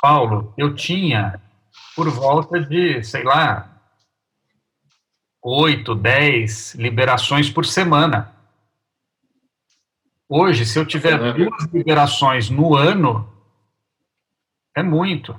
Paulo, 0.00 0.52
eu 0.58 0.74
tinha 0.74 1.40
por 1.94 2.08
volta 2.10 2.60
de, 2.60 3.02
sei 3.02 3.22
lá, 3.22 3.80
oito, 5.42 5.94
dez 5.94 6.74
liberações 6.74 7.50
por 7.50 7.66
semana. 7.66 8.34
Hoje, 10.28 10.64
se 10.64 10.78
eu 10.78 10.86
tiver 10.86 11.20
é, 11.20 11.32
duas 11.32 11.64
liberações 11.72 12.48
no 12.48 12.74
ano, 12.74 13.30
é 14.74 14.82
muito. 14.82 15.38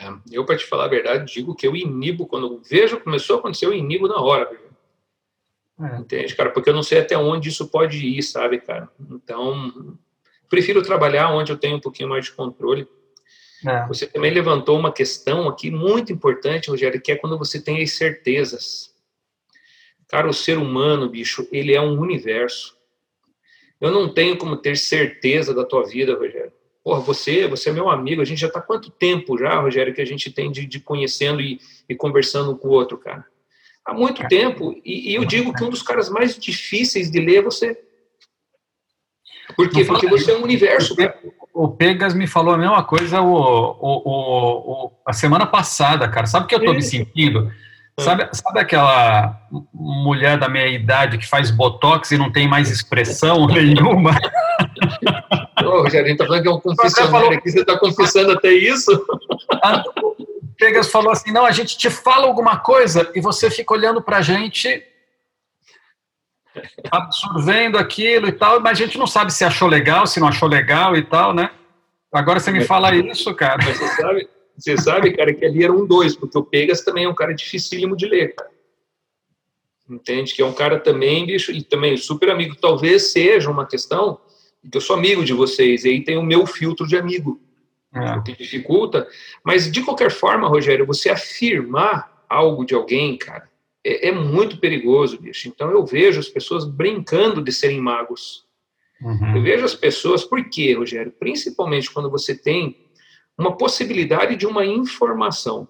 É, 0.00 0.12
eu, 0.30 0.44
para 0.46 0.56
te 0.56 0.64
falar 0.64 0.84
a 0.84 0.88
verdade, 0.88 1.32
digo 1.32 1.54
que 1.54 1.66
eu 1.66 1.76
inibo, 1.76 2.26
quando 2.26 2.62
vejo 2.62 3.00
começou 3.00 3.36
a 3.36 3.38
acontecer, 3.40 3.66
eu 3.66 3.74
inibo 3.74 4.08
na 4.08 4.20
hora. 4.20 4.50
É. 5.80 5.96
Entende, 5.98 6.34
cara? 6.34 6.50
Porque 6.50 6.70
eu 6.70 6.74
não 6.74 6.82
sei 6.82 7.00
até 7.00 7.18
onde 7.18 7.48
isso 7.48 7.68
pode 7.68 7.98
ir, 8.06 8.22
sabe, 8.22 8.60
cara? 8.60 8.88
Então, 9.10 9.98
prefiro 10.48 10.82
trabalhar 10.82 11.30
onde 11.32 11.52
eu 11.52 11.58
tenho 11.58 11.76
um 11.76 11.80
pouquinho 11.80 12.08
mais 12.08 12.24
de 12.24 12.32
controle. 12.32 12.88
É. 13.66 13.86
Você 13.86 14.06
também 14.06 14.30
levantou 14.30 14.78
uma 14.78 14.92
questão 14.92 15.48
aqui 15.48 15.70
muito 15.70 16.12
importante, 16.12 16.70
Rogério, 16.70 17.00
que 17.00 17.12
é 17.12 17.16
quando 17.16 17.38
você 17.38 17.60
tem 17.60 17.82
as 17.82 17.92
certezas. 17.92 18.92
Cara, 20.08 20.28
o 20.28 20.34
ser 20.34 20.58
humano, 20.58 21.08
bicho, 21.08 21.48
ele 21.50 21.74
é 21.74 21.80
um 21.80 21.98
universo. 21.98 22.76
Eu 23.80 23.90
não 23.90 24.12
tenho 24.12 24.36
como 24.36 24.56
ter 24.56 24.76
certeza 24.76 25.54
da 25.54 25.64
tua 25.64 25.86
vida, 25.86 26.14
Rogério. 26.14 26.52
Porra, 26.82 27.00
você, 27.00 27.48
você 27.48 27.70
é 27.70 27.72
meu 27.72 27.88
amigo. 27.88 28.20
A 28.20 28.24
gente 28.24 28.40
já 28.40 28.48
está 28.48 28.60
quanto 28.60 28.90
tempo 28.90 29.38
já, 29.38 29.58
Rogério, 29.58 29.94
que 29.94 30.02
a 30.02 30.06
gente 30.06 30.30
tem 30.30 30.52
de, 30.52 30.66
de 30.66 30.80
conhecendo 30.80 31.40
e, 31.40 31.58
e, 31.88 31.94
conversando 31.94 32.56
com 32.56 32.68
o 32.68 32.72
outro, 32.72 32.98
cara? 32.98 33.24
Há 33.84 33.94
muito 33.94 34.22
é. 34.22 34.28
tempo. 34.28 34.78
E, 34.84 35.12
e 35.12 35.14
eu 35.14 35.24
digo 35.24 35.54
que 35.54 35.64
um 35.64 35.70
dos 35.70 35.82
caras 35.82 36.10
mais 36.10 36.38
difíceis 36.38 37.10
de 37.10 37.20
ler 37.20 37.36
é 37.36 37.42
você. 37.42 37.80
Por 39.56 39.70
quê? 39.70 39.84
Porque 39.84 40.06
você 40.06 40.32
é 40.32 40.36
um 40.36 40.42
universo, 40.42 40.94
cara 40.94 41.18
o 41.54 41.68
Pegas 41.68 42.12
me 42.12 42.26
falou 42.26 42.52
a 42.52 42.58
mesma 42.58 42.82
coisa 42.82 43.20
o, 43.20 43.32
o, 43.32 44.86
o, 44.86 44.92
a 45.06 45.12
semana 45.12 45.46
passada, 45.46 46.08
cara. 46.08 46.26
Sabe 46.26 46.46
o 46.46 46.48
que 46.48 46.54
eu 46.56 46.64
tô 46.64 46.74
me 46.74 46.82
sentindo? 46.82 47.48
Sabe, 48.00 48.28
sabe 48.32 48.58
aquela 48.58 49.40
mulher 49.72 50.36
da 50.36 50.48
meia 50.48 50.68
idade 50.68 51.16
que 51.16 51.28
faz 51.28 51.52
botox 51.52 52.10
e 52.10 52.18
não 52.18 52.32
tem 52.32 52.48
mais 52.48 52.68
expressão 52.68 53.46
nenhuma? 53.48 54.10
Ô, 55.64 55.82
Rogério, 55.82 56.12
a 56.12 56.16
tá 56.16 56.26
falando 56.26 56.42
que 56.42 56.48
é 56.48 56.50
um 56.50 56.60
confessionário 56.60 57.38
aqui, 57.38 57.52
você 57.52 57.64
tá 57.64 57.78
confessando 57.78 58.32
até 58.32 58.52
isso? 58.52 58.90
O 60.02 60.16
Pegas 60.58 60.90
falou 60.90 61.12
assim, 61.12 61.30
não, 61.30 61.46
a 61.46 61.52
gente 61.52 61.78
te 61.78 61.88
fala 61.88 62.26
alguma 62.26 62.58
coisa 62.58 63.08
e 63.14 63.20
você 63.20 63.48
fica 63.48 63.72
olhando 63.72 64.02
pra 64.02 64.20
gente 64.20 64.82
absorvendo 66.90 67.78
aquilo 67.78 68.28
e 68.28 68.32
tal, 68.32 68.60
mas 68.60 68.80
a 68.80 68.84
gente 68.84 68.98
não 68.98 69.06
sabe 69.06 69.32
se 69.32 69.44
achou 69.44 69.68
legal, 69.68 70.06
se 70.06 70.20
não 70.20 70.28
achou 70.28 70.48
legal 70.48 70.96
e 70.96 71.02
tal, 71.02 71.34
né? 71.34 71.50
Agora 72.12 72.38
você 72.38 72.52
me 72.52 72.64
fala 72.64 72.94
isso, 72.94 73.34
cara. 73.34 73.62
Você 73.62 73.88
sabe, 73.88 74.28
você 74.56 74.76
sabe, 74.78 75.16
cara, 75.16 75.34
que 75.34 75.44
ali 75.44 75.64
era 75.64 75.72
um 75.72 75.84
dois, 75.84 76.14
porque 76.14 76.38
o 76.38 76.44
Pegas 76.44 76.82
também 76.82 77.04
é 77.04 77.08
um 77.08 77.14
cara 77.14 77.34
dificílimo 77.34 77.96
de 77.96 78.06
ler, 78.06 78.34
cara. 78.34 78.50
Entende? 79.90 80.32
Que 80.32 80.40
é 80.40 80.46
um 80.46 80.52
cara 80.52 80.78
também, 80.78 81.26
bicho, 81.26 81.50
e 81.50 81.62
também 81.62 81.96
super 81.96 82.30
amigo. 82.30 82.56
Talvez 82.56 83.10
seja 83.10 83.50
uma 83.50 83.66
questão 83.66 84.20
que 84.70 84.76
eu 84.76 84.80
sou 84.80 84.96
amigo 84.96 85.24
de 85.24 85.34
vocês, 85.34 85.84
e 85.84 85.88
aí 85.90 86.04
tem 86.04 86.16
o 86.16 86.22
meu 86.22 86.46
filtro 86.46 86.86
de 86.86 86.96
amigo, 86.96 87.40
é. 87.92 88.20
que 88.22 88.36
dificulta. 88.36 89.06
Mas, 89.44 89.70
de 89.70 89.82
qualquer 89.82 90.10
forma, 90.10 90.48
Rogério, 90.48 90.86
você 90.86 91.10
afirmar 91.10 92.24
algo 92.28 92.64
de 92.64 92.74
alguém, 92.74 93.18
cara, 93.18 93.48
é, 93.84 94.08
é, 94.08 94.12
muito 94.12 94.58
perigoso, 94.58 95.20
bicho. 95.20 95.46
Então 95.48 95.70
eu 95.70 95.84
vejo 95.84 96.18
as 96.18 96.28
pessoas 96.28 96.64
brincando 96.64 97.42
de 97.42 97.52
serem 97.52 97.80
magos. 97.80 98.44
Uhum. 99.02 99.36
Eu 99.36 99.42
vejo 99.42 99.64
as 99.64 99.74
pessoas, 99.74 100.24
por 100.24 100.42
quê, 100.48 100.72
Rogério? 100.72 101.12
Principalmente 101.12 101.90
quando 101.90 102.10
você 102.10 102.34
tem 102.34 102.78
uma 103.36 103.56
possibilidade 103.56 104.36
de 104.36 104.46
uma 104.46 104.64
informação 104.64 105.68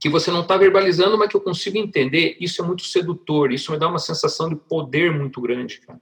que 0.00 0.08
você 0.08 0.30
não 0.30 0.42
está 0.42 0.56
verbalizando, 0.56 1.16
mas 1.16 1.28
que 1.28 1.36
eu 1.36 1.40
consigo 1.40 1.78
entender, 1.78 2.36
isso 2.38 2.62
é 2.62 2.66
muito 2.66 2.82
sedutor, 2.82 3.52
isso 3.52 3.72
me 3.72 3.78
dá 3.78 3.88
uma 3.88 3.98
sensação 3.98 4.48
de 4.48 4.56
poder 4.56 5.10
muito 5.10 5.40
grande, 5.40 5.80
cara. 5.80 6.00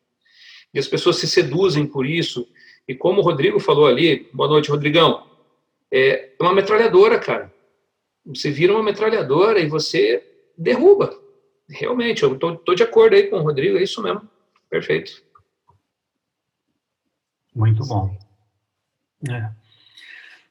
E 0.72 0.78
as 0.78 0.88
pessoas 0.88 1.16
se 1.16 1.28
seduzem 1.28 1.86
por 1.86 2.04
isso. 2.04 2.46
E 2.88 2.94
como 2.94 3.20
o 3.20 3.24
Rodrigo 3.24 3.60
falou 3.60 3.86
ali, 3.86 4.28
boa 4.32 4.48
noite, 4.48 4.70
Rodrigão, 4.70 5.24
é 5.92 6.32
uma 6.40 6.52
metralhadora, 6.52 7.18
cara. 7.18 7.52
Você 8.26 8.50
vira 8.50 8.72
uma 8.72 8.82
metralhadora 8.82 9.60
e 9.60 9.68
você 9.68 10.33
derruba. 10.56 11.10
Realmente, 11.68 12.22
eu 12.22 12.34
estou 12.34 12.74
de 12.74 12.82
acordo 12.82 13.14
aí 13.14 13.24
com 13.28 13.36
o 13.36 13.42
Rodrigo, 13.42 13.78
é 13.78 13.82
isso 13.82 14.02
mesmo. 14.02 14.28
Perfeito. 14.68 15.22
Muito 17.54 17.86
bom. 17.86 18.16
É. 19.30 19.50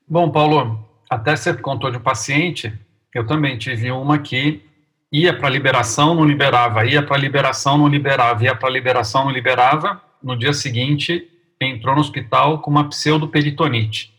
Bom, 0.07 0.31
Paulo, 0.31 0.88
até 1.09 1.35
você 1.35 1.53
contou 1.53 1.91
de 1.91 1.97
um 1.97 2.01
paciente, 2.01 2.73
eu 3.13 3.27
também 3.27 3.57
tive 3.57 3.91
uma 3.91 4.19
que 4.19 4.63
ia 5.11 5.38
para 5.38 5.49
liberação, 5.49 6.15
não 6.15 6.25
liberava, 6.25 6.85
ia 6.85 7.05
para 7.05 7.17
liberação, 7.17 7.77
não 7.77 7.88
liberava, 7.88 8.43
ia 8.43 8.55
para 8.55 8.69
liberação, 8.69 9.25
não 9.25 9.31
liberava. 9.31 10.01
No 10.21 10.38
dia 10.38 10.53
seguinte, 10.53 11.30
entrou 11.61 11.93
no 11.93 12.01
hospital 12.01 12.61
com 12.61 12.71
uma 12.71 12.89
pseudoperitonite. 12.89 14.13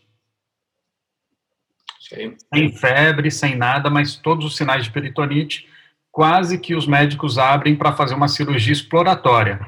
Sim. 1.99 2.35
Sem 2.53 2.71
febre, 2.71 3.31
sem 3.31 3.55
nada, 3.55 3.89
mas 3.89 4.15
todos 4.15 4.45
os 4.45 4.55
sinais 4.55 4.85
de 4.85 4.91
peritonite 4.91 5.67
quase 6.15 6.57
que 6.57 6.73
os 6.73 6.87
médicos 6.87 7.37
abrem 7.37 7.75
para 7.75 7.91
fazer 7.91 8.15
uma 8.15 8.29
cirurgia 8.29 8.71
exploratória. 8.71 9.59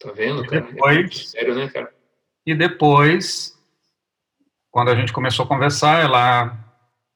Tá 0.00 0.10
vendo, 0.10 0.44
cara? 0.44 0.62
Depois, 0.62 1.06
é 1.08 1.12
sério, 1.12 1.54
né, 1.54 1.68
cara? 1.68 1.94
E 2.44 2.56
depois, 2.56 3.56
quando 4.68 4.90
a 4.90 4.96
gente 4.96 5.12
começou 5.12 5.44
a 5.44 5.48
conversar, 5.48 6.02
ela 6.02 6.58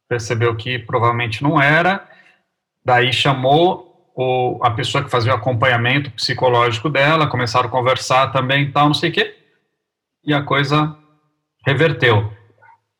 percebeu 0.08 0.54
que 0.54 0.78
provavelmente 0.78 1.42
não 1.42 1.60
era, 1.60 2.08
daí 2.84 3.12
chamou 3.12 4.08
o, 4.14 4.60
a 4.62 4.70
pessoa 4.70 5.02
que 5.02 5.10
fazia 5.10 5.32
o 5.32 5.36
acompanhamento 5.36 6.12
psicológico 6.12 6.88
dela, 6.88 7.26
começaram 7.26 7.66
a 7.66 7.72
conversar 7.72 8.30
também 8.30 8.66
e 8.66 8.70
tal, 8.70 8.86
não 8.86 8.94
sei 8.94 9.10
o 9.10 9.12
quê, 9.12 9.36
e 10.24 10.32
a 10.32 10.44
coisa 10.44 10.96
reverteu. 11.66 12.32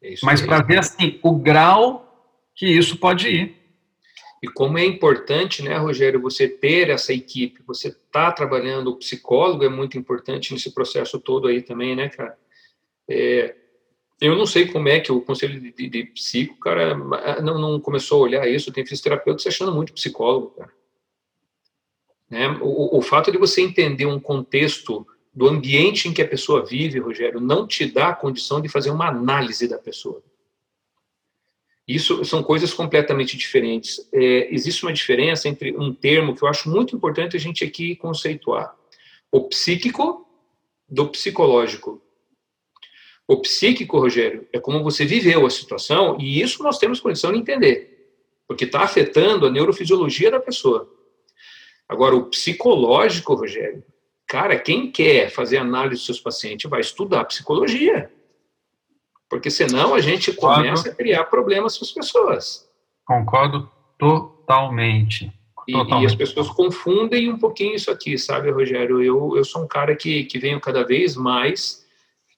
É 0.03 0.15
Mas 0.25 0.43
para 0.43 0.65
ver 0.65 0.81
assim, 0.81 1.21
o 1.23 1.39
grau 1.39 2.05
que 2.57 2.67
isso 2.67 2.97
pode 2.97 3.29
ir. 3.29 3.58
E 4.43 4.47
como 4.49 4.79
é 4.79 4.85
importante, 4.85 5.63
né, 5.63 5.77
Rogério, 5.77 6.21
você 6.21 6.49
ter 6.49 6.91
essa 6.91 7.13
equipe, 7.13 7.63
você 7.67 7.91
tá 8.13 8.31
trabalhando, 8.31 8.89
o 8.89 8.97
psicólogo 8.97 9.65
é 9.65 9.69
muito 9.69 9.99
importante 9.99 10.53
nesse 10.53 10.73
processo 10.73 11.19
todo 11.19 11.49
aí 11.49 11.61
também, 11.61 11.97
né, 11.97 12.09
cara? 12.09 12.39
É, 13.09 13.57
eu 14.21 14.37
não 14.37 14.47
sei 14.47 14.67
como 14.67 14.89
é 14.89 15.01
que 15.01 15.11
o 15.11 15.21
conselho 15.21 15.61
de, 15.61 15.73
de, 15.73 15.89
de 15.89 16.05
psico, 16.05 16.59
cara, 16.59 16.95
não, 17.41 17.59
não, 17.59 17.81
começou 17.81 18.19
a 18.21 18.25
olhar 18.25 18.49
isso, 18.49 18.73
tem 18.73 18.85
fisioterapeuta 18.85 19.43
se 19.43 19.49
achando 19.49 19.73
muito 19.73 19.93
psicólogo, 19.93 20.51
cara. 20.51 20.73
Né? 22.29 22.49
O, 22.61 22.99
o 22.99 23.03
fato 23.03 23.33
de 23.33 23.39
você 23.39 23.63
entender 23.63 24.07
um 24.07 24.21
contexto 24.21 25.07
do 25.33 25.49
ambiente 25.49 26.09
em 26.09 26.13
que 26.13 26.21
a 26.21 26.29
pessoa 26.29 26.65
vive, 26.65 26.99
Rogério, 26.99 27.41
não 27.41 27.67
te 27.67 27.87
dá 27.87 28.09
a 28.09 28.15
condição 28.15 28.61
de 28.61 28.69
fazer 28.69 28.91
uma 28.91 29.09
análise 29.09 29.69
da 29.69 29.79
pessoa. 29.79 30.23
Isso 31.89 32.23
são 32.23 32.43
coisas 32.43 32.75
completamente 32.75 33.35
diferentes. 33.35 34.07
É, 34.13 34.55
existe 34.55 34.85
uma 34.85 34.93
diferença 34.93 35.49
entre 35.49 35.75
um 35.75 35.95
termo 35.95 36.37
que 36.37 36.45
eu 36.45 36.49
acho 36.49 36.69
muito 36.69 36.95
importante 36.95 37.35
a 37.35 37.41
gente 37.41 37.65
aqui 37.65 37.97
conceituar: 37.97 38.77
o 39.33 39.49
psíquico 39.49 40.29
do 40.87 41.09
psicológico. 41.09 42.03
O 43.27 43.39
psíquico, 43.41 43.99
Rogério, 43.99 44.47
é 44.53 44.59
como 44.59 44.83
você 44.83 45.05
viveu 45.05 45.45
a 45.45 45.51
situação 45.51 46.17
e 46.19 46.41
isso 46.41 46.63
nós 46.63 46.79
temos 46.79 47.01
condição 47.01 47.33
de 47.33 47.39
entender, 47.39 48.15
porque 48.47 48.65
está 48.65 48.81
afetando 48.83 49.47
a 49.47 49.51
neurofisiologia 49.51 50.31
da 50.31 50.41
pessoa. 50.41 50.91
Agora, 51.87 52.17
o 52.17 52.27
psicológico, 52.27 53.35
Rogério, 53.35 53.85
cara, 54.27 54.59
quem 54.59 54.91
quer 54.91 55.31
fazer 55.31 55.59
análise 55.59 55.97
dos 55.97 56.07
seus 56.07 56.21
pacientes 56.21 56.71
vai 56.71 56.81
estudar 56.81 57.25
psicologia. 57.25 58.11
Porque 59.29 59.51
senão 59.51 59.95
a 59.95 60.01
gente 60.01 60.33
começa 60.33 60.89
a 60.89 60.95
criar 60.95 61.25
problemas 61.25 61.77
para 61.77 61.87
as 61.87 61.93
pessoas. 61.93 62.69
Concordo 63.05 63.69
totalmente. 63.99 65.33
E, 65.67 65.73
e, 65.73 66.07
as 66.07 66.15
pessoas 66.15 66.49
confundem 66.49 67.31
um 67.31 67.39
pouquinho 67.39 67.75
isso 67.75 67.91
aqui, 67.91 68.17
sabe, 68.17 68.51
Rogério? 68.51 69.03
Eu, 69.03 69.37
eu 69.37 69.45
sou 69.45 69.65
um 69.65 69.69
cara 69.69 69.95
que, 69.95 70.25
que 70.25 70.39
venho 70.39 70.59
cada 70.59 70.83
vez 70.83 71.15
mais 71.15 71.87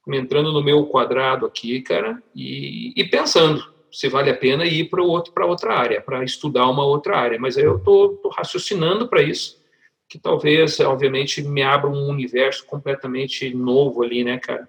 entrando 0.08 0.52
no 0.52 0.64
meu 0.64 0.86
quadrado 0.86 1.46
aqui, 1.46 1.80
cara, 1.82 2.20
e, 2.34 2.92
e 2.96 3.04
pensando 3.04 3.64
se 3.92 4.08
vale 4.08 4.30
a 4.30 4.36
pena 4.36 4.64
ir 4.64 4.88
para 4.88 5.02
outro 5.02 5.32
para 5.32 5.46
outra 5.46 5.74
área, 5.74 6.00
para 6.00 6.24
estudar 6.24 6.68
uma 6.68 6.84
outra 6.84 7.18
área. 7.18 7.38
Mas 7.38 7.56
eu 7.56 7.78
tô, 7.78 8.18
tô 8.22 8.28
raciocinando 8.28 9.08
para 9.08 9.22
isso, 9.22 9.60
que 10.08 10.18
talvez, 10.18 10.78
obviamente, 10.80 11.42
me 11.42 11.62
abra 11.62 11.90
um 11.90 12.08
universo 12.08 12.64
completamente 12.66 13.52
novo 13.54 14.02
ali, 14.02 14.24
né, 14.24 14.38
cara? 14.38 14.68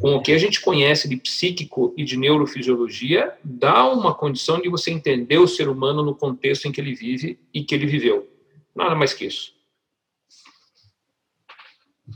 Com 0.00 0.16
o 0.16 0.22
que 0.22 0.32
a 0.32 0.38
gente 0.38 0.62
conhece 0.62 1.06
de 1.06 1.16
psíquico 1.16 1.92
e 1.96 2.04
de 2.04 2.16
neurofisiologia, 2.16 3.34
dá 3.44 3.86
uma 3.86 4.14
condição 4.14 4.58
de 4.60 4.70
você 4.70 4.90
entender 4.90 5.36
o 5.38 5.46
ser 5.46 5.68
humano 5.68 6.02
no 6.02 6.14
contexto 6.14 6.66
em 6.66 6.72
que 6.72 6.80
ele 6.80 6.94
vive 6.94 7.38
e 7.52 7.62
que 7.62 7.74
ele 7.74 7.86
viveu. 7.86 8.26
Nada 8.74 8.94
mais 8.94 9.12
que 9.12 9.26
isso. 9.26 9.52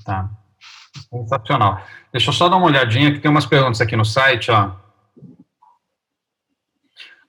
Tá. 0.02 0.30
Sensacional. 1.10 1.82
Deixa 2.10 2.30
eu 2.30 2.34
só 2.34 2.48
dar 2.48 2.56
uma 2.56 2.66
olhadinha, 2.66 3.12
que 3.12 3.20
tem 3.20 3.30
umas 3.30 3.44
perguntas 3.44 3.82
aqui 3.82 3.94
no 3.96 4.04
site, 4.04 4.50
ó. 4.50 4.72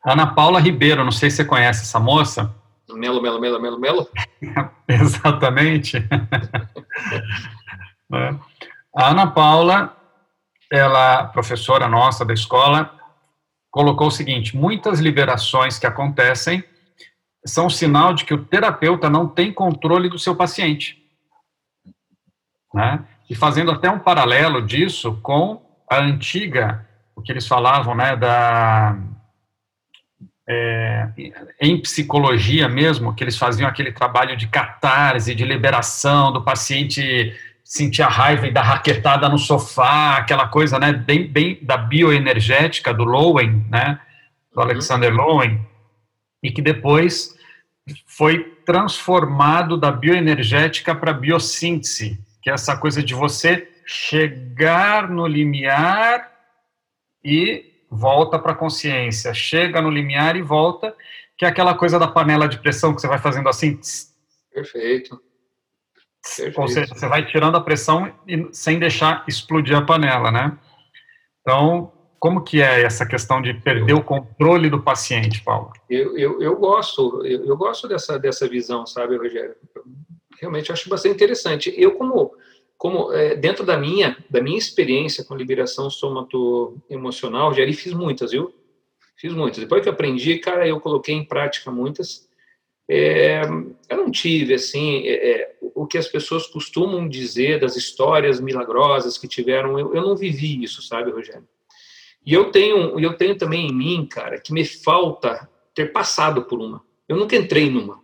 Ana 0.05 0.33
Paula 0.33 0.61
Ribeiro, 0.61 1.03
não 1.03 1.11
sei 1.11 1.29
se 1.29 1.37
você 1.37 1.45
conhece 1.45 1.81
essa 1.81 1.99
moça. 1.99 2.55
Melo, 2.89 3.21
melo, 3.21 3.41
melo, 3.41 3.61
melo, 3.61 3.77
melo? 3.77 4.09
Exatamente. 4.87 5.97
é. 8.13 8.35
A 8.95 9.09
Ana 9.11 9.27
Paula 9.27 9.98
ela, 10.71 11.25
professora 11.25 11.87
nossa 11.87 12.23
da 12.23 12.33
escola, 12.33 12.93
colocou 13.71 14.07
o 14.07 14.11
seguinte: 14.11 14.55
muitas 14.55 14.99
liberações 14.99 15.79
que 15.79 15.87
acontecem 15.87 16.63
são 17.45 17.69
sinal 17.69 18.13
de 18.13 18.25
que 18.25 18.33
o 18.33 18.43
terapeuta 18.43 19.09
não 19.09 19.27
tem 19.27 19.51
controle 19.51 20.09
do 20.09 20.19
seu 20.19 20.35
paciente. 20.35 21.01
Né? 22.73 23.03
E 23.29 23.35
fazendo 23.35 23.71
até 23.71 23.89
um 23.89 23.99
paralelo 23.99 24.61
disso 24.61 25.19
com 25.21 25.61
a 25.89 25.97
antiga, 25.97 26.87
o 27.15 27.21
que 27.21 27.31
eles 27.31 27.47
falavam, 27.47 27.95
né, 27.95 28.15
da 28.15 28.95
é, 30.47 31.07
em 31.61 31.79
psicologia 31.79 32.67
mesmo, 32.67 33.13
que 33.13 33.23
eles 33.23 33.37
faziam 33.37 33.69
aquele 33.69 33.91
trabalho 33.91 34.35
de 34.35 34.47
catarse, 34.47 35.35
de 35.35 35.45
liberação 35.45 36.31
do 36.31 36.43
paciente 36.43 37.35
sentir 37.69 38.01
a 38.01 38.07
raiva 38.07 38.47
e 38.47 38.51
dar 38.51 38.63
raquetada 38.63 39.29
no 39.29 39.37
sofá, 39.37 40.17
aquela 40.17 40.47
coisa, 40.47 40.79
né, 40.79 40.91
bem, 40.91 41.27
bem 41.27 41.59
da 41.61 41.77
bioenergética 41.77 42.91
do 42.91 43.03
Lowen, 43.03 43.63
né, 43.69 44.01
do 44.51 44.59
uhum. 44.59 44.63
Alexander 44.63 45.13
Lowen, 45.13 45.63
e 46.41 46.51
que 46.51 46.63
depois 46.63 47.37
foi 48.07 48.43
transformado 48.65 49.77
da 49.77 49.91
bioenergética 49.91 50.95
para 50.95 51.13
biossíntese, 51.13 52.19
que 52.41 52.49
é 52.49 52.53
essa 52.53 52.75
coisa 52.75 53.03
de 53.03 53.13
você 53.13 53.69
chegar 53.85 55.07
no 55.07 55.27
limiar 55.27 56.27
e 57.23 57.65
volta 57.87 58.39
para 58.39 58.53
a 58.53 58.55
consciência, 58.55 59.31
chega 59.31 59.79
no 59.79 59.91
limiar 59.91 60.35
e 60.35 60.41
volta, 60.41 60.95
que 61.37 61.45
é 61.45 61.47
aquela 61.47 61.75
coisa 61.75 61.99
da 61.99 62.07
panela 62.07 62.47
de 62.47 62.57
pressão 62.57 62.95
que 62.95 63.01
você 63.01 63.07
vai 63.07 63.19
fazendo 63.19 63.47
assim. 63.47 63.79
Perfeito. 64.51 65.21
Ou 66.57 66.67
seja, 66.67 66.93
você 66.93 67.07
vai 67.07 67.25
tirando 67.25 67.55
a 67.55 67.61
pressão 67.61 68.11
e, 68.27 68.47
sem 68.51 68.79
deixar 68.79 69.23
explodir 69.27 69.75
a 69.75 69.81
panela, 69.81 70.31
né? 70.31 70.57
Então, 71.41 71.91
como 72.19 72.43
que 72.43 72.61
é 72.61 72.81
essa 72.81 73.05
questão 73.05 73.41
de 73.41 73.53
perder 73.53 73.93
o 73.93 74.03
controle 74.03 74.69
do 74.69 74.81
paciente, 74.81 75.41
Paulo? 75.41 75.71
Eu, 75.89 76.17
eu, 76.17 76.41
eu 76.41 76.55
gosto, 76.57 77.25
eu, 77.25 77.45
eu, 77.45 77.57
gosto 77.57 77.87
dessa, 77.87 78.19
dessa 78.19 78.47
visão, 78.47 78.85
sabe, 78.85 79.17
Rogério? 79.17 79.55
Realmente 80.39 80.71
acho 80.71 80.89
bastante 80.89 81.15
interessante. 81.15 81.73
Eu, 81.77 81.95
como, 81.95 82.33
como 82.77 83.11
é, 83.13 83.35
dentro 83.35 83.65
da 83.65 83.77
minha, 83.77 84.17
da 84.29 84.41
minha 84.41 84.57
experiência 84.57 85.23
com 85.23 85.35
liberação 85.35 85.89
somato-emocional, 85.89 87.53
já 87.53 87.65
fiz 87.73 87.93
muitas, 87.93 88.31
viu? 88.31 88.53
Fiz 89.15 89.33
muitas. 89.33 89.59
Depois 89.59 89.81
que 89.81 89.89
aprendi, 89.89 90.37
cara, 90.39 90.67
eu 90.67 90.79
coloquei 90.79 91.15
em 91.15 91.25
prática 91.25 91.71
muitas. 91.71 92.28
É, 92.91 93.41
eu 93.87 93.97
não 93.97 94.09
tive, 94.09 94.55
assim, 94.55 95.07
é, 95.07 95.31
é, 95.31 95.55
o 95.61 95.85
que 95.85 95.95
as 95.95 96.07
pessoas 96.07 96.47
costumam 96.47 97.07
dizer 97.07 97.59
das 97.59 97.75
histórias 97.75 98.41
milagrosas 98.41 99.15
que 99.15 99.27
tiveram, 99.27 99.77
eu, 99.77 99.93
eu 99.93 100.01
não 100.01 100.17
vivi 100.17 100.63
isso, 100.63 100.81
sabe, 100.81 101.11
Rogério? 101.11 101.47
E 102.25 102.33
eu 102.33 102.51
tenho, 102.51 102.99
eu 102.99 103.13
tenho 103.15 103.37
também 103.37 103.67
em 103.67 103.73
mim, 103.73 104.07
cara, 104.07 104.39
que 104.39 104.51
me 104.51 104.65
falta 104.65 105.47
ter 105.75 105.91
passado 105.91 106.45
por 106.45 106.59
uma. 106.59 106.83
Eu 107.07 107.15
nunca 107.15 107.35
entrei 107.35 107.69
numa. 107.69 108.01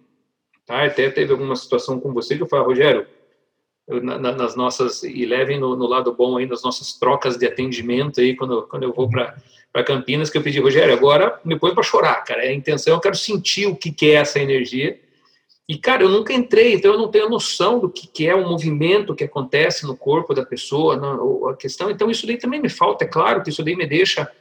Tá? 0.68 0.86
Até 0.86 1.10
teve 1.10 1.32
alguma 1.32 1.56
situação 1.56 1.99
com 1.99 2.14
você 2.14 2.36
que 2.36 2.44
eu 2.44 2.48
falei, 2.48 2.66
Rogério, 2.66 3.07
eu, 3.88 4.02
na, 4.03 4.18
nas 4.18 4.56
nossas, 4.56 5.03
e 5.03 5.26
levem 5.26 5.60
no, 5.60 5.76
no, 5.76 5.88
lado 5.88 6.14
bom 6.14 6.38
aí, 6.38 6.45
das 6.45 6.64
nossas 6.64 6.94
trocas 6.94 7.38
de 7.38 7.45
atendimento 7.45 8.20
aí, 8.20 8.36
quando, 8.36 8.64
quando 8.68 8.84
eu 8.84 8.94
vou 8.94 9.10
para 9.10 9.36
para 9.76 9.84
Campinas 9.84 10.30
que 10.30 10.38
eu 10.38 10.41
pedi, 10.41 10.57
Rogério, 10.57 10.93
agora 10.93 11.38
me 11.43 11.60
põe 11.60 11.73
para 11.73 11.84
chorar, 11.84 12.23
cara. 12.23 12.43
A 12.43 12.53
intenção, 12.53 12.93
eu 12.93 12.99
quero 13.02 13.18
sentir 13.18 13.68
o 13.68 13.76
que, 13.76 13.91
que 13.91 14.11
é 14.11 14.14
essa 14.14 14.39
energia. 14.39 14.97
E, 15.68 15.77
cara, 15.77 16.03
eu 16.03 16.07
nunca 16.07 16.31
entrei, 16.31 16.76
então 16.76 16.93
eu 16.93 16.97
não 16.97 17.10
tenho 17.10 17.27
noção 17.27 17.77
do 17.77 17.89
que, 17.89 18.07
que 18.07 18.26
é 18.26 18.34
o 18.34 18.47
movimento 18.47 19.14
que 19.14 19.26
acontece 19.26 19.85
no 19.85 19.97
corpo 19.97 20.34
da 20.34 20.45
pessoa, 20.45 20.95
na, 20.95 21.52
a 21.52 21.56
questão. 21.57 21.91
Então, 21.91 22.10
isso 22.10 22.26
daí 22.26 22.38
também 22.38 22.61
me 22.61 22.69
falta, 22.69 23.03
é 23.03 23.07
claro 23.07 23.43
que 23.43 23.49
isso 23.49 23.61
daí 23.61 23.76
me 23.76 23.85
deixa 23.85 24.31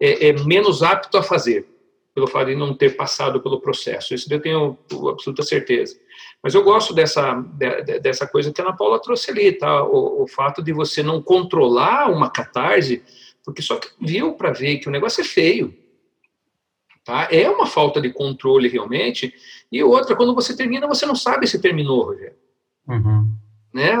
é, 0.00 0.30
é, 0.30 0.32
menos 0.42 0.82
apto 0.82 1.16
a 1.16 1.22
fazer, 1.22 1.68
pelo 2.12 2.26
fato 2.26 2.48
de 2.48 2.56
não 2.56 2.74
ter 2.74 2.96
passado 2.96 3.40
pelo 3.40 3.60
processo. 3.60 4.12
Isso 4.12 4.28
daí 4.28 4.38
eu 4.38 4.42
tenho 4.42 4.78
absoluta 5.08 5.44
certeza. 5.44 5.96
Mas 6.42 6.52
eu 6.52 6.64
gosto 6.64 6.92
dessa, 6.92 7.34
de, 7.34 8.00
dessa 8.00 8.26
coisa 8.26 8.52
que 8.52 8.60
a 8.60 8.64
Ana 8.64 8.76
Paula 8.76 9.00
trouxe 9.00 9.30
ali, 9.30 9.52
tá? 9.52 9.84
O, 9.84 10.24
o 10.24 10.26
fato 10.26 10.60
de 10.60 10.72
você 10.72 11.00
não 11.00 11.22
controlar 11.22 12.10
uma 12.10 12.28
catarse 12.28 13.04
porque 13.44 13.62
só 13.62 13.78
viu 14.00 14.34
para 14.34 14.52
ver 14.52 14.78
que 14.78 14.88
o 14.88 14.92
negócio 14.92 15.20
é 15.20 15.24
feio. 15.24 15.74
Tá? 17.04 17.28
É 17.30 17.48
uma 17.48 17.66
falta 17.66 18.00
de 18.00 18.12
controle 18.12 18.68
realmente. 18.68 19.34
E 19.72 19.82
outra, 19.82 20.14
quando 20.14 20.34
você 20.34 20.56
termina, 20.56 20.86
você 20.86 21.06
não 21.06 21.14
sabe 21.14 21.46
se 21.46 21.60
terminou, 21.60 22.04
Rogério. 22.04 22.36
Uhum. 22.86 23.32
Né? 23.72 23.96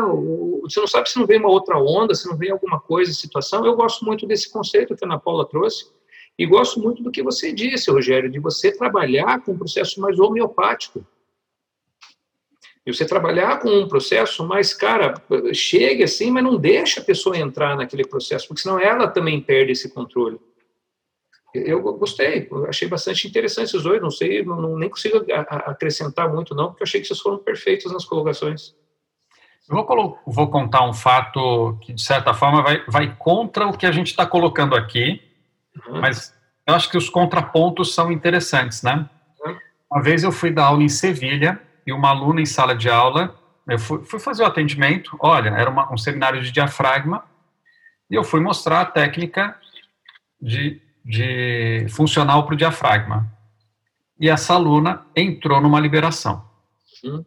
Você 0.62 0.80
não 0.80 0.86
sabe 0.86 1.08
se 1.08 1.18
não 1.18 1.26
vem 1.26 1.38
uma 1.38 1.48
outra 1.48 1.78
onda, 1.78 2.14
se 2.14 2.28
não 2.28 2.36
vem 2.36 2.50
alguma 2.50 2.78
coisa, 2.80 3.12
situação. 3.12 3.64
Eu 3.64 3.74
gosto 3.74 4.04
muito 4.04 4.26
desse 4.26 4.50
conceito 4.52 4.94
que 4.94 5.04
a 5.04 5.08
Ana 5.08 5.18
Paula 5.18 5.48
trouxe. 5.48 5.86
E 6.38 6.46
gosto 6.46 6.80
muito 6.80 7.02
do 7.02 7.10
que 7.10 7.22
você 7.22 7.52
disse, 7.52 7.90
Rogério, 7.90 8.30
de 8.30 8.38
você 8.38 8.72
trabalhar 8.72 9.42
com 9.42 9.52
um 9.52 9.58
processo 9.58 10.00
mais 10.00 10.18
homeopático. 10.18 11.04
E 12.86 12.92
você 12.92 13.04
trabalhar 13.04 13.58
com 13.58 13.68
um 13.68 13.88
processo 13.88 14.46
mais, 14.46 14.72
cara, 14.72 15.14
chegue 15.52 16.02
assim, 16.02 16.30
mas 16.30 16.42
não 16.42 16.56
deixa 16.56 17.00
a 17.00 17.04
pessoa 17.04 17.36
entrar 17.36 17.76
naquele 17.76 18.06
processo, 18.06 18.48
porque 18.48 18.62
senão 18.62 18.80
ela 18.80 19.06
também 19.06 19.40
perde 19.40 19.72
esse 19.72 19.92
controle. 19.92 20.40
Eu 21.52 21.82
gostei, 21.82 22.48
eu 22.50 22.66
achei 22.66 22.88
bastante 22.88 23.26
interessante 23.26 23.76
os 23.76 23.82
dois, 23.82 24.00
não 24.00 24.10
sei, 24.10 24.44
não, 24.44 24.78
nem 24.78 24.88
consigo 24.88 25.24
acrescentar 25.32 26.32
muito 26.32 26.54
não, 26.54 26.68
porque 26.68 26.82
eu 26.82 26.86
achei 26.86 27.00
que 27.00 27.06
vocês 27.06 27.20
foram 27.20 27.38
perfeitos 27.38 27.92
nas 27.92 28.04
colocações. 28.04 28.74
Eu 29.68 29.76
vou, 29.76 30.18
vou 30.26 30.48
contar 30.48 30.88
um 30.88 30.92
fato 30.92 31.76
que, 31.82 31.92
de 31.92 32.02
certa 32.02 32.32
forma, 32.32 32.62
vai, 32.62 32.84
vai 32.86 33.16
contra 33.16 33.66
o 33.66 33.76
que 33.76 33.84
a 33.84 33.92
gente 33.92 34.08
está 34.08 34.24
colocando 34.24 34.74
aqui, 34.74 35.20
uhum. 35.86 36.00
mas 36.00 36.34
eu 36.66 36.74
acho 36.74 36.88
que 36.88 36.96
os 36.96 37.10
contrapontos 37.10 37.94
são 37.94 38.10
interessantes, 38.10 38.82
né? 38.82 39.08
Uhum. 39.44 39.56
Uma 39.92 40.02
vez 40.02 40.22
eu 40.22 40.32
fui 40.32 40.50
dar 40.50 40.66
aula 40.66 40.82
em 40.82 40.88
Sevilha 40.88 41.60
e 41.90 41.92
uma 41.92 42.10
aluna 42.10 42.40
em 42.40 42.46
sala 42.46 42.74
de 42.74 42.88
aula, 42.88 43.34
eu 43.68 43.78
fui, 43.78 44.02
fui 44.04 44.18
fazer 44.18 44.42
o 44.42 44.46
atendimento, 44.46 45.16
olha, 45.20 45.50
era 45.50 45.68
uma, 45.68 45.92
um 45.92 45.96
seminário 45.96 46.42
de 46.42 46.50
diafragma, 46.50 47.24
e 48.10 48.14
eu 48.14 48.24
fui 48.24 48.40
mostrar 48.40 48.80
a 48.80 48.86
técnica 48.86 49.56
de 50.40 50.80
de 51.04 51.86
funcional 51.90 52.44
para 52.44 52.54
o 52.54 52.56
diafragma. 52.56 53.26
E 54.18 54.28
essa 54.28 54.54
aluna 54.54 55.06
entrou 55.16 55.60
numa 55.60 55.80
liberação. 55.80 56.44
Uhum. 57.02 57.24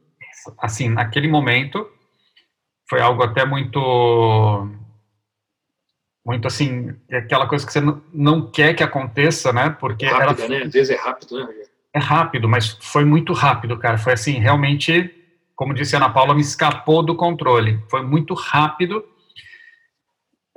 Assim, 0.57 0.89
naquele 0.89 1.27
momento, 1.27 1.89
foi 2.87 3.01
algo 3.01 3.23
até 3.23 3.45
muito 3.45 4.69
muito 6.25 6.47
assim, 6.47 6.95
aquela 7.11 7.47
coisa 7.47 7.65
que 7.65 7.73
você 7.73 7.81
não 8.13 8.49
quer 8.49 8.73
que 8.73 8.83
aconteça, 8.83 9.51
né? 9.51 9.69
Porque 9.71 10.05
Rápida, 10.05 10.43
era, 10.43 10.49
né? 10.49 10.65
Às 10.65 10.71
vezes 10.71 10.89
é 10.89 10.95
rápido, 10.95 11.45
né? 11.45 11.53
É 11.93 11.99
rápido, 11.99 12.49
mas 12.49 12.77
foi 12.81 13.05
muito 13.05 13.33
rápido, 13.33 13.77
cara. 13.77 13.97
Foi 13.97 14.13
assim, 14.13 14.39
realmente, 14.39 15.13
como 15.55 15.73
disse 15.73 15.95
a 15.95 15.99
Ana 15.99 16.09
Paula, 16.09 16.33
me 16.33 16.41
escapou 16.41 17.03
do 17.03 17.15
controle. 17.15 17.79
Foi 17.89 18.01
muito 18.01 18.33
rápido. 18.33 19.03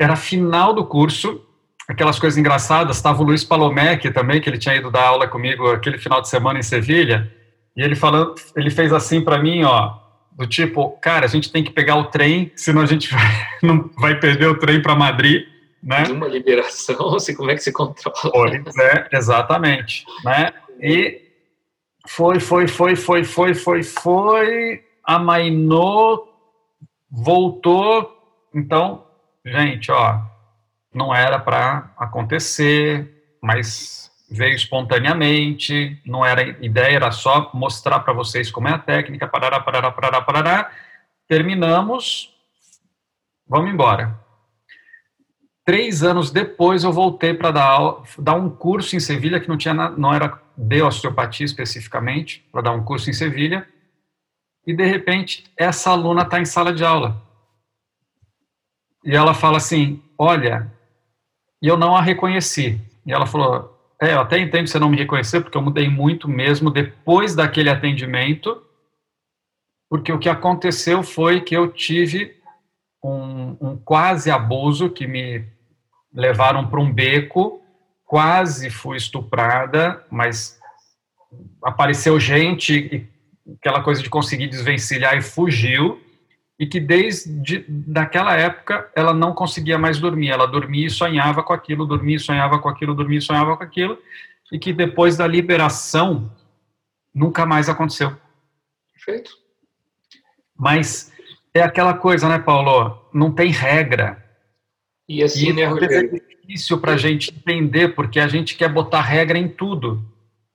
Era 0.01 0.17
final 0.17 0.73
do 0.73 0.85
curso 0.85 1.43
aquelas 1.89 2.19
coisas 2.19 2.37
engraçadas. 2.37 2.97
Estava 2.97 3.23
o 3.23 3.27
Luiz 3.27 3.45
Palomec 3.45 4.11
também, 4.11 4.41
que 4.41 4.49
ele 4.49 4.59
tinha 4.59 4.75
ido 4.75 4.91
dar 4.91 5.07
aula 5.07 5.29
comigo 5.29 5.71
aquele 5.71 5.99
final 5.99 6.21
de 6.21 6.29
semana 6.29 6.59
em 6.59 6.63
Sevilha, 6.63 7.33
e 7.77 7.83
ele 7.83 7.95
falando, 7.95 8.35
ele 8.57 8.71
fez 8.71 8.93
assim 8.93 9.21
para 9.21 9.39
mim, 9.39 9.63
ó, 9.63 9.95
do 10.33 10.47
tipo, 10.47 10.91
cara, 11.01 11.27
a 11.27 11.29
gente 11.29 11.53
tem 11.53 11.63
que 11.63 11.71
pegar 11.71 11.97
o 11.97 12.07
trem, 12.07 12.51
senão 12.57 12.83
a 12.83 12.87
gente 12.87 13.09
vai, 13.13 13.49
não 13.63 13.91
vai 13.99 14.19
perder 14.19 14.49
o 14.49 14.59
trem 14.59 14.83
para 14.83 14.95
Madrid, 14.95 15.45
né? 15.83 16.05
Uma 16.11 16.29
liberação, 16.29 17.15
assim, 17.15 17.35
como 17.35 17.51
é 17.51 17.55
que 17.55 17.63
se 17.63 17.73
controla? 17.73 18.51
Pois 18.63 18.79
é, 18.79 19.09
exatamente, 19.13 20.05
né? 20.25 20.53
E 20.81 21.26
foi, 22.07 22.41
foi, 22.41 22.67
foi, 22.67 22.97
foi, 22.97 23.25
foi, 23.25 23.55
foi, 23.55 23.83
foi, 23.83 24.85
amainou, 25.05 26.29
voltou, 27.11 28.13
então, 28.55 29.07
gente, 29.45 29.91
ó, 29.91 30.21
não 30.95 31.15
era 31.15 31.39
para 31.39 31.93
acontecer, 31.97 33.37
mas 33.43 34.11
veio 34.31 34.55
espontaneamente, 34.55 36.01
não 36.05 36.25
era 36.25 36.43
ideia, 36.65 36.97
era 36.97 37.11
só 37.11 37.51
mostrar 37.55 38.01
para 38.01 38.13
vocês 38.13 38.51
como 38.51 38.69
é 38.69 38.73
a 38.73 38.79
técnica, 38.79 39.29
parará, 39.29 39.61
parará, 39.61 39.91
parará, 39.91 40.21
parará. 40.23 40.71
Terminamos, 41.29 42.35
vamos 43.47 43.71
embora. 43.71 44.26
Três 45.67 46.05
anos 46.05 46.31
depois 46.31 46.85
eu 46.85 46.93
voltei 46.93 47.35
para 47.35 47.51
dar, 47.51 48.03
dar 48.19 48.35
um 48.37 48.49
curso 48.49 48.95
em 48.95 49.01
Sevilha, 49.01 49.41
que 49.41 49.49
não, 49.49 49.59
tinha, 49.59 49.75
não 49.75 50.15
era 50.15 50.41
de 50.57 50.81
osteopatia 50.81 51.45
especificamente, 51.45 52.47
para 52.53 52.63
dar 52.63 52.73
um 52.73 52.85
curso 52.85 53.11
em 53.11 53.13
Sevilha, 53.13 53.69
e 54.65 54.73
de 54.73 54.87
repente 54.87 55.45
essa 55.57 55.91
aluna 55.91 56.23
está 56.23 56.41
em 56.41 56.45
sala 56.45 56.73
de 56.73 56.85
aula. 56.85 57.21
E 59.05 59.15
ela 59.15 59.35
fala 59.35 59.57
assim, 59.57 60.01
olha, 60.17 60.73
e 61.61 61.67
eu 61.67 61.77
não 61.77 61.97
a 61.97 62.01
reconheci. 62.01 62.81
E 63.05 63.13
ela 63.13 63.27
falou: 63.27 63.77
É, 64.01 64.15
eu 64.15 64.21
até 64.21 64.39
entendo 64.39 64.69
você 64.69 64.79
não 64.79 64.89
me 64.89 64.97
reconhecer, 64.97 65.41
porque 65.41 65.57
eu 65.57 65.63
mudei 65.63 65.89
muito 65.89 66.29
mesmo 66.29 66.71
depois 66.71 67.35
daquele 67.35 67.71
atendimento, 67.71 68.63
porque 69.91 70.13
o 70.13 70.19
que 70.19 70.29
aconteceu 70.29 71.03
foi 71.03 71.41
que 71.41 71.57
eu 71.57 71.73
tive 71.73 72.37
um, 73.03 73.57
um 73.61 73.77
quase 73.77 74.31
abuso 74.31 74.91
que 74.91 75.07
me 75.07 75.56
levaram 76.17 76.67
para 76.67 76.81
um 76.81 76.91
beco, 76.91 77.63
quase 78.05 78.71
fui 78.71 78.97
estuprada, 78.97 80.03
mas 80.11 80.59
apareceu 81.63 82.19
gente, 82.19 83.07
aquela 83.59 83.83
coisa 83.83 84.03
de 84.03 84.09
conseguir 84.09 84.49
desvencilhar 84.49 85.17
e 85.17 85.23
fugiu 85.23 86.01
e 86.59 86.67
que 86.67 86.81
desde 86.81 87.65
daquela 87.69 88.35
época 88.35 88.91
ela 88.97 89.13
não 89.13 89.35
conseguia 89.35 89.77
mais 89.77 89.99
dormir. 89.99 90.31
Ela 90.31 90.47
dormia 90.47 90.87
e 90.87 90.91
sonhava 90.91 91.43
com 91.43 91.53
aquilo, 91.53 91.85
dormia 91.85 92.17
e 92.17 92.21
sonhava 92.21 92.59
com 92.59 92.69
aquilo, 92.69 92.95
dormia 92.95 93.19
e 93.19 93.23
sonhava 93.23 93.57
com 93.57 93.63
aquilo, 93.63 93.99
e 94.51 94.59
que 94.59 94.73
depois 94.73 95.17
da 95.19 95.27
liberação 95.27 96.33
nunca 97.15 97.45
mais 97.45 97.69
aconteceu. 97.69 98.17
Perfeito. 98.95 99.33
Mas 100.59 101.13
é 101.53 101.63
aquela 101.63 101.93
coisa, 101.93 102.27
né, 102.27 102.39
Paulo? 102.39 103.07
Não 103.13 103.31
tem 103.31 103.51
regra. 103.51 104.25
E 105.09 105.23
assim, 105.23 105.51
e 105.51 105.53
né, 105.53 105.63
É 105.63 106.03
difícil 106.03 106.81
para 106.81 106.95
a 106.95 106.97
gente 106.97 107.35
entender, 107.35 107.95
porque 107.95 108.19
a 108.19 108.27
gente 108.27 108.57
quer 108.57 108.73
botar 108.73 109.01
regra 109.01 109.39
em 109.39 109.49
tudo. 109.49 110.03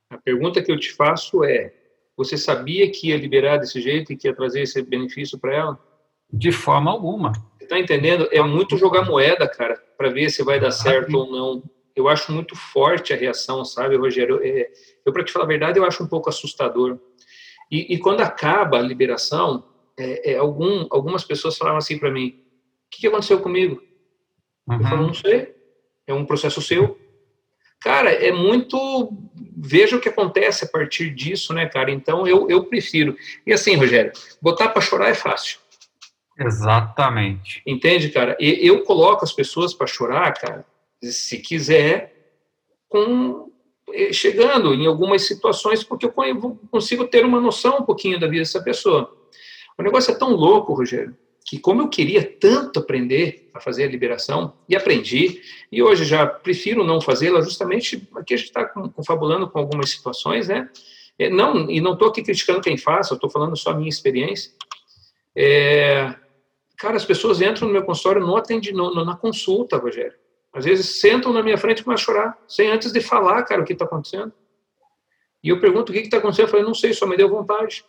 A 0.09 0.17
pergunta 0.17 0.61
que 0.61 0.71
eu 0.71 0.79
te 0.79 0.91
faço 0.91 1.43
é: 1.43 1.73
você 2.17 2.37
sabia 2.37 2.89
que 2.91 3.09
ia 3.09 3.17
liberar 3.17 3.57
desse 3.57 3.81
jeito 3.81 4.11
e 4.11 4.17
que 4.17 4.27
ia 4.27 4.35
trazer 4.35 4.61
esse 4.61 4.81
benefício 4.81 5.39
para 5.39 5.55
ela? 5.55 5.79
De 6.31 6.51
forma 6.51 6.91
alguma. 6.91 7.31
Você 7.57 7.67
tá 7.67 7.79
entendendo? 7.79 8.27
É 8.31 8.41
muito 8.41 8.77
jogar 8.77 9.05
moeda, 9.05 9.47
cara, 9.47 9.81
para 9.97 10.09
ver 10.09 10.29
se 10.29 10.43
vai 10.43 10.59
dar 10.59 10.71
certo 10.71 11.17
ou 11.17 11.31
não. 11.31 11.63
Eu 11.95 12.07
acho 12.07 12.31
muito 12.31 12.55
forte 12.55 13.13
a 13.13 13.17
reação, 13.17 13.63
sabe, 13.65 13.97
Rogério? 13.97 14.39
É, 14.41 14.69
eu, 15.05 15.11
para 15.11 15.23
te 15.23 15.31
falar 15.31 15.45
a 15.45 15.47
verdade, 15.47 15.79
eu 15.79 15.85
acho 15.85 16.03
um 16.03 16.07
pouco 16.07 16.29
assustador. 16.29 16.97
E, 17.69 17.93
e 17.93 17.97
quando 17.97 18.21
acaba 18.21 18.77
a 18.77 18.81
liberação, 18.81 19.63
é, 19.97 20.33
é, 20.33 20.37
algum, 20.37 20.87
algumas 20.89 21.23
pessoas 21.23 21.57
falaram 21.57 21.77
assim 21.77 21.97
para 21.97 22.11
mim: 22.11 22.29
o 22.29 22.89
que, 22.91 23.01
que, 23.01 23.07
aconteceu 23.07 23.39
comigo? 23.39 23.81
Uhum. 24.71 24.81
Eu 24.81 24.89
falo, 24.89 25.07
não 25.07 25.13
sei. 25.13 25.55
É 26.07 26.13
um 26.13 26.25
processo 26.25 26.61
seu. 26.61 26.97
Cara, 27.81 28.11
é 28.11 28.31
muito. 28.31 29.11
Veja 29.57 29.97
o 29.97 29.99
que 29.99 30.09
acontece 30.09 30.65
a 30.65 30.67
partir 30.67 31.09
disso, 31.09 31.53
né, 31.53 31.67
cara? 31.67 31.91
Então 31.91 32.27
eu, 32.27 32.49
eu 32.49 32.63
prefiro. 32.65 33.15
E 33.45 33.51
assim, 33.51 33.75
Rogério, 33.75 34.11
botar 34.41 34.69
para 34.69 34.81
chorar 34.81 35.09
é 35.09 35.15
fácil. 35.15 35.59
Exatamente. 36.39 37.61
Entende, 37.65 38.09
cara? 38.09 38.37
E 38.39 38.65
eu 38.65 38.83
coloco 38.83 39.23
as 39.23 39.33
pessoas 39.33 39.73
para 39.73 39.87
chorar, 39.87 40.33
cara, 40.33 40.65
se 41.03 41.37
quiser, 41.37 42.13
com 42.87 43.51
eh, 43.93 44.13
chegando 44.13 44.73
em 44.73 44.87
algumas 44.87 45.27
situações, 45.27 45.83
porque 45.83 46.05
eu 46.05 46.13
consigo 46.71 47.05
ter 47.07 47.25
uma 47.25 47.39
noção 47.39 47.79
um 47.79 47.83
pouquinho 47.83 48.19
da 48.19 48.27
vida 48.27 48.41
dessa 48.41 48.61
pessoa. 48.61 49.15
O 49.77 49.83
negócio 49.83 50.11
é 50.11 50.17
tão 50.17 50.31
louco, 50.31 50.73
Rogério, 50.73 51.15
que 51.45 51.59
como 51.59 51.81
eu 51.81 51.89
queria 51.89 52.23
tanto 52.23 52.79
aprender 52.79 53.49
a 53.53 53.59
fazer 53.59 53.83
a 53.83 53.87
liberação, 53.87 54.53
e 54.69 54.75
aprendi, 54.75 55.41
e 55.71 55.81
hoje 55.81 56.05
já 56.05 56.25
prefiro 56.25 56.83
não 56.83 57.01
fazê-la, 57.01 57.41
justamente 57.41 58.07
aqui 58.15 58.33
a 58.33 58.37
gente 58.37 58.47
está 58.47 58.65
confabulando 58.65 59.49
com 59.49 59.59
algumas 59.59 59.89
situações, 59.89 60.47
né? 60.47 60.69
É, 61.19 61.29
não, 61.29 61.69
e 61.69 61.81
não 61.81 61.93
estou 61.93 62.07
aqui 62.07 62.23
criticando 62.23 62.61
quem 62.61 62.77
faça, 62.77 63.13
estou 63.13 63.29
falando 63.29 63.55
só 63.55 63.71
a 63.71 63.75
minha 63.75 63.89
experiência. 63.89 64.51
É, 65.35 66.15
Cara, 66.81 66.97
as 66.97 67.05
pessoas 67.05 67.39
entram 67.39 67.67
no 67.67 67.73
meu 67.73 67.83
consultório, 67.83 68.25
não 68.25 68.35
atendem 68.35 68.73
na 68.73 69.15
consulta, 69.15 69.77
Rogério. 69.77 70.15
Às 70.51 70.65
vezes 70.65 70.99
sentam 70.99 71.31
na 71.31 71.43
minha 71.43 71.55
frente 71.55 71.83
começam 71.83 72.11
a 72.11 72.17
chorar, 72.17 72.37
sem 72.47 72.71
antes 72.71 72.91
de 72.91 72.99
falar, 72.99 73.43
cara, 73.43 73.61
o 73.61 73.63
que 73.63 73.73
está 73.73 73.85
acontecendo. 73.85 74.33
E 75.43 75.49
eu 75.49 75.59
pergunto 75.59 75.91
o 75.91 75.93
que 75.93 76.01
está 76.01 76.17
acontecendo, 76.17 76.45
eu 76.45 76.49
falei, 76.49 76.65
não 76.65 76.73
sei, 76.73 76.91
só 76.91 77.05
me 77.05 77.15
deu 77.15 77.29
vontade. 77.29 77.85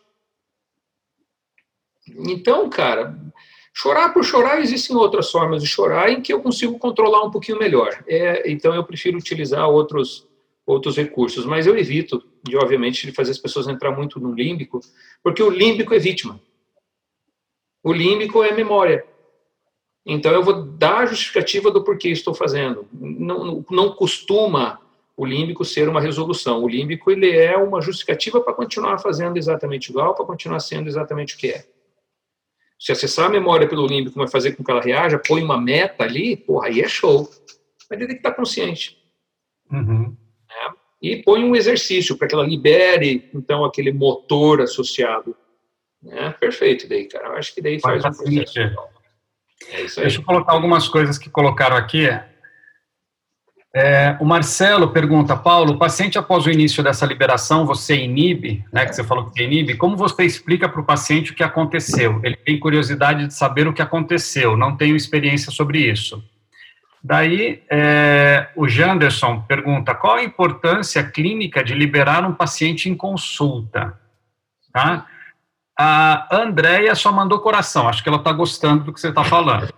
Então, 2.18 2.68
cara, 2.68 3.18
chorar 3.72 4.12
por 4.12 4.24
chorar, 4.24 4.60
existem 4.60 4.96
outras 4.96 5.30
formas 5.30 5.62
de 5.62 5.68
chorar 5.68 6.10
em 6.10 6.20
que 6.20 6.32
eu 6.32 6.40
consigo 6.40 6.78
controlar 6.78 7.24
um 7.24 7.30
pouquinho 7.30 7.58
melhor. 7.58 8.02
É, 8.06 8.50
então, 8.50 8.74
eu 8.74 8.84
prefiro 8.84 9.18
utilizar 9.18 9.68
outros, 9.68 10.26
outros 10.66 10.96
recursos, 10.96 11.44
mas 11.44 11.66
eu 11.66 11.76
evito, 11.76 12.22
de, 12.42 12.56
obviamente, 12.56 13.06
de 13.06 13.12
fazer 13.12 13.30
as 13.32 13.38
pessoas 13.38 13.68
entrar 13.68 13.90
muito 13.90 14.20
no 14.20 14.32
límbico, 14.32 14.80
porque 15.22 15.42
o 15.42 15.50
límbico 15.50 15.94
é 15.94 15.98
vítima. 15.98 16.40
O 17.82 17.92
límbico 17.92 18.42
é 18.42 18.52
memória. 18.52 19.04
Então 20.04 20.32
eu 20.32 20.42
vou 20.42 20.62
dar 20.62 20.98
a 20.98 21.06
justificativa 21.06 21.70
do 21.70 21.82
porquê 21.82 22.08
estou 22.08 22.34
fazendo. 22.34 22.86
Não, 22.92 23.64
não 23.70 23.92
costuma 23.92 24.80
o 25.16 25.24
límbico 25.24 25.64
ser 25.64 25.88
uma 25.88 26.00
resolução. 26.00 26.62
O 26.62 26.68
límbico 26.68 27.10
ele 27.10 27.30
é 27.30 27.56
uma 27.56 27.80
justificativa 27.80 28.40
para 28.40 28.54
continuar 28.54 28.98
fazendo 28.98 29.36
exatamente 29.36 29.90
igual, 29.90 30.14
para 30.14 30.24
continuar 30.24 30.60
sendo 30.60 30.88
exatamente 30.88 31.34
o 31.34 31.38
que 31.38 31.48
é. 31.48 31.64
Se 32.82 32.90
acessar 32.90 33.26
a 33.26 33.28
memória 33.28 33.68
pelo 33.68 33.86
límbico 33.86 34.18
vai 34.18 34.26
fazer 34.26 34.56
com 34.56 34.64
que 34.64 34.70
ela 34.72 34.82
reaja, 34.82 35.16
põe 35.16 35.40
uma 35.40 35.56
meta 35.56 36.02
ali, 36.02 36.36
porra, 36.36 36.66
aí 36.66 36.80
é 36.80 36.88
show. 36.88 37.30
Mas 37.88 37.96
ele 37.96 38.08
tem 38.08 38.16
que 38.16 38.26
estar 38.26 38.32
consciente. 38.32 38.98
Uhum. 39.70 40.16
É. 40.50 40.70
E 41.00 41.22
põe 41.22 41.44
um 41.44 41.54
exercício 41.54 42.18
para 42.18 42.26
que 42.26 42.34
ela 42.34 42.44
libere, 42.44 43.30
então, 43.32 43.64
aquele 43.64 43.92
motor 43.92 44.62
associado 44.62 45.36
é, 46.08 46.30
perfeito 46.30 46.88
daí, 46.88 47.06
cara. 47.06 47.28
Eu 47.28 47.32
acho 47.34 47.54
que 47.54 47.62
daí 47.62 47.78
faz, 47.78 48.02
faz 48.02 48.18
um 48.18 48.24
processo. 48.24 48.76
É 49.70 49.82
isso 49.82 50.00
aí. 50.00 50.06
Deixa 50.06 50.18
eu 50.18 50.24
colocar 50.24 50.52
algumas 50.52 50.88
coisas 50.88 51.16
que 51.16 51.30
colocaram 51.30 51.76
aqui. 51.76 52.08
É, 53.74 54.18
o 54.20 54.24
Marcelo 54.26 54.90
pergunta, 54.90 55.34
Paulo, 55.34 55.72
o 55.72 55.78
paciente 55.78 56.18
após 56.18 56.44
o 56.44 56.50
início 56.50 56.82
dessa 56.82 57.06
liberação, 57.06 57.64
você 57.64 57.96
inibe, 57.96 58.62
né, 58.70 58.84
que 58.84 58.94
você 58.94 59.02
falou 59.02 59.30
que 59.30 59.42
inibe, 59.42 59.76
como 59.76 59.96
você 59.96 60.24
explica 60.24 60.68
para 60.68 60.80
o 60.80 60.84
paciente 60.84 61.32
o 61.32 61.34
que 61.34 61.42
aconteceu? 61.42 62.20
Ele 62.22 62.36
tem 62.36 62.60
curiosidade 62.60 63.26
de 63.26 63.32
saber 63.32 63.66
o 63.66 63.72
que 63.72 63.80
aconteceu, 63.80 64.58
não 64.58 64.76
tenho 64.76 64.94
experiência 64.94 65.50
sobre 65.50 65.78
isso. 65.78 66.22
Daí, 67.02 67.62
é, 67.70 68.50
o 68.54 68.68
Janderson 68.68 69.40
pergunta, 69.40 69.94
qual 69.94 70.16
a 70.16 70.22
importância 70.22 71.02
clínica 71.02 71.64
de 71.64 71.74
liberar 71.74 72.24
um 72.24 72.34
paciente 72.34 72.90
em 72.90 72.94
consulta? 72.94 73.98
Tá? 74.70 75.06
A 75.76 76.28
Andréia 76.30 76.94
só 76.94 77.10
mandou 77.10 77.40
coração, 77.40 77.88
acho 77.88 78.02
que 78.02 78.08
ela 78.08 78.18
está 78.18 78.32
gostando 78.32 78.84
do 78.84 78.92
que 78.92 79.00
você 79.00 79.08
está 79.08 79.24
falando. 79.24 79.72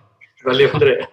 Valeu, 0.45 0.75
André. 0.75 1.09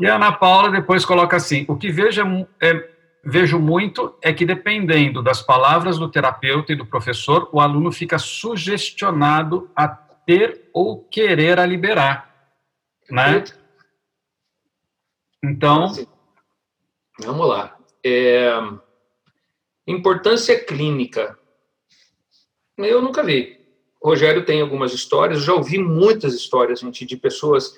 E 0.00 0.06
a 0.06 0.16
Ana 0.16 0.32
Paula 0.32 0.70
depois 0.70 1.04
coloca 1.04 1.36
assim: 1.36 1.64
o 1.68 1.76
que 1.76 1.90
vejo, 1.90 2.22
é, 2.60 2.90
vejo 3.24 3.58
muito 3.58 4.16
é 4.22 4.32
que, 4.32 4.44
dependendo 4.44 5.22
das 5.22 5.42
palavras 5.42 5.98
do 5.98 6.10
terapeuta 6.10 6.72
e 6.72 6.76
do 6.76 6.86
professor, 6.86 7.48
o 7.52 7.60
aluno 7.60 7.90
fica 7.90 8.18
sugestionado 8.18 9.70
a 9.74 9.88
ter 9.88 10.68
ou 10.72 11.04
querer 11.04 11.58
a 11.58 11.66
liberar. 11.66 12.32
Né? 13.10 13.44
Então. 15.42 15.92
Vamos 17.20 17.48
lá. 17.48 17.76
É, 18.04 18.52
importância 19.86 20.62
clínica. 20.64 21.36
Eu 22.76 23.02
nunca 23.02 23.24
vi. 23.24 23.58
O 24.00 24.10
Rogério 24.10 24.44
tem 24.44 24.60
algumas 24.60 24.92
histórias, 24.92 25.42
já 25.42 25.52
ouvi 25.52 25.78
muitas 25.78 26.34
histórias, 26.34 26.80
gente, 26.80 27.04
de 27.04 27.16
pessoas 27.16 27.76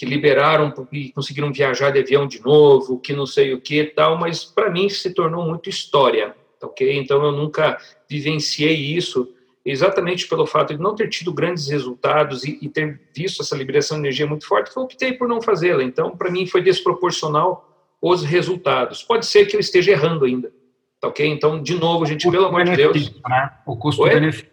que 0.00 0.06
liberaram 0.06 0.72
e 0.90 1.12
conseguiram 1.12 1.52
viajar 1.52 1.90
de 1.90 1.98
avião 1.98 2.26
de 2.26 2.40
novo, 2.40 2.98
que 2.98 3.12
não 3.12 3.26
sei 3.26 3.52
o 3.52 3.60
que 3.60 3.84
tal, 3.84 4.16
mas 4.16 4.42
para 4.42 4.70
mim 4.70 4.88
se 4.88 5.12
tornou 5.12 5.44
muito 5.44 5.68
história, 5.68 6.34
ok? 6.62 6.96
Então 6.96 7.22
eu 7.22 7.32
nunca 7.32 7.76
vivenciei 8.08 8.74
isso 8.74 9.30
exatamente 9.62 10.26
pelo 10.26 10.46
fato 10.46 10.72
de 10.72 10.80
não 10.80 10.94
ter 10.94 11.10
tido 11.10 11.34
grandes 11.34 11.68
resultados 11.68 12.44
e, 12.44 12.58
e 12.62 12.68
ter 12.70 12.98
visto 13.14 13.42
essa 13.42 13.54
liberação 13.54 13.98
de 13.98 14.04
energia 14.04 14.26
muito 14.26 14.46
forte, 14.46 14.72
que 14.72 14.78
eu 14.78 14.84
optei 14.84 15.12
por 15.12 15.28
não 15.28 15.42
fazê-la. 15.42 15.82
Então, 15.82 16.16
para 16.16 16.30
mim, 16.30 16.46
foi 16.46 16.62
desproporcional 16.62 17.68
os 18.00 18.24
resultados. 18.24 19.02
Pode 19.02 19.26
ser 19.26 19.44
que 19.44 19.54
eu 19.54 19.60
esteja 19.60 19.92
errando 19.92 20.24
ainda, 20.24 20.50
tá 20.98 21.08
ok? 21.08 21.26
Então, 21.26 21.62
de 21.62 21.74
novo, 21.74 22.06
gente, 22.06 22.30
pelo 22.30 22.46
amor 22.46 22.64
de 22.64 22.74
Deus. 22.74 23.12
Né? 23.28 23.50
O 23.66 23.76
custo-benefício. 23.76 24.48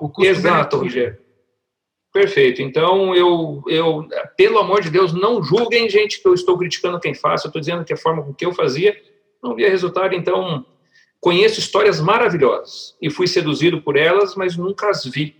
O 0.00 0.08
custo 0.08 0.30
Exato, 0.30 0.78
Rogério. 0.78 1.18
Perfeito. 2.16 2.62
Então, 2.62 3.14
eu, 3.14 3.62
eu, 3.68 4.08
pelo 4.38 4.58
amor 4.58 4.80
de 4.80 4.88
Deus, 4.88 5.12
não 5.12 5.42
julguem, 5.42 5.86
gente, 5.86 6.22
que 6.22 6.26
eu 6.26 6.32
estou 6.32 6.56
criticando 6.56 6.98
quem 6.98 7.12
faz, 7.12 7.44
eu 7.44 7.50
estou 7.50 7.60
dizendo 7.60 7.84
que 7.84 7.92
a 7.92 7.96
forma 7.96 8.22
com 8.22 8.32
que 8.32 8.46
eu 8.46 8.54
fazia 8.54 8.98
não 9.42 9.54
via 9.54 9.68
resultado. 9.68 10.14
Então, 10.14 10.64
conheço 11.20 11.60
histórias 11.60 12.00
maravilhosas 12.00 12.96
e 13.02 13.10
fui 13.10 13.26
seduzido 13.26 13.82
por 13.82 13.98
elas, 13.98 14.34
mas 14.34 14.56
nunca 14.56 14.88
as 14.88 15.04
vi. 15.04 15.36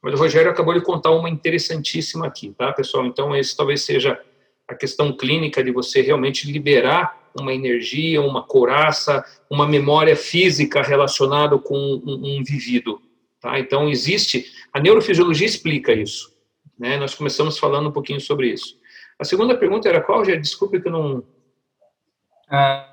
Mas 0.00 0.14
o 0.14 0.18
Rogério 0.18 0.48
acabou 0.48 0.72
de 0.72 0.82
contar 0.82 1.10
uma 1.10 1.28
interessantíssima 1.28 2.28
aqui, 2.28 2.54
tá, 2.56 2.72
pessoal? 2.72 3.06
Então, 3.06 3.34
esse 3.34 3.56
talvez 3.56 3.82
seja 3.82 4.16
a 4.68 4.74
questão 4.76 5.12
clínica 5.16 5.64
de 5.64 5.72
você 5.72 6.00
realmente 6.00 6.48
liberar 6.48 7.28
uma 7.36 7.52
energia, 7.52 8.22
uma 8.22 8.44
couraça, 8.44 9.24
uma 9.50 9.66
memória 9.66 10.14
física 10.14 10.80
relacionada 10.80 11.58
com 11.58 11.76
um, 11.76 12.38
um 12.38 12.44
vivido. 12.44 13.02
Tá? 13.40 13.58
Então, 13.58 13.88
existe. 13.88 14.46
A 14.72 14.80
neurofisiologia 14.80 15.46
explica 15.46 15.92
isso. 15.92 16.32
Né? 16.78 16.96
Nós 16.96 17.14
começamos 17.14 17.58
falando 17.58 17.88
um 17.88 17.92
pouquinho 17.92 18.20
sobre 18.20 18.48
isso. 18.48 18.78
A 19.18 19.24
segunda 19.24 19.56
pergunta 19.56 19.88
era 19.88 20.00
qual, 20.00 20.24
já 20.24 20.34
desculpe 20.34 20.80
que 20.80 20.88
eu 20.88 20.92
não. 20.92 21.24
É, 22.50 22.84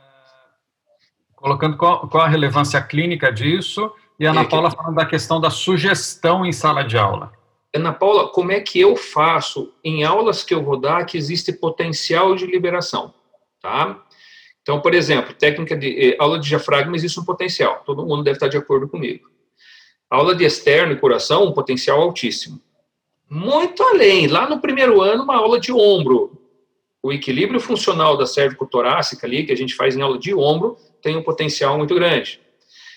colocando 1.35 1.77
qual, 1.77 2.07
qual, 2.09 2.23
a 2.23 2.27
relevância 2.27 2.81
clínica 2.81 3.31
disso, 3.31 3.91
e 4.19 4.27
a 4.27 4.31
Ana 4.31 4.41
é 4.41 4.45
Paula 4.45 4.69
falando 4.69 4.95
da 4.95 5.05
questão 5.05 5.39
da 5.39 5.49
sugestão 5.49 6.45
em 6.45 6.51
sala 6.51 6.83
de 6.83 6.97
aula. 6.97 7.31
Ana 7.73 7.93
Paula, 7.93 8.29
como 8.29 8.51
é 8.51 8.59
que 8.59 8.79
eu 8.79 8.95
faço 8.95 9.73
em 9.83 10.03
aulas 10.03 10.43
que 10.43 10.53
eu 10.53 10.63
vou 10.63 10.77
dar 10.77 11.05
que 11.05 11.17
existe 11.17 11.53
potencial 11.53 12.35
de 12.35 12.45
liberação? 12.45 13.13
Tá? 13.61 14.03
Então, 14.61 14.81
por 14.81 14.93
exemplo, 14.93 15.33
técnica 15.33 15.77
de 15.77 16.11
eh, 16.11 16.17
aula 16.19 16.39
de 16.39 16.47
diafragma 16.49 16.95
existe 16.95 17.19
um 17.19 17.23
potencial. 17.23 17.83
Todo 17.85 18.05
mundo 18.05 18.23
deve 18.23 18.35
estar 18.35 18.49
de 18.49 18.57
acordo 18.57 18.87
comigo. 18.89 19.29
Aula 20.09 20.33
de 20.33 20.45
externo 20.45 20.93
e 20.93 20.99
coração, 20.99 21.45
um 21.45 21.51
potencial 21.51 22.01
altíssimo. 22.01 22.61
Muito 23.29 23.83
além, 23.83 24.27
lá 24.27 24.47
no 24.49 24.61
primeiro 24.61 25.01
ano, 25.01 25.23
uma 25.23 25.35
aula 25.35 25.59
de 25.59 25.71
ombro. 25.71 26.39
O 27.03 27.11
equilíbrio 27.11 27.59
funcional 27.59 28.17
da 28.17 28.25
cérvico-torácica 28.25 29.27
ali, 29.27 29.45
que 29.45 29.51
a 29.51 29.57
gente 29.57 29.75
faz 29.75 29.97
em 29.97 30.01
aula 30.01 30.17
de 30.17 30.33
ombro, 30.33 30.77
tem 31.01 31.17
um 31.17 31.23
potencial 31.23 31.77
muito 31.77 31.93
grande. 31.93 32.39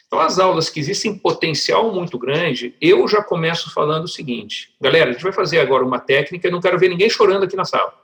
Então, 0.07 0.21
as 0.21 0.39
aulas 0.39 0.69
que 0.69 0.81
existem 0.81 1.17
potencial 1.17 1.93
muito 1.93 2.19
grande, 2.19 2.75
eu 2.81 3.07
já 3.07 3.23
começo 3.23 3.73
falando 3.73 4.05
o 4.05 4.09
seguinte: 4.09 4.75
galera, 4.81 5.11
a 5.11 5.13
gente 5.13 5.23
vai 5.23 5.33
fazer 5.33 5.61
agora 5.61 5.85
uma 5.85 6.01
técnica, 6.01 6.49
eu 6.49 6.53
não 6.53 6.61
quero 6.61 6.79
ver 6.79 6.89
ninguém 6.89 7.09
chorando 7.09 7.45
aqui 7.45 7.55
na 7.55 7.65
sala. 7.65 7.95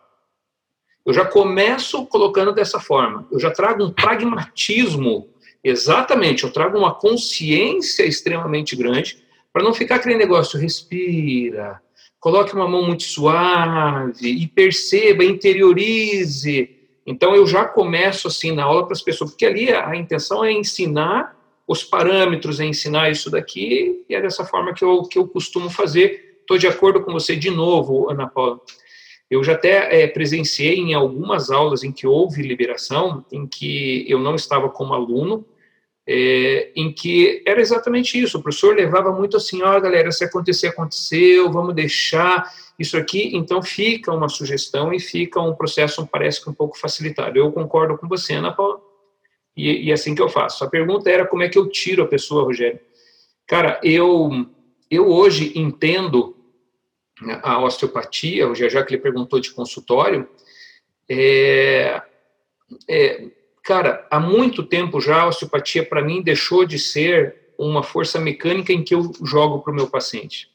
Eu 1.04 1.12
já 1.12 1.24
começo 1.24 2.04
colocando 2.06 2.52
dessa 2.52 2.80
forma. 2.80 3.26
Eu 3.30 3.38
já 3.38 3.50
trago 3.50 3.84
um 3.84 3.92
pragmatismo 3.92 5.28
Exatamente, 5.68 6.44
eu 6.44 6.52
trago 6.52 6.78
uma 6.78 6.94
consciência 6.94 8.04
extremamente 8.04 8.76
grande 8.76 9.18
para 9.52 9.64
não 9.64 9.74
ficar 9.74 9.96
aquele 9.96 10.14
negócio, 10.14 10.60
respira, 10.60 11.82
coloque 12.20 12.54
uma 12.54 12.68
mão 12.68 12.86
muito 12.86 13.02
suave 13.02 14.28
e 14.28 14.46
perceba, 14.46 15.24
interiorize. 15.24 16.70
Então 17.04 17.34
eu 17.34 17.44
já 17.48 17.64
começo 17.64 18.28
assim 18.28 18.52
na 18.52 18.62
aula 18.62 18.84
para 18.84 18.92
as 18.92 19.02
pessoas, 19.02 19.30
porque 19.30 19.44
ali 19.44 19.72
a, 19.72 19.88
a, 19.88 19.96
intenção 19.96 20.44
é 20.44 20.52
ensinar 20.52 21.36
os 21.66 21.82
parâmetros, 21.82 22.60
é 22.60 22.64
ensinar 22.64 23.10
isso 23.10 23.28
daqui, 23.28 24.04
e 24.08 24.14
é 24.14 24.22
dessa 24.22 24.44
forma 24.44 24.72
que 24.72 24.84
eu, 24.84 25.02
que 25.02 25.18
eu 25.18 25.26
costumo 25.26 25.68
fazer. 25.68 26.38
Estou 26.42 26.58
de 26.58 26.68
acordo 26.68 27.02
com 27.02 27.12
você 27.12 27.34
de 27.34 27.50
novo, 27.50 28.08
Ana 28.08 28.28
Paula. 28.28 28.60
Eu 29.28 29.42
já 29.42 29.54
até 29.54 30.02
é, 30.02 30.06
presenciei 30.06 30.76
em 30.76 30.94
algumas 30.94 31.50
aulas 31.50 31.82
em 31.82 31.90
que 31.90 32.06
houve 32.06 32.40
liberação, 32.40 33.24
em 33.32 33.48
que 33.48 34.06
eu 34.08 34.20
não 34.20 34.36
estava 34.36 34.68
como 34.68 34.94
aluno, 34.94 35.44
é, 36.06 36.70
em 36.76 36.92
que 36.92 37.42
era 37.44 37.60
exatamente 37.60 38.20
isso. 38.20 38.38
O 38.38 38.42
professor 38.42 38.76
levava 38.76 39.10
muito 39.12 39.36
assim: 39.36 39.62
ó, 39.62 39.76
oh, 39.76 39.80
galera, 39.80 40.12
se 40.12 40.24
acontecer, 40.24 40.68
aconteceu, 40.68 41.50
vamos 41.50 41.74
deixar 41.74 42.50
isso 42.78 42.96
aqui. 42.96 43.36
Então 43.36 43.62
fica 43.62 44.12
uma 44.12 44.28
sugestão 44.28 44.92
e 44.92 45.00
fica 45.00 45.40
um 45.40 45.54
processo, 45.54 46.06
parece 46.06 46.42
que 46.42 46.48
um 46.48 46.54
pouco 46.54 46.78
facilitado. 46.78 47.38
Eu 47.38 47.50
concordo 47.50 47.98
com 47.98 48.06
você, 48.06 48.34
Ana 48.34 48.52
Paula, 48.52 48.80
e, 49.56 49.88
e 49.88 49.92
assim 49.92 50.14
que 50.14 50.22
eu 50.22 50.28
faço. 50.28 50.62
A 50.64 50.70
pergunta 50.70 51.10
era 51.10 51.26
como 51.26 51.42
é 51.42 51.48
que 51.48 51.58
eu 51.58 51.68
tiro 51.68 52.02
a 52.02 52.06
pessoa, 52.06 52.44
Rogério. 52.44 52.78
Cara, 53.46 53.80
eu, 53.82 54.30
eu 54.90 55.08
hoje 55.08 55.52
entendo 55.58 56.36
a 57.42 57.62
osteopatia, 57.62 58.52
já 58.54 58.84
que 58.84 58.94
ele 58.94 59.02
perguntou 59.02 59.40
de 59.40 59.50
consultório, 59.50 60.28
é, 61.08 62.02
é, 62.88 63.24
Cara, 63.66 64.06
há 64.08 64.20
muito 64.20 64.62
tempo 64.62 65.00
já 65.00 65.22
a 65.22 65.26
osteopatia 65.26 65.84
para 65.84 66.00
mim 66.00 66.22
deixou 66.22 66.64
de 66.64 66.78
ser 66.78 67.50
uma 67.58 67.82
força 67.82 68.16
mecânica 68.20 68.72
em 68.72 68.84
que 68.84 68.94
eu 68.94 69.10
jogo 69.24 69.58
para 69.60 69.72
o 69.72 69.74
meu 69.74 69.90
paciente. 69.90 70.48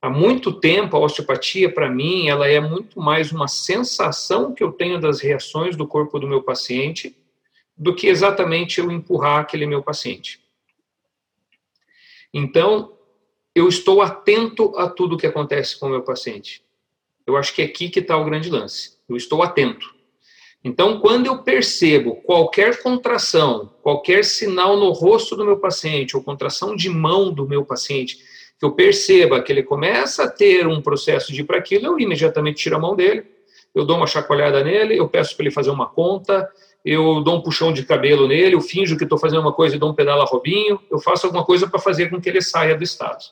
Há 0.00 0.08
muito 0.08 0.58
tempo 0.58 0.96
a 0.96 1.00
osteopatia 1.00 1.70
para 1.70 1.90
mim 1.90 2.26
ela 2.26 2.48
é 2.48 2.58
muito 2.60 2.98
mais 2.98 3.30
uma 3.30 3.46
sensação 3.46 4.54
que 4.54 4.64
eu 4.64 4.72
tenho 4.72 4.98
das 4.98 5.20
reações 5.20 5.76
do 5.76 5.86
corpo 5.86 6.18
do 6.18 6.26
meu 6.26 6.42
paciente 6.42 7.14
do 7.76 7.94
que 7.94 8.06
exatamente 8.06 8.80
eu 8.80 8.90
empurrar 8.90 9.40
aquele 9.40 9.66
meu 9.66 9.82
paciente. 9.82 10.40
Então, 12.32 12.96
eu 13.54 13.68
estou 13.68 14.00
atento 14.00 14.74
a 14.78 14.88
tudo 14.88 15.18
que 15.18 15.26
acontece 15.26 15.78
com 15.78 15.88
o 15.88 15.90
meu 15.90 16.02
paciente. 16.02 16.64
Eu 17.26 17.36
acho 17.36 17.54
que 17.54 17.60
é 17.60 17.66
aqui 17.66 17.90
que 17.90 18.00
está 18.00 18.16
o 18.16 18.24
grande 18.24 18.48
lance. 18.48 18.96
Eu 19.06 19.14
estou 19.14 19.42
atento. 19.42 19.97
Então, 20.64 20.98
quando 20.98 21.26
eu 21.26 21.38
percebo 21.38 22.16
qualquer 22.16 22.82
contração, 22.82 23.72
qualquer 23.80 24.24
sinal 24.24 24.76
no 24.76 24.90
rosto 24.90 25.36
do 25.36 25.44
meu 25.44 25.58
paciente, 25.58 26.16
ou 26.16 26.22
contração 26.22 26.74
de 26.74 26.90
mão 26.90 27.32
do 27.32 27.46
meu 27.46 27.64
paciente, 27.64 28.18
que 28.58 28.66
eu 28.66 28.72
perceba 28.72 29.40
que 29.40 29.52
ele 29.52 29.62
começa 29.62 30.24
a 30.24 30.30
ter 30.30 30.66
um 30.66 30.82
processo 30.82 31.32
de 31.32 31.42
ir 31.42 31.44
para 31.44 31.58
aquilo, 31.58 31.86
eu 31.86 32.00
imediatamente 32.00 32.62
tiro 32.62 32.74
a 32.74 32.80
mão 32.80 32.96
dele, 32.96 33.24
eu 33.72 33.84
dou 33.84 33.96
uma 33.96 34.06
chacoalhada 34.06 34.64
nele, 34.64 34.98
eu 34.98 35.08
peço 35.08 35.36
para 35.36 35.44
ele 35.44 35.54
fazer 35.54 35.70
uma 35.70 35.86
conta, 35.86 36.48
eu 36.84 37.20
dou 37.22 37.36
um 37.36 37.40
puxão 37.40 37.72
de 37.72 37.84
cabelo 37.84 38.26
nele, 38.26 38.56
eu 38.56 38.60
finjo 38.60 38.96
que 38.96 39.04
estou 39.04 39.18
fazendo 39.18 39.42
uma 39.42 39.52
coisa 39.52 39.76
e 39.76 39.78
dou 39.78 39.90
um 39.90 39.94
pedala 39.94 40.24
robinho, 40.24 40.80
eu 40.90 40.98
faço 40.98 41.26
alguma 41.26 41.44
coisa 41.44 41.68
para 41.68 41.78
fazer 41.78 42.10
com 42.10 42.20
que 42.20 42.28
ele 42.28 42.42
saia 42.42 42.74
do 42.74 42.82
estado. 42.82 43.22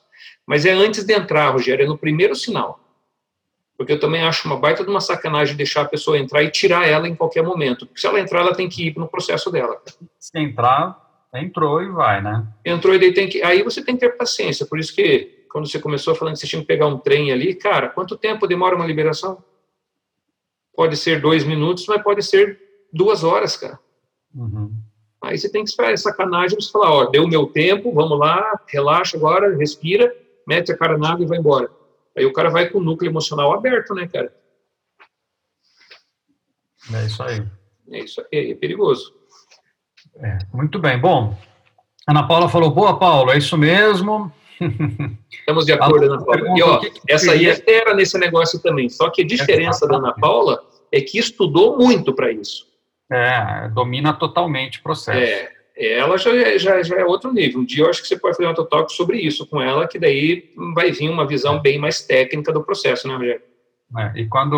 Mas 0.45 0.65
é 0.65 0.71
antes 0.71 1.03
de 1.03 1.13
entrar, 1.13 1.49
Rogério, 1.49 1.83
é 1.83 1.87
no 1.87 1.97
primeiro 1.97 2.35
sinal 2.35 2.86
porque 3.77 3.93
eu 3.93 3.99
também 3.99 4.23
acho 4.23 4.47
uma 4.47 4.57
baita 4.57 4.83
de 4.83 4.89
uma 4.89 4.99
sacanagem 4.99 5.55
deixar 5.55 5.81
a 5.81 5.87
pessoa 5.87 6.17
entrar 6.17 6.41
e 6.41 6.49
tirar 6.49 6.87
ela 6.87 7.07
em 7.07 7.15
qualquer 7.15 7.43
momento. 7.43 7.85
Porque 7.85 8.01
se 8.01 8.07
ela 8.07 8.19
entrar, 8.19 8.41
ela 8.41 8.55
tem 8.55 8.67
que 8.67 8.87
ir 8.87 8.97
no 8.97 9.07
processo 9.07 9.51
dela. 9.51 9.79
Se 10.19 10.37
entrar, 10.39 11.27
entrou 11.35 11.83
e 11.83 11.87
vai, 11.87 12.19
né? 12.19 12.47
Entrou 12.65 12.95
e 12.95 12.99
daí 12.99 13.13
tem 13.13 13.29
que. 13.29 13.43
Aí 13.43 13.61
você 13.61 13.83
tem 13.83 13.95
que 13.95 14.01
ter 14.01 14.17
paciência. 14.17 14.65
Por 14.65 14.79
isso 14.79 14.95
que, 14.95 15.45
quando 15.51 15.69
você 15.69 15.79
começou 15.79 16.15
falando 16.15 16.33
que 16.33 16.39
você 16.39 16.47
tinha 16.47 16.61
que 16.61 16.67
pegar 16.67 16.87
um 16.87 16.97
trem 16.97 17.31
ali, 17.31 17.53
cara, 17.53 17.89
quanto 17.89 18.17
tempo 18.17 18.47
demora 18.47 18.75
uma 18.75 18.87
liberação? 18.87 19.43
Pode 20.75 20.97
ser 20.97 21.21
dois 21.21 21.43
minutos, 21.43 21.85
mas 21.87 22.01
pode 22.01 22.23
ser 22.23 22.59
duas 22.91 23.23
horas, 23.23 23.55
cara. 23.55 23.79
Uhum. 24.33 24.73
Aí 25.21 25.37
você 25.37 25.51
tem 25.51 25.63
que 25.63 25.69
esperar 25.69 25.91
essa 25.91 26.09
sacanagem, 26.09 26.59
você 26.59 26.71
falar, 26.71 26.91
ó, 26.91 27.05
deu 27.05 27.23
o 27.23 27.27
meu 27.27 27.47
tempo, 27.47 27.91
vamos 27.91 28.17
lá, 28.17 28.59
relaxa 28.67 29.17
agora, 29.17 29.55
respira, 29.55 30.13
mete 30.47 30.71
a 30.71 30.77
cara 30.77 30.97
na 30.97 31.11
água 31.11 31.25
e 31.25 31.27
vai 31.27 31.37
embora. 31.37 31.69
Aí 32.17 32.25
o 32.25 32.33
cara 32.33 32.49
vai 32.49 32.67
com 32.67 32.79
o 32.79 32.83
núcleo 32.83 33.09
emocional 33.09 33.53
aberto, 33.53 33.93
né, 33.93 34.07
cara? 34.07 34.33
É 36.93 37.05
isso 37.05 37.21
aí. 37.21 37.45
É 37.91 37.99
isso 37.99 38.21
aí, 38.21 38.51
é 38.51 38.55
perigoso. 38.55 39.13
É, 40.15 40.39
muito 40.51 40.79
bem. 40.79 40.97
Bom, 40.97 41.37
Ana 42.07 42.27
Paula 42.27 42.49
falou, 42.49 42.71
boa, 42.71 42.97
Paulo, 42.97 43.31
é 43.31 43.37
isso 43.37 43.55
mesmo. 43.55 44.31
Estamos 45.29 45.65
de 45.65 45.73
acordo, 45.73 46.05
Ana 46.11 46.25
Paula. 46.25 46.57
E, 46.57 46.63
ó, 46.63 46.81
essa 47.07 47.33
aí 47.33 47.45
é 47.45 47.55
fera 47.55 47.93
nesse 47.93 48.17
negócio 48.17 48.59
também. 48.59 48.89
Só 48.89 49.11
que 49.11 49.21
a 49.21 49.27
diferença 49.27 49.87
da 49.87 49.97
Ana 49.97 50.13
Paula 50.13 50.59
é 50.91 50.99
que 50.99 51.19
estudou 51.19 51.77
muito 51.77 52.13
para 52.13 52.31
isso. 52.31 52.65
É, 53.11 53.69
domina 53.69 54.11
totalmente 54.11 54.79
o 54.79 54.83
processo. 54.83 55.19
É, 55.19 55.56
ela 55.79 56.17
já 56.17 56.35
é, 56.35 56.57
já, 56.57 56.81
já 56.81 56.97
é 56.97 57.05
outro 57.05 57.31
nível. 57.31 57.61
Um 57.61 57.65
dia 57.65 57.83
eu 57.83 57.89
acho 57.89 58.01
que 58.01 58.07
você 58.07 58.17
pode 58.17 58.35
fazer 58.35 58.49
um 58.49 58.65
talk 58.65 58.91
sobre 58.91 59.19
isso 59.19 59.47
com 59.47 59.61
ela, 59.61 59.87
que 59.87 59.99
daí 59.99 60.51
vai 60.73 60.91
vir 60.91 61.09
uma 61.09 61.27
visão 61.27 61.61
bem 61.61 61.77
mais 61.77 62.01
técnica 62.01 62.51
do 62.51 62.63
processo, 62.63 63.07
né, 63.07 63.15
Rogério? 63.15 63.41
É, 63.97 64.19
e 64.19 64.27
quando, 64.27 64.57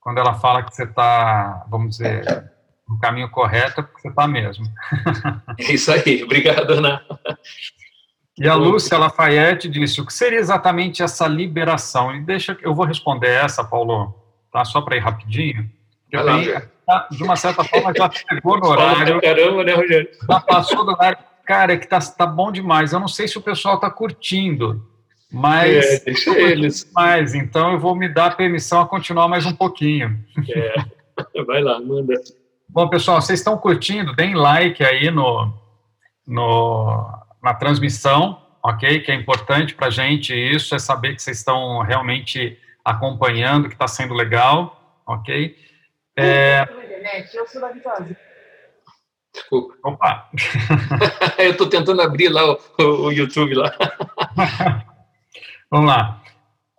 quando 0.00 0.18
ela 0.18 0.34
fala 0.34 0.62
que 0.62 0.74
você 0.74 0.84
está, 0.84 1.66
vamos 1.68 1.96
dizer, 1.96 2.24
no 2.88 2.98
caminho 2.98 3.30
correto, 3.30 3.80
é 3.80 3.82
porque 3.82 4.02
você 4.02 4.08
está 4.08 4.26
mesmo. 4.28 4.64
É 5.58 5.72
isso 5.72 5.92
aí. 5.92 6.22
Obrigado, 6.22 6.70
Ana. 6.70 7.04
E 8.36 8.48
a 8.48 8.54
Lúcia 8.54 8.98
Lafayette 8.98 9.68
disse, 9.68 10.00
o 10.00 10.06
que 10.06 10.12
seria 10.12 10.38
exatamente 10.38 11.02
essa 11.02 11.26
liberação? 11.26 12.14
E 12.14 12.20
deixa, 12.20 12.56
eu 12.62 12.74
vou 12.74 12.84
responder 12.84 13.30
essa, 13.30 13.62
Paulo, 13.62 14.12
tá? 14.52 14.64
Só 14.64 14.80
para 14.80 14.96
ir 14.96 15.00
rapidinho. 15.00 15.70
Lá, 16.12 16.62
de 17.10 17.22
uma 17.22 17.36
certa 17.36 17.64
forma, 17.64 17.92
já 17.96 18.10
chegou 18.10 18.58
no 18.58 18.68
horário. 18.68 19.20
Caramba, 19.20 19.64
né, 19.64 19.74
Rogério? 19.74 20.08
Já 20.28 20.40
passou 20.40 20.84
do 20.84 20.92
horário. 20.92 21.18
Cara, 21.46 21.74
é 21.74 21.76
que 21.76 21.86
tá, 21.86 21.98
tá 22.00 22.26
bom 22.26 22.50
demais. 22.50 22.92
Eu 22.92 23.00
não 23.00 23.08
sei 23.08 23.28
se 23.28 23.36
o 23.36 23.42
pessoal 23.42 23.78
tá 23.78 23.90
curtindo, 23.90 24.86
mas... 25.30 25.84
É, 25.84 26.04
deixa 26.04 26.30
eles. 26.38 26.90
Mais, 26.92 27.34
então 27.34 27.72
eu 27.72 27.78
vou 27.78 27.94
me 27.94 28.08
dar 28.08 28.36
permissão 28.36 28.80
a 28.80 28.86
continuar 28.86 29.28
mais 29.28 29.44
um 29.44 29.54
pouquinho. 29.54 30.18
É, 30.48 30.74
vai 31.44 31.62
lá, 31.62 31.78
manda. 31.80 32.14
Bom, 32.68 32.88
pessoal, 32.88 33.20
vocês 33.20 33.40
estão 33.40 33.56
curtindo? 33.58 34.14
Deem 34.14 34.34
like 34.34 34.82
aí 34.82 35.10
no, 35.10 35.52
no, 36.26 37.08
na 37.42 37.54
transmissão, 37.54 38.40
ok? 38.62 39.00
Que 39.00 39.12
é 39.12 39.14
importante 39.14 39.74
para 39.74 39.88
a 39.88 39.90
gente 39.90 40.34
isso, 40.34 40.74
é 40.74 40.78
saber 40.78 41.14
que 41.14 41.22
vocês 41.22 41.38
estão 41.38 41.80
realmente 41.80 42.58
acompanhando, 42.84 43.68
que 43.68 43.74
está 43.74 43.86
sendo 43.86 44.14
legal, 44.14 45.00
ok? 45.06 45.56
É... 46.16 46.66
Eu 47.34 47.46
sou 47.46 47.60
da 47.60 47.68
Vitória. 47.68 48.16
Desculpa. 49.34 49.74
Opa! 49.82 50.30
eu 51.38 51.50
estou 51.50 51.68
tentando 51.68 52.00
abrir 52.00 52.28
lá 52.28 52.52
o, 52.52 52.58
o, 52.78 53.12
YouTube 53.12 53.54
lá. 53.54 53.72
Vamos 55.70 55.88
lá. 55.88 56.22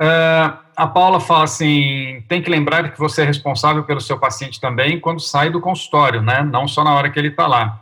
Uh, 0.02 0.58
a 0.76 0.88
Paula 0.88 1.20
fala 1.20 1.44
assim: 1.44 2.24
tem 2.30 2.42
que 2.42 2.50
lembrar 2.50 2.92
que 2.92 3.00
você 3.00 3.24
é 3.24 3.26
responsável 3.26 3.84
pelo 3.84 4.00
seu 4.00 4.18
paciente 4.18 4.60
também 4.60 5.00
quando 5.00 5.20
sai 5.20 5.50
do 5.50 5.60
consultório, 5.60 6.22
né? 6.22 6.44
Não 6.44 6.68
só 6.68 6.84
na 6.84 6.96
hora 6.96 7.10
que 7.10 7.20
ele 7.20 7.28
está 7.28 7.46
lá. 7.46 7.82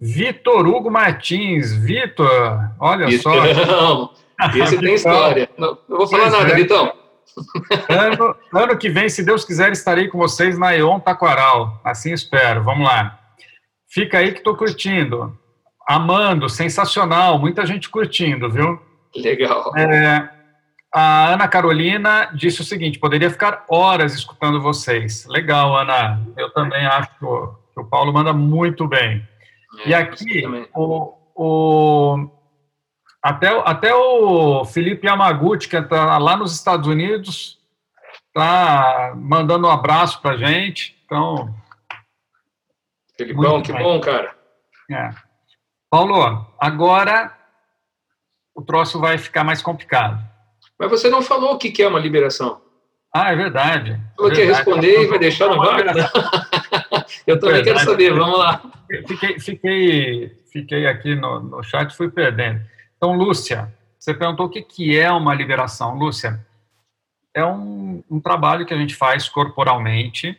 Vitor 0.00 0.66
Hugo 0.66 0.90
Martins, 0.90 1.72
Vitor, 1.72 2.70
olha 2.78 3.06
Vitor, 3.06 3.32
só. 3.32 4.14
Esse 4.54 4.78
tem 4.78 4.94
história. 4.94 5.48
Não, 5.56 5.78
não 5.88 5.98
vou 5.98 6.06
falar 6.06 6.30
pois 6.30 6.32
nada, 6.32 6.52
é. 6.52 6.56
Vitão. 6.56 6.92
Ano, 7.88 8.36
ano 8.52 8.78
que 8.78 8.88
vem, 8.88 9.08
se 9.08 9.24
Deus 9.24 9.44
quiser, 9.44 9.72
estarei 9.72 10.08
com 10.08 10.18
vocês 10.18 10.58
na 10.58 10.74
Eon 10.76 11.00
Taquaral. 11.00 11.80
Assim 11.84 12.12
espero. 12.12 12.62
Vamos 12.62 12.86
lá. 12.86 13.18
Fica 13.88 14.18
aí 14.18 14.32
que 14.32 14.38
estou 14.38 14.56
curtindo. 14.56 15.36
Amando, 15.88 16.48
sensacional. 16.48 17.38
Muita 17.38 17.64
gente 17.64 17.88
curtindo, 17.88 18.50
viu? 18.50 18.80
Legal. 19.16 19.72
É, 19.76 20.28
a 20.94 21.32
Ana 21.32 21.48
Carolina 21.48 22.30
disse 22.34 22.60
o 22.60 22.64
seguinte: 22.64 22.98
poderia 22.98 23.30
ficar 23.30 23.64
horas 23.68 24.14
escutando 24.14 24.60
vocês. 24.60 25.26
Legal, 25.26 25.76
Ana. 25.76 26.20
Eu 26.36 26.50
também 26.52 26.84
acho 26.86 27.10
que 27.18 27.24
o, 27.24 27.84
Paulo 27.90 28.12
manda 28.12 28.32
muito 28.32 28.86
bem. 28.86 29.26
É, 29.84 29.88
e 29.88 29.94
aqui, 29.94 30.44
o, 30.74 31.14
o, 31.34 32.28
até, 33.22 33.48
até 33.64 33.94
o 33.94 34.64
Felipe 34.64 35.06
Yamaguchi, 35.06 35.68
que 35.68 35.76
está 35.76 36.18
lá 36.18 36.36
nos 36.36 36.54
Estados 36.54 36.86
Unidos, 36.86 37.58
está 38.26 39.12
mandando 39.16 39.66
um 39.66 39.70
abraço 39.70 40.20
para 40.20 40.36
gente. 40.36 40.96
Então. 41.04 41.54
Felipão, 43.16 43.62
que 43.62 43.72
bom, 43.72 44.00
cara. 44.00 44.34
É. 44.90 45.10
Paulo, 45.90 46.46
agora 46.58 47.36
o 48.54 48.62
troço 48.62 49.00
vai 49.00 49.18
ficar 49.18 49.42
mais 49.42 49.62
complicado. 49.62 50.22
Mas 50.78 50.90
você 50.90 51.10
não 51.10 51.22
falou 51.22 51.54
o 51.54 51.58
que 51.58 51.82
é 51.82 51.88
uma 51.88 51.98
liberação. 51.98 52.60
Ah, 53.12 53.32
é 53.32 53.36
verdade. 53.36 54.00
Falou 54.16 54.30
que 54.30 54.40
ia 54.40 54.54
responder 54.54 55.02
e 55.02 55.06
vai 55.06 55.18
deixar 55.18 55.48
no 55.48 55.56
vácuo. 55.56 55.84
Eu 57.26 57.40
também 57.40 57.64
quero 57.64 57.80
saber, 57.80 58.12
vamos 58.12 58.38
lá. 58.38 58.62
Fiquei, 59.06 59.40
fiquei, 59.40 60.42
fiquei 60.52 60.86
aqui 60.86 61.14
no, 61.14 61.40
no 61.40 61.62
chat 61.62 61.94
fui 61.96 62.10
perdendo. 62.10 62.60
Então, 62.98 63.12
Lúcia, 63.12 63.72
você 63.96 64.12
perguntou 64.12 64.46
o 64.46 64.50
que, 64.50 64.60
que 64.60 64.98
é 64.98 65.10
uma 65.10 65.32
liberação. 65.32 65.96
Lúcia, 65.96 66.44
é 67.32 67.44
um, 67.44 68.02
um 68.10 68.20
trabalho 68.20 68.66
que 68.66 68.74
a 68.74 68.76
gente 68.76 68.96
faz 68.96 69.28
corporalmente, 69.28 70.36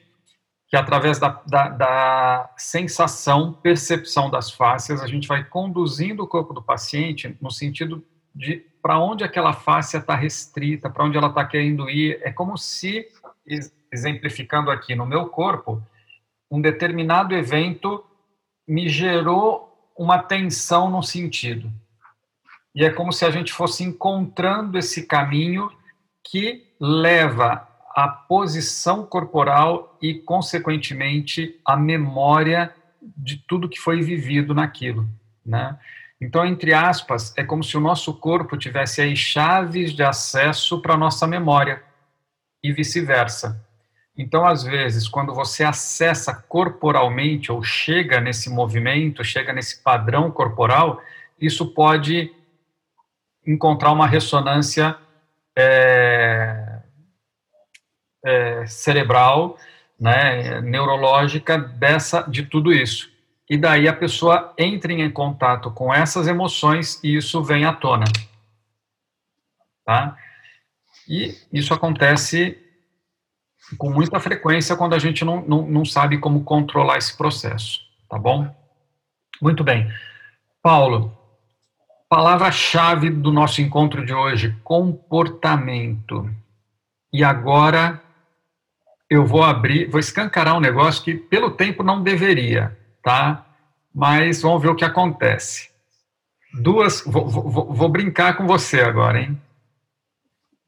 que 0.68 0.76
através 0.76 1.18
da, 1.20 1.42
da, 1.48 1.70
da 1.70 2.54
sensação, 2.58 3.54
percepção 3.54 4.30
das 4.30 4.52
fáscias, 4.52 5.02
a 5.02 5.08
gente 5.08 5.26
vai 5.26 5.44
conduzindo 5.44 6.22
o 6.22 6.28
corpo 6.28 6.54
do 6.54 6.62
paciente 6.62 7.36
no 7.42 7.50
sentido 7.50 8.06
de 8.36 8.66
para 8.82 9.00
onde 9.00 9.24
aquela 9.24 9.54
face 9.54 9.98
está 9.98 10.16
restrita, 10.16 10.90
para 10.90 11.06
onde 11.06 11.18
ela 11.18 11.28
está 11.28 11.46
querendo 11.46 11.90
ir. 11.90 12.20
É 12.22 12.32
como 12.32 12.58
se, 12.58 13.08
exemplificando 13.92 14.70
aqui 14.70 14.96
no 14.96 15.06
meu 15.06 15.28
corpo, 15.28 15.82
um 16.52 16.62
determinado 16.62 17.34
evento 17.34 18.04
me 18.68 18.90
gerou 18.90 19.92
uma 19.98 20.20
tensão 20.20 20.90
no 20.90 21.02
sentido. 21.02 21.72
E 22.74 22.84
é 22.84 22.90
como 22.90 23.12
se 23.12 23.26
a 23.26 23.32
gente 23.32 23.52
fosse 23.52 23.84
encontrando 23.84 24.78
esse 24.78 25.06
caminho 25.06 25.72
que 26.24 26.68
leva 26.80 27.68
à 27.96 28.08
posição 28.08 29.06
corporal 29.06 29.98
e, 30.02 30.14
consequentemente, 30.14 31.60
à 31.66 31.76
memória 31.76 32.74
de 33.02 33.38
tudo 33.48 33.70
que 33.70 33.80
foi 33.80 34.02
vivido 34.02 34.54
naquilo, 34.54 35.08
né? 35.46 35.78
Então, 36.22 36.46
entre 36.46 36.74
aspas, 36.74 37.34
é 37.38 37.44
como 37.44 37.64
se 37.64 37.78
o 37.78 37.82
nosso 37.82 38.14
corpo 38.14 38.58
tivesse 38.58 39.02
aí 39.02 39.16
chaves 39.16 39.94
de 39.94 40.04
acesso 40.04 40.82
para 40.82 40.96
a 40.96 40.98
nossa 40.98 41.26
memória 41.26 41.82
e 42.62 42.74
vice-versa. 42.74 43.66
Então, 44.18 44.46
às 44.46 44.64
vezes, 44.64 45.08
quando 45.08 45.34
você 45.34 45.64
acessa 45.64 46.34
corporalmente 46.34 47.54
ou 47.54 47.64
chega 47.64 48.20
nesse 48.20 48.50
movimento, 48.50 49.24
chega 49.24 49.54
nesse 49.54 49.82
padrão 49.82 50.30
corporal, 50.30 51.02
isso 51.40 51.74
pode 51.74 52.34
encontrar 53.46 53.92
uma 53.92 54.08
ressonância 54.08 54.96
é, 55.56 56.80
é, 58.24 58.66
cerebral, 58.68 59.58
né, 60.00 60.62
neurológica 60.62 61.58
dessa 61.58 62.22
de 62.24 62.44
tudo 62.44 62.72
isso 62.72 63.10
e 63.50 63.58
daí 63.58 63.88
a 63.88 63.94
pessoa 63.94 64.54
entra 64.58 64.94
em 64.94 65.10
contato 65.10 65.72
com 65.72 65.92
essas 65.92 66.28
emoções 66.28 67.04
e 67.04 67.16
isso 67.16 67.44
vem 67.44 67.66
à 67.66 67.74
tona. 67.74 68.06
Tá? 69.84 70.16
E 71.08 71.36
isso 71.52 71.74
acontece 71.74 72.64
com 73.76 73.90
muita 73.90 74.20
frequência 74.20 74.76
quando 74.76 74.94
a 74.94 75.00
gente 75.00 75.26
não, 75.26 75.42
não, 75.42 75.68
não 75.68 75.84
sabe 75.84 76.20
como 76.20 76.44
controlar 76.44 76.98
esse 77.00 77.18
processo, 77.18 77.80
tá 78.08 78.20
bom? 78.20 78.56
Muito 79.42 79.64
bem. 79.64 79.92
Paulo, 80.62 81.18
palavra-chave 82.10 83.12
do 83.12 83.32
nosso 83.32 83.62
encontro 83.62 84.04
de 84.04 84.14
hoje: 84.14 84.56
comportamento. 84.64 86.30
E 87.14 87.24
agora 87.24 88.02
eu 89.10 89.26
vou 89.26 89.44
abrir, 89.44 89.90
vou 89.90 90.00
escancarar 90.00 90.58
um 90.58 90.60
negócio 90.60 91.04
que 91.04 91.14
pelo 91.14 91.52
tempo 91.52 91.84
não 91.84 92.02
deveria, 92.02 92.78
tá? 93.04 93.46
Mas 93.94 94.42
vamos 94.42 94.62
ver 94.62 94.70
o 94.70 94.76
que 94.76 94.86
acontece. 94.86 95.70
Duas, 96.54 97.04
vou, 97.06 97.28
vou, 97.28 97.74
vou 97.74 97.90
brincar 97.90 98.36
com 98.36 98.46
você 98.46 98.82
agora, 98.82 99.22
hein? 99.22 99.40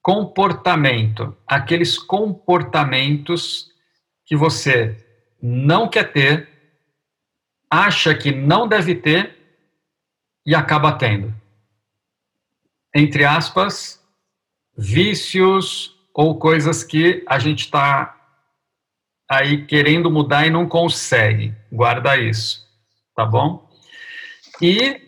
Comportamento, 0.01 1.35
aqueles 1.45 1.97
comportamentos 1.97 3.71
que 4.25 4.35
você 4.35 4.97
não 5.41 5.87
quer 5.87 6.11
ter, 6.11 6.49
acha 7.69 8.13
que 8.15 8.31
não 8.31 8.67
deve 8.67 8.95
ter 8.95 9.40
e 10.45 10.55
acaba 10.55 10.91
tendo. 10.93 11.33
Entre 12.95 13.23
aspas, 13.23 14.01
vícios 14.77 15.95
ou 16.13 16.37
coisas 16.37 16.83
que 16.83 17.23
a 17.27 17.39
gente 17.39 17.65
está 17.65 18.17
aí 19.29 19.65
querendo 19.65 20.11
mudar 20.11 20.45
e 20.45 20.49
não 20.49 20.67
consegue. 20.67 21.55
Guarda 21.71 22.17
isso, 22.17 22.67
tá 23.15 23.25
bom? 23.25 23.69
E 24.61 25.01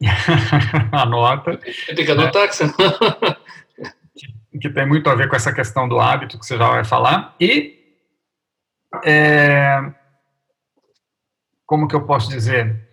anota. 0.92 1.58
Tem 1.58 2.04
que 2.04 2.10
anotar 2.10 2.48
que 2.48 2.56
você 2.56 2.64
que 4.60 4.70
tem 4.70 4.86
muito 4.86 5.10
a 5.10 5.14
ver 5.14 5.28
com 5.28 5.34
essa 5.34 5.52
questão 5.52 5.88
do 5.88 5.98
hábito 5.98 6.38
que 6.38 6.46
você 6.46 6.56
já 6.56 6.68
vai 6.68 6.84
falar. 6.84 7.34
E 7.40 7.98
é, 9.04 9.92
como 11.66 11.88
que 11.88 11.96
eu 11.96 12.06
posso 12.06 12.28
dizer? 12.28 12.83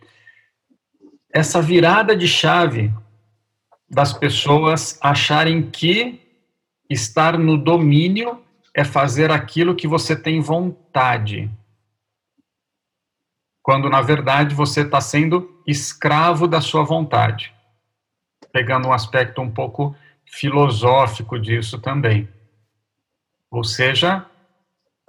Essa 1.34 1.62
virada 1.62 2.16
de 2.16 2.28
chave 2.28 2.94
das 3.90 4.12
pessoas 4.12 5.00
acharem 5.02 5.70
que 5.70 6.20
estar 6.90 7.38
no 7.38 7.58
domínio 7.58 8.44
é 8.74 8.84
fazer 8.84 9.32
aquilo 9.32 9.76
que 9.76 9.88
você 9.88 10.16
tem 10.16 10.42
vontade. 10.42 11.50
Quando, 13.64 13.90
na 13.90 14.02
verdade, 14.02 14.56
você 14.56 14.82
está 14.82 15.00
sendo 15.00 15.62
escravo 15.66 16.48
da 16.48 16.60
sua 16.60 16.84
vontade. 16.84 17.54
Pegando 18.52 18.90
um 18.90 18.94
aspecto 18.94 19.42
um 19.42 19.50
pouco 19.50 19.96
filosófico 20.26 21.40
disso 21.40 21.80
também. 21.80 22.28
Ou 23.50 23.64
seja, 23.64 24.26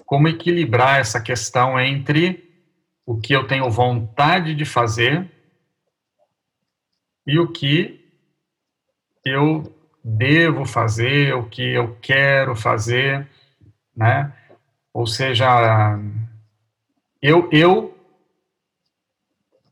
como 0.05 0.29
equilibrar 0.29 1.01
essa 1.01 1.21
questão 1.21 1.81
entre 1.81 2.49
o 3.07 3.17
que 3.19 3.33
eu 3.33 3.47
tenho 3.47 3.69
vontade 3.71 4.55
de 4.55 4.65
fazer 4.65 5.31
e 7.27 7.39
o 7.39 7.51
que 7.51 8.01
eu 9.25 9.73
devo 10.03 10.65
fazer, 10.65 11.35
o 11.35 11.49
que 11.49 11.63
eu 11.63 11.97
quero 12.01 12.57
fazer, 12.57 13.29
né? 13.95 14.33
Ou 14.93 15.07
seja, 15.07 15.99
eu, 17.21 17.49
eu 17.53 17.97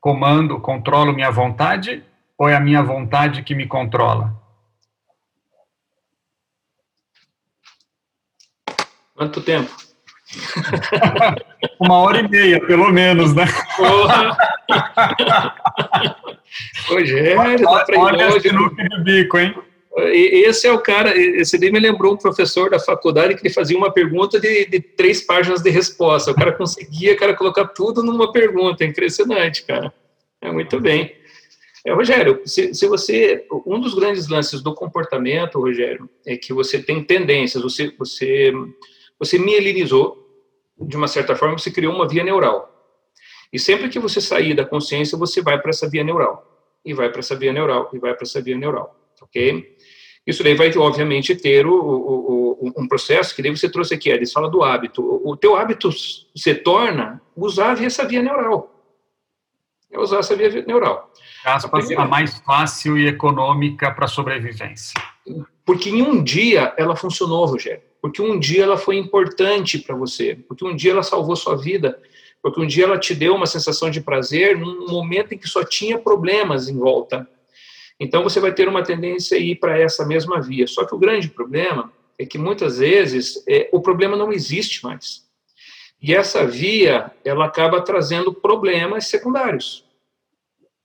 comando, 0.01 0.61
controlo 0.61 1.13
minha 1.13 1.31
vontade 1.31 2.05
ou 2.39 2.49
é 2.49 2.55
a 2.55 2.61
minha 2.61 2.83
vontade 2.83 3.43
que 3.43 3.55
me 3.55 3.67
controla? 3.67 4.35
Quanto 9.15 9.43
tempo? 9.43 9.90
Uma 11.81 11.99
hora 11.99 12.21
e 12.21 12.29
meia, 12.29 12.61
pelo 12.67 12.91
menos, 12.91 13.35
né? 13.35 13.45
Porra! 13.77 14.37
Rogério, 16.89 17.39
olha, 17.39 17.59
tá 17.59 17.85
olha 17.97 18.41
sinuca 18.41 18.83
de 18.89 19.03
bico, 19.03 19.39
hein? 19.39 19.55
Esse 19.97 20.69
é 20.69 20.73
o 20.73 20.79
cara, 20.79 21.17
esse 21.17 21.59
daí 21.59 21.73
me 21.73 21.81
lembrou 21.81 22.15
um 22.15 22.17
professor 22.17 22.71
da 22.71 22.79
faculdade 22.79 23.35
que 23.35 23.43
ele 23.43 23.53
fazia 23.53 23.77
uma 23.77 23.93
pergunta 23.93 24.39
de, 24.39 24.67
de 24.67 24.81
três 24.81 25.21
páginas 25.21 25.63
de 25.63 25.71
resposta. 25.71 26.31
O 26.31 26.35
cara 26.35 26.53
conseguia, 26.53 27.17
cara, 27.17 27.35
colocar 27.35 27.67
tudo 27.67 28.03
numa 28.03 28.33
pergunta. 28.33 28.85
É 28.85 28.87
impressionante, 28.87 29.65
cara. 29.65 29.93
É 30.41 30.51
muito 30.51 30.81
bem. 30.81 31.13
É, 31.85 31.93
Rogério, 31.93 32.41
se, 32.45 32.73
se, 32.73 32.87
você. 32.87 33.45
Um 33.67 33.81
dos 33.81 33.95
grandes 33.95 34.29
lances 34.29 34.63
do 34.63 34.75
comportamento, 34.75 35.59
Rogério, 35.59 36.09
é 36.27 36.37
que 36.37 36.53
você 36.53 36.81
tem 36.81 37.03
tendências, 37.03 37.63
você, 37.63 37.93
você, 37.99 38.53
você 39.21 39.39
mielinizou, 39.39 40.27
de 40.81 40.97
uma 40.97 41.07
certa 41.07 41.37
forma, 41.37 41.59
você 41.59 41.71
criou 41.71 41.95
uma 41.95 42.09
via 42.09 42.25
neural. 42.25 42.69
E 43.53 43.59
sempre 43.59 43.91
que 43.91 43.99
você 43.99 44.21
sair 44.21 44.55
da 44.55 44.65
consciência, 44.65 45.19
você 45.19 45.43
vai 45.43 45.61
para 45.61 45.71
essa 45.71 45.89
via 45.89 46.03
neural. 46.03 46.47
E 46.83 46.95
vai 46.95 47.11
para 47.11 47.19
essa 47.19 47.37
via 47.37 47.53
neural, 47.53 47.91
e 47.93 47.99
vai 47.99 48.15
para 48.15 48.25
essa 48.25 48.41
via 48.41 48.57
neural. 48.57 48.97
Ok? 49.21 49.77
Isso 50.27 50.43
daí 50.43 50.55
vai, 50.55 50.75
obviamente, 50.77 51.35
ter 51.35 51.67
o, 51.67 51.75
o, 51.75 52.67
o, 52.67 52.73
um 52.79 52.89
processo 52.89 53.35
que 53.35 53.43
daí 53.43 53.51
você 53.51 53.69
trouxe 53.69 53.95
aqui, 53.95 54.09
eles 54.09 54.33
fala 54.33 54.49
do 54.49 54.63
hábito. 54.63 55.03
O, 55.25 55.37
teu 55.37 55.57
hábito 55.57 55.91
se 55.93 56.55
torna 56.55 57.21
usar 57.37 57.83
essa 57.83 58.07
via 58.07 58.23
neural. 58.23 58.75
É 59.91 59.99
usar 59.99 60.21
essa 60.21 60.37
via 60.37 60.65
neural. 60.65 61.13
Aspas, 61.45 61.65
a, 61.65 61.69
primeira, 61.69 62.03
a 62.03 62.07
mais 62.07 62.39
fácil 62.39 62.97
e 62.97 63.09
econômica 63.09 63.91
para 63.91 64.07
sobrevivência. 64.07 64.95
Porque 65.65 65.91
em 65.91 66.03
um 66.03 66.23
dia 66.23 66.73
ela 66.79 66.95
funcionou, 66.95 67.45
Rogério. 67.45 67.90
Porque 68.01 68.23
um 68.23 68.39
dia 68.39 68.63
ela 68.63 68.77
foi 68.77 68.97
importante 68.97 69.79
para 69.79 69.95
você. 69.95 70.39
Porque 70.49 70.65
um 70.65 70.75
dia 70.75 70.93
ela 70.93 71.03
salvou 71.03 71.37
sua 71.37 71.57
vida. 71.57 72.01
Porque 72.43 72.61
um 72.61 72.67
dia 72.67 72.85
ela 72.85 72.99
te 72.99 73.15
deu 73.15 73.35
uma 73.35 73.47
sensação 73.47 73.91
de 73.91 74.01
prazer 74.01 74.57
num 74.57 74.87
momento 74.89 75.33
em 75.33 75.39
que 75.39 75.49
só 75.49 75.65
tinha 75.65 75.99
problemas 75.99 76.69
em 76.69 76.79
volta. 76.79 77.29
Então 77.99 78.23
você 78.23 78.41
vai 78.41 78.53
ter 78.53 78.67
uma 78.67 78.83
tendência 78.83 79.37
a 79.37 79.41
ir 79.41 79.57
para 79.57 79.79
essa 79.79 80.07
mesma 80.07 80.41
via. 80.41 80.67
Só 80.67 80.85
que 80.87 80.95
o 80.95 80.99
grande 80.99 81.29
problema 81.29 81.93
é 82.19 82.25
que 82.25 82.39
muitas 82.39 82.79
vezes 82.79 83.43
é, 83.47 83.69
o 83.73 83.81
problema 83.81 84.17
não 84.17 84.33
existe 84.33 84.83
mais. 84.83 85.29
E 86.03 86.15
essa 86.15 86.47
via, 86.47 87.13
ela 87.23 87.45
acaba 87.45 87.83
trazendo 87.83 88.33
problemas 88.33 89.07
secundários. 89.09 89.85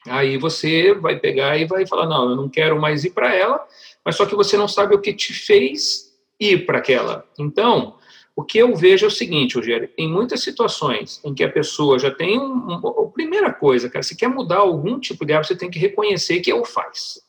Aí 0.07 0.37
você 0.37 0.93
vai 0.93 1.17
pegar 1.17 1.57
e 1.57 1.65
vai 1.65 1.87
falar: 1.87 2.05
não, 2.05 2.29
eu 2.29 2.35
não 2.35 2.49
quero 2.49 2.79
mais 2.79 3.05
ir 3.05 3.11
para 3.11 3.33
ela, 3.33 3.65
mas 4.03 4.17
só 4.17 4.25
que 4.25 4.35
você 4.35 4.57
não 4.57 4.67
sabe 4.67 4.93
o 4.93 4.99
que 4.99 5.13
te 5.13 5.33
fez 5.33 6.04
ir 6.39 6.65
para 6.65 6.79
aquela. 6.79 7.27
Então, 7.37 7.95
o 8.35 8.43
que 8.43 8.57
eu 8.57 8.75
vejo 8.75 9.05
é 9.05 9.07
o 9.07 9.11
seguinte, 9.11 9.55
Rogério: 9.55 9.89
em 9.97 10.09
muitas 10.11 10.41
situações 10.41 11.21
em 11.23 11.33
que 11.33 11.43
a 11.43 11.51
pessoa 11.51 11.97
já 11.97 12.11
tem 12.11 12.37
um, 12.37 12.67
um, 12.67 12.87
a 12.87 13.11
primeira 13.11 13.53
coisa, 13.53 13.89
cara, 13.89 14.03
se 14.03 14.15
quer 14.15 14.27
mudar 14.27 14.57
algum 14.57 14.99
tipo 14.99 15.25
de 15.25 15.33
hábito, 15.33 15.47
você 15.47 15.57
tem 15.57 15.69
que 15.69 15.79
reconhecer 15.79 16.41
que 16.41 16.51
é 16.51 16.55
o 16.55 16.65
faz. 16.65 17.23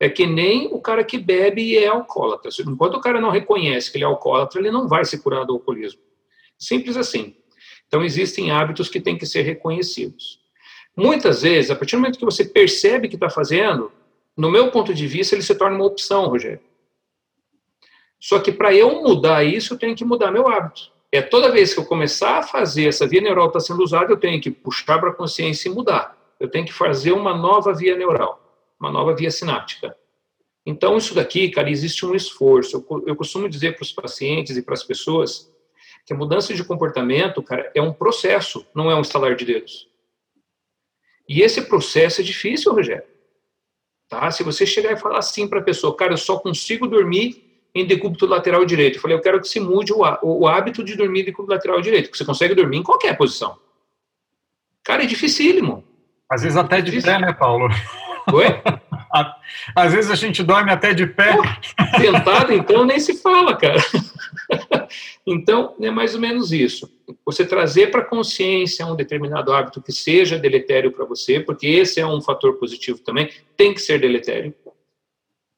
É 0.00 0.08
que 0.08 0.26
nem 0.26 0.68
o 0.72 0.80
cara 0.80 1.02
que 1.02 1.18
bebe 1.18 1.62
e 1.62 1.76
é 1.76 1.88
alcoólatra. 1.88 2.50
Enquanto 2.66 2.94
o 2.94 3.00
cara 3.00 3.20
não 3.20 3.30
reconhece 3.30 3.90
que 3.90 3.98
ele 3.98 4.04
é 4.04 4.06
alcoólatra, 4.06 4.60
ele 4.60 4.70
não 4.70 4.86
vai 4.86 5.04
se 5.04 5.18
curar 5.18 5.44
do 5.44 5.54
alcoolismo. 5.54 6.00
Simples 6.56 6.96
assim. 6.96 7.34
Então, 7.86 8.04
existem 8.04 8.50
hábitos 8.50 8.88
que 8.88 9.00
têm 9.00 9.18
que 9.18 9.26
ser 9.26 9.42
reconhecidos. 9.42 10.40
Muitas 10.96 11.42
vezes, 11.42 11.70
a 11.70 11.76
partir 11.76 11.96
do 11.96 12.00
momento 12.00 12.18
que 12.18 12.24
você 12.24 12.44
percebe 12.44 13.08
que 13.08 13.16
está 13.16 13.30
fazendo, 13.30 13.90
no 14.36 14.50
meu 14.50 14.70
ponto 14.70 14.94
de 14.94 15.06
vista, 15.06 15.34
ele 15.34 15.42
se 15.42 15.54
torna 15.54 15.76
uma 15.76 15.86
opção, 15.86 16.28
Rogério. 16.28 16.60
Só 18.20 18.38
que 18.40 18.50
para 18.50 18.74
eu 18.74 19.02
mudar 19.02 19.44
isso, 19.44 19.74
eu 19.74 19.78
tenho 19.78 19.94
que 19.94 20.04
mudar 20.04 20.30
meu 20.30 20.48
hábito. 20.48 20.90
É 21.10 21.22
toda 21.22 21.50
vez 21.50 21.72
que 21.72 21.80
eu 21.80 21.86
começar 21.86 22.38
a 22.38 22.42
fazer 22.42 22.88
essa 22.88 23.06
via 23.06 23.20
neural 23.20 23.46
está 23.46 23.60
sendo 23.60 23.82
usada, 23.82 24.12
eu 24.12 24.16
tenho 24.16 24.40
que 24.40 24.50
puxar 24.50 24.98
para 24.98 25.10
a 25.10 25.14
consciência 25.14 25.68
e 25.68 25.72
mudar. 25.72 26.16
Eu 26.38 26.50
tenho 26.50 26.66
que 26.66 26.72
fazer 26.72 27.12
uma 27.12 27.34
nova 27.34 27.72
via 27.72 27.96
neural, 27.96 28.40
uma 28.78 28.90
nova 28.90 29.14
via 29.14 29.30
sináptica. 29.30 29.96
Então, 30.66 30.98
isso 30.98 31.14
daqui, 31.14 31.48
cara, 31.50 31.70
existe 31.70 32.04
um 32.04 32.14
esforço. 32.14 32.84
Eu, 33.06 33.16
costumo 33.16 33.48
dizer 33.48 33.74
para 33.74 33.82
os 33.82 33.92
pacientes 33.92 34.54
e 34.56 34.62
para 34.62 34.74
as 34.74 34.84
pessoas 34.84 35.50
que 36.04 36.12
a 36.12 36.16
mudança 36.16 36.52
de 36.52 36.62
comportamento, 36.62 37.42
cara, 37.42 37.72
é 37.74 37.80
um 37.80 37.92
processo, 37.92 38.66
não 38.74 38.90
é 38.90 38.94
um 38.94 39.00
estalar 39.00 39.34
de 39.34 39.46
dedos. 39.46 39.88
E 41.26 41.40
esse 41.40 41.62
processo 41.62 42.20
é 42.20 42.24
difícil, 42.24 42.72
Rogério. 42.72 43.04
Tá? 44.08 44.30
Se 44.30 44.42
você 44.42 44.66
chegar 44.66 44.92
e 44.92 44.96
falar 44.96 45.18
assim 45.18 45.48
para 45.48 45.60
a 45.60 45.62
pessoa, 45.64 45.96
cara, 45.96 46.12
eu 46.12 46.18
só 46.18 46.38
consigo 46.38 46.86
dormir 46.86 47.47
em 47.80 47.86
decúbito 47.86 48.26
lateral 48.26 48.64
direito. 48.64 48.96
Eu 48.96 49.00
falei, 49.00 49.16
eu 49.16 49.20
quero 49.20 49.40
que 49.40 49.48
se 49.48 49.60
mude 49.60 49.92
o, 49.92 50.02
o 50.22 50.46
hábito 50.46 50.84
de 50.84 50.96
dormir 50.96 51.22
em 51.22 51.24
decúbito 51.24 51.52
lateral 51.52 51.80
direito, 51.80 52.06
porque 52.06 52.18
você 52.18 52.24
consegue 52.24 52.54
dormir 52.54 52.78
em 52.78 52.82
qualquer 52.82 53.16
posição. 53.16 53.56
Cara, 54.84 55.02
é 55.02 55.06
dificílimo. 55.06 55.84
Às 56.30 56.42
vezes 56.42 56.56
até 56.56 56.80
de 56.80 57.00
pé, 57.02 57.18
né, 57.18 57.32
Paulo? 57.32 57.68
Oi? 58.32 58.46
Às 59.74 59.94
vezes 59.94 60.10
a 60.10 60.14
gente 60.14 60.42
dorme 60.42 60.70
até 60.70 60.92
de 60.92 61.06
pé. 61.06 61.34
Pô, 61.34 61.42
tentado, 61.98 62.52
então, 62.52 62.84
nem 62.84 63.00
se 63.00 63.20
fala, 63.20 63.56
cara. 63.56 63.78
Então, 65.26 65.74
é 65.78 65.90
mais 65.90 66.14
ou 66.14 66.20
menos 66.20 66.52
isso. 66.52 66.90
Você 67.26 67.44
trazer 67.44 67.90
para 67.90 68.00
a 68.00 68.04
consciência 68.04 68.86
um 68.86 68.96
determinado 68.96 69.52
hábito 69.52 69.82
que 69.82 69.92
seja 69.92 70.38
deletério 70.38 70.90
para 70.90 71.04
você, 71.04 71.38
porque 71.38 71.66
esse 71.66 72.00
é 72.00 72.06
um 72.06 72.22
fator 72.22 72.54
positivo 72.54 72.98
também, 73.00 73.30
tem 73.54 73.74
que 73.74 73.80
ser 73.80 74.00
deletério 74.00 74.54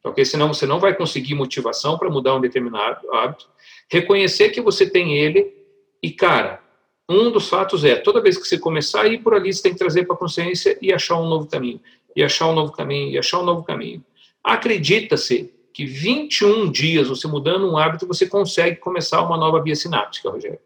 porque 0.02 0.24
senão 0.24 0.48
você 0.48 0.66
não 0.66 0.78
vai 0.78 0.94
conseguir 0.94 1.34
motivação 1.34 1.98
para 1.98 2.10
mudar 2.10 2.34
um 2.34 2.40
determinado 2.40 3.12
hábito. 3.12 3.48
Reconhecer 3.90 4.50
que 4.50 4.60
você 4.60 4.88
tem 4.88 5.16
ele 5.16 5.54
e, 6.02 6.10
cara, 6.10 6.62
um 7.08 7.30
dos 7.30 7.48
fatos 7.48 7.84
é, 7.84 7.96
toda 7.96 8.22
vez 8.22 8.38
que 8.38 8.46
você 8.46 8.58
começar 8.58 9.02
a 9.02 9.08
ir 9.08 9.18
por 9.18 9.34
ali, 9.34 9.52
você 9.52 9.62
tem 9.62 9.72
que 9.72 9.78
trazer 9.78 10.04
para 10.06 10.14
a 10.14 10.18
consciência 10.18 10.78
e 10.80 10.92
achar 10.92 11.20
um 11.20 11.28
novo 11.28 11.46
caminho, 11.46 11.80
e 12.14 12.22
achar 12.22 12.46
um 12.46 12.54
novo 12.54 12.72
caminho, 12.72 13.10
e 13.10 13.18
achar 13.18 13.40
um 13.40 13.44
novo 13.44 13.64
caminho. 13.64 14.04
Acredita-se 14.42 15.52
que 15.74 15.84
21 15.84 16.70
dias 16.70 17.08
você 17.08 17.26
mudando 17.26 17.70
um 17.70 17.76
hábito, 17.76 18.06
você 18.06 18.26
consegue 18.28 18.76
começar 18.76 19.22
uma 19.22 19.36
nova 19.36 19.62
via 19.62 19.74
sináptica, 19.74 20.30
Rogério. 20.30 20.60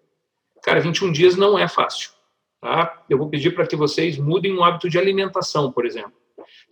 Cara, 0.63 0.81
21 0.81 1.13
dias 1.13 1.37
não 1.37 1.59
é 1.59 1.69
fácil. 1.69 2.11
Tá? 2.61 3.05
Eu 3.11 3.19
vou 3.19 3.29
pedir 3.29 3.55
para 3.55 3.67
que 3.67 3.77
vocês 3.77 4.17
mudem 4.17 4.57
um 4.57 4.65
hábito 4.65 4.89
de 4.89 4.99
alimentação, 4.99 5.71
por 5.71 5.85
exemplo. 5.85 6.15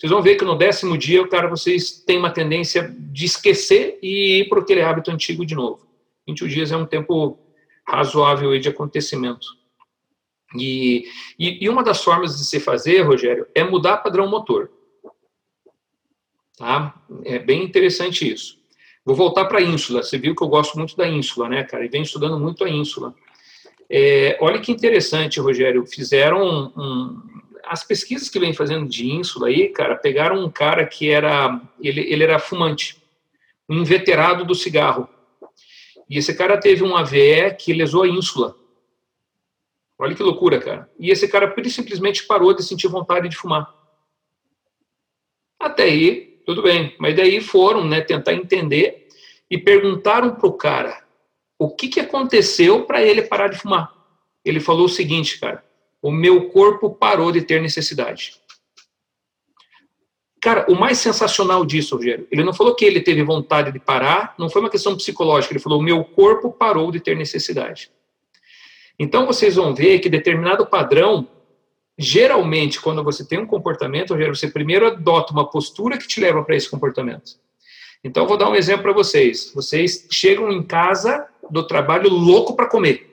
Vocês 0.03 0.11
vão 0.11 0.21
ver 0.21 0.35
que 0.35 0.45
no 0.45 0.57
décimo 0.59 0.99
dia, 0.99 1.25
cara, 1.29 1.47
vocês 1.47 1.93
têm 1.93 2.19
uma 2.19 2.33
tendência 2.33 2.93
de 2.99 3.25
esquecer 3.25 4.01
e 4.03 4.41
ir 4.41 4.49
para 4.49 4.59
aquele 4.59 4.83
hábito 4.83 5.13
antigo 5.13 5.47
de 5.47 5.55
novo. 5.55 5.87
21 6.27 6.49
dias 6.49 6.73
é 6.73 6.77
um 6.77 6.85
tempo 6.85 7.39
razoável 7.87 8.59
de 8.59 8.69
acontecimento. 8.69 9.47
E, 10.59 11.05
e, 11.39 11.65
e, 11.65 11.69
uma 11.69 11.85
das 11.85 12.03
formas 12.03 12.37
de 12.37 12.45
se 12.45 12.59
fazer, 12.59 13.03
Rogério, 13.03 13.47
é 13.55 13.63
mudar 13.63 13.99
padrão 13.99 14.29
motor. 14.29 14.73
Tá? 16.59 17.01
É 17.25 17.39
bem 17.39 17.63
interessante 17.63 18.29
isso. 18.29 18.59
Vou 19.05 19.15
voltar 19.15 19.45
para 19.45 19.61
a 19.61 19.63
ínsula. 19.63 20.03
Você 20.03 20.19
viu 20.19 20.35
que 20.35 20.43
eu 20.43 20.49
gosto 20.49 20.77
muito 20.77 20.97
da 20.97 21.07
ínsula, 21.07 21.49
né, 21.49 21.63
cara? 21.63 21.85
E 21.85 21.89
venho 21.89 22.03
estudando 22.03 22.41
muito 22.41 22.65
a 22.65 22.69
ínsula. 22.69 23.15
É, 23.89 24.37
olha 24.41 24.61
que 24.61 24.73
interessante, 24.73 25.39
Rogério. 25.39 25.87
Fizeram 25.87 26.43
um, 26.43 26.73
um, 26.77 27.32
as 27.65 27.85
pesquisas 27.85 28.29
que 28.29 28.39
vem 28.39 28.53
fazendo 28.53 28.89
de 28.89 29.11
ínsula 29.11 29.49
aí, 29.49 29.69
cara, 29.69 29.97
pegaram 29.97 30.45
um 30.45 30.51
cara 30.51 30.87
que 30.87 31.11
era 31.11 31.61
ele, 31.81 32.01
ele 32.01 32.25
era 32.25 32.39
fumante, 32.39 33.03
um 33.69 33.79
inveterado 33.79 34.45
do 34.45 34.55
cigarro. 34.55 35.09
E 36.09 36.19
esse 36.19 36.35
cara 36.35 36.59
teve 36.59 36.83
um 36.85 36.97
AVE 36.97 37.55
que 37.59 37.73
lesou 37.73 38.03
a 38.03 38.09
ínsula. 38.09 38.57
Olha 39.99 40.15
que 40.15 40.23
loucura, 40.23 40.59
cara. 40.59 40.91
E 40.99 41.11
esse 41.11 41.29
cara 41.29 41.55
simplesmente 41.69 42.25
parou 42.25 42.53
de 42.53 42.63
sentir 42.63 42.89
vontade 42.89 43.29
de 43.29 43.37
fumar. 43.37 43.73
Até 45.59 45.85
aí, 45.85 46.41
tudo 46.45 46.63
bem. 46.63 46.95
Mas 46.99 47.15
daí 47.15 47.41
foram 47.41 47.85
né, 47.85 48.01
tentar 48.01 48.35
entender 48.35 49.09
e 49.49 49.57
perguntaram 49.57 50.35
para 50.35 50.49
o 50.49 50.53
cara 50.53 51.03
o 51.59 51.71
que, 51.71 51.87
que 51.87 52.01
aconteceu 52.01 52.85
para 52.85 53.03
ele 53.03 53.23
parar 53.23 53.49
de 53.49 53.59
fumar. 53.59 53.95
Ele 54.45 54.59
falou 54.59 54.87
o 54.87 54.89
seguinte, 54.89 55.39
cara: 55.39 55.65
o 56.03 56.11
meu 56.11 56.51
corpo 56.51 56.91
parou 56.91 57.31
de 57.31 57.41
ter 57.41 57.63
necessidade. 57.63 58.35
Cara, 60.41 60.67
o 60.69 60.75
mais 60.75 60.99
sensacional 60.99 61.65
disso, 61.65 61.95
Rogério, 61.95 62.27
ele 62.29 62.43
não 62.43 62.53
falou 62.53 62.75
que 62.75 62.85
ele 62.85 63.01
teve 63.01 63.23
vontade 63.23 63.71
de 63.71 63.79
parar, 63.79 64.35
não 64.37 64.51
foi 64.51 64.61
uma 64.61 64.71
questão 64.71 64.97
psicológica, 64.97 65.53
ele 65.53 65.63
falou: 65.63 65.79
o 65.79 65.83
meu 65.83 66.03
corpo 66.03 66.51
parou 66.51 66.91
de 66.91 66.99
ter 66.99 67.17
necessidade. 67.17 67.93
Então 68.99 69.25
vocês 69.25 69.55
vão 69.55 69.73
ver 69.73 70.01
que 70.01 70.09
determinado 70.11 70.67
padrão, 70.67 71.29
geralmente, 71.97 72.81
quando 72.81 73.05
você 73.05 73.25
tem 73.25 73.39
um 73.39 73.47
comportamento, 73.47 74.11
Rogério, 74.11 74.35
você 74.35 74.49
primeiro 74.49 74.89
adota 74.89 75.33
uma 75.33 75.49
postura 75.49 75.97
que 75.97 76.09
te 76.09 76.21
leva 76.21 76.43
para 76.43 76.57
esse 76.57 76.69
comportamento. 76.69 77.41
Então, 78.05 78.27
vou 78.27 78.37
dar 78.37 78.51
um 78.51 78.57
exemplo 78.57 78.83
para 78.83 78.93
vocês. 78.93 79.53
Vocês 79.55 80.09
chegam 80.11 80.51
em 80.51 80.63
casa 80.63 81.25
do 81.49 81.65
trabalho 81.65 82.11
louco 82.11 82.57
para 82.57 82.69
comer. 82.69 83.12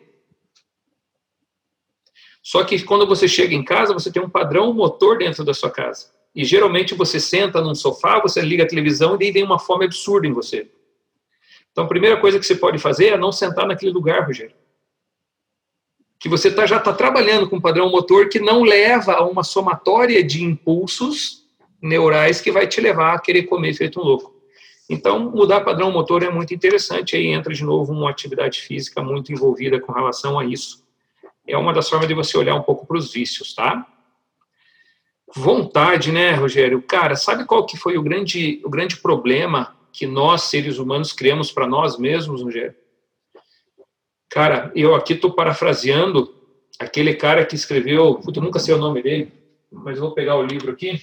Só 2.49 2.63
que 2.63 2.81
quando 2.81 3.05
você 3.05 3.27
chega 3.27 3.53
em 3.53 3.63
casa, 3.63 3.93
você 3.93 4.11
tem 4.11 4.19
um 4.19 4.27
padrão 4.27 4.73
motor 4.73 5.19
dentro 5.19 5.43
da 5.43 5.53
sua 5.53 5.69
casa. 5.69 6.07
E 6.34 6.43
geralmente 6.43 6.95
você 6.95 7.19
senta 7.19 7.61
num 7.61 7.76
sofá, 7.76 8.19
você 8.19 8.41
liga 8.41 8.63
a 8.63 8.67
televisão 8.67 9.13
e 9.13 9.19
daí 9.19 9.31
vem 9.31 9.43
uma 9.43 9.59
fome 9.59 9.85
absurda 9.85 10.26
em 10.26 10.34
você. 10.34 10.67
Então, 11.71 11.84
a 11.84 11.88
primeira 11.88 12.19
coisa 12.19 12.39
que 12.39 12.45
você 12.47 12.55
pode 12.55 12.80
fazer 12.80 13.09
é 13.09 13.17
não 13.19 13.31
sentar 13.31 13.67
naquele 13.67 13.91
lugar, 13.91 14.26
Rogério. 14.26 14.55
Que 16.19 16.27
você 16.27 16.49
tá, 16.49 16.65
já 16.65 16.77
está 16.77 16.91
trabalhando 16.91 17.47
com 17.47 17.57
um 17.57 17.61
padrão 17.61 17.88
motor 17.91 18.30
que 18.30 18.39
não 18.39 18.63
leva 18.63 19.13
a 19.13 19.23
uma 19.23 19.43
somatória 19.43 20.23
de 20.23 20.43
impulsos 20.43 21.43
neurais 21.80 22.41
que 22.41 22.51
vai 22.51 22.65
te 22.65 22.81
levar 22.81 23.13
a 23.13 23.19
querer 23.19 23.43
comer 23.43 23.76
feito 23.76 24.01
um 24.01 24.03
louco. 24.03 24.34
Então, 24.89 25.19
mudar 25.19 25.61
padrão 25.61 25.91
motor 25.91 26.23
é 26.23 26.31
muito 26.31 26.51
interessante. 26.51 27.15
Aí 27.15 27.27
entra 27.27 27.53
de 27.53 27.63
novo 27.63 27.93
uma 27.93 28.09
atividade 28.09 28.59
física 28.59 29.03
muito 29.03 29.31
envolvida 29.31 29.80
com 29.80 29.91
relação 29.91 30.39
a 30.39 30.43
isso. 30.43 30.89
É 31.49 31.57
uma 31.57 31.73
das 31.73 31.89
formas 31.89 32.07
de 32.07 32.13
você 32.13 32.38
olhar 32.38 32.55
um 32.55 32.61
pouco 32.61 32.85
para 32.85 32.97
os 32.97 33.11
vícios, 33.11 33.53
tá? 33.53 33.85
Vontade, 35.35 36.11
né, 36.11 36.31
Rogério? 36.31 36.81
Cara, 36.81 37.15
sabe 37.15 37.43
qual 37.43 37.65
que 37.65 37.76
foi 37.76 37.97
o 37.97 38.03
grande, 38.03 38.61
o 38.63 38.69
grande 38.69 38.97
problema 38.97 39.76
que 39.91 40.05
nós, 40.05 40.43
seres 40.43 40.77
humanos, 40.77 41.11
criamos 41.11 41.51
para 41.51 41.67
nós 41.67 41.97
mesmos, 41.97 42.43
Rogério? 42.43 42.76
Cara, 44.30 44.71
eu 44.76 44.93
aqui 44.93 45.13
estou 45.13 45.31
parafraseando 45.34 46.35
aquele 46.80 47.15
cara 47.15 47.43
que 47.43 47.55
escreveu, 47.55 48.21
eu 48.26 48.41
nunca 48.41 48.59
sei 48.59 48.76
o 48.76 48.77
nome 48.77 49.01
dele, 49.01 49.34
mas 49.71 49.97
eu 49.97 50.03
vou 50.03 50.13
pegar 50.13 50.35
o 50.35 50.45
livro 50.45 50.71
aqui. 50.71 51.01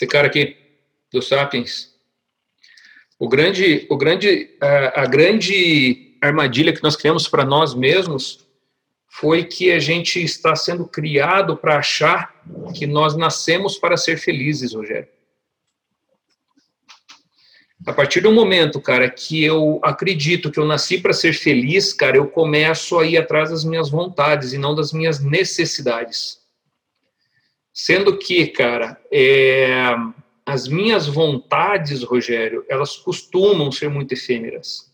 Esse 0.00 0.06
cara 0.06 0.28
aqui, 0.28 0.56
do 1.12 1.20
Sapiens. 1.20 1.90
O 3.18 3.28
grande, 3.28 3.86
o 3.90 3.98
grande, 3.98 4.56
a, 4.58 5.02
a 5.02 5.06
grande 5.06 6.16
armadilha 6.22 6.72
que 6.72 6.82
nós 6.82 6.96
criamos 6.96 7.28
para 7.28 7.44
nós 7.44 7.74
mesmos 7.74 8.46
foi 9.06 9.44
que 9.44 9.70
a 9.70 9.78
gente 9.78 10.22
está 10.22 10.56
sendo 10.56 10.86
criado 10.86 11.54
para 11.54 11.76
achar 11.76 12.34
que 12.74 12.86
nós 12.86 13.14
nascemos 13.14 13.76
para 13.76 13.98
ser 13.98 14.16
felizes, 14.16 14.72
Rogério. 14.72 15.08
A 17.86 17.92
partir 17.92 18.22
do 18.22 18.32
momento, 18.32 18.80
cara, 18.80 19.10
que 19.10 19.44
eu 19.44 19.80
acredito 19.82 20.50
que 20.50 20.58
eu 20.58 20.64
nasci 20.64 20.98
para 20.98 21.12
ser 21.12 21.34
feliz, 21.34 21.92
cara, 21.92 22.16
eu 22.16 22.26
começo 22.26 22.98
a 22.98 23.04
ir 23.04 23.18
atrás 23.18 23.50
das 23.50 23.64
minhas 23.64 23.90
vontades 23.90 24.54
e 24.54 24.58
não 24.58 24.74
das 24.74 24.94
minhas 24.94 25.20
necessidades. 25.20 26.39
Sendo 27.72 28.18
que, 28.18 28.48
cara, 28.48 29.00
é, 29.12 29.94
as 30.44 30.66
minhas 30.66 31.06
vontades, 31.06 32.02
Rogério, 32.02 32.64
elas 32.68 32.96
costumam 32.96 33.70
ser 33.70 33.88
muito 33.88 34.12
efêmeras. 34.12 34.90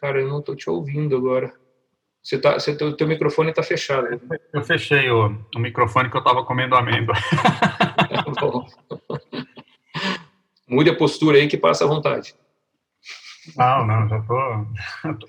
Cara, 0.00 0.20
eu 0.20 0.28
não 0.28 0.40
estou 0.40 0.54
te 0.54 0.68
ouvindo 0.70 1.16
agora. 1.16 1.52
Você 2.22 2.38
tá, 2.38 2.54
você, 2.54 2.76
teu, 2.76 2.94
teu 2.94 3.08
microfone 3.08 3.50
está 3.50 3.62
fechado. 3.62 4.20
Eu 4.52 4.62
fechei 4.62 5.10
o, 5.10 5.34
o 5.56 5.58
microfone 5.58 6.10
que 6.10 6.16
eu 6.16 6.20
estava 6.20 6.44
comendo 6.44 6.76
amêndoa. 6.76 7.16
Mude 10.68 10.90
a 10.90 10.96
postura 10.96 11.38
aí 11.38 11.48
que 11.48 11.56
passa 11.56 11.84
à 11.84 11.88
vontade. 11.88 12.34
Não, 13.56 13.86
não, 13.86 14.08
já 14.08 14.20
tô. 14.22 14.66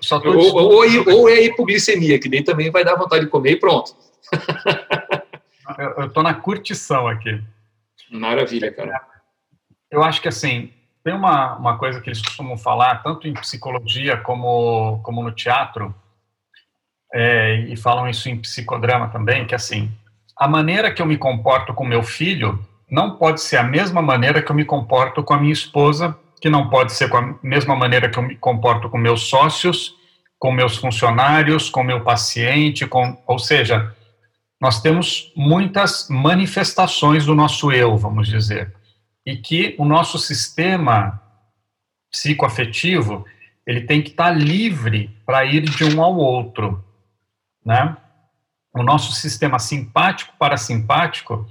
Só 0.00 0.20
tô 0.20 0.30
ou, 0.32 0.56
ou, 0.56 1.20
ou, 1.20 1.28
é 1.28 1.44
hipoglicemia, 1.44 2.18
que 2.18 2.28
daí 2.28 2.42
também 2.42 2.70
vai 2.70 2.84
dar 2.84 2.96
vontade 2.96 3.24
de 3.24 3.30
comer 3.30 3.52
e 3.52 3.60
pronto. 3.60 3.94
eu, 5.98 6.10
tô 6.10 6.22
na 6.22 6.34
curtição 6.34 7.06
aqui. 7.06 7.42
Maravilha, 8.10 8.72
cara. 8.72 9.00
Eu 9.90 10.02
acho 10.02 10.20
que 10.20 10.28
assim, 10.28 10.72
tem 11.02 11.14
uma, 11.14 11.56
uma 11.56 11.78
coisa 11.78 12.00
que 12.00 12.08
eles 12.08 12.22
costumam 12.22 12.56
falar, 12.56 13.02
tanto 13.02 13.26
em 13.26 13.34
psicologia 13.34 14.16
como, 14.16 15.00
como 15.02 15.22
no 15.22 15.32
teatro, 15.32 15.94
é, 17.12 17.60
e 17.68 17.76
falam 17.76 18.08
isso 18.08 18.28
em 18.28 18.36
psicodrama 18.36 19.08
também, 19.08 19.46
que 19.46 19.54
assim, 19.54 19.90
a 20.36 20.46
maneira 20.46 20.92
que 20.92 21.02
eu 21.02 21.06
me 21.06 21.18
comporto 21.18 21.74
com 21.74 21.84
meu 21.84 22.02
filho 22.02 22.64
não 22.90 23.16
pode 23.16 23.40
ser 23.40 23.56
a 23.56 23.62
mesma 23.62 24.02
maneira 24.02 24.42
que 24.42 24.50
eu 24.50 24.56
me 24.56 24.64
comporto 24.64 25.22
com 25.22 25.34
a 25.34 25.38
minha 25.38 25.52
esposa 25.52 26.16
que 26.40 26.48
não 26.48 26.70
pode 26.70 26.92
ser 26.92 27.08
com 27.08 27.16
a 27.18 27.38
mesma 27.42 27.76
maneira 27.76 28.08
que 28.08 28.18
eu 28.18 28.22
me 28.22 28.36
comporto 28.36 28.88
com 28.88 28.96
meus 28.96 29.22
sócios, 29.28 29.94
com 30.38 30.50
meus 30.50 30.76
funcionários, 30.76 31.68
com 31.68 31.84
meu 31.84 32.02
paciente, 32.02 32.86
com, 32.86 33.22
ou 33.26 33.38
seja, 33.38 33.94
nós 34.60 34.80
temos 34.80 35.32
muitas 35.36 36.08
manifestações 36.08 37.26
do 37.26 37.34
nosso 37.34 37.70
eu, 37.70 37.96
vamos 37.96 38.28
dizer, 38.28 38.74
e 39.24 39.36
que 39.36 39.74
o 39.78 39.84
nosso 39.84 40.18
sistema 40.18 41.20
psicoafetivo 42.10 43.24
ele 43.66 43.82
tem 43.82 44.02
que 44.02 44.10
estar 44.10 44.30
livre 44.30 45.16
para 45.24 45.44
ir 45.44 45.62
de 45.62 45.84
um 45.84 46.02
ao 46.02 46.16
outro, 46.16 46.84
né? 47.64 47.96
O 48.74 48.82
nosso 48.82 49.12
sistema 49.12 49.58
simpático 49.58 50.34
parasimpático 50.38 51.46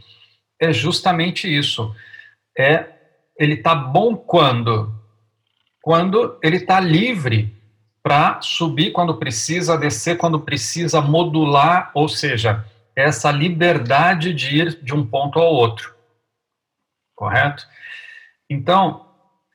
é 0.59 0.73
justamente 0.73 1.47
isso. 1.47 1.93
É 2.57 2.98
ele 3.39 3.53
está 3.53 3.73
bom 3.73 4.15
quando? 4.15 4.93
Quando 5.81 6.37
ele 6.43 6.57
está 6.57 6.79
livre 6.79 7.57
para 8.03 8.41
subir 8.41 8.91
quando 8.91 9.17
precisa, 9.17 9.77
descer 9.77 10.17
quando 10.17 10.41
precisa, 10.41 11.01
modular, 11.01 11.91
ou 11.93 12.09
seja, 12.09 12.65
essa 12.95 13.31
liberdade 13.31 14.33
de 14.33 14.57
ir 14.57 14.83
de 14.83 14.93
um 14.93 15.05
ponto 15.05 15.39
ao 15.39 15.53
outro. 15.53 15.95
Correto? 17.15 17.65
Então, 18.49 19.05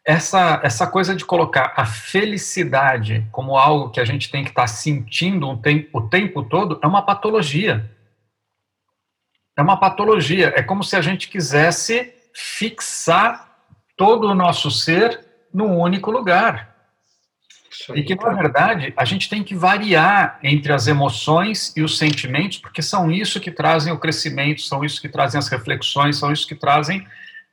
essa, 0.07 0.61
essa 0.63 0.87
coisa 0.87 1.15
de 1.15 1.25
colocar 1.25 1.73
a 1.77 1.85
felicidade 1.85 3.27
como 3.31 3.57
algo 3.57 3.91
que 3.91 4.01
a 4.01 4.05
gente 4.05 4.31
tem 4.31 4.45
que 4.45 4.51
estar 4.51 4.63
tá 4.63 4.69
sentindo 4.69 5.49
o 5.49 5.57
tempo, 5.57 5.99
o 5.99 6.09
tempo 6.09 6.43
todo 6.43 6.79
é 6.83 6.87
uma 6.87 7.03
patologia. 7.03 7.91
É 9.57 9.63
uma 9.63 9.79
patologia. 9.79 10.53
É 10.57 10.63
como 10.63 10.83
se 10.83 10.97
a 10.97 11.01
gente 11.01 11.29
quisesse 11.29 12.13
fixar 12.35 13.54
todo 13.97 14.29
o 14.29 14.35
nosso 14.35 14.71
ser 14.71 15.25
num 15.53 15.79
único 15.79 16.11
lugar. 16.11 16.75
E 17.95 18.03
que, 18.03 18.15
na 18.15 18.33
verdade, 18.33 18.95
a 18.97 19.05
gente 19.05 19.29
tem 19.29 19.43
que 19.43 19.55
variar 19.55 20.39
entre 20.43 20.73
as 20.73 20.87
emoções 20.87 21.77
e 21.77 21.83
os 21.83 21.99
sentimentos, 21.99 22.59
porque 22.59 22.81
são 22.81 23.11
isso 23.11 23.41
que 23.41 23.51
trazem 23.51 23.93
o 23.93 23.99
crescimento, 23.99 24.63
são 24.63 24.85
isso 24.85 25.01
que 25.01 25.09
trazem 25.09 25.39
as 25.39 25.49
reflexões, 25.49 26.19
são 26.19 26.33
isso 26.33 26.47
que 26.47 26.55
trazem 26.55 27.07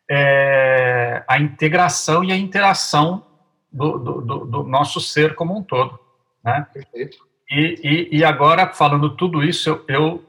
é, 0.10 1.24
a 1.28 1.40
integração 1.40 2.24
e 2.24 2.32
a 2.32 2.38
interação 2.38 3.26
do, 3.72 3.98
do, 3.98 4.46
do, 4.46 4.64
nosso 4.64 5.00
ser 5.00 5.34
como 5.34 5.58
um 5.58 5.64
todo. 5.64 6.00
Né? 6.44 6.68
Perfeito. 6.72 7.18
E, 7.50 8.10
e, 8.12 8.18
e 8.18 8.24
agora, 8.24 8.68
falando 8.68 9.16
tudo 9.16 9.44
isso, 9.44 9.70
eu, 9.70 9.84
eu 9.88 10.26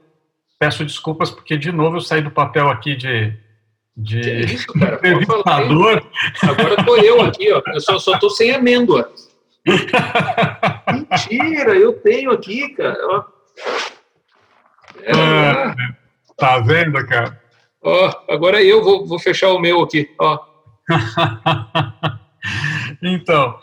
peço 0.57 0.83
desculpas, 0.83 1.29
porque, 1.29 1.55
de 1.57 1.71
novo, 1.71 1.97
eu 1.97 2.01
saí 2.01 2.21
do 2.21 2.31
papel 2.31 2.69
aqui 2.69 2.95
de 2.95 3.37
de 3.95 4.21
que 4.21 4.53
isso, 4.53 4.73
cara? 4.73 4.95
entrevistador. 4.95 6.03
Agora 6.41 6.83
tô 6.83 6.97
eu 6.97 7.21
aqui, 7.21 7.51
ó. 7.51 7.61
Eu 7.67 7.81
só, 7.81 7.99
só 7.99 8.17
tô 8.17 8.29
sem 8.29 8.51
amêndoa. 8.51 9.11
Mentira, 10.91 11.75
eu 11.75 11.93
tenho 12.01 12.31
aqui, 12.31 12.69
cara. 12.69 13.25
É, 15.01 15.11
ah, 15.11 15.75
Tá 16.37 16.59
vendo, 16.59 17.05
cara? 17.05 17.41
Ó, 17.81 18.11
agora 18.29 18.61
eu 18.61 18.83
vou, 18.83 19.05
vou 19.05 19.19
fechar 19.19 19.49
o 19.49 19.59
meu 19.59 19.81
aqui, 19.81 20.09
ó. 20.19 20.39
então, 23.01 23.59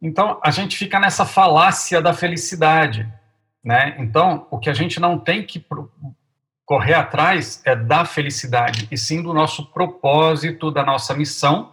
então, 0.00 0.40
a 0.44 0.50
gente 0.50 0.76
fica 0.76 1.00
nessa 1.00 1.26
falácia 1.26 2.00
da 2.00 2.14
felicidade, 2.14 3.06
né? 3.64 3.96
Então, 3.98 4.46
o 4.50 4.58
que 4.58 4.70
a 4.70 4.74
gente 4.74 5.00
não 5.00 5.18
tem 5.18 5.44
que 5.44 5.58
correr 6.68 6.92
atrás 6.92 7.62
é 7.64 7.74
da 7.74 8.04
felicidade, 8.04 8.86
e 8.90 8.98
sim 8.98 9.22
do 9.22 9.32
nosso 9.32 9.64
propósito, 9.72 10.70
da 10.70 10.84
nossa 10.84 11.14
missão, 11.14 11.72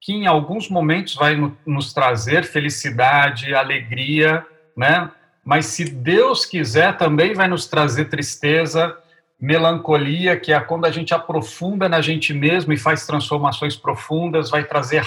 que 0.00 0.12
em 0.12 0.28
alguns 0.28 0.70
momentos 0.70 1.16
vai 1.16 1.36
nos 1.66 1.92
trazer 1.92 2.44
felicidade, 2.44 3.52
alegria, 3.52 4.46
né? 4.76 5.10
Mas 5.44 5.66
se 5.66 5.84
Deus 5.84 6.46
quiser, 6.46 6.96
também 6.96 7.34
vai 7.34 7.48
nos 7.48 7.66
trazer 7.66 8.04
tristeza, 8.04 8.96
melancolia, 9.40 10.38
que 10.38 10.52
é 10.52 10.60
quando 10.60 10.84
a 10.84 10.92
gente 10.92 11.12
aprofunda 11.12 11.88
na 11.88 12.00
gente 12.00 12.32
mesmo 12.32 12.72
e 12.72 12.76
faz 12.76 13.04
transformações 13.04 13.74
profundas, 13.74 14.48
vai 14.48 14.62
trazer 14.62 15.02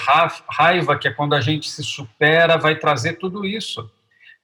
raiva, 0.50 0.98
que 0.98 1.08
é 1.08 1.10
quando 1.10 1.34
a 1.34 1.40
gente 1.40 1.70
se 1.70 1.82
supera, 1.82 2.58
vai 2.58 2.76
trazer 2.76 3.14
tudo 3.14 3.46
isso. 3.46 3.90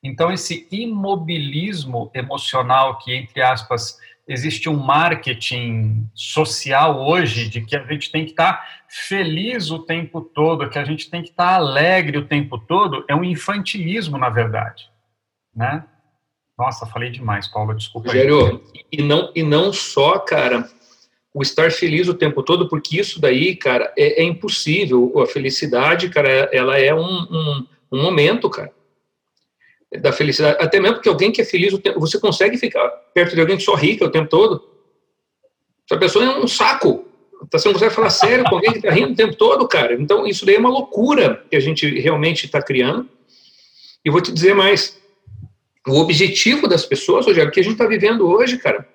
Então, 0.02 0.32
esse 0.32 0.66
imobilismo 0.72 2.10
emocional, 2.14 2.96
que, 2.96 3.14
entre 3.14 3.42
aspas, 3.42 3.98
existe 4.30 4.68
um 4.68 4.76
marketing 4.76 6.08
social 6.14 7.04
hoje 7.04 7.48
de 7.48 7.60
que 7.62 7.76
a 7.76 7.84
gente 7.84 8.12
tem 8.12 8.24
que 8.24 8.30
estar 8.30 8.64
feliz 8.88 9.70
o 9.72 9.80
tempo 9.80 10.20
todo, 10.20 10.70
que 10.70 10.78
a 10.78 10.84
gente 10.84 11.10
tem 11.10 11.20
que 11.20 11.30
estar 11.30 11.54
alegre 11.54 12.16
o 12.16 12.26
tempo 12.26 12.56
todo, 12.56 13.04
é 13.08 13.14
um 13.14 13.24
infantilismo, 13.24 14.16
na 14.16 14.28
verdade. 14.28 14.88
Né? 15.54 15.84
Nossa, 16.56 16.86
falei 16.86 17.10
demais, 17.10 17.48
Paulo, 17.48 17.74
desculpa. 17.74 18.08
Rogério, 18.08 18.62
e 18.92 19.02
não, 19.02 19.32
e 19.34 19.42
não 19.42 19.72
só, 19.72 20.18
cara, 20.20 20.68
o 21.34 21.42
estar 21.42 21.72
feliz 21.72 22.06
o 22.06 22.14
tempo 22.14 22.40
todo, 22.42 22.68
porque 22.68 23.00
isso 23.00 23.20
daí, 23.20 23.56
cara, 23.56 23.92
é, 23.98 24.22
é 24.22 24.24
impossível. 24.24 25.12
A 25.20 25.26
felicidade, 25.26 26.08
cara, 26.08 26.28
ela 26.52 26.78
é 26.78 26.94
um, 26.94 27.00
um, 27.02 27.66
um, 27.92 28.02
momento, 28.02 28.48
cara, 28.48 28.72
da 29.98 30.12
felicidade. 30.12 30.56
Até 30.60 30.78
mesmo 30.78 30.96
porque 30.96 31.08
alguém 31.08 31.32
que 31.32 31.40
é 31.40 31.44
feliz, 31.44 31.72
o 31.72 31.80
você 31.96 32.18
consegue 32.20 32.56
ficar 32.56 32.88
perto 33.12 33.34
de 33.34 33.40
alguém 33.40 33.56
que 33.56 33.62
só 33.62 33.74
rica 33.74 34.04
o 34.04 34.10
tempo 34.10 34.28
todo. 34.28 34.62
Essa 35.88 35.98
pessoa 35.98 36.24
é 36.24 36.38
um 36.38 36.46
saco. 36.46 37.04
Você 37.50 37.68
não 37.68 37.72
consegue 37.72 37.94
falar 37.94 38.10
sério 38.10 38.44
com 38.44 38.56
alguém 38.56 38.72
que 38.72 38.78
está 38.78 38.90
rindo 38.90 39.12
o 39.12 39.16
tempo 39.16 39.34
todo, 39.34 39.66
cara. 39.66 39.94
Então, 39.94 40.26
isso 40.26 40.44
daí 40.46 40.56
é 40.56 40.58
uma 40.58 40.68
loucura 40.68 41.44
que 41.50 41.56
a 41.56 41.60
gente 41.60 41.88
realmente 41.98 42.44
está 42.46 42.62
criando. 42.62 43.08
E 44.04 44.10
vou 44.10 44.20
te 44.20 44.30
dizer 44.30 44.54
mais 44.54 44.98
o 45.88 45.98
objetivo 45.98 46.68
das 46.68 46.84
pessoas, 46.84 47.26
Rogério, 47.26 47.50
que 47.50 47.60
a 47.60 47.62
gente 47.62 47.72
está 47.72 47.86
vivendo 47.86 48.28
hoje, 48.28 48.58
cara. 48.58 48.86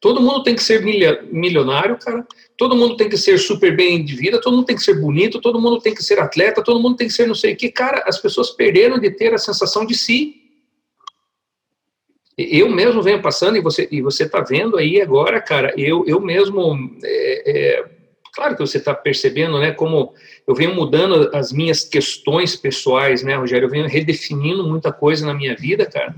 Todo 0.00 0.20
mundo 0.20 0.42
tem 0.42 0.54
que 0.54 0.62
ser 0.62 0.82
milionário, 0.82 1.98
cara. 1.98 2.26
Todo 2.58 2.76
mundo 2.76 2.96
tem 2.96 3.08
que 3.08 3.16
ser 3.16 3.38
super 3.38 3.74
bem 3.74 4.04
de 4.04 4.14
vida, 4.14 4.40
todo 4.40 4.54
mundo 4.54 4.66
tem 4.66 4.76
que 4.76 4.82
ser 4.82 5.00
bonito, 5.00 5.40
todo 5.40 5.58
mundo 5.60 5.80
tem 5.80 5.94
que 5.94 6.02
ser 6.02 6.20
atleta, 6.20 6.62
todo 6.62 6.78
mundo 6.78 6.96
tem 6.96 7.08
que 7.08 7.14
ser 7.14 7.26
não 7.26 7.34
sei 7.34 7.54
o 7.54 7.56
que. 7.56 7.70
Cara, 7.70 8.04
as 8.06 8.18
pessoas 8.18 8.50
perderam 8.50 8.98
de 8.98 9.10
ter 9.10 9.32
a 9.32 9.38
sensação 9.38 9.86
de 9.86 9.94
si. 9.94 10.43
Eu 12.36 12.68
mesmo 12.68 13.02
venho 13.02 13.22
passando, 13.22 13.56
e 13.56 13.60
você 13.60 13.88
e 13.90 14.02
você 14.02 14.24
está 14.24 14.40
vendo 14.40 14.76
aí 14.76 15.00
agora, 15.00 15.40
cara, 15.40 15.72
eu, 15.76 16.04
eu 16.06 16.20
mesmo. 16.20 16.76
É, 17.02 17.50
é, 17.50 17.84
claro 18.34 18.56
que 18.56 18.60
você 18.60 18.78
está 18.78 18.92
percebendo, 18.92 19.58
né, 19.60 19.70
como 19.70 20.12
eu 20.46 20.54
venho 20.54 20.74
mudando 20.74 21.30
as 21.32 21.52
minhas 21.52 21.84
questões 21.84 22.56
pessoais, 22.56 23.22
né, 23.22 23.36
Rogério? 23.36 23.66
Eu 23.66 23.70
venho 23.70 23.86
redefinindo 23.86 24.66
muita 24.66 24.92
coisa 24.92 25.24
na 25.24 25.32
minha 25.32 25.54
vida, 25.54 25.86
cara. 25.86 26.14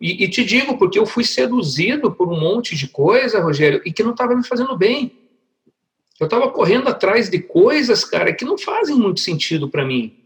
E, 0.00 0.24
e 0.24 0.28
te 0.28 0.44
digo, 0.44 0.76
porque 0.76 0.98
eu 0.98 1.06
fui 1.06 1.22
seduzido 1.22 2.10
por 2.12 2.28
um 2.28 2.38
monte 2.38 2.76
de 2.76 2.88
coisa, 2.88 3.40
Rogério, 3.40 3.80
e 3.86 3.92
que 3.92 4.02
não 4.02 4.10
estava 4.10 4.34
me 4.34 4.44
fazendo 4.44 4.76
bem. 4.76 5.12
Eu 6.18 6.24
estava 6.24 6.50
correndo 6.50 6.88
atrás 6.88 7.30
de 7.30 7.38
coisas, 7.38 8.04
cara, 8.04 8.32
que 8.32 8.44
não 8.44 8.58
fazem 8.58 8.96
muito 8.96 9.20
sentido 9.20 9.68
para 9.68 9.84
mim. 9.84 10.16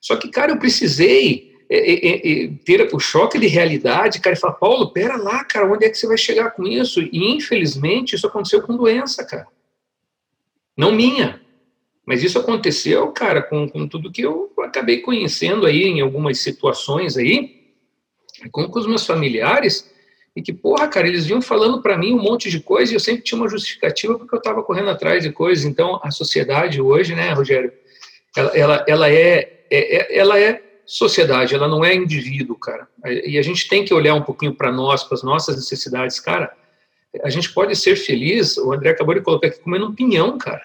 Só 0.00 0.16
que, 0.16 0.28
cara, 0.28 0.52
eu 0.52 0.58
precisei 0.58 1.51
é, 1.74 2.06
é, 2.06 2.44
é, 2.44 2.50
ter 2.66 2.94
o 2.94 2.98
choque 2.98 3.38
de 3.38 3.46
realidade, 3.46 4.20
cara, 4.20 4.36
e 4.36 4.38
falar, 4.38 4.54
Paulo, 4.54 4.92
pera 4.92 5.16
lá, 5.16 5.42
cara, 5.42 5.72
onde 5.72 5.86
é 5.86 5.88
que 5.88 5.96
você 5.96 6.06
vai 6.06 6.18
chegar 6.18 6.50
com 6.50 6.64
isso? 6.64 7.00
E, 7.00 7.32
infelizmente, 7.32 8.14
isso 8.14 8.26
aconteceu 8.26 8.60
com 8.60 8.76
doença, 8.76 9.24
cara. 9.24 9.46
Não 10.76 10.92
minha, 10.92 11.40
mas 12.04 12.22
isso 12.22 12.38
aconteceu, 12.38 13.10
cara, 13.12 13.40
com, 13.40 13.66
com 13.66 13.88
tudo 13.88 14.12
que 14.12 14.20
eu 14.20 14.52
acabei 14.58 15.00
conhecendo 15.00 15.64
aí 15.64 15.84
em 15.84 16.02
algumas 16.02 16.40
situações 16.40 17.16
aí, 17.16 17.72
com, 18.50 18.68
com 18.68 18.78
os 18.78 18.86
meus 18.86 19.06
familiares, 19.06 19.90
e 20.36 20.42
que, 20.42 20.52
porra, 20.52 20.88
cara, 20.88 21.08
eles 21.08 21.24
vinham 21.24 21.40
falando 21.40 21.80
para 21.80 21.96
mim 21.96 22.12
um 22.12 22.22
monte 22.22 22.50
de 22.50 22.60
coisa 22.60 22.92
e 22.92 22.96
eu 22.96 23.00
sempre 23.00 23.22
tinha 23.22 23.40
uma 23.40 23.48
justificativa 23.48 24.18
porque 24.18 24.34
eu 24.34 24.38
estava 24.38 24.62
correndo 24.62 24.90
atrás 24.90 25.22
de 25.22 25.32
coisas. 25.32 25.64
Então, 25.64 25.98
a 26.02 26.10
sociedade 26.10 26.82
hoje, 26.82 27.14
né, 27.14 27.32
Rogério, 27.32 27.72
ela, 28.36 28.50
ela, 28.54 28.84
ela 28.86 29.10
é, 29.10 29.64
é, 29.70 29.96
é 29.96 30.18
ela 30.18 30.38
é 30.38 30.71
sociedade, 30.84 31.54
ela 31.54 31.68
não 31.68 31.84
é 31.84 31.94
indivíduo, 31.94 32.56
cara. 32.56 32.88
E 33.04 33.38
a 33.38 33.42
gente 33.42 33.68
tem 33.68 33.84
que 33.84 33.94
olhar 33.94 34.14
um 34.14 34.22
pouquinho 34.22 34.54
para 34.54 34.70
nós, 34.70 35.04
para 35.04 35.16
as 35.16 35.22
nossas 35.22 35.56
necessidades. 35.56 36.20
Cara, 36.20 36.52
a 37.22 37.30
gente 37.30 37.52
pode 37.52 37.74
ser 37.76 37.96
feliz, 37.96 38.56
o 38.56 38.72
André 38.72 38.90
acabou 38.90 39.14
de 39.14 39.20
colocar 39.20 39.48
aqui, 39.48 39.60
comendo 39.60 39.86
um 39.86 39.94
pinhão, 39.94 40.38
cara. 40.38 40.62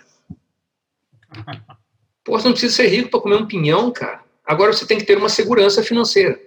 Pô, 2.23 2.37
você 2.37 2.45
não 2.45 2.53
precisa 2.53 2.75
ser 2.75 2.87
rico 2.87 3.09
para 3.09 3.21
comer 3.21 3.35
um 3.35 3.47
pinhão, 3.47 3.91
cara. 3.91 4.21
Agora 4.45 4.73
você 4.73 4.85
tem 4.85 4.97
que 4.97 5.05
ter 5.05 5.17
uma 5.17 5.29
segurança 5.29 5.81
financeira. 5.81 6.39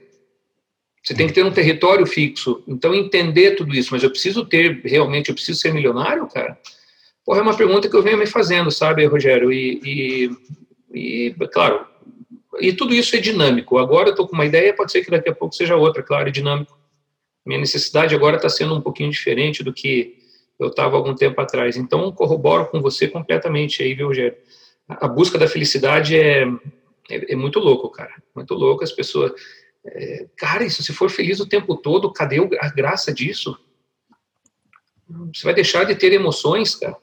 Você 1.03 1.15
tem 1.15 1.27
que 1.27 1.33
ter 1.33 1.45
um 1.45 1.53
território 1.53 2.07
fixo. 2.07 2.63
Então, 2.69 2.95
entender 2.95 3.53
tudo 3.53 3.75
isso. 3.75 3.89
Mas 3.93 4.03
eu 4.03 4.11
preciso 4.11 4.45
ter, 4.45 4.83
realmente, 4.85 5.31
eu 5.31 5.35
preciso 5.35 5.59
ser 5.59 5.73
milionário, 5.73 6.27
cara? 6.27 6.59
Porra, 7.25 7.39
é 7.39 7.43
uma 7.43 7.57
pergunta 7.57 7.89
que 7.89 7.97
eu 7.97 8.03
venho 8.03 8.19
me 8.19 8.27
fazendo, 8.27 8.71
sabe, 8.71 9.07
Rogério? 9.07 9.51
E, 9.53 9.81
e, 10.93 11.29
e 11.29 11.35
claro, 11.51 11.87
e 12.59 12.73
tudo 12.73 12.95
isso 12.95 13.15
é 13.15 13.21
dinâmico. 13.21 13.79
Agora 13.79 14.09
eu 14.09 14.13
estou 14.13 14.27
com 14.27 14.35
uma 14.35 14.47
ideia, 14.47 14.75
pode 14.75 14.91
ser 14.91 15.05
que 15.05 15.11
daqui 15.11 15.29
a 15.29 15.35
pouco 15.35 15.55
seja 15.55 15.77
outra, 15.77 16.03
claro, 16.03 16.29
é 16.29 16.33
dinâmico. 16.33 16.79
Minha 17.47 17.61
necessidade 17.61 18.15
agora 18.15 18.37
está 18.37 18.49
sendo 18.49 18.75
um 18.75 18.81
pouquinho 18.81 19.11
diferente 19.11 19.63
do 19.63 19.73
que 19.73 20.19
eu 20.59 20.69
estava 20.69 20.97
algum 20.97 21.15
tempo 21.15 21.41
atrás. 21.41 21.77
Então, 21.77 22.13
corroboro 22.13 22.67
com 22.67 22.81
você 22.81 23.09
completamente 23.09 23.83
aí, 23.83 23.95
viu, 23.95 24.09
Rogério? 24.09 24.37
a 25.01 25.07
busca 25.07 25.39
da 25.39 25.47
felicidade 25.47 26.19
é, 26.19 26.43
é, 27.09 27.33
é, 27.33 27.37
muito 27.37 27.59
louco, 27.61 27.89
cara. 27.91 28.15
Muito 28.35 28.55
louco. 28.55 28.83
As 28.83 28.93
pessoas. 28.93 29.33
É, 29.85 30.27
cara, 30.37 30.65
isso 30.65 30.83
se 30.83 30.93
for 30.93 31.09
feliz 31.11 31.41
o 31.41 31.49
tempo 31.49 31.77
todo, 31.77 32.13
cadê 32.13 32.39
a 32.61 32.69
graça 32.69 33.13
disso? 33.13 33.57
Você 35.33 35.45
vai 35.45 35.55
deixar 35.55 35.85
de 35.85 35.95
ter 35.95 36.13
emoções, 36.13 36.75
cara. 36.75 36.97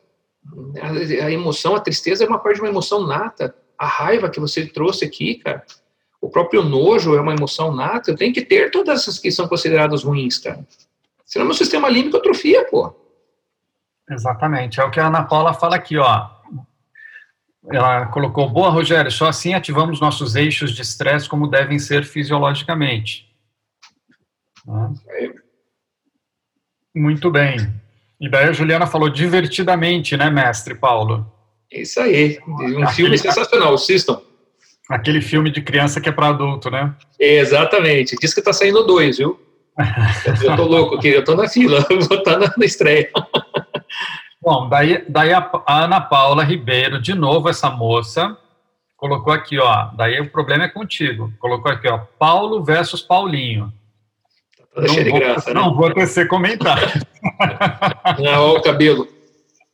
A, 0.82 1.26
a 1.26 1.32
emoção, 1.32 1.76
a 1.76 1.80
tristeza 1.80 2.24
é 2.24 2.28
uma 2.28 2.40
parte 2.40 2.56
de 2.56 2.61
uma 2.61 2.69
emoção 2.69 3.06
nata. 3.06 3.56
A 3.78 3.86
raiva 3.86 4.30
que 4.30 4.40
você 4.40 4.66
trouxe 4.66 5.06
aqui, 5.06 5.36
cara. 5.36 5.64
O 6.20 6.30
próprio 6.30 6.64
nojo 6.64 7.16
é 7.16 7.22
uma 7.22 7.34
emoção 7.34 7.74
nata. 7.74 8.12
Eu 8.12 8.16
tenho 8.16 8.34
que 8.34 8.44
ter 8.44 8.72
todas 8.72 9.02
essas 9.02 9.20
que 9.20 9.32
são 9.32 9.48
consideradas 9.48 10.04
ruins, 10.04 10.40
cara. 10.40 10.66
Senão 11.26 11.45
meu 11.45 11.54
sistema 11.54 11.90
límbico 11.90 12.18
atrofia, 12.18 12.66
pô. 12.66 12.94
Exatamente. 14.10 14.80
É 14.80 14.84
o 14.84 14.90
que 14.90 14.99
a 14.99 15.08
Ana 15.08 15.24
Paula 15.24 15.54
fala 15.54 15.76
aqui, 15.76 15.98
ó 15.98 16.38
ela 17.70 18.06
colocou: 18.08 18.49
Boa, 18.49 18.70
Rogério, 18.70 19.12
só 19.12 19.28
assim 19.28 19.54
ativamos 19.54 19.99
nossos 19.99 20.36
eixos 20.36 20.72
de 20.72 20.82
estresse 20.82 21.28
como 21.28 21.48
devem 21.48 21.80
ser 21.80 22.06
fisiologicamente. 22.06 23.28
Muito 26.95 27.30
bem. 27.30 27.58
E 28.20 28.30
daí 28.30 28.45
a 28.45 28.54
Juliana 28.54 28.88
falou 28.88 29.10
divertidamente, 29.10 30.18
né, 30.18 30.30
mestre 30.30 30.76
Paulo? 30.76 31.32
Isso 31.72 31.99
aí. 31.99 32.39
Um 32.48 32.88
filme 32.88 33.18
sensacional, 33.18 33.73
assistam. 33.73 34.22
Aquele 34.89 35.22
filme 35.22 35.52
de 35.52 35.61
criança 35.61 35.99
que 35.99 36.07
é 36.07 36.11
para 36.11 36.30
adulto, 36.30 36.72
né? 36.72 36.95
Exatamente. 37.19 38.15
Diz 38.22 38.34
que 38.34 38.41
tá 38.41 38.53
saindo 38.53 38.84
dois, 38.84 39.18
viu? 39.18 39.39
eu 40.44 40.56
tô 40.56 40.64
louco 40.64 40.95
aqui, 40.95 41.10
eu 41.10 41.23
tô 41.23 41.35
na 41.35 41.48
fila, 41.48 41.85
vou 41.89 42.18
estar 42.18 42.39
na, 42.39 42.53
na 42.57 42.65
estreia. 42.65 43.11
Bom, 44.41 44.69
daí, 44.69 45.03
daí 45.07 45.34
a, 45.34 45.49
a 45.65 45.84
Ana 45.84 46.02
Paula 46.02 46.44
Ribeiro, 46.44 47.02
de 47.02 47.14
novo 47.14 47.49
essa 47.49 47.69
moça, 47.69 48.35
colocou 48.95 49.31
aqui, 49.31 49.60
ó, 49.60 49.89
daí 49.95 50.19
o 50.19 50.31
problema 50.31 50.64
é 50.64 50.69
contigo. 50.69 51.31
Colocou 51.38 51.72
aqui, 51.72 51.88
ó, 51.88 51.99
Paulo 52.18 52.64
versus 52.64 53.02
Paulinho. 53.02 53.72
Tá 54.73 54.81
não, 54.81 55.10
vou, 55.10 55.19
graça, 55.19 55.53
não 55.53 55.69
né? 55.69 55.76
vou 55.76 55.94
tecer 55.94 56.27
comentário. 56.27 56.88
Não, 58.23 58.49
olha 58.49 58.60
o 58.60 58.61
cabelo. 58.61 59.07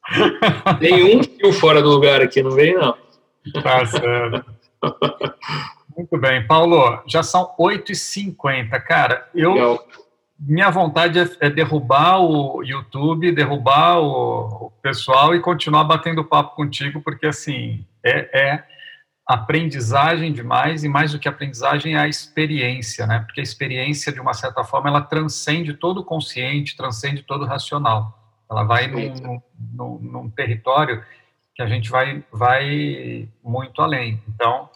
Tem 0.80 1.18
um 1.18 1.24
fio 1.24 1.54
fora 1.54 1.82
do 1.82 1.90
lugar 1.90 2.22
aqui, 2.22 2.42
não 2.42 2.52
vem, 2.52 2.74
não. 2.76 2.96
Tá 3.62 3.86
certo. 3.86 4.46
Muito 5.96 6.18
bem. 6.18 6.46
Paulo, 6.46 7.02
já 7.08 7.22
são 7.24 7.56
8h50. 7.60 8.70
Cara, 8.82 9.30
eu, 9.34 9.54
Legal 9.54 9.86
minha 10.40 10.70
vontade 10.70 11.20
é, 11.20 11.30
é, 11.40 11.50
derrubar 11.50 12.20
o 12.20 12.64
YouTube, 12.64 13.32
derrubar 13.32 14.00
o, 14.00 14.66
o, 14.66 14.72
pessoal 14.82 15.34
e 15.34 15.40
continuar 15.40 15.84
batendo 15.86 16.26
papo 16.26 16.56
contigo, 16.56 17.02
porque 17.02 17.28
assim 17.28 17.86
é, 18.04 18.40
é, 18.40 18.64
aprendizagem 19.26 20.34
demais 20.34 20.84
e 20.84 20.90
mais 20.90 21.14
do 21.14 21.20
que 21.20 21.30
aprendizagem 21.30 21.96
é 21.96 22.00
a 22.00 22.08
experiência, 22.08 23.08
né? 23.08 23.20
Porque 23.20 23.40
a 23.40 23.44
experiência 23.44 24.12
de 24.12 24.20
uma 24.20 24.34
certa 24.34 24.64
forma 24.64 24.90
ela 24.90 25.02
transcende 25.02 25.74
todo 25.74 26.00
o 26.02 26.06
consciente, 26.06 26.76
transcende 26.76 27.24
todo 27.24 27.44
o 27.44 27.48
racional. 27.48 28.23
Ela 28.50 28.64
vai 28.64 28.88
num, 28.88 29.42
num, 29.74 30.00
num, 30.00 30.30
território 30.30 31.04
que 31.56 31.62
a 31.62 31.68
gente 31.68 31.90
vai, 31.90 32.24
vai 32.32 33.28
muito 33.44 33.82
além. 33.82 34.22
Então, 34.28 34.70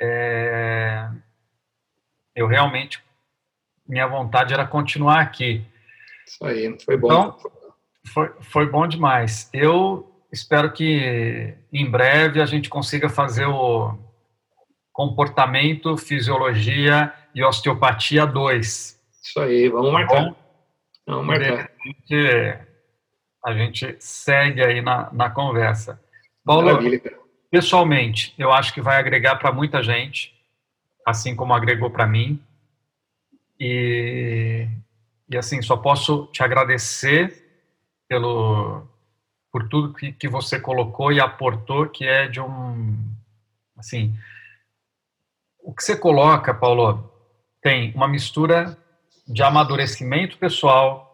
é, 0.00 1.08
eu 2.34 2.46
realmente, 2.46 3.02
minha 3.86 4.06
vontade 4.06 4.52
era 4.52 4.66
continuar 4.66 5.20
aqui. 5.20 5.64
Isso 6.26 6.44
aí, 6.44 6.76
foi 6.84 6.96
bom. 6.96 7.08
Então, 7.08 7.36
foi, 8.06 8.32
foi 8.40 8.66
bom 8.66 8.86
demais. 8.86 9.50
Eu 9.52 10.10
espero 10.32 10.72
que 10.72 11.54
em 11.72 11.90
breve 11.90 12.40
a 12.40 12.46
gente 12.46 12.68
consiga 12.68 13.08
fazer 13.08 13.46
o 13.46 13.98
comportamento, 14.92 15.96
fisiologia 15.96 17.12
e 17.34 17.42
osteopatia 17.42 18.26
2. 18.26 19.00
Isso 19.22 19.40
aí, 19.40 19.68
vamos 19.68 19.92
marcar. 19.92 20.24
Bom, 20.24 20.36
vamos 21.06 21.26
marcar. 21.26 21.70
A 23.44 23.52
gente 23.52 23.96
segue 23.98 24.62
aí 24.62 24.82
na, 24.82 25.10
na 25.12 25.30
conversa. 25.30 26.00
Paulo, 26.44 26.78
pessoalmente, 27.50 28.34
eu 28.38 28.52
acho 28.52 28.72
que 28.72 28.80
vai 28.80 28.98
agregar 28.98 29.36
para 29.36 29.52
muita 29.52 29.82
gente, 29.82 30.34
assim 31.06 31.34
como 31.34 31.54
agregou 31.54 31.90
para 31.90 32.06
mim. 32.06 32.42
E, 33.58 34.66
e 35.28 35.36
assim, 35.36 35.60
só 35.62 35.76
posso 35.76 36.26
te 36.32 36.42
agradecer 36.42 37.46
pelo, 38.08 38.86
por 39.52 39.68
tudo 39.68 39.94
que, 39.94 40.12
que 40.12 40.28
você 40.28 40.58
colocou 40.58 41.12
e 41.12 41.20
aportou, 41.20 41.88
que 41.88 42.04
é 42.04 42.26
de 42.28 42.40
um, 42.40 42.96
assim, 43.76 44.16
o 45.62 45.74
que 45.74 45.82
você 45.82 45.96
coloca, 45.96 46.54
Paulo, 46.54 47.12
tem 47.62 47.92
uma 47.94 48.08
mistura 48.08 48.76
de 49.26 49.42
amadurecimento 49.42 50.38
pessoal, 50.38 51.09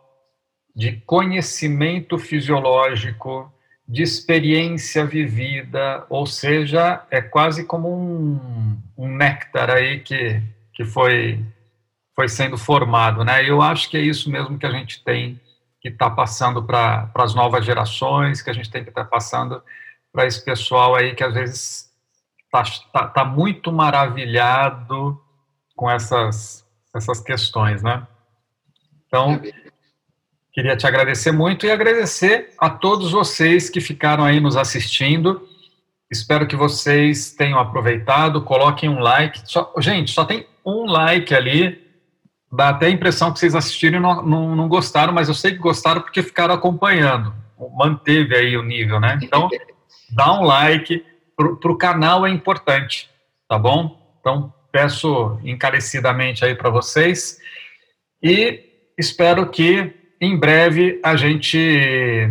de 0.76 0.92
conhecimento 1.06 2.18
fisiológico, 2.18 3.50
de 3.88 4.02
experiência 4.02 5.06
vivida, 5.06 6.04
ou 6.10 6.26
seja, 6.26 7.02
é 7.10 7.22
quase 7.22 7.64
como 7.64 7.88
um, 7.88 8.78
um 8.98 9.08
néctar 9.08 9.70
aí 9.70 10.00
que, 10.00 10.42
que 10.74 10.84
foi, 10.84 11.42
foi 12.14 12.28
sendo 12.28 12.58
formado, 12.58 13.24
né? 13.24 13.48
Eu 13.48 13.62
acho 13.62 13.88
que 13.88 13.96
é 13.96 14.00
isso 14.00 14.30
mesmo 14.30 14.58
que 14.58 14.66
a 14.66 14.70
gente 14.70 15.02
tem 15.02 15.40
que 15.80 15.88
está 15.88 16.10
passando 16.10 16.62
para 16.62 17.10
as 17.14 17.34
novas 17.34 17.64
gerações, 17.64 18.42
que 18.42 18.50
a 18.50 18.52
gente 18.52 18.70
tem 18.70 18.82
que 18.82 18.90
estar 18.90 19.04
tá 19.04 19.10
passando 19.10 19.62
para 20.12 20.26
esse 20.26 20.44
pessoal 20.44 20.94
aí 20.94 21.14
que 21.14 21.22
às 21.24 21.32
vezes 21.32 21.90
está 22.44 22.64
tá, 22.92 23.06
tá 23.06 23.24
muito 23.24 23.72
maravilhado 23.72 25.18
com 25.74 25.88
essas, 25.88 26.66
essas 26.94 27.20
questões, 27.20 27.82
né? 27.82 28.06
Então, 29.06 29.40
queria 30.56 30.74
te 30.74 30.86
agradecer 30.86 31.32
muito 31.32 31.66
e 31.66 31.70
agradecer 31.70 32.54
a 32.56 32.70
todos 32.70 33.12
vocês 33.12 33.68
que 33.68 33.78
ficaram 33.78 34.24
aí 34.24 34.40
nos 34.40 34.56
assistindo. 34.56 35.46
Espero 36.10 36.46
que 36.46 36.56
vocês 36.56 37.30
tenham 37.30 37.58
aproveitado, 37.58 38.40
coloquem 38.40 38.88
um 38.88 38.98
like. 38.98 39.42
Só, 39.44 39.70
gente, 39.78 40.12
só 40.12 40.24
tem 40.24 40.46
um 40.64 40.86
like 40.86 41.34
ali, 41.34 41.78
dá 42.50 42.70
até 42.70 42.86
a 42.86 42.90
impressão 42.90 43.30
que 43.30 43.38
vocês 43.38 43.54
assistiram 43.54 43.98
e 43.98 44.00
não, 44.00 44.22
não, 44.22 44.56
não 44.56 44.66
gostaram, 44.66 45.12
mas 45.12 45.28
eu 45.28 45.34
sei 45.34 45.52
que 45.52 45.58
gostaram 45.58 46.00
porque 46.00 46.22
ficaram 46.22 46.54
acompanhando. 46.54 47.34
Manteve 47.76 48.34
aí 48.34 48.56
o 48.56 48.62
nível, 48.62 48.98
né? 48.98 49.18
Então, 49.22 49.50
dá 50.10 50.32
um 50.32 50.42
like. 50.42 51.04
Para 51.36 51.70
o 51.70 51.76
canal 51.76 52.26
é 52.26 52.30
importante, 52.30 53.10
tá 53.46 53.58
bom? 53.58 54.16
Então, 54.20 54.54
peço 54.72 55.38
encarecidamente 55.44 56.46
aí 56.46 56.54
para 56.54 56.70
vocês. 56.70 57.38
E 58.22 58.64
espero 58.96 59.50
que 59.50 60.05
em 60.20 60.36
breve 60.36 61.00
a 61.02 61.16
gente 61.16 62.30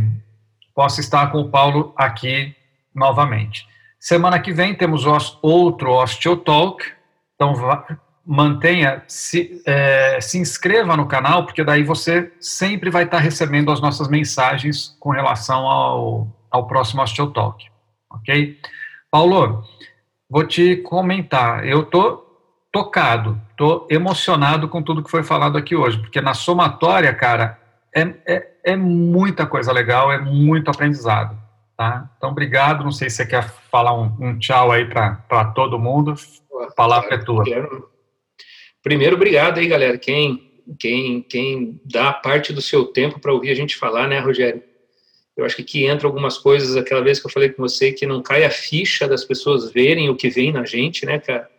possa 0.73 0.99
estar 0.99 1.31
com 1.31 1.41
o 1.41 1.49
Paulo 1.49 1.93
aqui 1.95 2.55
novamente. 2.93 3.67
Semana 3.99 4.39
que 4.39 4.51
vem 4.51 4.75
temos 4.75 5.03
outro 5.41 5.91
Osteotalk, 5.91 6.85
então 7.35 7.53
mantenha, 8.25 9.03
se, 9.07 9.61
é, 9.65 10.19
se 10.19 10.37
inscreva 10.37 10.97
no 10.97 11.07
canal, 11.07 11.45
porque 11.45 11.63
daí 11.63 11.83
você 11.83 12.31
sempre 12.39 12.89
vai 12.89 13.03
estar 13.03 13.19
recebendo 13.19 13.71
as 13.71 13.79
nossas 13.79 14.07
mensagens 14.07 14.95
com 14.99 15.09
relação 15.09 15.67
ao, 15.67 16.27
ao 16.49 16.67
próximo 16.67 17.01
Osteotalk, 17.01 17.65
ok? 18.09 18.59
Paulo, 19.11 19.63
vou 20.29 20.45
te 20.45 20.77
comentar, 20.77 21.65
eu 21.65 21.83
tô 21.83 22.25
tocado, 22.71 23.39
tô 23.55 23.87
emocionado 23.89 24.67
com 24.67 24.81
tudo 24.81 25.03
que 25.03 25.09
foi 25.09 25.23
falado 25.23 25.57
aqui 25.57 25.75
hoje, 25.75 25.97
porque 25.97 26.19
na 26.19 26.33
somatória, 26.33 27.13
cara, 27.13 27.59
é, 27.95 28.13
é, 28.25 28.51
é 28.65 28.75
muita 28.75 29.45
coisa 29.45 29.71
legal, 29.71 30.11
é 30.11 30.19
muito 30.19 30.69
aprendizado, 30.69 31.37
tá? 31.77 32.11
Então, 32.17 32.29
obrigado, 32.31 32.83
não 32.83 32.91
sei 32.91 33.09
se 33.09 33.17
você 33.17 33.25
quer 33.25 33.47
falar 33.71 33.97
um, 33.97 34.13
um 34.19 34.37
tchau 34.37 34.69
aí 34.71 34.85
para 34.85 35.45
todo 35.55 35.79
mundo, 35.79 36.13
a 36.61 36.71
palavra 36.73 37.15
é 37.15 37.17
tua. 37.17 37.45
Primeiro, 38.83 39.15
obrigado 39.15 39.59
aí, 39.59 39.67
galera. 39.67 39.97
Quem, 39.97 40.61
quem, 40.77 41.21
quem 41.21 41.81
dá 41.85 42.11
parte 42.11 42.51
do 42.51 42.61
seu 42.61 42.85
tempo 42.85 43.19
para 43.19 43.33
ouvir 43.33 43.49
a 43.49 43.55
gente 43.55 43.77
falar, 43.77 44.07
né, 44.09 44.19
Rogério? 44.19 44.61
Eu 45.37 45.45
acho 45.45 45.55
que 45.55 45.61
aqui 45.61 45.85
entra 45.85 46.07
algumas 46.07 46.37
coisas, 46.37 46.75
aquela 46.75 47.01
vez 47.01 47.19
que 47.19 47.27
eu 47.27 47.31
falei 47.31 47.49
com 47.49 47.61
você, 47.61 47.91
que 47.91 48.05
não 48.05 48.21
cai 48.21 48.43
a 48.43 48.49
ficha 48.49 49.07
das 49.07 49.23
pessoas 49.23 49.71
verem 49.71 50.09
o 50.09 50.15
que 50.15 50.29
vem 50.29 50.51
na 50.51 50.65
gente, 50.65 51.05
né, 51.05 51.19
cara? 51.19 51.49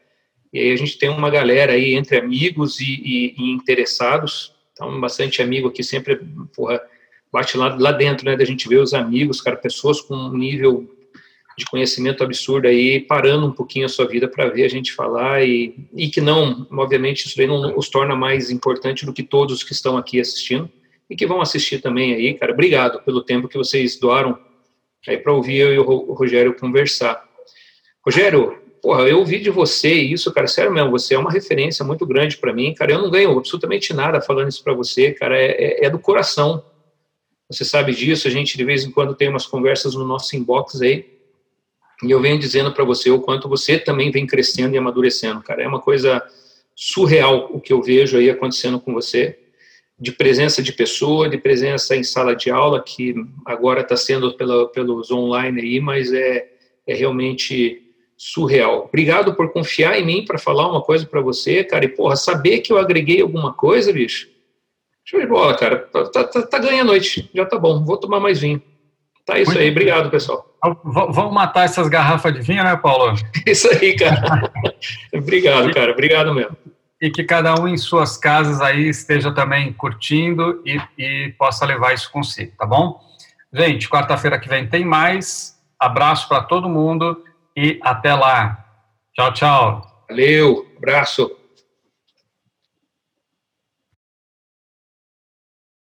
E 0.52 0.58
aí 0.58 0.72
a 0.72 0.76
gente 0.76 0.98
tem 0.98 1.08
uma 1.08 1.28
galera 1.28 1.72
aí 1.72 1.94
entre 1.94 2.16
amigos 2.16 2.80
e, 2.80 2.84
e, 2.84 3.34
e 3.36 3.50
interessados, 3.52 4.55
então 4.76 5.00
bastante 5.00 5.40
amigo 5.40 5.68
aqui 5.68 5.82
sempre, 5.82 6.20
porra, 6.54 6.78
bate 7.32 7.56
lá, 7.56 7.74
lá 7.78 7.92
dentro, 7.92 8.26
né, 8.26 8.36
da 8.36 8.44
gente 8.44 8.68
ver 8.68 8.76
os 8.76 8.92
amigos, 8.92 9.40
cara, 9.40 9.56
pessoas 9.56 10.02
com 10.02 10.14
um 10.14 10.36
nível 10.36 10.86
de 11.56 11.64
conhecimento 11.64 12.22
absurdo 12.22 12.68
aí, 12.68 13.00
parando 13.00 13.46
um 13.46 13.52
pouquinho 13.52 13.86
a 13.86 13.88
sua 13.88 14.06
vida 14.06 14.28
para 14.28 14.50
ver 14.50 14.64
a 14.64 14.68
gente 14.68 14.92
falar 14.92 15.42
e, 15.42 15.74
e 15.94 16.08
que 16.08 16.20
não, 16.20 16.66
obviamente, 16.70 17.26
isso 17.26 17.40
aí 17.40 17.46
não 17.46 17.74
os 17.78 17.88
torna 17.88 18.14
mais 18.14 18.50
importante 18.50 19.06
do 19.06 19.12
que 19.14 19.22
todos 19.22 19.64
que 19.64 19.72
estão 19.72 19.96
aqui 19.96 20.20
assistindo 20.20 20.70
e 21.08 21.16
que 21.16 21.26
vão 21.26 21.40
assistir 21.40 21.80
também 21.80 22.12
aí, 22.12 22.34
cara. 22.34 22.52
Obrigado 22.52 23.00
pelo 23.02 23.22
tempo 23.22 23.48
que 23.48 23.56
vocês 23.56 23.98
doaram 23.98 24.38
aí 25.08 25.16
para 25.16 25.32
ouvir 25.32 25.56
eu 25.56 25.72
e 25.72 25.78
o 25.78 26.12
Rogério 26.12 26.54
conversar. 26.54 27.24
Rogério, 28.04 28.58
porra, 28.86 29.02
eu 29.08 29.18
ouvi 29.18 29.40
de 29.40 29.50
você 29.50 29.92
isso, 29.94 30.32
cara, 30.32 30.46
sério 30.46 30.72
mesmo, 30.72 30.92
você 30.92 31.16
é 31.16 31.18
uma 31.18 31.32
referência 31.32 31.84
muito 31.84 32.06
grande 32.06 32.36
para 32.36 32.52
mim, 32.52 32.72
cara. 32.72 32.92
Eu 32.92 33.02
não 33.02 33.10
ganho 33.10 33.36
absolutamente 33.36 33.92
nada 33.92 34.20
falando 34.20 34.48
isso 34.48 34.62
para 34.62 34.74
você, 34.74 35.10
cara, 35.10 35.36
é, 35.36 35.50
é, 35.50 35.86
é 35.86 35.90
do 35.90 35.98
coração. 35.98 36.64
Você 37.50 37.64
sabe 37.64 37.92
disso, 37.92 38.28
a 38.28 38.30
gente 38.30 38.56
de 38.56 38.64
vez 38.64 38.84
em 38.84 38.92
quando 38.92 39.16
tem 39.16 39.28
umas 39.28 39.44
conversas 39.44 39.96
no 39.96 40.04
nosso 40.04 40.36
inbox 40.36 40.80
aí 40.80 41.04
e 42.00 42.12
eu 42.12 42.20
venho 42.20 42.38
dizendo 42.38 42.72
para 42.72 42.84
você 42.84 43.10
o 43.10 43.20
quanto 43.20 43.48
você 43.48 43.76
também 43.76 44.12
vem 44.12 44.24
crescendo 44.24 44.76
e 44.76 44.78
amadurecendo, 44.78 45.42
cara. 45.42 45.64
É 45.64 45.66
uma 45.66 45.80
coisa 45.80 46.22
surreal 46.72 47.50
o 47.52 47.60
que 47.60 47.72
eu 47.72 47.82
vejo 47.82 48.16
aí 48.16 48.30
acontecendo 48.30 48.78
com 48.78 48.94
você, 48.94 49.36
de 49.98 50.12
presença 50.12 50.62
de 50.62 50.72
pessoa, 50.72 51.28
de 51.28 51.38
presença 51.38 51.96
em 51.96 52.04
sala 52.04 52.36
de 52.36 52.52
aula, 52.52 52.80
que 52.80 53.16
agora 53.44 53.80
está 53.80 53.96
sendo 53.96 54.36
pela, 54.36 54.68
pelos 54.68 55.10
online 55.10 55.60
aí, 55.60 55.80
mas 55.80 56.12
é, 56.12 56.46
é 56.86 56.94
realmente 56.94 57.82
surreal. 58.16 58.86
Obrigado 58.88 59.34
por 59.34 59.52
confiar 59.52 59.98
em 59.98 60.04
mim 60.04 60.24
para 60.24 60.38
falar 60.38 60.68
uma 60.70 60.82
coisa 60.82 61.06
para 61.06 61.20
você, 61.20 61.62
cara. 61.62 61.84
E, 61.84 61.88
porra, 61.88 62.16
saber 62.16 62.60
que 62.60 62.72
eu 62.72 62.78
agreguei 62.78 63.20
alguma 63.20 63.52
coisa, 63.52 63.92
bicho. 63.92 64.28
Show 65.04 65.20
de 65.20 65.26
bola, 65.26 65.56
cara. 65.56 65.78
Tá, 65.78 66.04
tá, 66.08 66.24
tá, 66.24 66.42
tá 66.42 66.58
ganha 66.58 66.82
a 66.82 66.84
noite. 66.84 67.30
Já 67.34 67.44
tá 67.44 67.58
bom. 67.58 67.84
Vou 67.84 67.96
tomar 67.96 68.18
mais 68.18 68.40
vinho. 68.40 68.60
Tá 69.24 69.38
isso 69.38 69.50
Muito 69.50 69.62
aí. 69.62 69.70
Obrigado, 69.70 70.10
pessoal. 70.10 70.56
Vamos 70.84 71.32
matar 71.32 71.64
essas 71.64 71.88
garrafas 71.88 72.32
de 72.32 72.40
vinho, 72.40 72.64
né, 72.64 72.76
Paulo? 72.76 73.14
Isso 73.46 73.68
aí, 73.68 73.94
cara. 73.94 74.50
Obrigado, 75.14 75.72
cara. 75.72 75.92
Obrigado 75.92 76.34
mesmo. 76.34 76.56
E 77.00 77.10
que 77.10 77.22
cada 77.22 77.54
um 77.60 77.68
em 77.68 77.76
suas 77.76 78.16
casas 78.16 78.60
aí 78.60 78.88
esteja 78.88 79.32
também 79.32 79.72
curtindo 79.72 80.62
e, 80.64 80.80
e 80.98 81.32
possa 81.38 81.66
levar 81.66 81.92
isso 81.92 82.10
consigo, 82.10 82.52
tá 82.56 82.64
bom? 82.64 82.98
Gente, 83.52 83.88
quarta-feira 83.88 84.40
que 84.40 84.48
vem 84.48 84.66
tem 84.66 84.84
mais. 84.84 85.56
Abraço 85.78 86.26
para 86.26 86.42
todo 86.42 86.70
mundo 86.70 87.22
e 87.56 87.80
até 87.82 88.14
lá. 88.14 88.64
Tchau, 89.14 89.32
tchau. 89.32 90.04
Valeu, 90.08 90.66
abraço. 90.76 91.35